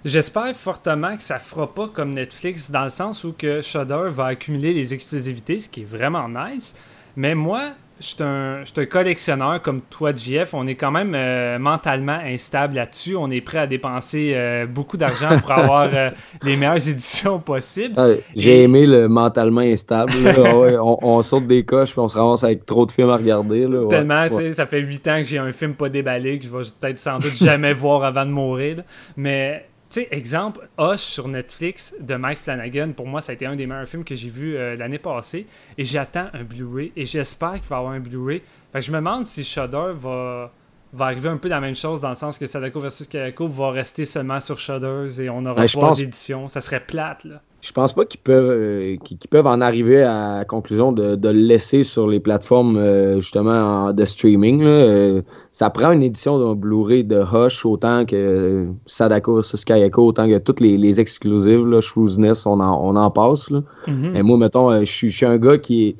J'espère 0.05 0.55
fortement 0.55 1.17
que 1.17 1.23
ça 1.23 1.39
fera 1.39 1.73
pas 1.73 1.87
comme 1.87 2.11
Netflix 2.13 2.69
dans 2.69 2.83
le 2.83 2.89
sens 2.91 3.23
où 3.23 3.33
que 3.37 3.61
Shudder 3.61 4.07
va 4.09 4.25
accumuler 4.27 4.71
les 4.71 4.93
exclusivités, 4.93 5.57
ce 5.57 5.67
qui 5.67 5.81
est 5.81 5.85
vraiment 5.89 6.29
nice. 6.29 6.75
Mais 7.17 7.33
moi, 7.33 7.61
je 7.99 8.05
suis 8.07 8.17
un, 8.23 8.61
un 8.77 8.85
collectionneur 8.85 9.61
comme 9.63 9.81
toi, 9.81 10.11
JF. 10.15 10.53
On 10.53 10.67
est 10.67 10.75
quand 10.75 10.91
même 10.91 11.13
euh, 11.15 11.57
mentalement 11.57 12.19
instable 12.23 12.75
là-dessus. 12.75 13.15
On 13.15 13.31
est 13.31 13.41
prêt 13.41 13.57
à 13.59 13.67
dépenser 13.67 14.33
euh, 14.35 14.67
beaucoup 14.67 14.97
d'argent 14.97 15.39
pour 15.39 15.51
avoir 15.53 15.89
euh, 15.91 16.11
les 16.43 16.55
meilleures 16.55 16.87
éditions 16.87 17.39
possibles. 17.39 17.99
Ouais, 17.99 18.21
J'ai 18.35 18.59
Et- 18.59 18.63
aimé 18.63 18.85
le 18.85 19.07
mentalement 19.07 19.61
instable. 19.61 20.11
là. 20.23 20.33
Ah 20.45 20.55
ouais, 20.57 20.77
on, 20.77 20.99
on 21.03 21.23
saute 21.23 21.47
des 21.47 21.63
coches 21.65 21.91
puis 21.93 21.99
on 22.01 22.09
se 22.09 22.17
ramasse 22.17 22.43
avec 22.43 22.65
trop 22.67 22.85
de 22.85 22.91
films 22.91 23.09
à 23.09 23.17
regarder. 23.17 23.61
Là. 23.61 23.79
Ouais, 23.83 23.87
Tellement, 23.87 24.27
tu 24.27 24.35
ouais. 24.35 24.41
sais, 24.43 24.53
ça 24.53 24.65
fait 24.67 24.81
8 24.81 25.07
ans 25.07 25.17
que 25.19 25.23
j'ai 25.25 25.37
un 25.39 25.51
film 25.51 25.73
pas 25.73 25.89
déballé 25.89 26.37
que 26.37 26.45
je 26.45 26.51
vais 26.51 26.63
peut-être 26.79 26.99
sans 26.99 27.17
doute 27.17 27.35
jamais 27.35 27.73
voir 27.73 28.03
avant 28.03 28.25
de 28.27 28.31
mourir. 28.31 28.77
là. 28.77 28.83
Mais, 29.17 29.65
tu 29.95 30.01
sais, 30.01 30.07
exemple, 30.11 30.67
Hush 30.77 30.99
sur 30.99 31.27
Netflix 31.27 31.95
de 31.99 32.15
Mike 32.15 32.39
Flanagan, 32.39 32.91
pour 32.91 33.07
moi, 33.07 33.21
ça 33.21 33.31
a 33.31 33.35
été 33.35 33.45
un 33.45 33.55
des 33.55 33.65
meilleurs 33.65 33.87
films 33.87 34.03
que 34.03 34.15
j'ai 34.15 34.29
vu 34.29 34.55
euh, 34.57 34.75
l'année 34.75 34.99
passée. 34.99 35.47
Et 35.77 35.85
j'attends 35.85 36.27
un 36.33 36.43
Blu-ray 36.43 36.91
et 36.95 37.05
j'espère 37.05 37.53
qu'il 37.53 37.69
va 37.69 37.77
y 37.77 37.79
avoir 37.79 37.93
un 37.93 37.99
Blu-ray. 37.99 38.41
Fait 38.73 38.79
que 38.79 38.85
je 38.85 38.91
me 38.91 38.97
demande 38.97 39.25
si 39.25 39.43
Shudder 39.43 39.93
va, 39.95 40.51
va 40.93 41.05
arriver 41.05 41.29
un 41.29 41.37
peu 41.37 41.49
dans 41.49 41.55
la 41.55 41.61
même 41.61 41.75
chose, 41.75 42.01
dans 42.01 42.09
le 42.09 42.15
sens 42.15 42.37
que 42.37 42.45
Sadako 42.45 42.79
versus 42.79 43.07
Kayako 43.07 43.47
va 43.47 43.71
rester 43.71 44.05
seulement 44.05 44.39
sur 44.39 44.57
Shudder 44.59 45.07
et 45.21 45.29
on 45.29 45.41
n'aura 45.41 45.61
Ouais, 45.61 45.67
je 45.67 45.75
pas 45.79 45.87
pense- 45.87 45.97
d'édition. 45.97 46.47
Ça 46.47 46.61
serait 46.61 46.81
plate, 46.81 47.23
là. 47.23 47.41
Je 47.65 47.71
pense 47.71 47.93
pas 47.93 48.05
qu'ils 48.05 48.19
peuvent, 48.19 48.47
euh, 48.51 48.95
qu'ils 49.03 49.17
peuvent 49.29 49.47
en 49.47 49.59
arriver 49.59 50.03
à 50.03 50.37
la 50.37 50.45
conclusion 50.45 50.91
de, 50.91 51.15
de 51.15 51.29
le 51.29 51.39
laisser 51.39 51.83
sur 51.83 52.07
les 52.07 52.19
plateformes 52.19 52.77
euh, 52.77 53.19
justement 53.19 53.87
en- 53.87 53.93
de 53.93 54.05
streaming. 54.05 54.61
là. 54.61 54.69
Euh, 54.69 55.21
ça 55.51 55.71
prend 55.71 55.91
une 55.91 56.03
édition 56.03 56.37
d'un 56.37 56.53
Blu-ray 56.53 57.03
de 57.03 57.19
Hush 57.23 57.65
autant 57.65 58.05
que 58.05 58.67
Sadako 58.85 59.41
vs 59.41 59.63
Kayako, 59.65 60.05
autant 60.05 60.27
que 60.27 60.37
toutes 60.37 60.59
les, 60.59 60.77
les 60.77 60.99
exclusives, 60.99 61.65
là, 61.65 61.81
Shrewsness, 61.81 62.45
on 62.45 62.59
en, 62.59 62.79
on 62.87 62.95
en 62.95 63.09
passe. 63.09 63.49
Là. 63.49 63.63
Mhm. 63.87 64.15
Et 64.15 64.21
moi, 64.21 64.37
mettons, 64.37 64.79
je 64.81 64.85
suis 64.85 65.25
un 65.25 65.37
gars 65.37 65.57
qui 65.57 65.87
est 65.87 65.95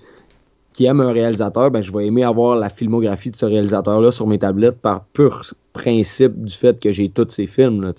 qui 0.74 0.86
aime 0.88 0.99
un 0.99 1.13
réalisateur, 1.13 1.72
ben, 1.72 1.82
je 1.82 1.89
vais 1.93 2.05
aimer 2.07 2.26
avoir 2.26 2.57
la 2.57 2.68
filmographie 2.68 3.32
de 3.32 3.38
ce 3.38 3.45
réalisateur-là 3.45 4.11
sur 4.11 4.28
mes 4.28 4.38
tablettes 4.38 4.78
par 4.82 5.05
pur 5.13 5.41
principe 5.72 6.43
du 6.43 6.53
fait 6.53 6.78
que 6.82 6.91
j'ai 6.91 7.07
tous 7.07 7.28
ces 7.30 7.47
films. 7.47 7.82
Là. 7.82 7.93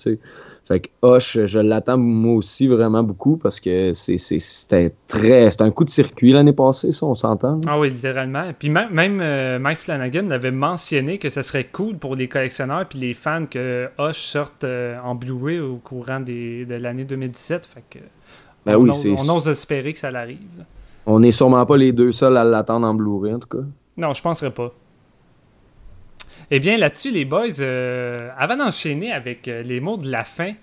Fait 0.67 0.81
que 0.81 0.87
Hush, 1.01 1.45
je 1.45 1.59
l'attends 1.59 1.97
moi 1.97 2.35
aussi 2.35 2.67
vraiment 2.67 3.01
beaucoup 3.03 3.37
parce 3.37 3.59
que 3.59 3.93
c'était 3.93 4.93
très. 5.07 5.49
C'était 5.49 5.63
un 5.63 5.71
coup 5.71 5.85
de 5.85 5.89
circuit 5.89 6.31
l'année 6.33 6.53
passée, 6.53 6.91
ça, 6.91 7.05
on 7.05 7.15
s'entend. 7.15 7.61
Ah 7.67 7.79
oui, 7.79 7.89
littéralement. 7.89 8.43
Puis 8.57 8.69
même, 8.69 8.89
même 8.91 9.19
euh, 9.21 9.59
Mike 9.59 9.77
Flanagan 9.79 10.29
avait 10.29 10.51
mentionné 10.51 11.17
que 11.17 11.29
ça 11.29 11.41
serait 11.43 11.65
cool 11.65 11.97
pour 11.97 12.15
les 12.15 12.27
collectionneurs 12.27 12.85
puis 12.87 12.99
les 12.99 13.13
fans 13.13 13.45
que 13.49 13.87
Hush 13.99 14.17
sorte 14.25 14.63
euh, 14.65 14.97
en 15.03 15.15
Blu-ray 15.15 15.59
au 15.59 15.77
courant 15.77 16.19
des- 16.19 16.65
de 16.65 16.75
l'année 16.75 17.05
2017. 17.05 17.65
Fait 17.65 17.83
que 17.89 17.99
Ben 18.65 18.75
on, 18.75 18.81
oui, 18.89 19.15
on 19.17 19.35
ose 19.35 19.47
espérer 19.47 19.93
que 19.93 19.99
ça 19.99 20.11
l'arrive. 20.11 20.37
On 21.05 21.21
n'est 21.21 21.31
sûrement 21.31 21.65
pas 21.65 21.77
les 21.77 21.93
deux 21.93 22.11
seuls 22.11 22.35
à 22.35 22.43
l'attendre 22.43 22.85
en 22.85 22.93
Blu-ray, 22.93 23.33
en 23.33 23.39
tout 23.39 23.47
cas. 23.47 23.63
Non, 23.95 24.11
je 24.13 24.21
penserais 24.21 24.51
pas. 24.51 24.73
Eh 26.49 26.59
bien, 26.59 26.77
là-dessus, 26.77 27.11
les 27.11 27.25
boys, 27.25 27.59
euh, 27.59 28.29
avant 28.37 28.55
d'enchaîner 28.55 29.11
avec 29.11 29.49
euh, 29.49 29.63
les 29.63 29.81
mots 29.81 29.97
de 29.97 30.09
la 30.09 30.23
fin, 30.23 30.53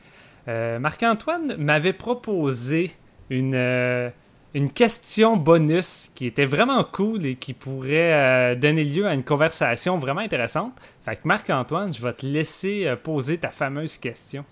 euh, 0.49 0.78
Marc-Antoine 0.78 1.57
m'avait 1.59 1.93
proposé 1.93 2.93
une, 3.28 4.12
une 4.55 4.72
question 4.72 5.37
bonus 5.37 6.11
qui 6.14 6.26
était 6.26 6.47
vraiment 6.47 6.82
cool 6.85 7.26
et 7.26 7.35
qui 7.35 7.53
pourrait 7.53 8.57
donner 8.57 8.85
lieu 8.85 9.07
à 9.07 9.14
une 9.14 9.24
conversation 9.24 9.99
vraiment 9.99 10.20
intéressante. 10.20 10.72
Fait 11.05 11.16
que 11.16 11.22
Marc-Antoine, 11.24 11.93
je 11.93 12.01
vais 12.01 12.12
te 12.12 12.24
laisser 12.24 12.95
poser 13.03 13.39
ta 13.39 13.51
fameuse 13.51 13.97
question. 13.97 14.45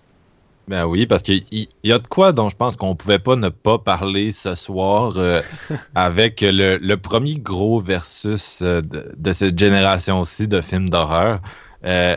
Ben 0.69 0.85
oui, 0.85 1.05
parce 1.05 1.23
qu'il 1.23 1.43
y, 1.51 1.67
y 1.83 1.91
a 1.91 1.99
de 1.99 2.07
quoi 2.07 2.31
dont 2.31 2.49
je 2.49 2.55
pense 2.55 2.77
qu'on 2.77 2.95
pouvait 2.95 3.19
pas 3.19 3.35
ne 3.35 3.49
pas 3.49 3.79
parler 3.79 4.31
ce 4.31 4.55
soir 4.55 5.11
euh, 5.17 5.41
avec 5.95 6.39
le, 6.39 6.77
le 6.77 6.97
premier 6.97 7.35
gros 7.35 7.81
versus 7.81 8.59
euh, 8.61 8.81
de, 8.81 9.11
de 9.17 9.33
cette 9.33 9.59
génération-ci 9.59 10.47
de 10.47 10.61
films 10.61 10.89
d'horreur. 10.89 11.41
Euh, 11.85 12.15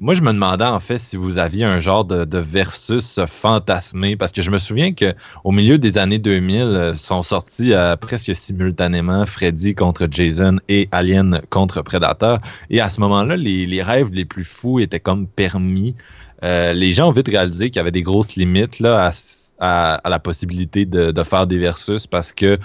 moi, 0.00 0.14
je 0.14 0.22
me 0.22 0.32
demandais 0.32 0.64
en 0.64 0.80
fait 0.80 0.98
si 0.98 1.16
vous 1.16 1.38
aviez 1.38 1.62
un 1.64 1.78
genre 1.78 2.04
de, 2.04 2.24
de 2.24 2.38
versus 2.38 3.20
fantasmé, 3.26 4.16
parce 4.16 4.32
que 4.32 4.42
je 4.42 4.50
me 4.50 4.58
souviens 4.58 4.92
que 4.92 5.14
au 5.44 5.52
milieu 5.52 5.78
des 5.78 5.96
années 5.96 6.18
2000 6.18 6.62
euh, 6.62 6.94
sont 6.94 7.22
sortis 7.22 7.74
presque 8.00 8.34
simultanément 8.34 9.24
Freddy 9.24 9.76
contre 9.76 10.08
Jason 10.10 10.56
et 10.68 10.88
Alien 10.90 11.40
contre 11.48 11.80
Predator. 11.82 12.40
Et 12.70 12.80
à 12.80 12.90
ce 12.90 13.00
moment-là, 13.02 13.36
les, 13.36 13.66
les 13.66 13.82
rêves 13.84 14.10
les 14.12 14.24
plus 14.24 14.44
fous 14.44 14.80
étaient 14.80 14.98
comme 14.98 15.28
permis. 15.28 15.94
Euh, 16.44 16.72
les 16.72 16.92
gens 16.92 17.08
ont 17.08 17.12
vite 17.12 17.28
réalisé 17.28 17.70
qu'il 17.70 17.76
y 17.76 17.80
avait 17.80 17.90
des 17.90 18.02
grosses 18.02 18.36
limites 18.36 18.78
là, 18.80 19.10
à, 19.58 20.00
la 20.04 20.18
possibilité 20.18 20.84
de, 20.84 21.10
de 21.10 21.22
faire 21.22 21.46
des 21.46 21.58
versus 21.58 22.06
parce 22.06 22.32
que 22.32 22.58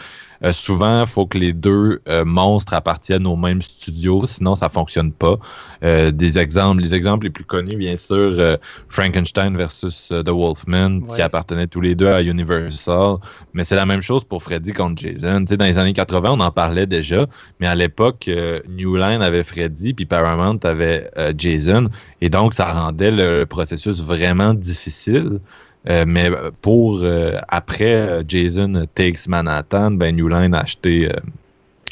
euh, 0.43 0.53
souvent, 0.53 1.01
il 1.01 1.07
faut 1.07 1.25
que 1.25 1.37
les 1.37 1.53
deux 1.53 2.01
euh, 2.07 2.23
monstres 2.23 2.73
appartiennent 2.73 3.27
au 3.27 3.35
même 3.35 3.61
studio, 3.61 4.25
sinon 4.25 4.55
ça 4.55 4.69
fonctionne 4.69 5.11
pas. 5.11 5.37
Euh, 5.83 6.11
des 6.11 6.39
exemples, 6.39 6.81
les 6.81 6.93
exemples 6.93 7.25
les 7.25 7.29
plus 7.29 7.43
connus, 7.43 7.75
bien 7.75 7.95
sûr, 7.95 8.57
Frankenstein 8.89 9.55
versus 9.57 10.09
The 10.09 10.29
Wolfman, 10.29 11.01
qui 11.01 11.21
appartenaient 11.21 11.67
tous 11.67 11.81
les 11.81 11.95
deux 11.95 12.07
à 12.07 12.21
Universal. 12.21 13.17
Mais 13.53 13.63
c'est 13.63 13.75
la 13.75 13.85
même 13.85 14.01
chose 14.01 14.23
pour 14.23 14.43
Freddy 14.43 14.71
contre 14.71 15.01
Jason. 15.01 15.41
Tu 15.41 15.47
sais, 15.49 15.57
dans 15.57 15.65
les 15.65 15.77
années 15.77 15.93
80, 15.93 16.31
on 16.31 16.39
en 16.39 16.51
parlait 16.51 16.85
déjà, 16.85 17.25
mais 17.59 17.67
à 17.67 17.75
l'époque, 17.75 18.29
New 18.67 18.95
Line 18.95 19.21
avait 19.21 19.43
Freddy, 19.43 19.93
puis 19.93 20.05
Paramount 20.05 20.59
avait 20.63 21.09
Jason. 21.37 21.89
Et 22.21 22.29
donc, 22.29 22.53
ça 22.53 22.71
rendait 22.71 23.11
le 23.11 23.45
processus 23.45 24.01
vraiment 24.01 24.53
difficile. 24.53 25.39
Euh, 25.87 26.03
mais 26.05 26.29
pour 26.61 26.99
euh, 27.01 27.39
après 27.47 27.93
euh, 27.93 28.23
Jason 28.27 28.85
Takes 28.95 29.27
Manhattan, 29.27 29.91
ben 29.91 30.15
New 30.15 30.27
Line 30.27 30.53
a 30.53 30.59
acheté 30.59 31.09
euh, 31.09 31.13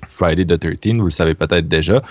Friday 0.08 0.46
the 0.46 0.60
13, 0.60 0.98
vous 0.98 1.06
le 1.06 1.12
savez 1.12 1.36
peut-être 1.36 1.68
déjà. 1.68 2.02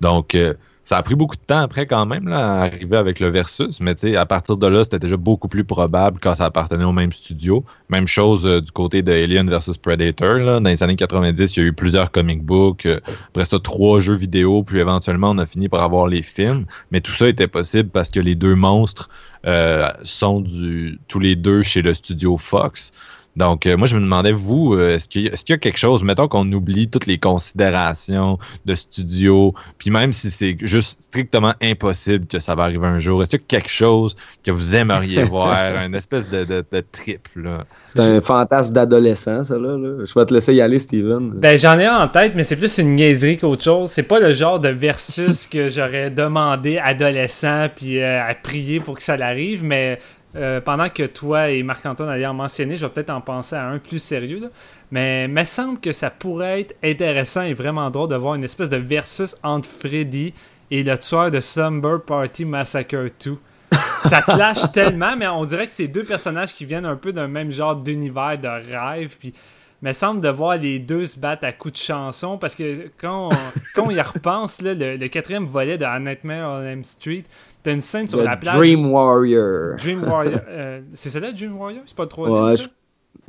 Donc, 0.00 0.34
euh, 0.34 0.54
ça 0.88 0.96
a 0.96 1.02
pris 1.02 1.16
beaucoup 1.16 1.36
de 1.36 1.42
temps 1.42 1.58
après 1.58 1.84
quand 1.84 2.06
même 2.06 2.28
là, 2.28 2.38
à 2.38 2.62
arriver 2.62 2.96
avec 2.96 3.20
le 3.20 3.28
versus, 3.28 3.78
mais 3.82 3.94
à 4.16 4.24
partir 4.24 4.56
de 4.56 4.66
là, 4.66 4.84
c'était 4.84 4.98
déjà 4.98 5.18
beaucoup 5.18 5.46
plus 5.46 5.62
probable 5.62 6.18
quand 6.18 6.34
ça 6.34 6.46
appartenait 6.46 6.84
au 6.84 6.92
même 6.92 7.12
studio. 7.12 7.62
Même 7.90 8.06
chose 8.06 8.46
euh, 8.46 8.62
du 8.62 8.72
côté 8.72 9.02
de 9.02 9.12
Alien 9.12 9.50
versus 9.50 9.76
Predator. 9.76 10.38
Là. 10.38 10.60
Dans 10.60 10.70
les 10.70 10.82
années 10.82 10.96
90, 10.96 11.54
il 11.54 11.60
y 11.60 11.62
a 11.62 11.68
eu 11.68 11.74
plusieurs 11.74 12.10
comic 12.10 12.42
books, 12.42 12.86
euh, 12.86 13.00
après 13.28 13.44
ça, 13.44 13.58
trois 13.58 14.00
jeux 14.00 14.14
vidéo, 14.14 14.62
puis 14.62 14.78
éventuellement, 14.78 15.32
on 15.32 15.36
a 15.36 15.44
fini 15.44 15.68
par 15.68 15.82
avoir 15.82 16.06
les 16.06 16.22
films. 16.22 16.64
Mais 16.90 17.02
tout 17.02 17.12
ça 17.12 17.28
était 17.28 17.48
possible 17.48 17.90
parce 17.90 18.08
que 18.08 18.20
les 18.20 18.34
deux 18.34 18.54
monstres 18.54 19.10
euh, 19.46 19.90
sont 20.04 20.40
du, 20.40 20.98
tous 21.06 21.18
les 21.18 21.36
deux 21.36 21.60
chez 21.60 21.82
le 21.82 21.92
studio 21.92 22.38
Fox. 22.38 22.92
Donc, 23.38 23.66
euh, 23.66 23.76
moi, 23.76 23.86
je 23.86 23.94
me 23.96 24.00
demandais, 24.00 24.32
vous, 24.32 24.74
euh, 24.74 24.96
est-ce 24.96 25.08
qu'il 25.08 25.22
y, 25.22 25.28
a- 25.28 25.32
est-ce 25.32 25.44
qu'il 25.44 25.52
y 25.52 25.56
a 25.56 25.58
quelque 25.58 25.78
chose, 25.78 26.02
mettons 26.02 26.26
qu'on 26.28 26.50
oublie 26.52 26.88
toutes 26.90 27.06
les 27.06 27.18
considérations 27.18 28.38
de 28.64 28.74
studio, 28.74 29.54
puis 29.78 29.90
même 29.90 30.12
si 30.12 30.30
c'est 30.30 30.56
juste 30.60 31.00
strictement 31.02 31.54
impossible 31.62 32.26
que 32.26 32.38
ça 32.40 32.54
va 32.54 32.64
arriver 32.64 32.86
un 32.86 32.98
jour, 32.98 33.22
est-ce 33.22 33.30
qu'il 33.30 33.40
y 33.40 33.42
a 33.44 33.46
quelque 33.60 33.70
chose 33.70 34.16
que 34.44 34.50
vous 34.50 34.74
aimeriez 34.74 35.22
voir, 35.24 35.56
une 35.84 35.94
espèce 35.94 36.28
de, 36.28 36.44
de, 36.44 36.64
de 36.70 36.84
trip, 36.92 37.28
là? 37.36 37.64
C'est 37.86 38.00
un 38.00 38.20
fantasme 38.20 38.74
d'adolescent, 38.74 39.44
ça, 39.44 39.54
là, 39.56 39.76
là. 39.76 40.04
Je 40.04 40.12
vais 40.18 40.26
te 40.26 40.34
laisser 40.34 40.54
y 40.54 40.60
aller, 40.60 40.78
Steven. 40.78 41.30
Ben, 41.30 41.56
j'en 41.56 41.78
ai 41.78 41.88
en 41.88 42.08
tête, 42.08 42.32
mais 42.34 42.42
c'est 42.42 42.56
plus 42.56 42.78
une 42.78 42.94
niaiserie 42.94 43.38
qu'autre 43.38 43.62
chose. 43.62 43.90
C'est 43.90 44.02
pas 44.02 44.20
le 44.20 44.34
genre 44.34 44.58
de 44.60 44.68
versus 44.68 45.46
que 45.46 45.68
j'aurais 45.68 46.10
demandé 46.10 46.78
adolescent 46.78 47.68
puis 47.74 48.00
euh, 48.00 48.22
à 48.22 48.34
prier 48.34 48.80
pour 48.80 48.96
que 48.96 49.02
ça 49.02 49.16
l'arrive, 49.16 49.62
mais 49.64 49.98
euh, 50.36 50.60
pendant 50.60 50.88
que 50.90 51.04
toi 51.04 51.50
et 51.50 51.62
Marc-Antoine 51.62 52.08
allaient 52.08 52.26
en 52.26 52.34
mentionner, 52.34 52.76
je 52.76 52.84
vais 52.84 52.92
peut-être 52.92 53.10
en 53.10 53.20
penser 53.20 53.56
à 53.56 53.66
un 53.66 53.78
plus 53.78 53.98
sérieux. 53.98 54.40
là. 54.40 54.48
Mais 54.90 55.24
il 55.24 55.30
me 55.30 55.44
semble 55.44 55.80
que 55.80 55.92
ça 55.92 56.10
pourrait 56.10 56.60
être 56.60 56.74
intéressant 56.82 57.42
et 57.42 57.54
vraiment 57.54 57.90
drôle 57.90 58.08
de 58.08 58.16
voir 58.16 58.34
une 58.34 58.44
espèce 58.44 58.68
de 58.68 58.76
versus 58.76 59.36
entre 59.42 59.68
Freddy 59.68 60.34
et 60.70 60.82
le 60.82 60.98
tueur 60.98 61.30
de 61.30 61.40
Slumber 61.40 62.02
Party 62.06 62.44
Massacre 62.44 63.06
2. 63.24 63.38
ça 64.04 64.22
clash 64.22 64.70
tellement, 64.72 65.16
mais 65.16 65.26
on 65.28 65.44
dirait 65.44 65.66
que 65.66 65.72
c'est 65.72 65.88
deux 65.88 66.04
personnages 66.04 66.54
qui 66.54 66.64
viennent 66.64 66.86
un 66.86 66.96
peu 66.96 67.12
d'un 67.12 67.28
même 67.28 67.50
genre 67.50 67.76
d'univers 67.76 68.38
de 68.38 68.48
rêve. 68.48 69.16
Puis, 69.18 69.34
me 69.82 69.92
semble 69.92 70.20
de 70.20 70.28
voir 70.28 70.56
les 70.56 70.78
deux 70.78 71.06
se 71.06 71.18
battre 71.18 71.46
à 71.46 71.52
coups 71.52 71.74
de 71.74 71.78
chanson 71.78 72.36
parce 72.36 72.56
que 72.56 72.90
quand 72.98 73.28
on, 73.28 73.36
quand 73.74 73.86
on 73.86 73.90
y 73.90 74.00
repense, 74.00 74.60
là, 74.60 74.74
le, 74.74 74.96
le 74.96 75.08
quatrième 75.08 75.46
volet 75.46 75.78
de 75.78 75.84
A 75.84 75.98
Nightmare 76.00 76.50
on 76.50 76.62
Elm 76.64 76.84
Street, 76.84 77.24
t'as 77.68 77.74
une 77.74 77.80
scène 77.80 78.08
sur 78.08 78.18
The 78.18 78.22
la 78.24 78.36
plage. 78.36 78.56
Dream 78.56 78.90
Warrior. 78.90 79.76
Dream 79.76 80.02
Warrior. 80.04 80.40
euh, 80.48 80.80
c'est 80.92 81.10
ça 81.10 81.20
là, 81.20 81.32
Dream 81.32 81.56
Warrior? 81.58 81.82
C'est 81.86 81.96
pas 81.96 82.04
le 82.04 82.08
troisième 82.08 82.44
Ouais, 82.44 82.56
ça? 82.56 82.62
je- 82.64 82.68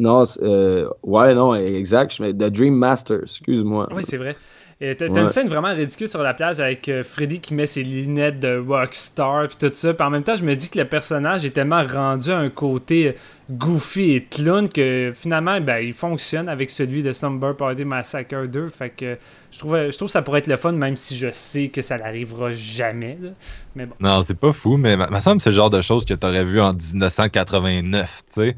Non, 0.01 0.23
euh, 0.41 0.87
ouais, 1.03 1.33
non, 1.35 1.55
exact. 1.55 2.17
The 2.17 2.33
Dream 2.49 2.75
Master, 2.75 3.19
excuse-moi. 3.23 3.87
Oui, 3.93 4.03
c'est 4.05 4.17
vrai. 4.17 4.35
Et 4.81 4.95
t'as 4.95 5.07
une 5.07 5.27
scène 5.27 5.49
vraiment 5.49 5.73
ridicule 5.73 6.07
sur 6.07 6.23
la 6.23 6.33
plage 6.33 6.61
avec 6.61 6.87
euh, 6.87 7.03
Freddy 7.03 7.41
qui 7.41 7.53
met 7.53 7.65
ses 7.65 7.83
lunettes 7.83 8.39
de 8.39 8.57
rockstar 8.65 9.49
puis 9.49 9.57
tout 9.57 9.69
ça. 9.73 9.93
Puis 9.93 10.07
en 10.07 10.09
même 10.09 10.23
temps, 10.23 10.37
je 10.37 10.43
me 10.43 10.55
dis 10.55 10.69
que 10.69 10.79
le 10.79 10.85
personnage 10.85 11.43
est 11.43 11.49
tellement 11.49 11.85
rendu 11.85 12.31
à 12.31 12.37
un 12.37 12.49
côté 12.49 13.09
euh, 13.09 13.11
goofy 13.51 14.11
et 14.13 14.23
clown 14.23 14.69
que 14.69 15.11
finalement, 15.13 15.59
ben, 15.59 15.79
il 15.79 15.91
fonctionne 15.91 16.47
avec 16.47 16.69
celui 16.69 17.03
de 17.03 17.11
Slumber 17.11 17.57
Party 17.57 17.83
Massacre 17.83 18.45
2. 18.47 18.69
Fait 18.69 18.89
que 18.91 19.17
je 19.51 19.59
trouve, 19.59 19.75
je 19.75 19.95
trouve 19.97 20.07
que 20.07 20.13
ça 20.13 20.21
pourrait 20.21 20.39
être 20.39 20.47
le 20.47 20.55
fun, 20.55 20.71
même 20.71 20.95
si 20.95 21.17
je 21.17 21.29
sais 21.29 21.67
que 21.67 21.81
ça 21.81 21.97
n'arrivera 21.97 22.53
jamais. 22.53 23.17
là. 23.21 23.31
Mais 23.75 23.85
bon. 23.85 23.95
Non, 23.99 24.23
c'est 24.23 24.39
pas 24.39 24.53
fou, 24.53 24.77
mais 24.77 24.95
ma- 24.95 25.09
me 25.09 25.19
semble 25.19 25.41
c'est 25.41 25.49
le 25.49 25.57
genre 25.57 25.69
de 25.69 25.81
choses 25.81 26.05
que 26.05 26.13
t'aurais 26.13 26.45
vu 26.45 26.61
en 26.61 26.71
1989, 26.73 28.21
tu 28.33 28.41
sais. 28.41 28.55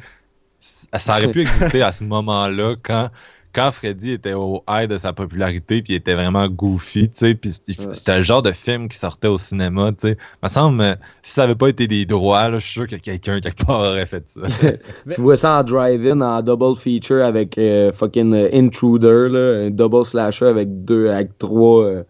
Ça 0.99 1.17
aurait 1.17 1.28
pu 1.32 1.41
exister 1.41 1.82
à 1.82 1.91
ce 1.91 2.03
moment-là 2.03 2.76
quand, 2.84 3.09
quand 3.54 3.72
Freddy 3.72 4.12
était 4.12 4.34
au 4.34 4.64
high 4.70 4.89
de 4.89 4.97
sa 4.97 5.14
popularité 5.14 5.82
puis 5.82 5.93
il 5.93 5.95
était 5.95 6.14
vraiment 6.14 6.47
goofy, 6.47 7.10
tu 7.10 7.12
sais, 7.14 7.36
puis 7.36 7.52
c'était 7.52 8.18
le 8.18 8.24
genre 8.24 8.41
de 8.41 8.52
film 8.52 8.88
qui 8.88 8.97
sortait 8.97 9.28
au 9.28 9.38
cinéma, 9.38 9.91
tu 9.91 10.10
sais. 10.10 10.18
Me 10.43 10.49
semble, 10.49 10.82
euh, 10.82 10.95
si 11.22 11.34
ça 11.34 11.43
avait 11.43 11.56
pas 11.56 11.70
été 11.70 11.88
des 11.88 12.06
droits, 12.06 12.49
là, 12.49 12.60
je 12.60 12.66
suis 12.66 12.74
sûr 12.74 12.88
que 12.88 12.95
quelqu'un 12.95 13.39
quelque 13.39 13.66
part 13.66 13.80
aurait 13.80 14.06
fait 14.06 14.24
ça. 14.28 14.41
Tu 15.14 15.22
vois 15.22 15.36
ça 15.36 15.60
en 15.60 15.64
drive-in, 15.64 16.22
en 16.22 16.41
double 16.41 16.76
feature 16.76 17.24
avec 17.24 17.58
euh, 17.58 17.91
fucking 17.91 18.34
euh, 18.34 18.49
Intruder, 18.54 19.28
là, 19.30 19.66
un 19.66 19.70
double 19.70 20.06
slasher 20.06 20.47
avec 20.47 20.86
deux, 20.86 21.10
avec 21.10 21.38
trois, 21.38 21.84
euh, 21.84 22.04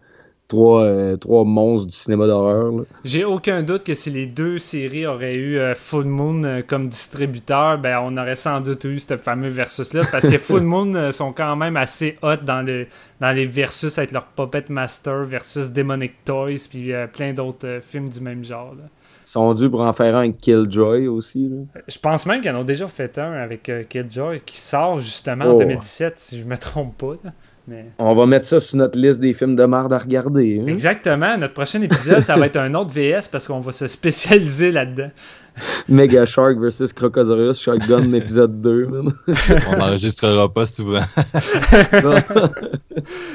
trois, 0.52 0.82
euh, 0.82 1.16
trois 1.16 1.44
monstres 1.44 1.88
du 1.88 1.96
cinéma 1.96 2.26
d'horreur. 2.26 2.72
J'ai 3.04 3.24
aucun 3.24 3.62
doute 3.62 3.84
que 3.84 3.94
si 3.94 4.10
les 4.10 4.26
deux 4.26 4.58
séries 4.58 5.06
auraient 5.06 5.34
eu 5.34 5.56
euh, 5.58 5.74
Full 5.74 6.04
Moon 6.04 6.44
euh, 6.44 6.60
comme 6.66 6.86
distributeur, 6.86 7.78
ben 7.78 8.00
on 8.04 8.16
aurait 8.18 8.36
sans 8.36 8.60
doute 8.60 8.84
eu 8.84 8.98
ce 8.98 9.16
fameux 9.16 9.48
versus-là. 9.48 10.02
Parce 10.12 10.28
que 10.28 10.36
Full 10.46 10.62
Moon 10.62 11.10
sont 11.12 11.32
quand 11.32 11.56
même 11.56 11.76
assez 11.76 12.18
hot 12.22 12.36
dans, 12.44 12.62
le, 12.66 12.86
dans 13.20 13.34
les 13.34 13.46
versus 13.46 13.96
avec 13.98 14.12
leur 14.12 14.26
Puppet 14.26 14.64
Master 14.68 15.24
versus 15.24 15.70
Demonic 15.72 16.22
Toys, 16.24 16.66
puis 16.68 16.92
euh, 16.92 17.06
plein 17.06 17.32
d'autres 17.32 17.78
films 17.80 18.08
du 18.08 18.20
même 18.20 18.44
genre. 18.44 18.74
là. 18.76 18.84
Ils 19.24 19.30
sont 19.30 19.54
dus 19.54 19.70
pour 19.70 19.80
en 19.80 19.92
faire 19.94 20.14
un 20.16 20.20
avec 20.20 20.38
Killjoy 20.40 21.06
aussi. 21.08 21.48
là. 21.48 21.80
Je 21.88 21.98
pense 21.98 22.26
même 22.26 22.40
qu'ils 22.42 22.50
en 22.50 22.60
ont 22.60 22.64
déjà 22.64 22.88
fait 22.88 23.16
un 23.18 23.32
avec 23.32 23.68
euh, 23.68 23.82
Killjoy 23.84 24.40
qui 24.44 24.58
sort 24.58 24.98
justement 24.98 25.46
en 25.46 25.54
Oh. 25.54 25.58
2017, 25.58 26.14
si 26.18 26.38
je 26.40 26.44
me 26.44 26.58
trompe 26.58 26.98
pas. 26.98 27.14
là. 27.24 27.32
Mais... 27.68 27.86
On 27.98 28.14
va 28.14 28.26
mettre 28.26 28.46
ça 28.46 28.58
sur 28.58 28.78
notre 28.78 28.98
liste 28.98 29.20
des 29.20 29.34
films 29.34 29.54
de 29.54 29.64
merde 29.64 29.92
à 29.92 29.98
regarder. 29.98 30.60
hein. 30.60 30.66
Exactement, 30.66 31.38
notre 31.38 31.54
prochain 31.54 31.80
épisode, 31.80 32.24
ça 32.24 32.36
va 32.36 32.46
être 32.46 32.56
un 32.56 32.74
autre 32.74 32.90
VS 32.92 33.28
parce 33.30 33.46
qu'on 33.46 33.60
va 33.60 33.70
se 33.70 33.86
spécialiser 33.86 34.72
là-dedans. 34.72 35.10
Mega 35.88 36.24
Shark 36.26 36.56
vs 36.58 36.92
Crocosaurus 36.94 37.60
Shotgun 37.60 38.12
épisode 38.14 38.60
2. 38.62 38.86
man. 38.86 39.12
On 39.70 39.76
n'enregistrera 39.76 40.52
pas 40.52 40.66
souvent. 40.66 41.02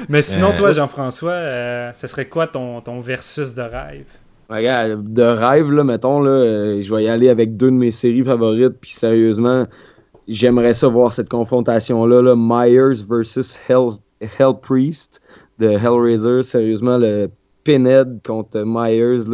Mais 0.08 0.22
sinon, 0.22 0.52
toi, 0.56 0.72
Jean-François, 0.72 1.32
euh, 1.32 1.92
ce 1.92 2.06
serait 2.06 2.26
quoi 2.26 2.46
ton, 2.46 2.80
ton 2.80 3.00
versus 3.00 3.54
de 3.54 3.62
rêve? 3.62 4.06
Regarde, 4.50 5.12
de 5.12 5.22
rêve, 5.22 5.70
là, 5.70 5.84
mettons, 5.84 6.20
là, 6.20 6.30
euh, 6.30 6.82
je 6.82 6.94
vais 6.94 7.04
y 7.04 7.08
aller 7.08 7.28
avec 7.28 7.56
deux 7.56 7.66
de 7.70 7.76
mes 7.76 7.90
séries 7.90 8.24
favorites, 8.24 8.76
puis 8.80 8.92
sérieusement, 8.92 9.66
j'aimerais 10.26 10.72
ça 10.72 10.88
voir 10.88 11.12
cette 11.12 11.28
confrontation-là, 11.28 12.22
là, 12.22 12.34
Myers 12.36 13.04
versus 13.08 13.58
Hell, 13.68 13.88
Hell 14.20 14.54
Priest 14.60 15.20
de 15.58 15.68
Hellraiser, 15.68 16.42
sérieusement, 16.42 16.98
le 16.98 17.28
Pinhead 17.64 18.20
contre 18.24 18.62
Myers, 18.64 19.24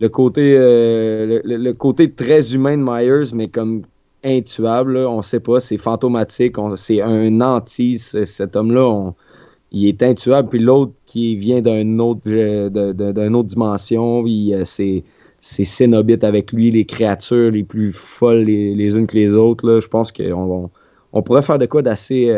le 0.00 0.08
côté, 0.08 0.56
euh, 0.56 1.40
le, 1.44 1.56
le- 1.56 1.72
côté 1.74 2.12
très 2.12 2.54
humain 2.54 2.76
de 2.78 2.82
Myers, 2.82 3.34
mais 3.34 3.48
comme 3.48 3.82
intuable, 4.24 4.94
là, 4.94 5.08
on 5.10 5.22
sait 5.22 5.40
pas, 5.40 5.60
c'est 5.60 5.78
fantomatique, 5.78 6.56
c'est 6.76 7.00
un 7.02 7.40
anti, 7.40 7.98
cet 7.98 8.56
homme-là, 8.56 9.12
il 9.72 9.86
est 9.88 10.02
intuable, 10.02 10.48
puis 10.48 10.58
l'autre 10.60 10.92
qui 11.04 11.36
vient 11.36 11.60
d'une 11.60 12.00
autre, 12.00 12.22
euh, 12.26 12.70
d'une 12.70 13.34
autre 13.36 13.48
dimension, 13.48 14.24
euh, 14.26 14.62
c'est 14.64 15.04
c'est 15.40 15.64
Cénobite 15.64 16.24
avec 16.24 16.52
lui, 16.52 16.70
les 16.72 16.84
créatures 16.84 17.52
les 17.52 17.62
plus 17.64 17.92
folles 17.92 18.42
les, 18.44 18.96
unes 18.96 19.06
que 19.06 19.16
les 19.16 19.34
autres. 19.34 19.80
Je 19.80 19.88
pense 19.88 20.10
qu'on 20.10 20.32
on, 20.64 20.70
on 21.12 21.22
pourrait 21.22 21.42
faire 21.42 21.58
de 21.60 21.66
quoi 21.66 21.80
d'assez 21.82 22.28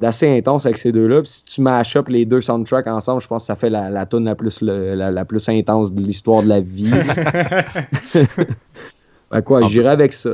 d'assez 0.00 0.36
intense 0.38 0.66
avec 0.66 0.78
ces 0.78 0.92
deux-là. 0.92 1.20
Si 1.24 1.44
tu 1.44 1.60
mash 1.60 1.94
up 1.96 2.08
les 2.08 2.24
deux 2.24 2.40
soundtracks 2.40 2.86
ensemble, 2.86 3.20
je 3.22 3.26
pense 3.28 3.42
que 3.42 3.46
ça 3.48 3.56
fait 3.56 3.70
la, 3.70 3.90
la 3.90 4.06
tune 4.06 4.24
la 4.24 4.34
plus, 4.34 4.60
le- 4.62 4.94
la, 4.94 5.10
la 5.10 5.24
plus 5.24 5.48
intense 5.48 5.92
de 5.92 6.00
l'histoire 6.02 6.42
de 6.42 6.48
la 6.48 6.60
vie. 6.60 6.90
Fait 9.32 9.44
quoi, 9.44 9.62
j'irai 9.68 9.88
avec 9.90 10.12
ça. 10.12 10.30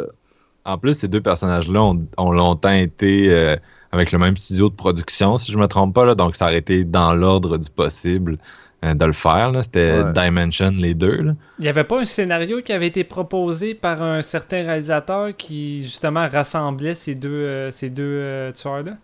En 0.65 0.79
plus, 0.79 0.95
ces 0.95 1.09
deux 1.09 1.21
personnages-là 1.21 1.83
ont, 1.83 1.99
ont 2.17 2.33
longtemps 2.33 2.71
été 2.73 3.27
euh, 3.31 3.57
avec 3.93 4.11
le 4.13 4.19
même 4.19 4.37
studio 4.37 4.69
de 4.69 4.75
production, 4.75 5.39
si 5.39 5.53
je 5.53 5.59
me 5.59 5.67
trompe 5.67 5.95
pas, 5.95 6.05
là, 6.05 6.15
donc 6.15 6.35
ça 6.37 6.47
aurait 6.47 6.59
été 6.59 6.83
dans 6.85 7.15
l'ordre 7.15 7.57
du 7.59 7.71
possible 7.71 8.39
euh, 8.85 8.95
de 8.95 9.05
le 9.05 9.13
faire. 9.13 9.53
là. 9.53 9.63
C'était 9.63 10.03
Ouais. 10.03 10.13
Dimension, 10.13 10.71
les 10.77 10.95
deux. 10.95 11.23
là. 11.23 11.33
Il 11.59 11.63
n'y 11.63 11.69
avait 11.69 11.85
pas 11.85 12.01
un 12.01 12.05
scénario 12.05 12.63
qui 12.63 12.73
avait 12.73 12.89
été 12.89 13.05
proposé 13.05 13.75
par 13.75 14.03
un 14.03 14.23
certain 14.23 14.63
réalisateur 14.63 15.37
qui, 15.37 15.83
justement, 15.85 16.27
rassemblait 16.29 16.95
ces 16.95 17.15
deux, 17.15 17.29
euh, 17.31 17.71
ces 17.71 17.91
deux 17.91 18.03
euh, 18.05 18.51
tueurs-là? 18.53 18.97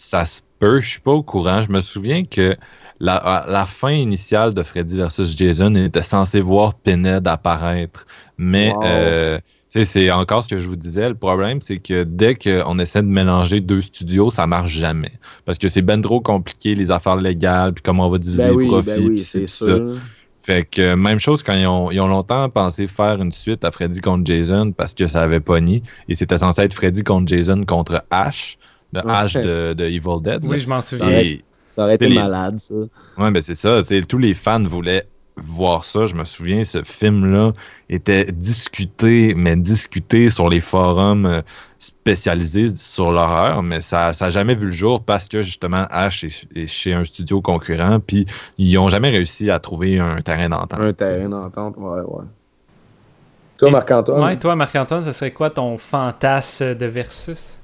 Ça 0.00 0.24
se 0.24 0.40
peut, 0.58 0.80
je 0.80 0.88
suis 0.88 1.00
pas 1.00 1.12
au 1.12 1.22
courant. 1.22 1.62
Je 1.62 1.70
me 1.70 1.82
souviens 1.82 2.24
que 2.24 2.56
la, 3.00 3.66
fin 3.68 3.90
initiale 3.92 4.54
de 4.54 4.62
Freddy 4.62 4.96
versus 4.96 5.36
Jason 5.36 5.74
était 5.74 6.02
censé 6.02 6.40
voir 6.40 6.72
Pinhead 6.74 7.28
apparaître. 7.28 8.06
Mais 8.38 8.72
Wow. 8.74 8.82
euh, 8.84 9.40
c'est 9.68 10.10
encore 10.10 10.42
ce 10.42 10.48
que 10.48 10.58
je 10.58 10.66
vous 10.66 10.76
disais. 10.76 11.08
Le 11.08 11.14
problème, 11.14 11.60
c'est 11.60 11.78
que 11.78 12.02
dès 12.04 12.34
qu'on 12.34 12.78
essaie 12.78 13.02
de 13.02 13.08
mélanger 13.08 13.60
deux 13.60 13.82
studios, 13.82 14.30
ça 14.30 14.46
marche 14.46 14.72
jamais. 14.72 15.12
Parce 15.44 15.58
que 15.58 15.68
c'est 15.68 15.82
ben 15.82 16.00
trop 16.00 16.20
compliqué, 16.20 16.74
les 16.74 16.90
affaires 16.90 17.16
légales, 17.16 17.74
puis 17.74 17.82
comment 17.82 18.06
on 18.06 18.10
va 18.10 18.18
diviser 18.18 18.42
Ben 18.44 18.50
les 18.50 18.56
oui, 18.56 18.68
profits, 18.68 18.90
ben 19.00 19.08
oui, 19.10 19.18
ci, 19.18 19.24
c'est 19.24 19.48
ça. 19.48 19.78
Fait 20.42 20.64
que 20.64 20.80
euh, 20.80 20.96
même 20.96 21.18
chose 21.18 21.42
quand 21.42 21.52
ils 21.52 21.66
ont, 21.66 21.90
ils 21.90 22.00
ont 22.00 22.08
longtemps 22.08 22.48
pensé 22.48 22.88
faire 22.88 23.20
une 23.20 23.32
suite 23.32 23.62
à 23.64 23.70
Freddy 23.70 24.00
contre 24.00 24.24
Jason 24.24 24.72
parce 24.72 24.94
que 24.94 25.06
ça 25.06 25.22
avait 25.22 25.40
pogné. 25.40 25.82
Et 26.08 26.14
c'était 26.14 26.38
censé 26.38 26.62
être 26.62 26.72
Freddy 26.74 27.04
contre 27.04 27.28
Jason 27.28 27.64
contre 27.64 28.02
Ash, 28.10 28.58
de 28.92 29.00
Ouais. 29.00 29.12
Ash 29.12 29.34
de, 29.34 29.72
de 29.74 29.84
Evil 29.84 30.20
Dead. 30.22 30.42
là. 30.42 30.48
Oui, 30.50 30.58
je 30.58 30.68
m'en 30.68 30.80
souviens. 30.82 31.08
Et- 31.10 31.44
Ça 31.76 31.84
aurait 31.84 31.94
été 31.94 32.08
Les- 32.08 32.16
malade, 32.16 32.58
ça. 32.58 32.74
Ouais, 33.16 33.30
ben 33.30 33.40
c'est 33.40 33.54
ça. 33.54 33.80
Tous 34.08 34.18
les 34.18 34.34
fans 34.34 34.62
voulaient 34.64 35.06
voir 35.36 35.84
ça. 35.84 36.04
Je 36.06 36.14
me 36.14 36.24
souviens, 36.24 36.64
ce 36.64 36.82
film-là 36.82 37.52
était 37.88 38.24
discuté, 38.32 39.34
mais 39.36 39.56
discuté 39.56 40.28
sur 40.28 40.48
les 40.48 40.60
forums 40.60 41.24
euh, 41.26 41.40
spécialisés 41.78 42.74
sur 42.76 43.12
l'horreur, 43.12 43.62
mais 43.62 43.80
ça 43.80 44.12
n'a 44.20 44.30
jamais 44.30 44.54
vu 44.54 44.66
le 44.66 44.72
jour 44.72 45.02
parce 45.02 45.28
que 45.28 45.42
justement 45.42 45.86
Ash 45.90 46.24
est, 46.24 46.46
est 46.54 46.66
chez 46.66 46.92
un 46.92 47.04
studio 47.04 47.40
concurrent, 47.40 48.00
puis 48.00 48.26
ils 48.58 48.74
n'ont 48.74 48.88
jamais 48.90 49.08
réussi 49.10 49.48
à 49.50 49.58
trouver 49.60 49.98
un 50.00 50.20
terrain 50.20 50.48
d'entente. 50.50 50.78
Un 50.80 50.92
terrain 50.92 51.28
d'entente, 51.28 51.76
ouais, 51.78 52.00
ouais. 52.02 52.24
Toi, 53.56 53.70
Marc-Antoine? 53.70 54.22
Ouais, 54.22 54.36
toi, 54.38 54.56
Marc-Antoine, 54.56 55.02
ce 55.04 55.12
serait 55.12 55.30
quoi 55.32 55.50
ton 55.50 55.78
fantasme 55.78 56.74
de 56.74 56.86
versus? 56.86 57.59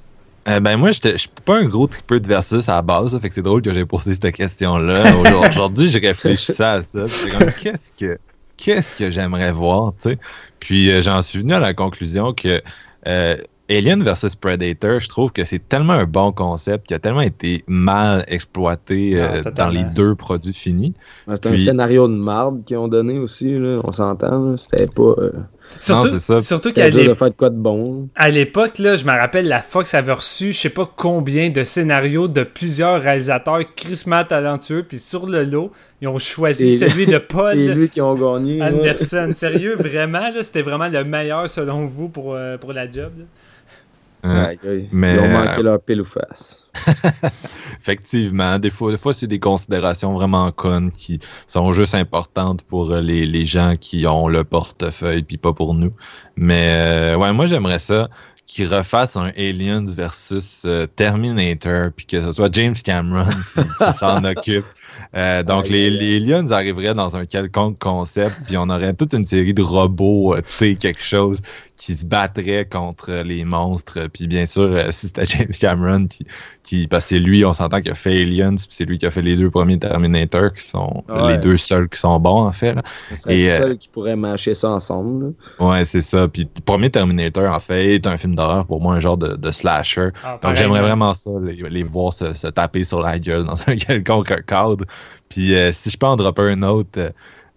Euh, 0.48 0.60
ben 0.60 0.76
moi, 0.76 0.92
je 0.92 1.16
suis 1.16 1.28
pas 1.44 1.56
un 1.58 1.64
gros 1.64 1.86
tripeux 1.88 2.20
de 2.20 2.26
versus 2.28 2.68
à 2.68 2.76
la 2.76 2.82
base, 2.82 3.10
ça 3.12 3.20
fait 3.20 3.28
que 3.28 3.34
c'est 3.34 3.42
drôle 3.42 3.62
que 3.62 3.72
j'ai 3.72 3.84
posé 3.84 4.14
cette 4.14 4.32
question-là. 4.34 5.16
Aujourd'hui- 5.20 5.48
Aujourd'hui, 5.50 5.88
j'ai 5.88 5.98
réfléchi 5.98 6.52
à 6.62 6.82
ça. 6.82 7.06
comme, 7.38 7.50
qu'est-ce 7.60 7.90
que 7.98 8.18
qu'est-ce 8.56 8.96
que 8.98 9.10
j'aimerais 9.10 9.52
voir, 9.52 9.92
tu 10.00 10.10
sais? 10.10 10.18
Puis 10.60 10.90
euh, 10.90 11.02
j'en 11.02 11.20
suis 11.22 11.40
venu 11.40 11.52
à 11.52 11.58
la 11.58 11.74
conclusion 11.74 12.32
que 12.32 12.62
euh, 13.06 13.36
Alien 13.68 14.02
versus 14.04 14.36
Predator, 14.36 15.00
je 15.00 15.08
trouve 15.08 15.32
que 15.32 15.44
c'est 15.44 15.68
tellement 15.68 15.94
un 15.94 16.04
bon 16.06 16.30
concept 16.30 16.86
qui 16.86 16.94
a 16.94 17.00
tellement 17.00 17.20
été 17.22 17.64
mal 17.66 18.24
exploité 18.28 19.18
Ah, 19.20 19.24
euh, 19.24 19.36
dans 19.38 19.42
totalement. 19.50 19.72
les 19.72 19.84
deux 19.94 20.14
produits 20.14 20.54
finis. 20.54 20.94
C'est 21.26 21.46
un 21.46 21.50
Puis- 21.50 21.64
scénario 21.64 22.06
de 22.06 22.14
marde 22.14 22.64
qu'ils 22.64 22.76
ont 22.78 22.86
donné 22.88 23.18
aussi, 23.18 23.58
là. 23.58 23.78
on 23.82 23.90
s'entend. 23.92 24.50
là. 24.52 24.56
C'était 24.56 24.86
pas. 24.86 25.14
Surtout, 25.80 26.72
qu'à 26.72 26.90
bon. 27.50 28.08
à 28.14 28.28
l'époque, 28.30 28.78
là, 28.78 28.96
je 28.96 29.04
me 29.04 29.10
rappelle, 29.10 29.48
la 29.48 29.60
Fox 29.60 29.94
avait 29.94 30.12
reçu 30.12 30.52
je 30.52 30.58
sais 30.58 30.70
pas 30.70 30.90
combien 30.96 31.50
de 31.50 31.64
scénarios 31.64 32.28
de 32.28 32.42
plusieurs 32.42 33.00
réalisateurs 33.00 33.60
crissement 33.74 34.24
talentueux, 34.24 34.84
puis 34.88 34.98
sur 34.98 35.26
le 35.26 35.44
lot, 35.44 35.72
ils 36.00 36.08
ont 36.08 36.18
choisi 36.18 36.78
celui 36.78 37.06
de 37.06 37.18
Paul 37.18 37.56
lui 37.74 37.88
qui 37.88 38.00
ont 38.00 38.14
gagné. 38.14 38.58
là. 38.58 38.68
Anderson. 38.68 39.30
Sérieux, 39.34 39.76
vraiment, 39.76 40.30
là, 40.30 40.42
c'était 40.42 40.62
vraiment 40.62 40.88
le 40.88 41.04
meilleur 41.04 41.48
selon 41.48 41.86
vous 41.86 42.08
pour, 42.08 42.34
euh, 42.34 42.56
pour 42.58 42.72
la 42.72 42.90
job. 42.90 43.12
là? 43.18 43.24
Ouais, 44.26 44.58
ils 44.64 44.88
mais, 44.92 45.14
ils 45.14 45.20
ont 45.20 45.28
manqué 45.28 45.60
euh, 45.60 45.62
leur 45.62 45.80
pile 45.80 46.00
ou 46.00 46.04
face. 46.04 46.66
Effectivement, 47.80 48.58
des 48.58 48.70
fois, 48.70 48.90
des 48.90 48.98
fois 48.98 49.14
c'est 49.14 49.26
des 49.26 49.38
considérations 49.38 50.12
vraiment 50.14 50.50
connes 50.52 50.92
qui 50.92 51.18
sont 51.46 51.72
juste 51.72 51.94
importantes 51.94 52.62
pour 52.62 52.90
euh, 52.90 53.00
les, 53.00 53.26
les 53.26 53.46
gens 53.46 53.74
qui 53.80 54.06
ont 54.06 54.28
le 54.28 54.44
portefeuille 54.44 55.22
puis 55.22 55.38
pas 55.38 55.52
pour 55.52 55.74
nous. 55.74 55.92
Mais 56.36 56.68
euh, 56.70 57.16
ouais, 57.16 57.32
moi 57.32 57.46
j'aimerais 57.46 57.78
ça 57.78 58.08
qu'ils 58.46 58.72
refassent 58.72 59.16
un 59.16 59.32
Aliens 59.36 59.86
versus 59.86 60.64
Terminator 60.94 61.90
puis 61.96 62.06
que 62.06 62.20
ce 62.20 62.32
soit 62.32 62.48
James 62.54 62.76
Cameron 62.84 63.26
qui, 63.54 63.60
qui 63.60 63.92
s'en 63.98 64.22
occupe. 64.24 64.64
Euh, 65.14 65.42
donc 65.42 65.68
les, 65.68 66.16
Aliens 66.16 66.50
arriveraient 66.50 66.94
dans 66.94 67.16
un 67.16 67.26
quelconque 67.26 67.78
concept 67.78 68.36
puis 68.46 68.56
on 68.56 68.68
aurait 68.68 68.92
toute 68.94 69.14
une 69.14 69.24
série 69.24 69.54
de 69.54 69.62
robots, 69.62 70.34
euh, 70.34 70.42
tu 70.42 70.52
sais, 70.52 70.74
quelque 70.74 71.02
chose 71.02 71.40
qui 71.76 71.94
se 71.94 72.06
battraient 72.06 72.66
contre 72.70 73.10
les 73.24 73.44
monstres. 73.44 74.08
Puis 74.12 74.26
bien 74.26 74.46
sûr, 74.46 74.62
euh, 74.62 74.90
si 74.90 75.08
c'était 75.08 75.26
James 75.26 75.52
Cameron 75.60 76.06
qui, 76.06 76.26
qui 76.62 76.86
parce 76.86 77.04
que 77.04 77.08
c'est 77.10 77.18
lui, 77.18 77.44
on 77.44 77.52
s'entend 77.52 77.80
qu'il 77.80 77.90
a 77.92 77.94
fait 77.94 78.22
Aliens, 78.22 78.54
puis 78.56 78.66
c'est 78.70 78.84
lui 78.86 78.96
qui 78.98 79.04
a 79.06 79.10
fait 79.10 79.20
les 79.22 79.36
deux 79.36 79.50
premiers 79.50 79.78
Terminator, 79.78 80.52
qui 80.54 80.64
sont 80.64 81.04
Ouais. 81.08 81.32
les 81.32 81.38
deux 81.38 81.56
seuls 81.56 81.88
qui 81.88 82.00
sont 82.00 82.18
bons, 82.18 82.46
en 82.46 82.52
fait. 82.52 82.74
là. 82.74 82.82
Ce 83.10 83.16
serait 83.16 83.36
Et, 83.38 83.44
le 83.46 83.50
euh, 83.50 83.58
seul 83.58 83.78
qui 83.78 83.88
pourrait 83.88 84.16
mâcher 84.16 84.54
ça 84.54 84.70
ensemble. 84.70 85.34
là. 85.58 85.66
Ouais, 85.68 85.84
c'est 85.84 86.00
ça. 86.00 86.26
Puis 86.28 86.48
le 86.56 86.60
premier 86.62 86.90
Terminator, 86.90 87.54
en 87.54 87.60
fait, 87.60 87.94
est 87.96 88.06
un 88.06 88.16
film 88.16 88.34
d'horreur, 88.34 88.66
pour 88.66 88.80
moi, 88.80 88.94
un 88.94 88.98
genre 88.98 89.18
de, 89.18 89.36
de 89.36 89.50
slasher. 89.52 90.08
Ah, 90.24 90.38
Donc 90.42 90.54
j'aimerais 90.54 90.80
moi. 90.80 90.88
vraiment 90.88 91.12
ça, 91.14 91.30
les, 91.42 91.56
les 91.68 91.82
voir 91.82 92.12
se, 92.12 92.32
se 92.34 92.46
taper 92.46 92.84
sur 92.84 93.02
la 93.02 93.18
gueule 93.18 93.44
dans 93.44 93.60
un 93.68 93.76
quelconque 93.76 94.44
cadre. 94.46 94.84
Puis 95.28 95.54
euh, 95.54 95.72
si 95.72 95.90
je 95.90 95.96
peux 95.98 96.06
en 96.06 96.16
dropper 96.16 96.42
un 96.52 96.62
autre, 96.62 96.88
euh, 96.98 97.10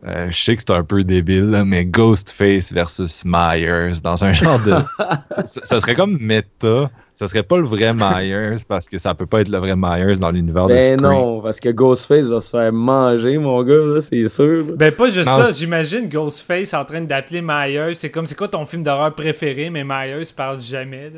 euh, 0.05 0.31
je 0.31 0.41
sais 0.43 0.55
que 0.55 0.63
c'est 0.65 0.73
un 0.73 0.83
peu 0.83 1.03
débile, 1.03 1.49
là, 1.49 1.65
mais 1.65 1.85
Ghostface 1.85 2.71
versus 2.71 3.23
Myers, 3.25 3.99
dans 4.01 4.23
un 4.23 4.33
genre 4.33 4.59
de... 4.59 4.75
ça, 5.45 5.65
ça 5.65 5.79
serait 5.79 5.95
comme 5.95 6.17
méta. 6.19 6.89
Ça 7.19 7.27
serait 7.27 7.43
pas 7.43 7.57
le 7.57 7.65
vrai 7.65 7.93
Myers, 7.93 8.63
parce 8.65 8.87
que 8.87 8.97
ça 8.97 9.13
peut 9.13 9.25
pas 9.25 9.41
être 9.41 9.49
le 9.49 9.57
vrai 9.57 9.73
Myers 9.75 10.15
dans 10.19 10.31
l'univers 10.31 10.67
de 10.67 10.73
Ben 10.73 10.97
Scream. 10.97 11.01
non, 11.01 11.41
parce 11.41 11.59
que 11.59 11.67
Ghostface 11.67 12.27
va 12.27 12.39
se 12.39 12.49
faire 12.49 12.71
manger, 12.71 13.37
mon 13.37 13.61
gars, 13.61 13.73
là, 13.75 13.99
c'est 13.99 14.25
sûr. 14.29 14.65
là. 14.67 14.73
Ben, 14.77 14.91
pas 14.93 15.09
juste 15.09 15.29
Non, 15.29 15.35
ça. 15.35 15.51
J'imagine 15.51 16.07
Ghostface 16.07 16.73
en 16.73 16.85
train 16.85 17.01
d'appeler 17.01 17.41
Myers. 17.41 17.95
C'est 17.95 18.09
comme, 18.09 18.25
c'est 18.25 18.35
quoi 18.37 18.47
ton 18.47 18.65
film 18.65 18.83
d'horreur 18.83 19.13
préféré, 19.13 19.69
mais 19.69 19.83
Myers 19.83 20.23
parle 20.33 20.61
jamais. 20.61 21.11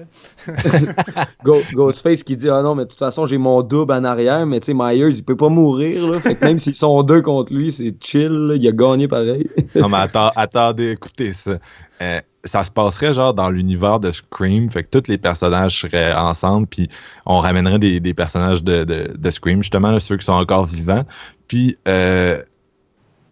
là? 0.47 0.53
Go- 1.43 1.61
Ghostface 1.71 2.23
qui 2.23 2.35
dit 2.35 2.49
Ah 2.49 2.63
non, 2.63 2.73
mais 2.73 2.85
de 2.85 2.89
toute 2.89 2.97
façon, 2.97 3.27
j'ai 3.27 3.37
mon 3.37 3.61
double 3.61 3.93
en 3.93 4.03
arrière, 4.03 4.43
mais 4.47 4.59
tu 4.59 4.67
sais, 4.67 4.73
Myers, 4.73 5.13
il 5.15 5.23
peut 5.23 5.37
pas 5.37 5.49
mourir. 5.49 6.11
Là. 6.13 6.19
Fait 6.19 6.33
que 6.33 6.43
même 6.45 6.57
s'ils 6.57 6.73
sont 6.73 7.03
deux 7.03 7.21
contre 7.21 7.53
lui, 7.53 7.71
c'est 7.71 7.93
chill, 8.03 8.27
là, 8.47 8.55
il 8.55 8.67
a 8.67 8.71
gagné 8.71 9.07
pareil. 9.07 9.47
Non, 9.75 9.87
mais 9.87 9.97
atta- 9.97 10.31
attendez, 10.35 10.91
écoutez 10.93 11.33
ça. 11.33 11.59
Euh, 12.01 12.19
ça 12.43 12.63
se 12.63 12.71
passerait 12.71 13.13
genre 13.13 13.33
dans 13.33 13.49
l'univers 13.49 13.99
de 13.99 14.11
Scream, 14.11 14.69
fait 14.69 14.83
que 14.83 14.99
tous 14.99 15.09
les 15.09 15.17
personnages 15.17 15.81
seraient 15.81 16.13
ensemble, 16.13 16.67
puis 16.67 16.89
on 17.25 17.39
ramènerait 17.39 17.79
des, 17.79 18.13
personnages 18.13 18.63
de, 18.63 19.29
Scream, 19.29 19.61
justement, 19.61 19.99
ceux 19.99 20.17
qui 20.17 20.25
sont 20.25 20.33
encore 20.33 20.65
vivants. 20.65 21.05
Puis, 21.47 21.77
euh, 21.87 22.41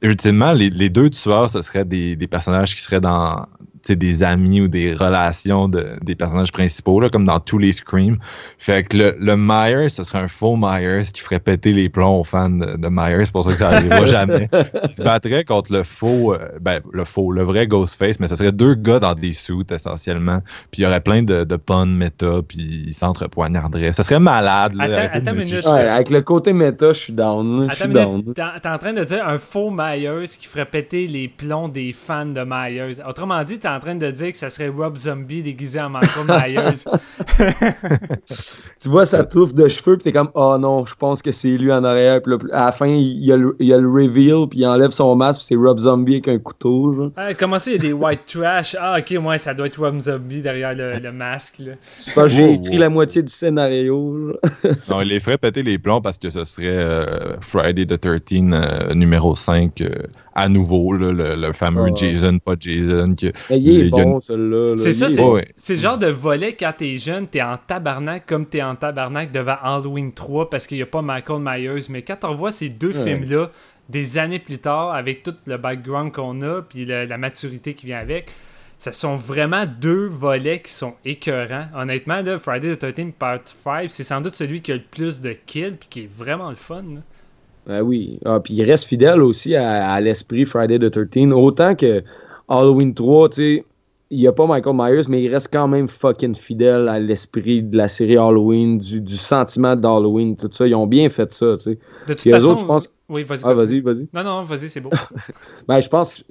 ultimement, 0.01 0.53
les, 0.53 0.89
deux 0.89 1.09
tueurs, 1.09 1.49
ce 1.49 1.61
seraient 1.61 1.85
des, 1.85 2.15
personnages 2.27 2.75
qui 2.75 2.81
seraient 2.81 3.01
dans 3.01 3.45
des 3.87 4.23
amis 4.23 4.61
ou 4.61 4.67
des 4.67 4.93
relations 4.93 5.67
de, 5.67 5.85
des 6.03 6.15
personnages 6.15 6.51
principaux, 6.51 6.99
là, 6.99 7.09
comme 7.09 7.25
dans 7.25 7.39
tous 7.39 7.57
les 7.57 7.71
Scream. 7.71 8.17
Fait 8.57 8.83
que 8.83 8.97
le, 8.97 9.15
le 9.19 9.35
Myers, 9.37 9.89
ce 9.89 10.03
serait 10.03 10.19
un 10.19 10.27
faux 10.27 10.55
Myers 10.57 11.05
qui 11.13 11.21
ferait 11.21 11.39
péter 11.39 11.73
les 11.73 11.89
plombs 11.89 12.19
aux 12.19 12.23
fans 12.23 12.49
de, 12.49 12.77
de 12.77 12.87
Myers, 12.89 13.25
c'est 13.25 13.31
pour 13.31 13.45
ça 13.45 13.51
que 13.53 13.57
ça 13.59 13.71
n'arrivera 13.71 14.05
jamais. 14.05 14.49
Qui 14.87 14.93
se 14.93 15.03
battrait 15.03 15.43
contre 15.43 15.71
le 15.73 15.83
faux, 15.83 16.33
euh, 16.33 16.37
ben, 16.61 16.81
le 16.91 17.05
faux, 17.05 17.31
le 17.31 17.43
vrai 17.43 17.67
Ghostface, 17.67 18.19
mais 18.19 18.27
ce 18.27 18.35
serait 18.35 18.51
deux 18.51 18.75
gars 18.75 18.99
dans 18.99 19.13
des 19.15 19.33
suits 19.33 19.63
essentiellement. 19.71 20.41
Puis 20.71 20.81
il 20.81 20.83
y 20.83 20.85
aurait 20.87 21.01
plein 21.01 21.23
de, 21.23 21.43
de 21.43 21.55
puns 21.55 21.85
méta, 21.85 22.41
puis 22.47 22.83
ils 22.87 22.93
s'entrepoignarderaient. 22.93 23.93
Ça 23.93 24.03
serait 24.03 24.19
malade. 24.19 24.73
Là, 24.75 25.09
Attends- 25.11 25.31
une 25.31 25.37
minute. 25.39 25.65
Ouais, 25.65 25.87
avec 25.87 26.09
le 26.09 26.21
côté 26.21 26.53
méta, 26.53 26.93
je 26.93 26.99
suis 26.99 27.13
down. 27.13 27.67
Je 27.69 27.75
suis 27.75 27.85
une 27.85 27.93
down. 27.93 28.23
T'es 28.33 28.41
t'es 28.61 28.69
en 28.69 28.77
train 28.77 28.93
de 28.93 29.03
dire 29.03 29.25
un 29.27 29.37
faux 29.37 29.69
Myers 29.71 30.25
qui 30.39 30.47
ferait 30.47 30.65
péter 30.65 31.07
les 31.07 31.27
plombs 31.27 31.69
des 31.69 31.93
fans 31.93 32.25
de 32.25 32.41
Myers. 32.45 33.01
Autrement 33.07 33.43
dit, 33.43 33.59
t'es 33.59 33.67
en 33.75 33.79
train 33.79 33.95
de 33.95 34.11
dire 34.11 34.31
que 34.31 34.37
ça 34.37 34.49
serait 34.49 34.69
Rob 34.69 34.97
Zombie 34.97 35.41
déguisé 35.43 35.79
en 35.81 35.89
Michael 35.89 36.25
Myers. 36.27 36.85
Tu 38.81 38.87
vois 38.87 39.05
sa 39.05 39.23
touffe 39.25 39.53
de 39.53 39.67
cheveux, 39.67 39.97
puis 39.97 40.03
t'es 40.03 40.11
comme 40.13 40.29
Oh 40.35 40.57
non, 40.57 40.85
je 40.85 40.95
pense 40.95 41.21
que 41.21 41.31
c'est 41.33 41.57
lui 41.57 41.71
en 41.73 41.83
arrière. 41.83 42.21
Puis 42.21 42.33
à 42.53 42.65
la 42.65 42.71
fin, 42.71 42.87
il 42.87 43.25
y 43.25 43.31
a 43.31 43.37
le, 43.37 43.55
il 43.59 43.67
y 43.67 43.73
a 43.73 43.77
le 43.77 43.89
reveal, 43.89 44.47
puis 44.49 44.59
il 44.59 44.65
enlève 44.65 44.91
son 44.91 45.15
masque, 45.15 45.39
puis 45.39 45.47
c'est 45.49 45.55
Rob 45.55 45.79
Zombie 45.79 46.13
avec 46.13 46.27
un 46.29 46.39
couteau. 46.39 46.93
Genre. 46.93 47.11
Ah, 47.17 47.33
comment 47.33 47.59
ça, 47.59 47.71
il 47.71 47.73
y 47.73 47.79
a 47.79 47.81
des 47.81 47.93
white 47.93 48.21
trash? 48.25 48.75
Ah, 48.79 48.97
ok, 48.99 49.17
ouais, 49.21 49.37
ça 49.37 49.53
doit 49.53 49.65
être 49.67 49.77
Rob 49.79 49.99
Zombie 49.99 50.41
derrière 50.41 50.73
le, 50.73 50.99
le 50.99 51.11
masque. 51.11 51.59
Là. 51.59 51.73
Je 52.05 52.13
pense 52.13 52.23
que 52.23 52.29
j'ai 52.29 52.45
Wow, 52.45 52.53
écrit 52.53 52.75
wow. 52.75 52.79
la 52.79 52.89
moitié 52.89 53.21
du 53.21 53.31
scénario. 53.31 54.33
Non, 54.89 55.01
il 55.01 55.09
les 55.09 55.19
ferait 55.19 55.37
péter 55.37 55.61
les 55.63 55.77
plombs 55.77 56.01
parce 56.01 56.17
que 56.17 56.29
ce 56.29 56.43
serait 56.43 56.67
euh, 56.67 57.35
Friday 57.41 57.85
the 57.85 57.99
13 57.99 58.21
euh, 58.31 58.93
numéro 58.93 59.35
5 59.35 59.81
euh, 59.81 59.89
à 60.35 60.47
nouveau, 60.49 60.93
là, 60.93 61.11
le, 61.11 61.35
le 61.35 61.53
fameux 61.53 61.87
Ah. 61.89 61.95
Jason, 61.95 62.37
pas 62.39 62.55
Jason. 62.59 63.15
il 63.49 63.79
est 63.81 63.89
bon, 63.89 64.13
une- 64.15 64.19
celui-là. 64.19 64.69
là. 64.71 64.77
C'est 64.77 64.91
ça, 64.93 65.07
est 65.07 65.09
c'est 65.09 65.21
Ouais, 65.21 65.31
ouais. 65.31 65.47
c'est 65.57 65.73
le 65.73 65.79
genre 65.79 65.97
de 65.97 66.07
volet 66.07 66.53
quand 66.53 66.73
t'es 66.77 66.97
jeune, 66.97 67.27
t'es 67.27 67.41
en 67.41 67.57
tabarnak 67.57 68.25
comme 68.25 68.45
t'es 68.45 68.61
en 68.61 68.75
tabarnak 68.75 69.31
devant 69.31 69.57
Halloween 69.61 70.13
3 70.13 70.49
parce 70.49 70.67
qu'il 70.67 70.77
n'y 70.77 70.83
a 70.83 70.87
pas 70.87 71.01
Michael 71.01 71.39
Myers. 71.41 71.85
Mais 71.89 72.01
quand 72.03 72.23
on 72.23 72.29
revoit 72.33 72.51
ces 72.51 72.69
deux 72.69 72.95
Ouais. 72.97 73.03
films-là, 73.03 73.49
des 73.89 74.17
années 74.19 74.39
plus 74.39 74.59
tard, 74.59 74.93
avec 74.93 75.23
tout 75.23 75.33
le 75.47 75.57
background 75.57 76.11
qu'on 76.11 76.41
a, 76.43 76.61
puis 76.61 76.85
le- 76.85 77.05
la 77.05 77.17
maturité 77.17 77.73
qui 77.73 77.87
vient 77.87 77.97
avec, 77.99 78.31
ce 78.77 78.91
sont 78.93 79.15
vraiment 79.17 79.65
deux 79.65 80.07
volets 80.07 80.59
qui 80.61 80.71
sont 80.71 80.93
écœurants. 81.03 81.65
Honnêtement, 81.75 82.21
là, 82.21 82.37
Friday 82.39 82.75
the 82.75 82.79
13 82.79 83.11
Part 83.17 83.39
5, 83.45 83.89
c'est 83.89 84.03
sans 84.03 84.21
doute 84.21 84.35
celui 84.35 84.61
qui 84.61 84.71
a 84.71 84.75
le 84.75 84.83
plus 84.89 85.19
de 85.21 85.31
kills, 85.45 85.75
puis 85.79 85.89
qui 85.89 85.99
est 86.03 86.09
vraiment 86.15 86.49
le 86.51 86.55
fun. 86.55 86.83
là. 86.83 87.01
Ben 87.67 87.81
oui. 87.81 88.19
Ah, 88.25 88.39
puis 88.39 88.53
il 88.55 88.63
reste 88.63 88.85
fidèle 88.85 89.21
aussi 89.21 89.55
à, 89.55 89.91
à 89.91 90.01
l'esprit 90.01 90.45
Friday 90.45 90.75
the 90.77 90.89
13. 90.91 91.31
Autant 91.33 91.75
que 91.75 92.03
Halloween 92.47 92.93
3, 92.93 93.29
tu 93.29 93.35
sais, 93.35 93.65
il 94.11 94.17
n'y 94.17 94.25
a 94.27 94.31
pas 94.31 94.47
Michael 94.47 94.75
Myers, 94.75 95.03
mais 95.07 95.21
il 95.21 95.31
reste 95.31 95.49
quand 95.53 95.67
même 95.67 95.87
fucking 95.87 96.33
fidèle 96.33 96.87
à 96.89 96.99
l'esprit 96.99 97.61
de 97.61 97.77
la 97.77 97.87
série 97.87 98.17
Halloween, 98.17 98.79
du, 98.79 99.01
du 99.01 99.17
sentiment 99.17 99.75
d'Halloween, 99.75 100.35
tout 100.35 100.49
ça. 100.51 100.65
Ils 100.65 100.73
ont 100.73 100.87
bien 100.87 101.09
fait 101.09 101.31
ça, 101.31 101.57
tu 101.57 101.63
sais. 101.63 101.77
De 102.07 102.13
toute 102.15 102.21
façon, 102.31 102.53
autres, 102.53 102.61
je 102.61 102.65
pense- 102.65 102.93
Oui, 103.07 103.23
vas-y. 103.23 103.41
Ah, 103.43 103.53
vas-y, 103.53 103.81
vas-y. 103.81 104.07
Non, 104.11 104.23
non, 104.23 104.41
vas-y, 104.41 104.67
c'est 104.69 104.81
beau. 104.81 104.89
Ben, 105.67 105.79
je 105.79 105.89
pense, 105.89 106.23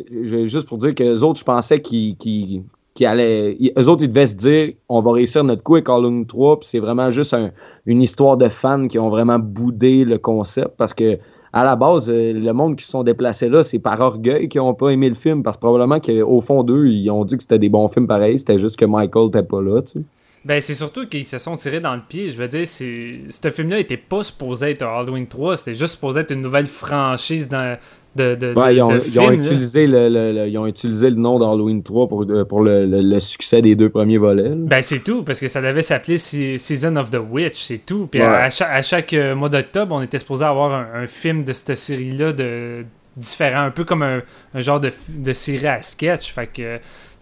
juste 0.44 0.66
pour 0.66 0.78
dire 0.78 0.92
que 0.92 1.04
les 1.04 1.22
autres, 1.22 1.38
je 1.38 1.44
pensais 1.44 1.78
qu'ils 1.78 2.16
qu'ils- 2.16 2.64
ils- 3.00 3.72
Eux 3.78 3.88
autres, 3.88 4.02
ils 4.04 4.08
devaient 4.08 4.26
se 4.26 4.36
dire 4.36 4.72
on 4.88 5.00
va 5.00 5.12
réussir 5.12 5.44
notre 5.44 5.62
coup 5.62 5.76
avec 5.76 5.88
Halloween 5.88 6.26
3, 6.26 6.60
puis 6.60 6.68
c'est 6.68 6.78
vraiment 6.78 7.10
juste 7.10 7.34
un- 7.34 7.50
une 7.86 8.02
histoire 8.02 8.36
de 8.36 8.48
fans 8.48 8.86
qui 8.88 8.98
ont 8.98 9.10
vraiment 9.10 9.38
boudé 9.38 10.04
le 10.04 10.18
concept 10.18 10.70
parce 10.76 10.94
que. 10.94 11.18
À 11.50 11.64
la 11.64 11.76
base, 11.76 12.10
euh, 12.10 12.34
le 12.34 12.52
monde 12.52 12.76
qui 12.76 12.84
se 12.84 12.90
sont 12.90 13.02
déplacés 13.02 13.48
là, 13.48 13.64
c'est 13.64 13.78
par 13.78 13.98
orgueil 14.02 14.50
qu'ils 14.50 14.60
n'ont 14.60 14.74
pas 14.74 14.90
aimé 14.90 15.08
le 15.08 15.14
film, 15.14 15.42
parce 15.42 15.56
que 15.56 15.62
probablement 15.62 15.98
qu'au 15.98 16.42
fond 16.42 16.62
d'eux, 16.62 16.88
ils 16.88 17.10
ont 17.10 17.24
dit 17.24 17.36
que 17.38 17.42
c'était 17.42 17.58
des 17.58 17.70
bons 17.70 17.88
films 17.88 18.06
pareils, 18.06 18.38
c'était 18.38 18.58
juste 18.58 18.76
que 18.76 18.84
Michael 18.84 19.24
n'était 19.24 19.42
pas 19.42 19.62
là, 19.62 19.80
tu. 19.80 20.04
Ben, 20.44 20.60
c'est 20.60 20.74
surtout 20.74 21.08
qu'ils 21.08 21.24
se 21.24 21.38
sont 21.38 21.56
tirés 21.56 21.80
dans 21.80 21.94
le 21.94 22.02
pied. 22.06 22.28
Je 22.28 22.36
veux 22.36 22.48
dire, 22.48 22.66
ce 22.68 23.48
film-là 23.50 23.78
était 23.78 23.96
pas 23.96 24.22
supposé 24.22 24.72
être 24.72 24.82
Halloween 24.82 25.26
3, 25.26 25.56
c'était 25.56 25.72
juste 25.74 25.94
supposé 25.94 26.20
être 26.20 26.32
une 26.32 26.42
nouvelle 26.42 26.66
franchise 26.66 27.48
dans... 27.48 27.78
de, 28.18 28.34
de, 28.34 28.52
Ouais, 28.54 28.68
de- 28.70 28.74
ils, 28.76 28.82
ont, 28.82 28.86
de 28.88 29.00
ils 29.06 29.18
ont 29.20 29.22
films, 29.22 29.30
là. 29.30 29.34
utilisé 29.46 29.86
le, 29.86 30.08
le- 30.08 30.32
le- 30.32 30.48
ils 30.48 30.58
ont 30.58 30.66
utilisé 30.66 31.08
le 31.08 31.16
nom 31.16 31.38
d'Halloween 31.38 31.82
3 31.82 32.08
pour, 32.08 32.24
euh, 32.28 32.44
pour 32.44 32.62
le, 32.62 33.18
succès 33.20 33.62
des 33.62 33.74
deux 33.76 33.88
premiers 33.88 34.18
volets. 34.18 34.50
là. 34.50 34.54
Ben, 34.56 34.82
c'est 34.82 35.00
tout, 35.02 35.22
parce 35.24 35.40
que 35.40 35.48
ça 35.48 35.62
devait 35.62 35.82
s'appeler 35.82 36.18
Se- 36.18 36.58
Season 36.58 36.94
of 36.96 37.08
the 37.10 37.18
Witch, 37.30 37.54
c'est 37.62 37.78
tout. 37.86 38.06
Puis 38.08 38.20
Ouais. 38.20 38.26
à, 38.26 38.50
chaque, 38.50 38.68
à 38.70 38.82
chaque, 38.82 39.12
euh, 39.14 39.34
mois 39.34 39.48
d'octobre, 39.48 39.94
on 39.94 40.02
était 40.02 40.18
supposé 40.18 40.44
avoir 40.44 40.72
un, 40.72 41.02
un 41.02 41.06
film 41.06 41.44
de 41.44 41.52
cette 41.52 41.74
série-là 41.76 42.32
de 42.32 42.84
différent, 43.16 43.62
un 43.62 43.70
peu 43.70 43.84
comme 43.84 44.02
un, 44.02 44.20
un 44.54 44.60
genre 44.60 44.78
de, 44.80 44.90
série 45.32 45.66
à 45.66 45.82
sketch. 45.82 46.32
Fait 46.32 46.46
que 46.46 46.78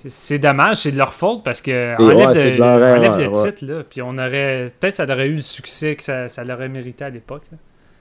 c'est- 0.06 0.38
dommage, 0.38 0.76
c'est 0.76 0.92
de 0.92 0.98
leur 0.98 1.12
faute 1.12 1.42
parce 1.42 1.60
que 1.62 1.94
enlève, 2.00 2.56
le, 2.58 2.62
enlève 2.62 3.30
titre, 3.30 3.64
là, 3.64 3.82
puis 3.88 4.02
on 4.02 4.10
aurait. 4.18 4.68
Peut-être 4.78 4.94
ça 4.96 5.04
aurait 5.04 5.28
eu 5.28 5.36
le 5.36 5.40
succès 5.42 5.96
que 5.96 6.02
ça, 6.02 6.28
ça 6.28 6.44
l'aurait 6.44 6.68
mérité 6.68 7.04
à 7.04 7.10
l'époque. 7.10 7.42
là. 7.50 7.58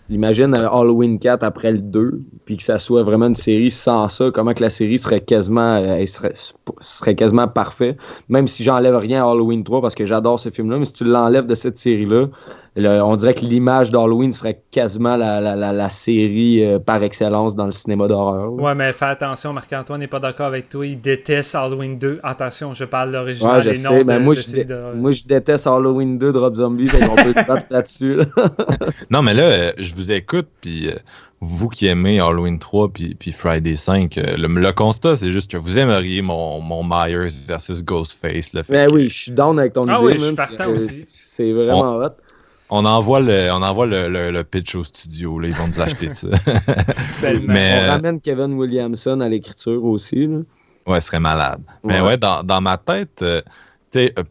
Imagine 0.09 0.53
euh, 0.53 0.69
Halloween 0.69 1.17
4 1.17 1.43
après 1.43 1.71
le 1.71 1.79
2, 1.79 2.21
puis 2.45 2.57
que 2.57 2.63
ça 2.63 2.77
soit 2.77 3.03
vraiment 3.03 3.25
une 3.27 3.35
série 3.35 3.71
sans 3.71 4.07
ça, 4.07 4.29
comment 4.31 4.53
que 4.53 4.61
la 4.61 4.69
série 4.69 4.99
serait 4.99 5.21
quasiment, 5.21 5.75
euh, 5.75 5.97
elle 5.97 6.07
serait, 6.07 7.15
quasiment 7.15 7.47
parfait? 7.47 7.97
Même 8.29 8.47
si 8.47 8.63
j'enlève 8.63 8.95
rien 8.95 9.25
à 9.25 9.31
Halloween 9.31 9.63
3 9.63 9.81
parce 9.81 9.95
que 9.95 10.05
j'adore 10.05 10.39
ce 10.39 10.49
film-là, 10.49 10.77
mais 10.77 10.85
si 10.85 10.93
tu 10.93 11.05
l'enlèves 11.05 11.47
de 11.47 11.55
cette 11.55 11.77
série-là, 11.77 12.27
le- 12.75 13.01
on 13.01 13.15
dirait 13.15 13.33
que 13.33 13.45
l'image 13.45 13.89
d'Halloween 13.89 14.33
serait 14.33 14.61
quasiment 14.71 15.15
la, 15.15 15.39
la- 15.41 15.55
la- 15.55 15.71
la 15.71 15.89
série 15.89 16.63
euh, 16.63 16.77
par 16.79 17.01
excellence 17.03 17.55
dans 17.55 17.65
le 17.65 17.71
cinéma 17.71 18.07
d'horreur. 18.07 18.51
Ouais, 18.53 18.75
mais 18.75 18.91
fais 18.93 19.05
attention, 19.05 19.53
Marc-Antoine 19.53 19.99
n'est 19.99 20.07
pas 20.07 20.19
d'accord 20.19 20.47
avec 20.47 20.67
toi. 20.69 20.85
Il 20.85 20.99
déteste 20.99 21.55
Halloween 21.55 21.97
2. 21.97 22.19
Attention, 22.23 22.73
je 22.73 22.83
parle 22.85 23.09
de 23.11 23.17
l'original 23.17 23.55
Ouais, 23.57 23.61
je 23.61 23.69
et 23.69 23.73
sais, 23.75 23.89
non 23.89 24.03
mais 24.05 24.13
de, 24.19 24.19
moi, 24.23 24.35
de 24.35 24.39
je 24.41 24.51
dé- 24.51 24.75
moi 24.95 25.11
je 25.11 25.23
déteste 25.23 25.67
Halloween 25.67 26.17
2 26.17 26.33
de 26.33 26.37
Rob 26.37 26.55
Zombie, 26.55 26.87
fait 26.87 26.99
qu'on 27.07 27.15
peut 27.15 27.33
se 27.33 27.45
battre 27.47 27.67
là-dessus. 27.69 28.15
là. 28.17 28.25
Non, 29.09 29.21
mais 29.21 29.33
là, 29.33 29.43
euh, 29.43 29.71
je 29.77 29.93
vous 29.95 30.11
écoute, 30.11 30.47
puis 30.61 30.89
euh, 30.89 30.93
vous 31.41 31.69
qui 31.69 31.87
aimez 31.87 32.19
Halloween 32.19 32.57
3 32.59 32.89
puis, 32.89 33.15
puis 33.15 33.31
Friday 33.31 33.75
5, 33.75 34.17
euh, 34.17 34.35
le, 34.37 34.47
le 34.47 34.71
constat, 34.71 35.15
c'est 35.15 35.31
juste 35.31 35.51
que 35.51 35.57
vous 35.57 35.77
aimeriez 35.77 36.21
mon, 36.21 36.59
mon 36.61 36.83
Myers 36.83 37.29
versus 37.47 37.83
Ghostface. 37.83 38.53
Là, 38.53 38.63
fait 38.63 38.73
Ben 38.73 38.89
que 38.89 38.93
oui, 38.95 39.09
je 39.09 39.17
suis 39.17 39.31
down 39.31 39.59
avec 39.59 39.73
ton 39.73 39.83
Ah 39.87 39.95
idée. 39.99 40.05
oui, 40.05 40.13
je 40.19 40.25
suis 40.25 40.35
partant 40.35 40.69
aussi. 40.69 41.05
C'est 41.23 41.51
vraiment 41.51 41.95
hot. 41.97 42.09
On 42.77 42.85
envoie 42.85 43.19
le, 43.21 43.49
on 43.51 43.61
envoie 43.61 43.85
le, 43.85 44.09
le, 44.09 44.31
le 44.31 44.43
pitch 44.43 44.75
au 44.75 44.83
studio, 44.83 45.39
là, 45.39 45.47
ils 45.47 45.53
vont 45.53 45.67
nous 45.67 45.79
acheter 45.81 46.09
ça. 46.13 46.27
Tellement. 47.21 47.45
Mais- 47.53 47.73
On 47.79 47.83
Euh, 47.85 47.91
ramène 47.91 48.19
Kevin 48.21 48.53
Williamson 48.53 49.19
à 49.21 49.29
l'écriture 49.29 49.83
aussi. 49.83 50.27
Là. 50.27 50.39
Ouais, 50.87 50.99
ce 51.01 51.07
serait 51.07 51.19
malade. 51.19 51.61
Mais 51.83 52.01
Ouais. 52.01 52.17
dans, 52.17 52.43
dans 52.43 52.61
ma 52.61 52.77
tête, 52.77 53.21
euh, 53.21 53.41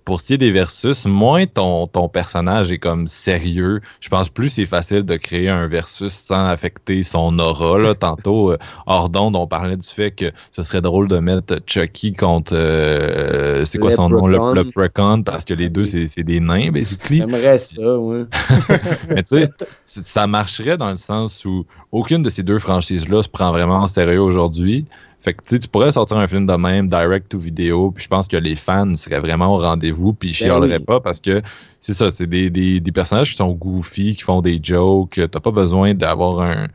pour 0.04 0.20
ce 0.20 0.26
qui 0.26 0.34
est 0.34 0.38
des 0.38 0.52
versus, 0.52 1.06
moins 1.06 1.46
ton, 1.46 1.86
ton 1.86 2.08
personnage 2.08 2.72
est 2.72 2.78
comme 2.78 3.06
sérieux. 3.06 3.80
Je 4.00 4.08
pense 4.08 4.28
plus 4.28 4.48
c'est 4.48 4.66
facile 4.66 5.02
de 5.02 5.16
créer 5.16 5.48
un 5.48 5.66
versus 5.66 6.12
sans 6.12 6.48
affecter 6.48 7.02
son 7.02 7.38
aura. 7.38 7.78
Là. 7.78 7.94
Tantôt, 8.04 8.52
euh, 8.52 8.58
on 8.86 9.46
parlait 9.46 9.76
du 9.76 9.86
fait 9.86 10.10
que 10.10 10.32
ce 10.52 10.62
serait 10.62 10.80
drôle 10.80 11.08
de 11.08 11.18
mettre 11.18 11.56
Chucky 11.66 12.12
contre. 12.12 12.54
euh, 12.54 13.64
c'est 13.64 13.78
quoi 13.78 13.92
son 13.92 14.08
nom 14.08 14.26
Le, 14.26 14.54
le 14.54 14.64
Precon, 14.64 15.22
parce 15.22 15.44
que 15.44 15.54
les 15.54 15.68
deux, 15.68 15.86
c'est 15.86 16.22
des 16.22 16.40
nains, 16.40 16.70
basically. 16.70 17.18
J'aimerais 17.18 17.58
ça, 17.58 17.98
ouais. 17.98 18.24
Mais 19.08 19.22
tu 19.22 19.36
sais, 19.36 19.50
ça 19.86 20.26
marcherait 20.26 20.76
dans 20.76 20.90
le 20.90 20.96
sens 20.96 21.44
où 21.44 21.64
aucune 21.92 22.22
de 22.22 22.30
ces 22.30 22.42
deux 22.42 22.58
franchises-là 22.58 23.22
se 23.22 23.28
prend 23.28 23.52
vraiment 23.52 23.84
au 23.84 23.88
sérieux 23.88 24.20
aujourd'hui. 24.20 24.86
Fait 25.24 25.32
que 25.32 25.56
tu 25.56 25.68
pourrais 25.68 25.90
sortir 25.90 26.18
un 26.18 26.28
film 26.28 26.46
de 26.46 26.52
même, 26.52 26.86
direct 26.88 27.30
to 27.30 27.38
vidéo, 27.38 27.90
puis 27.90 28.04
je 28.04 28.08
pense 28.08 28.28
que 28.28 28.36
les 28.36 28.56
fans 28.56 28.94
seraient 28.94 29.20
vraiment 29.20 29.54
au 29.54 29.56
rendez-vous, 29.58 30.12
puis 30.12 30.28
ils 30.28 30.32
Ben 30.32 30.36
chialeraient 30.36 30.76
oui. 30.76 30.84
pas 30.84 31.00
parce 31.00 31.18
que 31.18 31.40
c'est 31.80 31.94
ça, 31.94 32.10
c'est 32.10 32.26
des, 32.26 32.50
des, 32.50 32.78
des 32.78 32.92
personnages 32.92 33.30
qui 33.30 33.36
sont 33.36 33.52
goofy, 33.52 34.14
qui 34.14 34.22
font 34.22 34.42
des 34.42 34.60
jokes. 34.62 35.18
T'as 35.30 35.40
pas 35.40 35.50
besoin 35.50 35.94
d'avoir 35.94 36.40
un. 36.42 36.66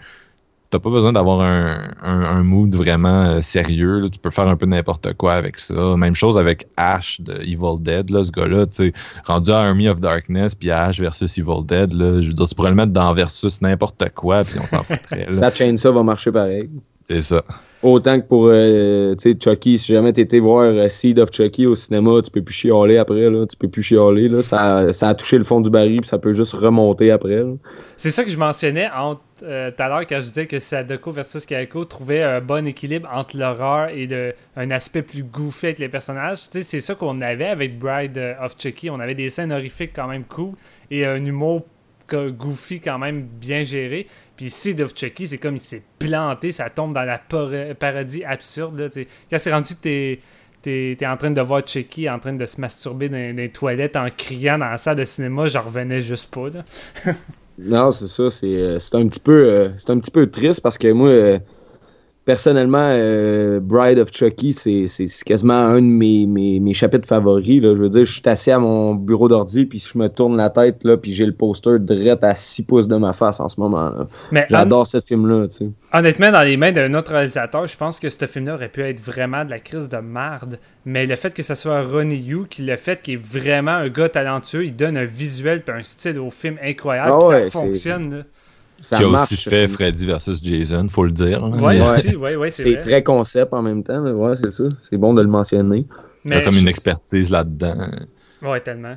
T'as 0.72 0.80
pas 0.80 0.90
besoin 0.90 1.14
d'avoir 1.14 1.42
un, 1.42 1.78
un, 2.02 2.24
un 2.24 2.44
mood 2.44 2.76
vraiment 2.76 3.24
euh, 3.26 3.42
sérieux. 3.42 4.00
là. 4.00 4.10
Tu 4.10 4.18
peux 4.18 4.32
faire 4.32 4.48
un 4.48 4.56
peu 4.56 4.66
n'importe 4.66 5.14
quoi 5.14 5.34
avec 5.34 5.60
ça. 5.60 5.96
Même 5.96 6.16
chose 6.16 6.36
avec 6.36 6.68
Ash 6.76 7.22
de 7.22 7.34
Evil 7.42 7.80
Dead, 7.82 8.10
là, 8.10 8.24
ce 8.24 8.32
gars-là, 8.32 8.66
tu 8.66 8.92
rendu 9.26 9.52
à 9.52 9.60
Army 9.60 9.90
of 9.90 10.00
Darkness, 10.00 10.56
puis 10.56 10.72
Ash 10.72 11.00
versus 11.00 11.38
Evil 11.38 11.64
Dead, 11.66 11.94
là, 11.94 12.22
je 12.22 12.28
veux 12.30 12.34
dire, 12.34 12.48
tu 12.48 12.56
pourrais 12.56 12.70
le 12.70 12.76
mettre 12.76 12.94
dans 12.94 13.14
versus 13.14 13.62
n'importe 13.62 14.10
quoi, 14.16 14.44
puis 14.44 14.60
on 14.60 14.66
s'en 14.66 14.84
foutrait. 14.84 15.26
là. 15.32 15.34
Ça 15.34 15.52
Chainsaw 15.52 15.94
va 15.94 16.02
marcher 16.02 16.32
pareil. 16.32 16.68
C'est 17.08 17.22
ça. 17.22 17.44
Autant 17.82 18.20
que 18.20 18.26
pour 18.26 18.48
euh, 18.48 19.16
tu 19.16 19.38
Chucky, 19.42 19.80
si 19.80 19.94
jamais 19.94 20.12
t'étais 20.12 20.40
voir 20.40 20.64
euh, 20.64 20.90
Seed 20.90 21.18
of 21.18 21.30
Chucky 21.32 21.66
au 21.66 21.76
cinéma, 21.76 22.22
tu 22.22 22.30
peux 22.30 22.42
plus 22.42 22.54
chialer 22.54 22.98
après, 22.98 23.30
là. 23.30 23.46
Tu 23.46 23.56
peux 23.56 23.70
plus 23.70 23.84
chialer, 23.84 24.28
là. 24.28 24.44
Ça, 24.44 24.92
ça 24.92 25.10
a 25.10 25.16
touché 25.16 25.38
le 25.38 25.46
fond 25.46 25.62
du 25.62 25.70
baril, 25.70 26.02
puis 26.02 26.10
ça 26.10 26.18
peut 26.18 26.34
juste 26.34 26.54
remonter 26.54 27.10
après. 27.10 27.42
C'est 27.96 28.10
ça 28.10 28.26
que 28.26 28.30
je 28.30 28.38
mentionnais 28.38 28.90
euh, 29.44 29.72
tout 29.72 29.82
à 29.82 29.88
l'heure 29.88 30.06
quand 30.06 30.20
je 30.20 30.26
disais 30.26 30.46
que 30.46 30.60
Sadako 30.60 31.12
versus 31.14 31.46
Kaiko 31.46 31.86
trouvait 31.86 32.24
un 32.24 32.42
bon 32.42 32.68
équilibre 32.68 33.10
entre 33.14 33.38
l'horreur 33.38 33.88
et 33.90 34.10
un 34.58 34.72
aspect 34.72 35.02
plus 35.02 35.24
goofy 35.24 35.68
avec 35.68 35.80
les 35.80 35.88
personnages. 35.88 36.50
Tu 36.50 36.64
c'est 36.64 36.82
ça 36.82 36.96
qu'on 36.96 37.22
avait 37.22 37.48
avec 37.48 37.80
Bride 37.80 38.20
of 38.42 38.56
Chucky. 38.60 38.90
On 38.90 39.00
avait 39.00 39.16
des 39.16 39.30
scènes 39.30 39.54
horrifiques 39.54 39.92
quand 39.96 40.08
même 40.08 40.26
cool 40.26 40.52
et 40.92 41.06
un 41.06 41.24
humour 41.24 41.64
goofy 42.16 42.80
quand 42.80 43.00
même 43.00 43.22
bien 43.22 43.64
géré. 43.64 44.08
Puis 44.40 44.50
Chucky, 44.96 45.28
c'est 45.28 45.38
comme 45.38 45.58
il 45.58 45.60
s'est 45.60 45.84
planté, 46.00 46.54
ça 46.54 46.70
tombe 46.70 46.94
dans 46.94 47.04
la 47.04 47.18
par- 47.18 47.52
parodie 47.78 48.24
absurde. 48.24 48.80
Là, 48.80 48.88
quand 49.30 49.38
c'est 49.38 49.52
rendu, 49.52 49.76
t'es 49.76 50.22
t'es 50.62 50.98
en 51.06 51.18
train 51.18 51.32
de 51.32 51.42
voir 51.42 51.62
Chucky 51.68 52.10
en 52.10 52.20
train 52.20 52.32
de 52.32 52.46
se 52.46 52.62
masturber 52.62 53.10
dans, 53.10 53.36
les 53.36 53.50
toilettes 53.50 53.98
en 53.98 54.08
criant 54.08 54.58
dans 54.58 54.70
la 54.70 54.78
salle 54.78 54.96
de 54.96 55.04
cinéma, 55.04 55.48
j'en 55.48 55.64
revenais 55.64 56.00
juste 56.00 56.34
pas. 56.34 56.50
Là. 56.50 56.64
Non, 57.62 57.92
c'est 57.92 58.08
ça. 58.08 58.32
C'est 58.32 58.56
euh, 58.56 58.78
un 58.94 59.08
petit 59.10 59.20
peu 59.20 59.34
euh, 59.34 59.70
c'est 59.78 59.90
un 59.90 60.00
petit 60.00 60.12
peu 60.12 60.32
triste 60.32 60.62
parce 60.62 60.78
que 60.78 60.90
moi, 60.94 61.10
euh, 61.10 61.40
personnellement, 62.26 62.90
euh, 62.94 63.60
Bride 63.60 63.98
of 64.00 64.12
Chucky, 64.14 64.54
c'est 64.54 64.86
quasiment 65.26 65.54
un 65.54 65.76
de 65.82 65.88
mes, 65.88 66.26
mes, 66.28 66.60
mes 66.60 66.74
chapitres 66.74 67.08
favoris. 67.08 67.62
Là. 67.62 67.74
Je 67.76 67.82
veux 67.82 67.90
dire, 67.90 68.06
je 68.06 68.14
suis 68.14 68.22
assis 68.26 68.52
à 68.52 68.60
mon 68.60 68.94
bureau 68.96 69.28
d'ordi, 69.28 69.66
puis 69.66 69.80
je 69.80 69.98
me 69.98 70.08
tourne 70.10 70.38
la 70.38 70.50
tête, 70.50 70.84
là, 70.84 70.98
puis 70.98 71.12
j'ai 71.12 71.26
le 71.26 71.34
poster 71.34 71.80
direct 71.80 72.24
à 72.24 72.36
6 72.36 72.64
pouces 72.64 72.88
de 72.88 72.96
ma 72.98 73.14
face 73.14 73.40
en 73.40 73.50
ce 73.50 73.60
moment. 73.60 73.92
hon- 74.00 74.08
J'adore 74.50 74.86
ce 74.86 75.00
film-là, 75.00 75.48
tu 75.48 75.58
sais. 75.58 75.70
honnêtement, 75.94 76.32
dans 76.32 76.44
les 76.44 76.58
mains 76.58 76.72
d'un 76.72 76.94
autre 76.94 77.12
réalisateur, 77.12 77.66
je 77.68 77.78
pense 77.78 78.00
que 78.00 78.10
ce 78.10 78.26
film-là 78.26 78.56
aurait 78.56 78.70
pu 78.70 78.82
être 78.82 79.00
vraiment 79.00 79.44
de 79.46 79.50
la 79.50 79.60
crise 79.60 79.90
de 79.90 79.98
marde. 79.98 80.60
Mais 80.86 81.06
le 81.06 81.16
fait 81.16 81.34
que 81.34 81.44
ça 81.44 81.56
soit 81.56 81.82
Ronnie 81.82 82.18
Yu 82.18 82.48
qui 82.50 82.64
le 82.64 82.76
fait, 82.78 83.02
qui 83.02 83.14
est 83.14 83.22
vraiment 83.22 83.72
un 83.72 83.90
gars 83.90 84.10
talentueux, 84.10 84.66
il 84.66 84.76
donne 84.76 84.98
un 84.98 85.06
visuel 85.06 85.62
et 85.68 85.72
un 85.72 85.84
style 85.84 86.20
au 86.20 86.30
film 86.30 86.58
incroyable, 86.64 87.18
Ah 87.22 87.28
ouais, 87.28 87.44
ça 87.44 87.50
fonctionne. 87.52 88.26
Ça 88.82 88.98
qui 88.98 89.04
a 89.04 89.08
marche. 89.08 89.32
aussi 89.34 89.50
fait. 89.50 89.68
Freddy 89.68 90.06
versus 90.06 90.44
Jason, 90.44 90.88
faut 90.90 91.04
le 91.06 91.12
dire. 91.12 91.42
là. 91.46 91.58
Ouais, 91.58 91.78
Il 92.08 92.18
ouais, 92.18 92.36
ouais, 92.36 92.52
c'est 92.52 92.80
très 92.82 93.04
concept 93.04 93.54
en 93.54 93.62
même 93.62 93.84
temps. 93.84 94.02
là. 94.02 94.12
Ouais, 94.14 94.36
c'est 94.36 94.52
ça. 94.52 94.64
C'est 94.82 94.98
bon 94.98 95.14
de 95.14 95.22
le 95.22 95.28
mentionner. 95.28 95.86
il 96.26 96.32
y 96.32 96.34
a 96.34 96.38
Mais 96.38 96.44
comme 96.44 96.54
je- 96.54 96.62
une 96.62 96.68
expertise 96.68 97.30
là-dedans. 97.30 97.90
Ouais, 98.42 98.62
tellement. 98.62 98.96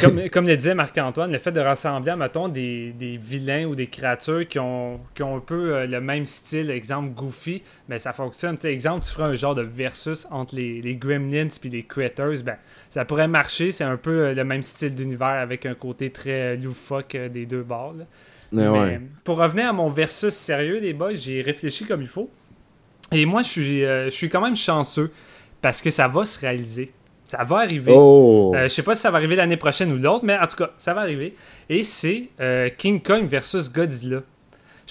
Comme, 0.00 0.28
comme 0.32 0.46
le 0.46 0.56
disait 0.56 0.74
Marc-Antoine, 0.76 1.32
le 1.32 1.38
fait 1.38 1.50
de 1.50 1.58
rassembler, 1.58 2.14
mettons, 2.16 2.46
des, 2.46 2.92
des 2.92 3.16
vilains 3.16 3.64
ou 3.64 3.74
des 3.74 3.88
créatures 3.88 4.46
qui 4.46 4.60
ont, 4.60 5.00
qui 5.16 5.24
ont 5.24 5.38
un 5.38 5.40
peu 5.40 5.74
euh, 5.74 5.86
le 5.88 6.00
même 6.00 6.24
style, 6.24 6.70
exemple 6.70 7.10
Goofy, 7.12 7.60
ben 7.88 7.98
ça 7.98 8.12
fonctionne. 8.12 8.56
Tu 8.56 8.62
sais, 8.68 8.72
exemple, 8.72 9.04
tu 9.04 9.10
feras 9.10 9.26
un 9.26 9.34
genre 9.34 9.56
de 9.56 9.62
versus 9.62 10.28
entre 10.30 10.54
les, 10.54 10.80
les 10.80 10.94
Gremlins 10.94 11.48
puis 11.60 11.70
les 11.70 11.82
Critters, 11.82 12.44
ben 12.44 12.54
ça 12.88 13.04
pourrait 13.04 13.26
marcher. 13.26 13.72
C'est 13.72 13.82
un 13.82 13.96
peu 13.96 14.26
euh, 14.26 14.34
le 14.34 14.44
même 14.44 14.62
style 14.62 14.94
d'univers 14.94 15.26
avec 15.26 15.66
un 15.66 15.74
côté 15.74 16.10
très 16.10 16.54
euh, 16.54 16.56
loufoque 16.56 17.16
euh, 17.16 17.28
des 17.28 17.44
deux 17.46 17.64
bords. 17.64 17.94
Mais 18.52 18.62
Mais 18.62 18.68
ouais. 18.68 19.00
pour 19.24 19.38
revenir 19.38 19.68
à 19.68 19.72
mon 19.72 19.88
versus 19.88 20.34
sérieux, 20.34 20.80
les 20.80 20.92
boys, 20.92 21.14
j'ai 21.14 21.40
réfléchi 21.40 21.84
comme 21.84 22.02
il 22.02 22.08
faut. 22.08 22.30
Et 23.12 23.26
moi, 23.26 23.42
je 23.42 23.48
suis, 23.48 23.84
euh, 23.84 24.06
je 24.06 24.10
suis 24.10 24.28
quand 24.28 24.40
même 24.40 24.56
chanceux 24.56 25.10
parce 25.60 25.82
que 25.82 25.90
ça 25.90 26.08
va 26.08 26.24
se 26.24 26.38
réaliser. 26.38 26.92
Ça 27.26 27.44
va 27.44 27.58
arriver. 27.58 27.92
Oh! 27.94 28.52
Euh, 28.54 28.64
je 28.64 28.68
sais 28.68 28.82
pas 28.82 28.94
si 28.94 29.02
ça 29.02 29.10
va 29.10 29.18
arriver 29.18 29.36
l'année 29.36 29.56
prochaine 29.56 29.92
ou 29.92 29.96
l'autre, 29.96 30.24
mais 30.24 30.36
en 30.36 30.46
tout 30.46 30.56
cas, 30.56 30.70
ça 30.76 30.94
va 30.94 31.02
arriver. 31.02 31.34
Et 31.68 31.84
c'est 31.84 32.28
euh, 32.40 32.68
King 32.76 33.00
Kong 33.02 33.26
versus 33.28 33.70
Godzilla. 33.72 34.22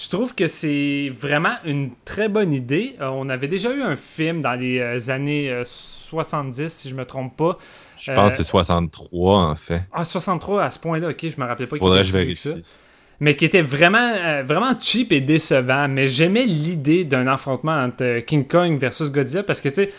Je 0.00 0.08
trouve 0.08 0.34
que 0.34 0.46
c'est 0.46 1.10
vraiment 1.12 1.56
une 1.66 1.90
très 2.06 2.30
bonne 2.30 2.54
idée. 2.54 2.96
Euh, 3.02 3.08
on 3.08 3.28
avait 3.28 3.48
déjà 3.48 3.70
eu 3.74 3.82
un 3.82 3.96
film 3.96 4.40
dans 4.40 4.54
les 4.54 4.78
euh, 4.78 5.12
années 5.12 5.50
euh, 5.50 5.62
70, 5.64 6.72
si 6.72 6.88
je 6.88 6.94
me 6.94 7.04
trompe 7.04 7.36
pas. 7.36 7.58
Je 7.98 8.10
pense 8.12 8.32
que 8.32 8.38
c'est 8.38 8.48
63 8.48 9.38
en 9.38 9.54
fait. 9.56 9.82
Ah, 9.92 10.04
63 10.04 10.64
à 10.64 10.70
ce 10.70 10.78
point-là, 10.78 11.10
ok, 11.10 11.18
je 11.20 11.38
me 11.38 11.46
rappelais 11.46 11.66
pas 11.66 11.76
qu'il 11.76 11.86
Faudrait 11.86 12.00
que 12.00 12.08
était 12.08 12.18
je 12.18 12.18
si 12.18 12.24
vieux 12.24 12.34
que 12.34 12.40
ça 12.40 12.48
vérifie. 12.50 12.66
Mais 13.20 13.36
qui 13.36 13.44
était 13.44 13.62
vraiment, 13.62 13.98
euh, 13.98 14.42
vraiment 14.44 14.72
cheap 14.80 15.12
et 15.12 15.20
décevant. 15.20 15.88
Mais 15.88 16.08
j'aimais 16.08 16.44
l'idée 16.44 17.04
d'un 17.04 17.26
affrontement 17.26 17.84
entre 17.84 18.02
euh, 18.02 18.20
King 18.20 18.46
Kong 18.46 18.78
versus 18.78 19.12
Godzilla 19.12 19.42
parce 19.42 19.60
que, 19.60 19.68
tu 19.68 19.84
sais, 19.84 19.90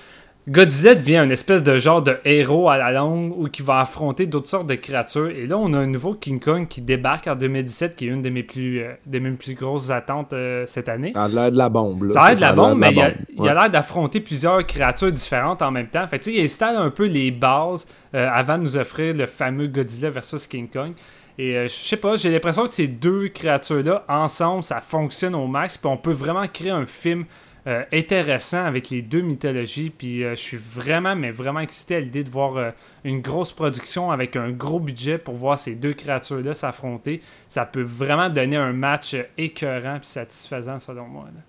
Godzilla 0.50 0.96
devient 0.96 1.18
une 1.18 1.32
espèce 1.32 1.62
de 1.62 1.78
genre 1.78 2.02
de 2.02 2.18
héros 2.26 2.68
à 2.68 2.78
la 2.78 2.92
longue 2.92 3.32
ou 3.38 3.48
qui 3.48 3.62
va 3.62 3.80
affronter 3.80 4.26
d'autres 4.26 4.50
sortes 4.50 4.66
de 4.66 4.74
créatures. 4.74 5.30
Et 5.30 5.46
là, 5.46 5.56
on 5.60 5.72
a 5.74 5.78
un 5.78 5.86
nouveau 5.86 6.16
King 6.16 6.40
Kong 6.40 6.68
qui 6.68 6.82
débarque 6.82 7.28
en 7.28 7.36
2017, 7.36 7.96
qui 7.96 8.08
est 8.08 8.10
une 8.10 8.24
de 8.24 8.30
mes 8.32 8.42
plus, 8.42 8.82
euh, 8.82 8.94
de 9.06 9.20
mes 9.20 9.32
plus 9.32 9.54
grosses 9.54 9.92
attentes 9.92 10.34
euh, 10.34 10.64
cette 10.66 10.90
année. 10.90 11.12
Ça 11.12 11.26
a 11.26 11.28
l'air 11.28 11.52
de 11.52 11.58
la 11.58 11.70
bombe. 11.70 12.06
Là. 12.06 12.14
Ça 12.14 12.22
a 12.24 12.28
l'air 12.30 12.36
de 12.38 12.42
la 12.42 12.54
bombe, 12.54 12.80
mais 12.80 12.92
il 12.92 13.48
a, 13.48 13.54
l'air 13.54 13.70
d'affronter 13.70 14.20
plusieurs 14.20 14.66
créatures 14.66 15.12
différentes 15.12 15.62
en 15.62 15.70
même 15.70 15.88
temps. 15.88 16.08
Fait 16.08 16.18
que, 16.18 16.24
tu 16.24 16.32
sais, 16.32 16.38
il 16.38 16.44
installe 16.44 16.76
un 16.76 16.90
peu 16.90 17.06
les 17.06 17.30
bases 17.30 17.86
euh, 18.16 18.28
avant 18.34 18.58
de 18.58 18.64
nous 18.64 18.78
offrir 18.78 19.16
le 19.16 19.28
fameux 19.28 19.68
Godzilla 19.68 20.10
versus 20.10 20.48
King 20.48 20.68
Kong. 20.68 20.94
Et 21.38 21.56
euh, 21.58 21.64
je 21.64 21.74
sais 21.74 21.98
pas, 21.98 22.16
j'ai 22.16 22.30
l'impression 22.32 22.64
que 22.64 22.70
ces 22.70 22.88
deux 22.88 23.28
créatures-là, 23.30 24.06
ensemble, 24.08 24.64
ça 24.64 24.82
fonctionne 24.82 25.36
au 25.36 25.48
max. 25.48 25.78
Puis 25.78 25.88
on 25.90 25.98
peut 25.98 26.12
vraiment 26.12 26.46
créer 26.48 26.72
un 26.72 26.86
film 26.86 27.26
euh, 27.68 27.84
intéressant 27.94 28.66
avec 28.66 28.90
les 28.90 29.02
deux 29.02 29.22
mythologies. 29.22 29.90
Puis 29.92 30.24
euh, 30.24 30.32
je 30.32 30.42
suis 30.42 30.58
vraiment, 30.58 31.16
mais 31.16 31.32
vraiment 31.32 31.60
excité 31.60 31.96
à 31.96 32.00
l'idée 32.00 32.24
de 32.24 32.30
voir 32.30 32.58
euh, 32.58 32.72
une 33.04 33.22
grosse 33.22 33.52
production 33.52 34.12
avec 34.12 34.36
un 34.36 34.50
gros 34.52 34.80
budget 34.80 35.18
pour 35.18 35.36
voir 35.36 35.58
ces 35.60 35.76
deux 35.76 35.94
créatures-là 35.94 36.54
s'affronter. 36.54 37.22
Ça 37.48 37.66
peut 37.66 37.84
vraiment 37.84 38.30
donner 38.30 38.58
un 38.58 38.74
match 38.74 39.16
écœurant 39.38 39.98
puis 40.00 40.08
satisfaisant 40.10 40.80
selon 40.80 41.06
moi. 41.08 41.26
là. 41.36 41.42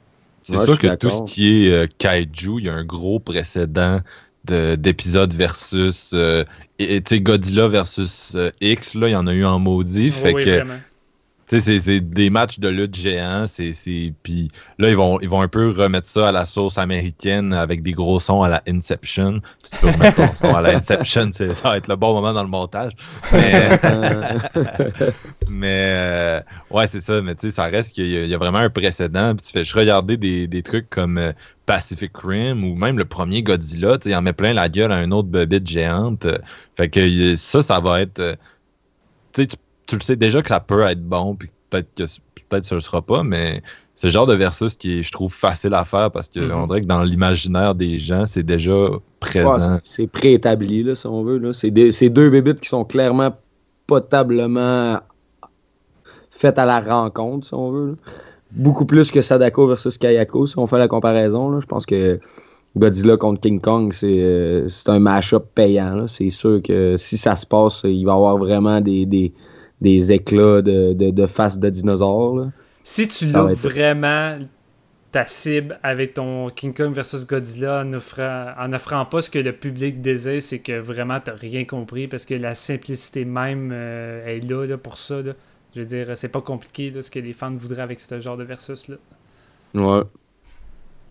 C'est 0.42 0.52
sûr 0.64 0.78
que 0.78 0.86
tout 0.96 1.08
ce 1.28 1.32
qui 1.32 1.66
est 1.68 1.72
euh, 1.72 1.86
kaiju, 1.98 2.58
il 2.58 2.64
y 2.66 2.68
a 2.68 2.74
un 2.74 2.84
gros 2.84 3.20
précédent 3.20 3.98
de- 3.98 4.02
d'épisodes 4.44 5.32
versus 5.34 6.10
euh, 6.14 6.44
et, 6.78 6.96
et, 6.96 7.02
tu 7.02 7.14
sais, 7.16 7.20
Godzilla 7.20 7.68
versus 7.68 8.32
euh, 8.34 8.50
X, 8.60 8.94
là, 8.94 9.08
il 9.08 9.12
y 9.12 9.16
en 9.16 9.26
a 9.26 9.32
eu 9.32 9.44
en 9.44 9.58
maudit. 9.58 10.10
fait 10.10 10.32
oui, 10.34 10.44
que 10.44 10.50
vraiment. 10.50 10.80
tu 11.48 11.60
sais, 11.60 11.78
c'est- 11.78 12.00
des 12.00 12.30
matchs 12.30 12.58
de 12.58 12.68
lutte 12.68 12.96
géants. 12.96 13.44
c'est 13.46 13.72
c'est- 13.74 14.12
Puis 14.22 14.48
là, 14.78 14.88
ils 14.88 14.96
vont, 14.96 15.20
ils 15.20 15.28
vont 15.28 15.42
un 15.42 15.48
peu 15.48 15.70
remettre 15.70 16.08
ça 16.08 16.28
à 16.30 16.32
la 16.32 16.44
sauce 16.46 16.78
américaine 16.78 17.52
avec 17.52 17.82
des 17.82 17.92
gros 17.92 18.18
sons 18.20 18.42
à 18.42 18.48
la 18.48 18.62
Inception. 18.68 19.40
Si 19.62 19.78
tu 19.78 19.86
veux 19.86 19.92
remettre 19.92 20.16
ton 20.16 20.34
son 20.34 20.54
à 20.54 20.60
la 20.62 20.70
Inception, 20.78 21.30
ça 21.32 21.44
va 21.62 21.76
être 21.76 21.88
le 21.88 21.96
bon 21.96 22.14
moment 22.14 22.32
dans 22.32 22.42
le 22.42 22.48
montage. 22.48 22.92
Mais, 23.32 23.68
mais 25.48 25.92
euh, 25.94 26.40
ouais, 26.70 26.86
c'est 26.86 27.00
ça. 27.02 27.20
Mais 27.22 27.34
tu 27.34 27.48
sais, 27.48 27.52
ça 27.52 27.64
reste 27.64 27.92
qu'il 27.94 28.06
y, 28.06 28.16
a- 28.16 28.24
il 28.24 28.30
y 28.30 28.34
a 28.34 28.38
vraiment 28.38 28.58
un 28.58 28.70
précédent. 28.70 29.34
Puis 29.36 29.46
tu 29.46 29.52
fais, 29.52 29.64
je 29.64 29.74
regardais 29.76 30.16
des, 30.16 30.46
des 30.46 30.62
trucs 30.62 30.88
comme 30.90 31.18
euh, 31.18 31.32
Pacific 31.66 32.12
Rim 32.18 32.64
ou 32.64 32.74
même 32.74 32.98
le 32.98 33.04
premier 33.04 33.42
Godzilla. 33.42 33.98
Il 34.04 34.14
en 34.16 34.22
met 34.22 34.32
plein 34.32 34.52
la 34.52 34.68
gueule 34.68 34.92
à 34.92 34.96
un 34.96 35.10
autre 35.12 35.28
bébite 35.28 35.66
géante. 35.66 36.26
Fait 36.76 36.88
que 36.88 37.36
ça, 37.36 37.62
ça 37.62 37.80
va 37.80 38.00
être. 38.02 38.18
euh, 38.18 38.34
tu 39.34 39.46
le 39.96 40.00
sais 40.00 40.16
déjà 40.16 40.42
que 40.42 40.48
ça 40.48 40.60
peut 40.60 40.82
être 40.82 41.02
bon. 41.02 41.34
Puis 41.36 41.50
peut-être 41.70 41.88
que 41.94 42.02
peut-être 42.48 42.64
ce 42.64 42.74
ne 42.74 42.80
sera 42.80 43.00
pas, 43.02 43.22
mais 43.22 43.62
c'est 43.94 44.08
le 44.08 44.12
genre 44.12 44.26
de 44.26 44.34
versus 44.34 44.76
qui 44.76 44.98
est, 44.98 45.02
je 45.02 45.12
trouve, 45.12 45.32
facile 45.32 45.74
à 45.74 45.84
faire 45.84 46.10
parce 46.10 46.28
qu'on 46.28 46.40
Mhm. 46.62 46.66
dirait 46.66 46.80
que 46.82 46.86
dans 46.86 47.02
l'imaginaire 47.02 47.74
des 47.74 47.98
gens, 47.98 48.26
c'est 48.26 48.42
déjà 48.42 48.74
présent. 49.20 49.74
Ouais, 49.74 49.80
c'est- 49.84 50.06
préétabli, 50.06 50.82
là, 50.82 50.94
si 50.94 51.06
on 51.06 51.22
veut. 51.22 51.52
C'est 51.52 51.70
deux 51.70 52.28
bébites 52.30 52.60
qui 52.60 52.68
sont 52.68 52.84
clairement 52.84 53.36
potablement 53.86 54.98
faites 56.30 56.58
à 56.58 56.64
la 56.64 56.80
rencontre, 56.80 57.46
si 57.46 57.54
on 57.54 57.70
veut. 57.70 57.86
là. 57.90 57.94
Beaucoup 58.54 58.84
plus 58.86 59.10
que 59.10 59.20
Sadako 59.22 59.66
versus 59.68 59.96
Kayako, 59.98 60.46
si 60.46 60.58
on 60.58 60.66
fait 60.66 60.78
la 60.78 60.88
comparaison. 60.88 61.50
là. 61.50 61.58
Je 61.60 61.66
pense 61.66 61.86
que 61.86 62.20
Godzilla 62.76 63.16
contre 63.16 63.40
King 63.40 63.60
Kong, 63.60 63.92
c'est 63.92 64.12
euh, 64.16 64.68
c'est 64.68 64.88
un 64.90 64.98
mash-up 64.98 65.44
payant. 65.54 66.06
C'est 66.06 66.30
sûr 66.30 66.60
que 66.62 66.96
si 66.96 67.16
ça 67.16 67.36
se 67.36 67.46
passe, 67.46 67.82
il 67.84 68.04
va 68.04 68.12
y 68.12 68.14
avoir 68.14 68.36
vraiment 68.38 68.80
des, 68.80 69.06
des, 69.06 69.32
des 69.80 70.12
éclats 70.12 70.62
de, 70.62 70.92
de, 70.92 71.10
de 71.10 71.26
faces 71.26 71.58
de 71.58 71.68
dinosaures. 71.70 72.36
là. 72.36 72.50
Si 72.84 73.08
tu 73.08 73.26
loupes 73.26 73.50
être- 73.52 73.58
vraiment 73.58 74.38
ta 75.12 75.26
cible 75.26 75.78
avec 75.82 76.14
ton 76.14 76.48
King 76.48 76.72
Kong 76.72 76.92
versus 76.92 77.26
Godzilla 77.26 77.82
en 77.84 77.92
offrant, 77.92 78.46
en 78.58 78.72
offrant 78.72 79.04
pas 79.04 79.20
ce 79.20 79.28
que 79.30 79.38
le 79.38 79.52
public 79.52 80.00
désire, 80.00 80.42
c'est 80.42 80.60
que 80.60 80.78
vraiment 80.80 81.20
t'as 81.22 81.34
rien 81.34 81.64
compris 81.66 82.08
parce 82.08 82.24
que 82.24 82.32
la 82.34 82.54
simplicité 82.54 83.24
même 83.26 83.70
euh, 83.72 84.26
est 84.26 84.40
là, 84.40 84.64
là, 84.66 84.78
pour 84.78 84.96
ça. 84.96 85.20
là. 85.20 85.32
Je 85.74 85.80
veux 85.80 85.86
dire, 85.86 86.16
c'est 86.16 86.28
pas 86.28 86.40
compliqué 86.40 86.90
là, 86.90 87.02
ce 87.02 87.10
que 87.10 87.18
les 87.18 87.32
fans 87.32 87.50
voudraient 87.50 87.82
avec 87.82 88.00
ce 88.00 88.20
genre 88.20 88.36
de 88.36 88.44
versus-là. 88.44 88.96
Ouais. 89.74 90.02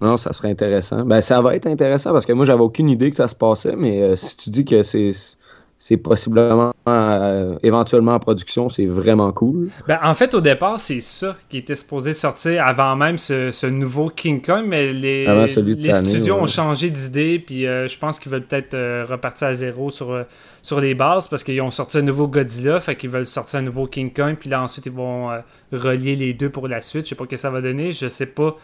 Non, 0.02 0.18
ça 0.18 0.34
serait 0.34 0.50
intéressant. 0.50 1.06
Ben, 1.06 1.22
ça 1.22 1.42
va 1.42 1.56
être 1.56 1.68
intéressant 1.68 2.12
parce 2.12 2.26
que 2.26 2.34
moi, 2.34 2.46
j'avais 2.46 2.62
aucune 2.62 2.90
idée 2.90 3.10
que 3.10 3.16
ça 3.16 3.28
se 3.28 3.36
passait, 3.36 3.76
mais 3.76 4.02
euh, 4.02 4.16
si 4.16 4.38
tu 4.38 4.50
dis 4.50 4.66
que 4.66 4.82
c'est 4.84 5.12
c'est 5.84 5.98
possiblement 5.98 6.76
euh, 6.88 7.58
éventuellement 7.64 8.14
en 8.14 8.20
production, 8.20 8.70
c'est 8.70 8.86
vraiment 8.86 9.32
cool. 9.32 9.72
Ben, 9.88 9.98
en 10.04 10.14
fait, 10.14 10.36
au 10.36 10.40
départ, 10.40 10.80
c'est 10.80 11.02
ça 11.02 11.36
qui 11.50 11.58
était 11.58 11.74
supposé 11.74 12.14
sortir 12.14 12.64
avant 12.68 12.96
même 12.96 13.18
ce, 13.18 13.50
ce 13.50 13.66
nouveau 13.66 14.10
King 14.10 14.44
Kong, 14.44 14.66
mais 14.68 14.94
les, 14.94 15.24
les 15.24 15.90
année, 15.90 16.08
studios 16.08 16.36
ouais. 16.36 16.42
ont 16.42 16.46
changé 16.46 16.92
d'idée, 16.92 17.40
puis 17.40 17.66
euh, 17.66 17.88
je 17.88 17.98
pense 17.98 18.20
qu'ils 18.20 18.32
veulent 18.32 18.46
peut-être 18.46 18.76
euh, 18.76 19.08
repartir 19.10 19.48
à 19.48 19.54
zéro 19.56 19.90
sur, 19.90 20.24
sur 20.62 20.80
les 20.80 20.94
bases 20.94 21.28
parce 21.28 21.44
qu'ils 21.44 21.62
ont 21.64 21.72
sorti 21.72 21.98
un 21.98 22.04
nouveau 22.04 22.28
Godzilla, 22.28 22.80
fait 22.80 22.96
qu'ils 22.96 23.10
veulent 23.10 23.26
sortir 23.26 23.58
un 23.58 23.64
nouveau 23.64 23.88
King 23.88 24.14
Kong, 24.14 24.36
puis 24.40 24.52
là 24.52 24.62
ensuite 24.62 24.86
ils 24.86 24.92
vont 24.92 25.32
relier 25.72 26.16
les 26.16 26.36
deux 26.36 26.52
pour 26.52 26.68
la 26.68 26.82
suite. 26.82 27.06
Je 27.06 27.10
sais 27.10 27.16
pas 27.16 27.24
ce 27.24 27.30
que 27.30 27.38
ça 27.38 27.50
va 27.50 27.60
donner, 27.60 27.92
je 27.92 28.08
sais 28.08 28.28
pas 28.28 28.56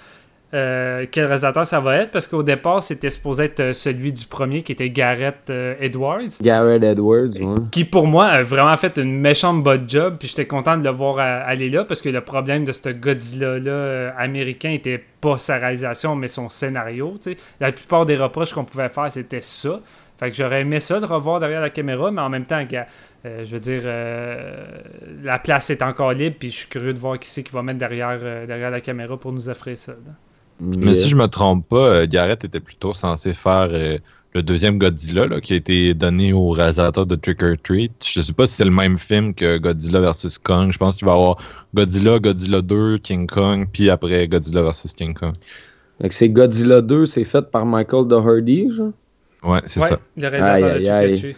euh, 0.53 1.06
quel 1.11 1.26
réalisateur 1.26 1.65
ça 1.65 1.80
va 1.80 1.98
être? 1.98 2.11
Parce 2.11 2.28
qu'au 2.28 2.44
départ 2.44 2.82
c'était 2.82 3.10
supposé 3.10 3.45
être 3.45 3.60
euh, 3.60 3.74
celui 3.74 4.14
du 4.14 4.26
premier 4.26 4.64
qui 4.64 4.72
était 4.72 4.90
Garrett 4.90 5.49
euh, 5.49 5.76
Edwards 5.80 6.41
Garrett 6.41 6.82
Edwards, 6.84 7.36
ouais. 7.40 7.56
qui 7.72 7.84
pour 7.84 8.07
moi 8.07 8.28
a 8.28 8.44
vraiment 8.44 8.76
fait 8.78 8.98
une 8.98 9.19
méchante 9.19 9.61
bonne 9.61 9.90
job 9.90 10.15
puis 10.19 10.30
j'étais 10.30 10.45
content 10.45 10.78
de 10.78 10.84
le 10.84 10.90
voir 10.90 11.19
aller 11.19 11.69
là 11.69 11.84
parce 11.84 12.02
que 12.02 12.10
le 12.10 12.22
problème 12.22 12.64
de 12.64 12.72
ce 12.72 12.90
Godzilla 12.90 13.60
là 13.60 13.72
euh, 13.72 14.11
américain 14.18 14.69
était 14.69 15.03
pas 15.19 15.38
sa 15.38 15.57
réalisation 15.57 16.15
mais 16.15 16.30
son 16.30 16.48
scénario 16.48 17.15
la 17.60 17.72
plupart 17.74 18.06
des 18.06 18.15
reproches 18.15 18.53
qu'on 18.53 18.64
pouvait 18.64 18.90
faire 18.90 19.11
c'était 19.11 19.41
ça 19.41 19.82
fait 20.18 20.32
que 20.32 20.38
j'aurais 20.38 20.61
aimé 20.61 20.80
ça 20.80 20.99
de 20.99 21.06
revoir 21.06 21.40
derrière 21.40 21.61
la 21.61 21.69
caméra 21.69 22.10
mais 22.10 22.22
en 22.22 22.30
même 22.30 22.45
temps 22.45 22.64
euh, 23.26 23.44
je 23.44 23.52
veux 23.52 23.60
dire 23.60 23.82
euh, 23.86 24.65
la 25.24 25.40
place 25.40 25.69
est 25.69 25.82
encore 25.82 26.14
libre 26.14 26.36
puis 26.40 26.49
je 26.49 26.57
suis 26.57 26.68
curieux 26.68 26.94
de 26.94 26.99
voir 26.99 27.18
qui 27.19 27.30
c'est 27.30 27.44
qui 27.44 27.52
va 27.52 27.64
mettre 27.64 27.80
derrière, 27.80 28.19
euh, 28.22 28.45
derrière 28.45 28.72
la 28.72 28.82
caméra 28.82 29.18
pour 29.18 29.34
nous 29.34 29.49
offrir 29.49 29.78
ça 29.78 29.94
là. 29.94 30.14
Mais 30.59 30.95
si 30.95 31.09
je 31.09 31.15
me 31.15 31.27
trompe 31.27 31.67
pas, 31.67 31.88
euh, 31.89 32.07
Garrett 32.07 32.43
était 32.43 32.59
plutôt 32.59 32.93
censé 32.93 33.34
faire 33.34 33.67
euh, 33.71 33.97
le 34.34 34.41
deuxième 34.43 34.77
Godzilla 34.79 35.27
là, 35.27 35.39
qui 35.39 35.53
a 35.53 35.55
été 35.55 35.93
donné 35.93 36.34
au 36.34 36.49
réalisateur 36.49 37.05
de 37.05 37.15
Trick 37.15 37.43
or 37.43 37.55
Treat. 37.63 37.91
Je 38.03 38.21
sais 38.21 38.34
pas 38.34 38.47
si 38.47 38.55
c'est 38.55 38.65
le 38.65 38.71
même 38.71 38.97
film 38.97 39.34
que 39.34 39.57
Godzilla 39.57 39.99
vs 40.01 40.38
Kong. 40.43 40.71
Je 40.71 40.77
pense 40.77 40.95
qu'il 40.97 41.05
va 41.05 41.13
y 41.13 41.15
avoir 41.15 41.38
Godzilla, 41.75 42.19
Godzilla 42.19 42.61
2, 42.61 42.97
King 42.99 43.27
Kong, 43.27 43.67
puis 43.71 43.89
après 43.89 44.27
Godzilla 44.27 44.63
vs 44.63 44.93
King 44.95 45.13
Kong. 45.13 45.34
Que 46.01 46.13
c'est 46.13 46.29
Godzilla 46.29 46.81
2, 46.81 47.05
c'est 47.05 47.23
fait 47.23 47.41
par 47.49 47.65
Michael 47.65 48.07
Doherty, 48.07 48.69
genre? 48.71 48.91
Ouais, 49.43 49.61
c'est 49.65 49.79
Ouais, 49.79 49.89
ça. 49.89 49.99
le 50.15 50.27
réalisateur 50.27 50.71
Aïe, 50.75 50.84
de 50.84 50.89
aïe, 50.89 51.13
Trick 51.13 51.23
or 51.25 51.29
aïe. 51.29 51.35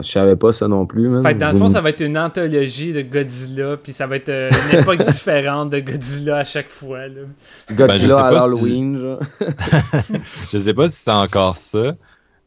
Je 0.00 0.08
savais 0.08 0.36
pas 0.36 0.52
ça 0.52 0.68
non 0.68 0.86
plus, 0.86 1.08
man. 1.08 1.22
Fait 1.22 1.34
que 1.34 1.38
dans 1.40 1.52
le 1.52 1.58
fond, 1.58 1.68
ça 1.68 1.80
va 1.80 1.90
être 1.90 2.00
une 2.02 2.16
anthologie 2.18 2.92
de 2.92 3.02
Godzilla, 3.02 3.76
puis 3.82 3.92
ça 3.92 4.06
va 4.06 4.16
être 4.16 4.28
euh, 4.28 4.50
une 4.72 4.80
époque 4.80 5.04
différente 5.06 5.70
de 5.70 5.80
Godzilla 5.80 6.36
à 6.38 6.44
chaque 6.44 6.70
fois. 6.70 7.08
Là. 7.08 7.22
Godzilla 7.70 7.86
Ben, 7.86 7.98
je 7.98 8.06
sais 8.06 8.12
à 8.12 8.16
pas 8.22 8.30
si- 8.30 8.34
l'Halloween, 8.36 8.98
genre. 9.00 9.20
Je 10.52 10.58
sais 10.58 10.74
pas 10.74 10.88
si 10.88 10.96
c'est 10.96 11.10
encore 11.10 11.56
ça, 11.56 11.94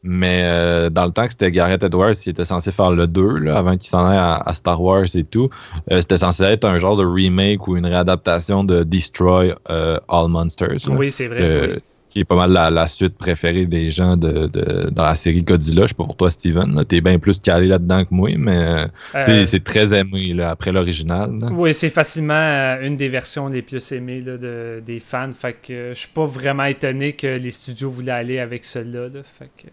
mais 0.02 0.40
euh, 0.44 0.90
dans 0.90 1.04
le 1.06 1.12
temps 1.12 1.24
que 1.26 1.32
c'était 1.32 1.52
Gareth 1.52 1.82
Edwards 1.82 2.14
qui 2.14 2.30
était 2.30 2.44
censé 2.44 2.72
faire 2.72 2.90
le 2.90 3.06
2, 3.06 3.38
là, 3.38 3.58
avant 3.58 3.76
qu'il 3.76 3.88
s'en 3.88 4.04
aille 4.06 4.16
à, 4.18 4.36
à 4.36 4.54
Star 4.54 4.80
Wars 4.82 5.04
et 5.14 5.24
tout, 5.24 5.48
euh, 5.90 6.00
c'était 6.00 6.16
censé 6.16 6.42
être 6.44 6.64
un 6.64 6.78
genre 6.78 6.96
de 6.96 7.04
remake 7.04 7.68
ou 7.68 7.76
une 7.76 7.86
réadaptation 7.86 8.64
de 8.64 8.82
Destroy 8.82 9.54
euh, 9.70 9.98
All 10.08 10.28
Monsters. 10.28 10.88
là. 10.88 10.94
Oui, 10.96 11.10
c'est 11.10 11.28
vrai. 11.28 11.38
Euh, 11.40 11.66
oui. 11.74 11.82
Qui 12.12 12.20
est 12.20 12.24
pas 12.26 12.36
mal 12.36 12.52
la, 12.52 12.68
la 12.68 12.88
suite 12.88 13.16
préférée 13.16 13.64
des 13.64 13.90
gens 13.90 14.18
de, 14.18 14.46
de- 14.46 14.90
dans 14.90 15.04
la 15.06 15.16
série 15.16 15.42
Godzilla. 15.42 15.82
Je 15.84 15.88
sais 15.88 15.94
pas 15.94 16.04
pour 16.04 16.14
toi, 16.16 16.30
Steven. 16.30 16.74
là. 16.74 16.84
T'es 16.84 17.00
bien 17.00 17.18
plus 17.18 17.40
calé 17.40 17.66
là-dedans 17.66 18.04
que 18.04 18.12
moi, 18.14 18.28
mais 18.36 18.86
euh, 19.24 19.44
c'est 19.46 19.64
très 19.64 19.98
aimé 19.98 20.34
là, 20.34 20.50
après 20.50 20.72
l'original. 20.72 21.30
oui, 21.52 21.72
c'est 21.72 21.88
facilement 21.88 22.34
euh, 22.34 22.86
une 22.86 22.98
des 22.98 23.08
versions 23.08 23.48
les 23.48 23.62
plus 23.62 23.92
aimées 23.92 24.20
là, 24.20 24.36
de, 24.36 24.82
des 24.84 25.00
fans. 25.00 25.32
Fait 25.32 25.54
que 25.54 25.72
euh, 25.72 25.94
je 25.94 26.00
suis 26.00 26.08
pas 26.12 26.26
vraiment 26.26 26.64
étonné 26.64 27.14
que 27.14 27.38
les 27.38 27.50
studios 27.50 27.88
voulaient 27.88 28.12
aller 28.12 28.38
avec 28.38 28.64
celle-là. 28.64 29.08
là. 29.08 29.20
Fait 29.24 29.50
que, 29.56 29.68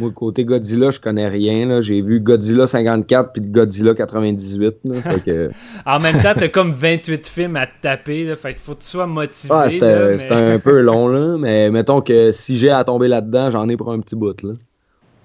Moi, 0.00 0.10
côté 0.14 0.44
Godzilla, 0.44 0.90
je 0.90 0.98
connais 0.98 1.28
rien. 1.28 1.80
J'ai 1.80 2.00
vu 2.02 2.20
Godzilla 2.20 2.66
54 2.66 3.32
puis 3.32 3.42
Godzilla 3.42 3.94
98, 3.94 4.76
là. 4.84 4.94
Fait 5.02 5.20
que... 5.22 5.50
En 5.86 6.00
même 6.00 6.16
temps, 6.22 6.32
t'as 6.34 6.48
comme 6.48 6.72
28 6.72 7.26
films 7.28 7.56
à 7.56 7.66
te 7.66 7.72
taper. 7.82 8.24
Là, 8.24 8.34
fait 8.36 8.52
qu'il 8.54 8.60
faut 8.62 8.74
que 8.74 8.80
tu 8.82 8.88
sois 8.88 9.06
motivé. 9.06 9.52
Ah, 9.54 9.64
là, 9.64 9.70
c'était 9.70 10.06
mais- 10.08 10.18
c'était 10.18 10.34
un 10.34 10.58
peu 10.58 10.80
long, 10.82 11.08
là. 11.08 11.36
Mais 11.38 11.70
mettons 11.70 12.00
que 12.00 12.32
si 12.32 12.56
j'ai 12.56 12.70
à 12.70 12.82
tomber 12.82 13.08
là-dedans, 13.08 13.50
j'en 13.50 13.68
ai 13.68 13.76
pour 13.76 13.92
un 13.92 14.00
petit 14.00 14.16
bout, 14.16 14.42
là. 14.42 14.52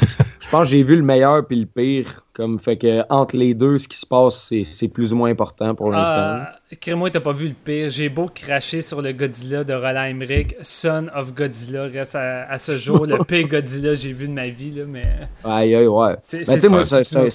Je 0.40 0.48
pense 0.51 0.66
que 0.66 0.70
j'ai 0.77 0.82
vu 0.82 0.97
le 0.97 1.02
meilleur 1.02 1.47
puis 1.47 1.60
le 1.60 1.66
pire. 1.66 2.24
Comme 2.40 2.58
fait 2.58 2.78
que 2.78 3.02
entre 3.10 3.36
les 3.36 3.52
deux, 3.52 3.76
ce 3.76 3.86
qui 3.86 3.98
se 3.98 4.06
passe, 4.06 4.50
c'est- 4.64 4.88
plus 4.88 5.12
ou 5.12 5.16
moins 5.16 5.28
important 5.28 5.74
pour 5.74 5.90
l'instant. 5.90 6.14
Ah, 6.16 6.52
Crée-moi, 6.80 7.10
t'as 7.10 7.20
pas 7.20 7.32
vu 7.34 7.48
le 7.48 7.54
pire. 7.54 7.90
J'ai 7.90 8.08
beau 8.08 8.28
cracher 8.34 8.80
sur 8.80 9.02
le 9.02 9.12
Godzilla 9.12 9.62
de 9.62 9.74
Roland 9.74 10.04
Emmerich. 10.04 10.54
Son 10.62 11.08
of 11.14 11.34
Godzilla 11.34 11.82
reste 11.84 12.14
à, 12.14 12.48
à 12.50 12.56
ce 12.56 12.78
jour 12.78 13.04
le 13.04 13.18
pire 13.28 13.46
Godzilla 13.46 13.90
que 13.90 13.96
j'ai 13.96 14.12
vu 14.14 14.26
de 14.26 14.32
ma 14.32 14.48
vie. 14.48 14.70
Là, 14.70 14.84
mais 14.88 15.02
Aïe, 15.44 15.74
aïe, 15.74 15.86
ouais. 15.86 16.14
c'est, 16.22 16.68
moi, 16.70 16.80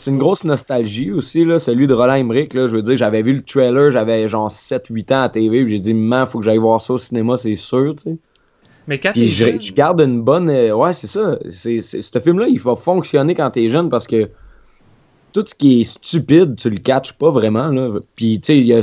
une 0.07 0.17
grosse 0.17 0.43
nostalgie 0.43 1.11
aussi, 1.11 1.45
là, 1.45 1.59
celui 1.59 1.85
de 1.85 1.93
Roland 1.93 2.15
Emmerich. 2.15 2.55
Là, 2.55 2.65
je 2.65 2.75
veux 2.77 2.81
dire, 2.81 2.97
j'avais 2.97 3.21
vu 3.21 3.33
le 3.35 3.41
trailer, 3.41 3.91
j'avais 3.91 4.27
genre 4.27 4.49
7-8 4.49 5.13
ans 5.13 5.21
à 5.21 5.29
TV, 5.29 5.69
j'ai 5.69 5.79
dit, 5.79 5.93
man, 5.93 6.25
faut 6.25 6.39
que 6.39 6.45
j'aille 6.45 6.57
voir 6.57 6.81
ça 6.81 6.93
au 6.93 6.97
cinéma, 6.97 7.37
c'est 7.37 7.53
sûr, 7.53 7.93
tu 7.95 8.09
sais. 8.09 8.17
Mais 8.87 8.99
quand 8.99 9.13
t'es 9.13 9.27
jeune, 9.27 9.59
je 9.59 9.71
garde 9.73 9.99
une 10.01 10.21
bonne. 10.21 10.49
euh, 10.49 10.73
ouais, 10.75 10.93
c'est 10.93 11.07
ça. 11.07 11.37
C'est, 11.49 11.81
ce 11.81 12.19
film-là, 12.19 12.47
il 12.47 12.59
va 12.59 12.75
fonctionner 12.75 13.33
quand 13.35 13.49
t'es 13.51 13.67
jeune 13.67 13.89
parce 13.89 14.05
que 14.07 14.29
tout 15.35 15.43
ce 15.45 15.53
qui 15.53 15.81
est 15.81 15.83
stupide, 15.83 16.55
tu 16.55 16.69
le 16.69 16.77
catches 16.77 17.11
pas 17.11 17.29
vraiment. 17.29 17.67
Là. 17.67 17.97
Puis, 18.15 18.39
tu 18.39 18.45
sais, 18.45 18.57
il 18.57 18.65
y 18.65 18.73
a 18.73 18.81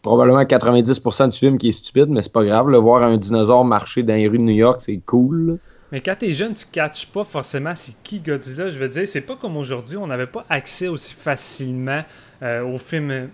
probablement 0.00 0.40
90% 0.42 1.28
du 1.30 1.36
film 1.36 1.58
qui 1.58 1.68
est 1.68 1.72
stupide, 1.72 2.06
mais 2.08 2.22
c'est 2.22 2.32
pas 2.32 2.42
grave. 2.42 2.70
Le 2.70 2.78
voir 2.78 3.02
un 3.02 3.18
dinosaure 3.18 3.66
marcher 3.66 4.02
dans 4.02 4.14
les 4.14 4.26
rues 4.26 4.38
de 4.38 4.44
New 4.44 4.54
York, 4.54 4.80
c'est 4.80 4.98
cool. 5.04 5.58
mais 5.92 6.00
quand 6.00 6.14
t'es 6.18 6.32
jeune, 6.32 6.54
tu 6.54 6.64
catches 6.72 7.06
pas 7.06 7.22
forcément 7.22 7.74
c'est 7.74 7.92
qui 8.02 8.20
Godzilla. 8.20 8.70
Je 8.70 8.78
veux 8.78 8.88
dire, 8.88 9.06
c'est 9.06 9.20
pas 9.20 9.36
comme 9.36 9.58
aujourd'hui, 9.58 9.98
on 9.98 10.06
n'avait 10.06 10.26
pas 10.26 10.46
accès 10.48 10.88
aussi 10.88 11.12
facilement 11.14 12.02
euh, 12.42 12.62
aux 12.64 12.78
films. 12.78 13.10
euh, 13.10 13.26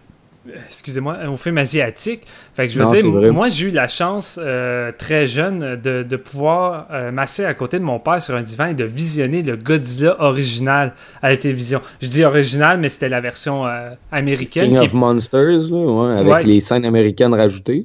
Excusez-moi, 0.69 1.19
aux 1.29 1.37
films 1.37 1.59
asiatiques. 1.59 2.23
Fait 2.57 2.67
que 2.69 2.73
je 2.73 2.79
veux 2.79 2.85
Non, 2.85 2.91
dire, 3.21 3.33
moi 3.35 3.49
j'ai 3.51 3.67
eu 3.69 3.71
la 3.71 3.87
chance 3.87 4.41
euh, 4.43 4.91
très 4.97 5.27
jeune 5.27 5.77
de, 5.77 6.03
de 6.03 6.17
pouvoir 6.17 6.87
euh, 6.91 7.13
m'asseoir 7.13 7.51
à 7.51 7.55
côté 7.55 7.79
de 7.79 7.85
mon 7.85 7.99
père 7.99 8.23
sur 8.23 8.35
un 8.35 8.41
divan 8.43 8.69
et 8.69 8.75
de 8.75 8.85
visionner 8.85 9.43
le 9.43 9.57
Godzilla 9.57 10.17
original 10.21 10.95
à 11.23 11.29
la 11.29 11.37
télévision. 11.37 11.83
Je 12.01 12.09
dis 12.09 12.25
original, 12.25 12.79
mais 12.79 12.89
c'était 12.89 13.11
la 13.11 13.21
version 13.21 13.67
euh, 13.67 13.91
américaine 14.11 14.71
King 14.71 14.79
qui 14.81 14.87
of 14.87 14.93
Monsters, 14.95 15.71
là, 15.71 15.77
ouais, 15.77 16.15
avec 16.21 16.33
Ouais. 16.33 16.43
les 16.45 16.61
scènes 16.61 16.85
américaines 16.87 17.35
rajoutées. 17.35 17.85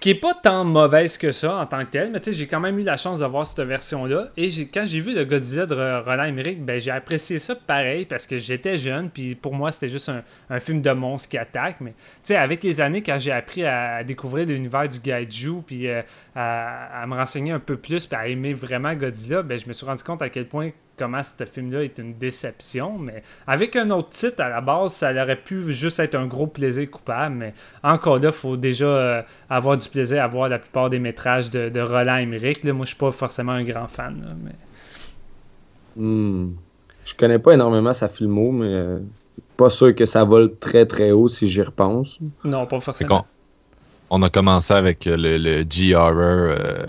Qui 0.00 0.10
est 0.10 0.14
pas 0.20 0.34
tant 0.42 0.64
mauvaise 0.64 1.16
que 1.16 1.30
ça 1.30 1.56
en 1.56 1.66
tant 1.66 1.78
que 1.80 1.90
telle, 1.92 2.10
mais 2.10 2.18
tu 2.18 2.32
sais, 2.32 2.36
j'ai 2.38 2.46
quand 2.46 2.58
même 2.60 2.76
eu 2.78 2.82
la 2.82 2.96
chance 2.96 3.20
de 3.20 3.24
voir 3.26 3.46
cette 3.46 3.60
version-là. 3.66 4.30
Et 4.36 4.50
quand 4.74 4.82
j'ai 4.84 4.98
vu 5.00 5.14
le 5.14 5.24
Godzilla 5.24 5.64
de 5.66 5.74
Ro- 5.74 6.02
Roland 6.04 6.24
Emmerich, 6.24 6.64
ben, 6.64 6.80
j'ai 6.80 6.90
apprécié 6.90 7.38
ça 7.38 7.54
pareil 7.54 8.04
parce 8.04 8.26
que 8.26 8.36
j'étais 8.36 8.76
jeune, 8.76 9.10
puis 9.10 9.36
pour 9.36 9.54
moi, 9.54 9.70
c'était 9.70 9.88
juste 9.88 10.08
un, 10.08 10.22
un 10.50 10.58
film 10.58 10.80
de 10.82 10.90
monstres 10.90 11.28
qui 11.28 11.38
attaque. 11.38 11.76
Mais 11.80 11.90
tu 11.92 11.96
sais, 12.24 12.36
avec 12.36 12.64
les 12.64 12.80
années, 12.80 13.02
quand 13.02 13.16
j'ai 13.20 13.30
appris 13.32 13.64
à, 13.64 14.02
découvrir 14.08 14.46
l'univers 14.46 14.88
du 14.88 14.98
Gaiju, 14.98 15.62
puis 15.64 15.86
euh, 15.86 16.02
à, 16.34 17.02
à 17.02 17.06
me 17.06 17.14
renseigner 17.14 17.52
un 17.52 17.60
peu 17.60 17.76
plus, 17.76 18.06
puis 18.06 18.16
à 18.16 18.26
aimer 18.26 18.54
vraiment 18.54 18.94
Godzilla, 18.94 19.42
ben, 19.42 19.58
je 19.58 19.68
me 19.68 19.72
suis 19.72 19.86
rendu 19.86 20.02
compte 20.02 20.22
à 20.22 20.28
quel 20.28 20.48
point 20.48 20.70
comment 20.98 21.22
ce 21.22 21.44
film-là 21.44 21.84
est 21.84 21.98
une 21.98 22.14
déception. 22.14 22.98
Mais 22.98 23.22
avec 23.46 23.76
un 23.76 23.90
autre 23.90 24.10
titre, 24.10 24.42
à 24.42 24.48
la 24.48 24.60
base, 24.60 24.94
ça 24.94 25.12
aurait 25.12 25.36
pu 25.36 25.72
juste 25.72 26.00
être 26.00 26.16
un 26.16 26.26
gros 26.26 26.48
plaisir 26.48 26.90
coupable. 26.90 27.36
Mais 27.36 27.54
encore 27.82 28.18
là, 28.18 28.28
il 28.28 28.32
faut 28.32 28.56
déjà 28.56 28.86
euh, 28.86 29.22
avoir 29.48 29.76
du 29.76 29.88
plaisir 29.88 30.22
à 30.22 30.26
voir 30.26 30.48
la 30.48 30.58
plupart 30.58 30.90
des 30.90 30.98
métrages 30.98 31.50
de, 31.50 31.68
de 31.68 31.80
Roland 31.80 32.16
Emmerich. 32.16 32.64
Là, 32.64 32.72
moi, 32.72 32.84
je 32.84 32.90
suis 32.90 32.98
pas 32.98 33.12
forcément 33.12 33.52
un 33.52 33.62
grand 33.62 33.86
fan. 33.86 34.20
là, 34.26 34.34
mais... 34.44 34.52
Hmm. 36.02 36.54
Je 37.04 37.14
connais 37.14 37.38
pas 37.38 37.52
énormément 37.52 37.92
sa 37.92 38.08
filmo, 38.08 38.52
mais 38.52 38.66
euh, 38.66 38.94
pas 39.56 39.70
sûr 39.70 39.94
que 39.94 40.04
ça 40.04 40.24
vole 40.24 40.56
très 40.58 40.84
très 40.84 41.10
haut 41.10 41.28
si 41.28 41.48
j'y 41.48 41.62
repense. 41.62 42.18
Non, 42.44 42.66
pas 42.66 42.80
forcément. 42.80 43.26
On 44.10 44.22
a 44.22 44.28
commencé 44.30 44.72
avec 44.74 45.06
euh, 45.06 45.16
le, 45.16 45.36
le 45.38 45.64
G-Horror 45.68 46.14
euh, 46.18 46.86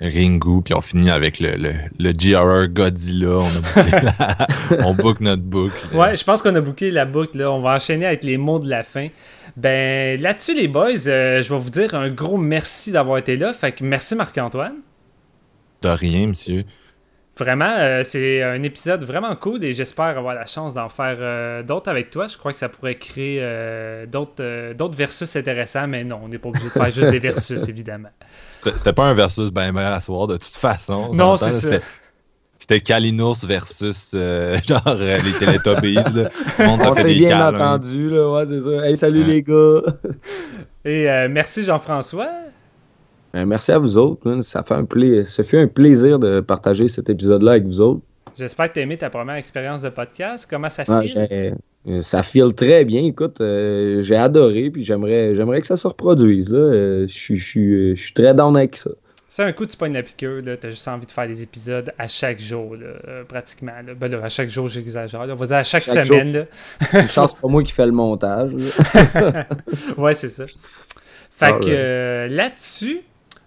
Ringu, 0.00 0.62
puis 0.64 0.72
on 0.74 0.80
finit 0.80 1.10
avec 1.10 1.40
le, 1.40 1.52
le, 1.56 1.72
le 1.98 2.12
G-Horror 2.16 2.68
Godzilla. 2.68 3.28
On, 3.28 3.40
a 3.44 3.60
bouclé 3.60 4.00
la- 4.78 4.86
on 4.86 4.94
book 4.94 5.20
notre 5.20 5.42
boucle. 5.42 5.78
Ouais, 5.94 6.16
je 6.16 6.24
pense 6.24 6.40
qu'on 6.42 6.54
a 6.54 6.60
booké 6.60 6.90
la 6.90 7.04
boucle. 7.04 7.38
Là. 7.38 7.50
On 7.52 7.60
va 7.60 7.74
enchaîner 7.74 8.06
avec 8.06 8.24
les 8.24 8.38
mots 8.38 8.58
de 8.58 8.68
la 8.70 8.82
fin. 8.82 9.08
Ben, 9.56 10.20
là-dessus, 10.20 10.54
les 10.54 10.68
boys, 10.68 11.06
euh, 11.08 11.42
je 11.42 11.52
vais 11.52 11.58
vous 11.60 11.70
dire 11.70 11.94
un 11.94 12.08
gros 12.08 12.38
merci 12.38 12.92
d'avoir 12.92 13.18
été 13.18 13.36
là. 13.36 13.52
Fait 13.52 13.72
que 13.72 13.84
merci 13.84 14.14
Marc-Antoine. 14.14 14.76
De 15.82 15.88
rien, 15.88 16.26
monsieur. 16.28 16.64
Vraiment, 17.40 17.74
euh, 17.78 18.02
c'est 18.04 18.42
un 18.42 18.62
épisode 18.62 19.02
vraiment 19.02 19.34
cool 19.34 19.64
et 19.64 19.72
j'espère 19.72 20.04
avoir 20.18 20.34
la 20.34 20.44
chance 20.46 20.74
d'en 20.74 20.88
faire 20.90 21.16
euh, 21.20 21.62
d'autres 21.62 21.88
avec 21.90 22.10
toi. 22.10 22.26
Je 22.28 22.36
crois 22.36 22.52
que 22.52 22.58
ça 22.58 22.68
pourrait 22.68 22.96
créer 22.96 23.38
euh, 23.40 24.04
d'autres 24.06 24.34
euh, 24.42 24.74
d'autres 24.74 24.94
versus 24.96 25.34
intéressants, 25.36 25.88
mais 25.88 26.04
non, 26.04 26.20
on 26.24 26.28
n'est 26.28 26.38
pas 26.38 26.50
obligé 26.50 26.66
de 26.66 26.72
faire 26.72 26.90
juste 26.90 27.08
des 27.08 27.18
versus, 27.18 27.66
évidemment. 27.68 28.10
C'était 28.52 28.76
c'était 28.76 28.92
pas 28.92 29.04
un 29.04 29.14
versus 29.14 29.50
ben 29.50 29.72
ben 29.72 29.86
à 29.86 30.00
soir 30.00 30.26
de 30.26 30.34
toute 30.36 30.44
façon. 30.54 31.08
on 31.10 31.14
Non, 31.14 31.36
c'est 31.38 31.50
ça. 31.50 31.60
c'était- 31.60 31.80
C'était 32.58 32.80
Kalinours 32.82 33.38
versus 33.46 34.12
euh, 34.14 34.58
genre 34.68 34.82
euh, 34.86 35.16
les 35.18 35.32
Teletubbies. 35.46 35.94
là. 35.94 36.02
Tout 36.28 36.42
le 36.58 36.66
monde 36.66 36.80
On 36.84 36.94
s'est 36.94 37.04
bien 37.14 37.48
entendu, 37.48 38.10
là, 38.10 38.30
ouais, 38.32 38.44
c'est 38.46 38.60
ça. 38.60 38.86
Hey, 38.86 38.98
salut 38.98 39.20
Ouais. 39.22 39.26
les 39.28 39.42
gars! 39.42 39.80
Et 40.84 41.10
euh, 41.10 41.28
merci 41.30 41.64
Jean-François. 41.64 42.28
Ben, 43.32 43.46
merci 43.46 43.72
à 43.72 43.78
vous 43.78 43.96
autres. 43.98 44.20
man. 44.28 44.42
Ça, 44.42 44.62
fait 44.62 44.74
un 44.74 44.84
pla- 44.84 45.24
ça 45.24 45.44
fait 45.44 45.60
un 45.60 45.66
plaisir 45.68 46.18
de 46.18 46.40
partager 46.40 46.88
cet 46.88 47.08
épisode-là 47.10 47.52
avec 47.52 47.64
vous 47.64 47.80
autres. 47.80 48.00
J'espère 48.36 48.68
que 48.68 48.74
tu 48.74 48.80
as 48.80 48.82
aimé 48.82 48.96
ta 48.96 49.10
première 49.10 49.34
expérience 49.36 49.82
de 49.82 49.88
podcast. 49.88 50.46
Comment 50.48 50.70
ça 50.70 50.84
Ouais, 50.88 51.06
file? 51.06 51.56
euh, 51.88 52.00
ça 52.00 52.22
file 52.22 52.54
très 52.54 52.84
bien. 52.84 53.02
Écoute, 53.02 53.40
euh, 53.40 54.00
j'ai 54.02 54.16
adoré, 54.16 54.70
puis 54.70 54.84
j'aimerais, 54.84 55.34
j'aimerais 55.34 55.60
que 55.60 55.66
ça 55.66 55.76
se 55.76 55.86
reproduise. 55.86 56.48
là. 56.48 56.58
Euh, 56.58 57.06
Je 57.08 57.12
suis- 57.14 57.36
je 57.36 57.44
suis 57.44 57.96
je 57.96 58.02
suis 58.02 58.12
très 58.14 58.32
down 58.34 58.56
avec 58.56 58.76
ça. 58.76 58.90
C'est 59.28 59.44
un 59.44 59.52
coup, 59.52 59.64
tu 59.64 59.76
pognes 59.76 59.92
la 59.92 60.02
piqûre, 60.02 60.42
là, 60.44 60.56
t'as 60.56 60.70
juste 60.70 60.88
envie 60.88 61.06
de 61.06 61.10
faire 61.12 61.28
des 61.28 61.40
épisodes 61.42 61.92
à 61.98 62.08
chaque 62.08 62.40
jour, 62.40 62.74
là, 62.74 62.86
euh, 63.06 63.24
pratiquement. 63.24 63.70
là. 63.86 63.94
Ben 63.94 64.10
là, 64.10 64.18
à 64.24 64.28
chaque 64.28 64.48
jour, 64.48 64.66
j'exagère. 64.66 65.24
là. 65.24 65.34
On 65.34 65.36
va 65.36 65.46
dire 65.46 65.56
à 65.56 65.62
chaque, 65.64 65.84
Chaque 65.84 66.06
semaine. 66.06 66.32
Là. 66.32 66.44
Une 67.00 67.08
chance, 67.08 67.34
pas 67.34 67.46
moi 67.48 67.62
qui 67.62 67.72
fais 67.72 67.86
le 67.86 67.92
montage. 67.92 68.50
là. 69.14 69.46
Ouais, 69.98 70.14
c'est 70.14 70.30
ça. 70.30 70.46
Fait 71.30 71.46
Alright. 71.46 71.62
que 71.64 71.70
euh, 71.70 72.28
là-dessus, 72.28 73.00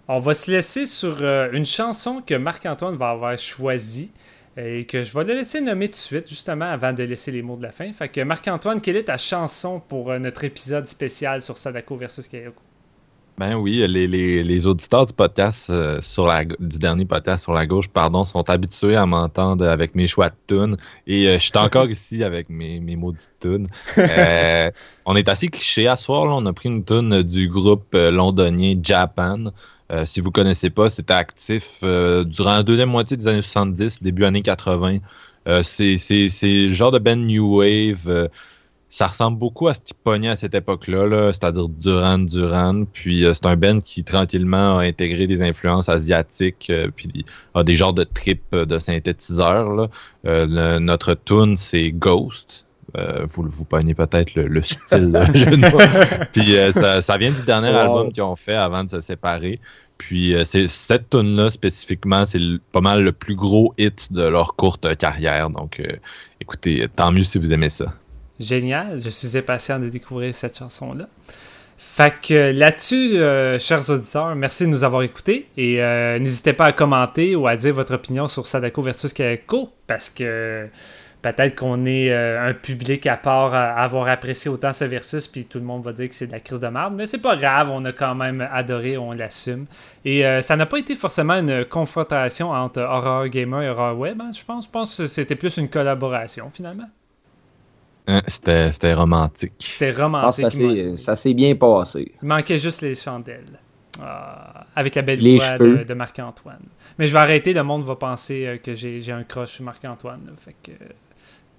on 0.08 0.18
va 0.18 0.34
se 0.34 0.50
laisser 0.50 0.86
sur 0.86 1.18
euh, 1.20 1.50
une 1.52 1.64
chanson 1.64 2.22
que 2.24 2.34
Marc-Antoine 2.34 2.96
va 2.96 3.10
avoir 3.10 3.38
choisie 3.38 4.12
et 4.56 4.84
que 4.84 5.02
je 5.02 5.12
vais 5.14 5.24
le 5.24 5.34
laisser 5.34 5.60
nommer 5.60 5.88
tout 5.88 5.92
de 5.92 5.96
suite, 5.96 6.28
justement, 6.28 6.66
avant 6.66 6.92
de 6.92 7.02
laisser 7.02 7.32
les 7.32 7.42
mots 7.42 7.56
de 7.56 7.62
la 7.62 7.72
fin. 7.72 7.92
Fait 7.92 8.08
que 8.08 8.20
Marc-Antoine, 8.20 8.80
quelle 8.80 8.96
est 8.96 9.04
ta 9.04 9.16
chanson 9.16 9.80
pour 9.80 10.10
euh, 10.10 10.18
notre 10.18 10.44
épisode 10.44 10.86
spécial 10.86 11.42
sur 11.42 11.58
Sadako 11.58 11.96
versus 11.96 12.28
Kayako? 12.28 12.60
Ben 13.36 13.56
oui, 13.56 13.84
les, 13.88 14.06
les, 14.06 14.44
les 14.44 14.66
auditeurs 14.66 15.06
du 15.06 15.12
podcast 15.12 15.68
euh, 15.68 16.00
sur 16.00 16.24
la 16.24 16.44
du 16.44 16.78
dernier 16.78 17.04
podcast 17.04 17.42
sur 17.42 17.52
la 17.52 17.66
gauche, 17.66 17.88
pardon, 17.88 18.24
sont 18.24 18.48
habitués 18.48 18.94
à 18.94 19.06
m'entendre 19.06 19.66
avec 19.66 19.96
mes 19.96 20.06
choix 20.06 20.28
de 20.28 20.36
tunes. 20.46 20.76
Et 21.08 21.26
euh, 21.26 21.34
je 21.34 21.38
suis 21.40 21.58
encore 21.58 21.86
ici 21.90 22.22
avec 22.22 22.48
mes, 22.48 22.78
mes 22.78 22.94
maudites 22.94 23.28
tunes. 23.40 23.66
Euh, 23.98 24.70
on 25.04 25.16
est 25.16 25.28
assez 25.28 25.48
cliché 25.48 25.88
à 25.88 25.96
ce 25.96 26.04
soir. 26.04 26.26
Là. 26.26 26.34
On 26.34 26.46
a 26.46 26.52
pris 26.52 26.68
une 26.68 26.84
tune 26.84 27.22
du 27.22 27.48
groupe 27.48 27.92
londonien 27.94 28.76
Japan. 28.80 29.46
Euh, 29.92 30.04
si 30.04 30.20
vous 30.20 30.30
connaissez 30.30 30.70
pas, 30.70 30.88
c'était 30.88 31.14
actif 31.14 31.80
euh, 31.82 32.24
durant 32.24 32.54
la 32.54 32.62
deuxième 32.62 32.90
moitié 32.90 33.16
des 33.16 33.28
années 33.28 33.42
70, 33.42 34.02
début 34.02 34.24
années 34.24 34.42
80. 34.42 34.98
Euh, 35.46 35.62
c'est 35.62 35.96
le 36.00 36.74
genre 36.74 36.90
de 36.90 36.98
band 36.98 37.16
New 37.16 37.58
Wave. 37.58 38.30
ça 38.88 39.08
ressemble 39.08 39.38
beaucoup 39.38 39.68
à 39.68 39.74
ce 39.74 39.80
qui 39.80 39.92
pognait 39.94 40.28
à 40.28 40.36
cette 40.36 40.54
époque-là, 40.54 41.06
là, 41.06 41.32
c'est-à-dire 41.32 41.68
Duran 41.68 42.18
Duran. 42.18 42.84
Puis 42.92 43.24
c'est 43.32 43.46
un 43.46 43.56
band 43.56 43.80
qui 43.80 44.04
tranquillement 44.04 44.78
a 44.78 44.84
intégré 44.84 45.26
des 45.26 45.42
influences 45.42 45.88
asiatiques, 45.88 46.72
puis 46.96 47.26
a 47.54 47.62
des 47.62 47.76
genres 47.76 47.92
de 47.92 48.04
tripes 48.04 48.54
de 48.54 48.78
synthétiseurs. 48.78 49.90
notre 50.24 51.14
tune, 51.14 51.56
c'est 51.56 51.90
Ghost. 51.90 52.63
Euh, 52.96 53.24
vous 53.26 53.44
vous 53.48 53.64
pognez 53.64 53.94
peut-être 53.94 54.34
le, 54.34 54.46
le 54.46 54.62
là, 54.92 55.28
mots. 55.56 55.78
Puis 56.32 56.56
euh, 56.56 56.72
ça, 56.72 57.00
ça 57.00 57.16
vient 57.16 57.32
du 57.32 57.42
dernier 57.42 57.70
Wow. 57.70 57.76
album 57.76 58.12
qu'ils 58.12 58.22
ont 58.22 58.36
fait 58.36 58.54
avant 58.54 58.84
de 58.84 58.90
se 58.90 59.00
séparer. 59.00 59.60
Puis 59.98 60.34
euh, 60.34 60.44
cette 60.44 61.10
tune 61.10 61.36
là 61.36 61.50
spécifiquement, 61.50 62.24
c'est 62.24 62.40
pas 62.72 62.80
mal 62.80 63.02
le 63.02 63.12
plus 63.12 63.34
gros 63.36 63.74
hit 63.78 64.12
de 64.12 64.22
leur 64.22 64.54
courte 64.56 64.96
carrière. 64.96 65.50
Donc 65.50 65.80
écoutez, 66.40 66.86
tant 66.94 67.10
mieux 67.12 67.22
si 67.24 67.38
vous 67.38 67.52
aimez 67.52 67.70
ça. 67.70 67.92
Génial, 68.40 69.00
je 69.00 69.08
suis 69.08 69.36
impatient 69.38 69.78
de 69.78 69.88
découvrir 69.88 70.34
cette 70.34 70.58
chanson-là. 70.58 71.06
Fait 71.76 72.14
que 72.22 72.52
là-dessus, 72.52 73.18
euh, 73.18 73.58
chers 73.58 73.88
auditeurs, 73.90 74.34
merci 74.34 74.64
de 74.64 74.68
nous 74.68 74.84
avoir 74.84 75.02
écoutés 75.02 75.48
et 75.56 75.82
euh, 75.82 76.18
n'hésitez 76.18 76.52
pas 76.52 76.66
à 76.66 76.72
commenter 76.72 77.36
ou 77.36 77.46
à 77.46 77.56
dire 77.56 77.74
votre 77.74 77.94
opinion 77.94 78.26
sur 78.28 78.46
Sadako 78.46 78.82
versus 78.82 79.12
Kayako 79.12 79.70
parce 79.86 80.08
que 80.08 80.68
peut-être 81.32 81.58
qu'on 81.58 81.86
est 81.86 82.12
euh, 82.12 82.48
un 82.50 82.54
public 82.54 83.06
à 83.06 83.16
part 83.16 83.52
à 83.54 83.72
avoir 83.82 84.06
apprécié 84.08 84.50
autant 84.50 84.72
ce 84.72 84.84
versus 84.84 85.26
puis 85.26 85.46
tout 85.46 85.58
le 85.58 85.64
monde 85.64 85.82
va 85.84 85.92
dire 85.92 86.08
que 86.08 86.14
c'est 86.14 86.26
de 86.28 86.32
la 86.32 86.40
crise 86.40 86.60
de 86.60 86.68
merde, 86.68 86.94
mais 86.96 87.06
c'est 87.06 87.18
pas 87.18 87.36
grave, 87.36 87.70
on 87.72 87.84
a 87.84 87.92
quand 87.92 88.14
même 88.14 88.46
adoré, 88.52 88.96
on 88.96 89.12
l'assume. 89.12 89.66
Et 90.04 90.24
euh, 90.26 90.40
ça 90.42 90.54
n'a 90.56 90.66
pas 90.66 90.78
été 90.78 90.94
forcément 90.94 91.34
une 91.34 91.64
confrontation 91.64 92.50
entre 92.50 92.80
Horror 92.82 93.26
Gamer 93.28 93.62
et 93.62 93.68
Horror 93.70 93.98
Web, 93.98 94.20
hein, 94.20 94.30
je 94.36 94.44
pense. 94.44 94.66
Je 94.66 94.70
pense 94.70 94.96
que 94.96 95.06
c'était 95.08 95.34
plus 95.36 95.56
une 95.56 95.68
collaboration 95.68 96.50
finalement. 96.52 96.88
Hein, 98.06 98.20
C'était 98.26 98.70
c'était 98.70 98.92
romantique. 98.94 99.54
C'était 99.58 99.90
romantique. 99.90 100.44
ça 100.44 100.50
s'est- 100.50 100.96
ça 100.98 101.14
s'est 101.14 101.32
bien 101.34 101.54
passé. 101.54 102.12
Il 102.22 102.28
manquait 102.28 102.58
juste 102.58 102.82
les 102.82 102.94
chandelles. 102.94 103.58
Ah, 104.02 104.66
avec 104.74 104.96
la 104.96 105.02
belle 105.02 105.20
Les 105.20 105.36
voix 105.36 105.46
cheveux. 105.56 105.78
de, 105.78 105.84
de 105.84 105.94
Marc-Antoine. 105.94 106.58
Mais 106.98 107.06
je 107.06 107.12
vais 107.12 107.20
arrêter, 107.20 107.52
le 107.52 107.62
monde 107.62 107.84
va 107.84 107.94
penser 107.94 108.44
euh, 108.46 108.56
que 108.58 108.74
j'ai 108.74 109.00
j'ai 109.00 109.12
un 109.12 109.22
crush 109.22 109.52
sur 109.52 109.64
Marc-Antoine. 109.64 110.20
là. 110.26 110.32
Fait 110.36 110.56
que 110.62 110.72
euh, 110.72 110.88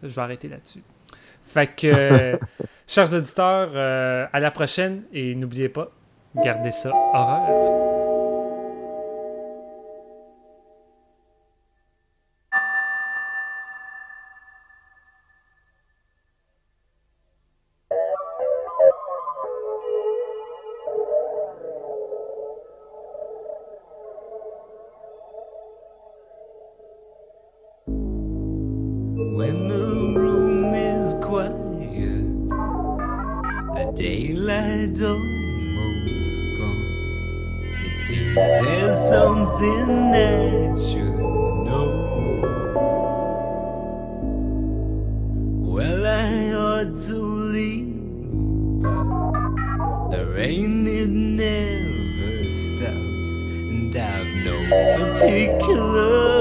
je 0.08 0.16
vais 0.16 0.22
arrêter 0.22 0.48
là-dessus. 0.48 0.82
Fait 1.46 1.68
que, 1.68 1.88
euh, 1.88 2.38
chers 2.88 3.14
auditeurs, 3.14 3.72
euh, 3.76 4.26
à 4.32 4.40
la 4.40 4.52
prochaine 4.52 5.04
et 5.14 5.36
n'oubliez 5.36 5.70
pas, 5.70 5.92
gardez 6.36 6.72
ça 6.72 6.92
horreur. 7.14 8.15
Daylight's 34.88 35.02
almost 35.78 36.42
gone. 36.58 36.84
It 37.86 37.98
seems 37.98 38.36
there's 38.36 39.00
something 39.10 39.90
I 40.14 40.28
should 40.90 41.20
know. 41.66 41.88
Well, 45.74 46.06
I 46.06 46.54
ought 46.54 47.00
to 47.08 47.18
leave, 47.54 47.96
but 48.82 50.10
the 50.12 50.26
rain 50.36 50.88
it 50.88 51.10
never 51.10 52.44
stops, 52.44 53.32
and 53.70 53.96
I've 53.96 54.34
no 54.46 54.56
particular 54.98 56.35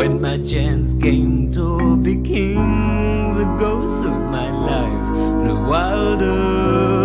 when 0.00 0.18
my 0.18 0.38
chance 0.38 0.94
came 0.94 1.52
to 1.52 1.94
be 1.98 2.16
king, 2.16 3.34
the 3.36 3.44
ghosts 3.58 4.00
of 4.00 4.18
my 4.32 4.48
life 4.48 5.06
blew 5.42 5.68
wilder 5.68 6.99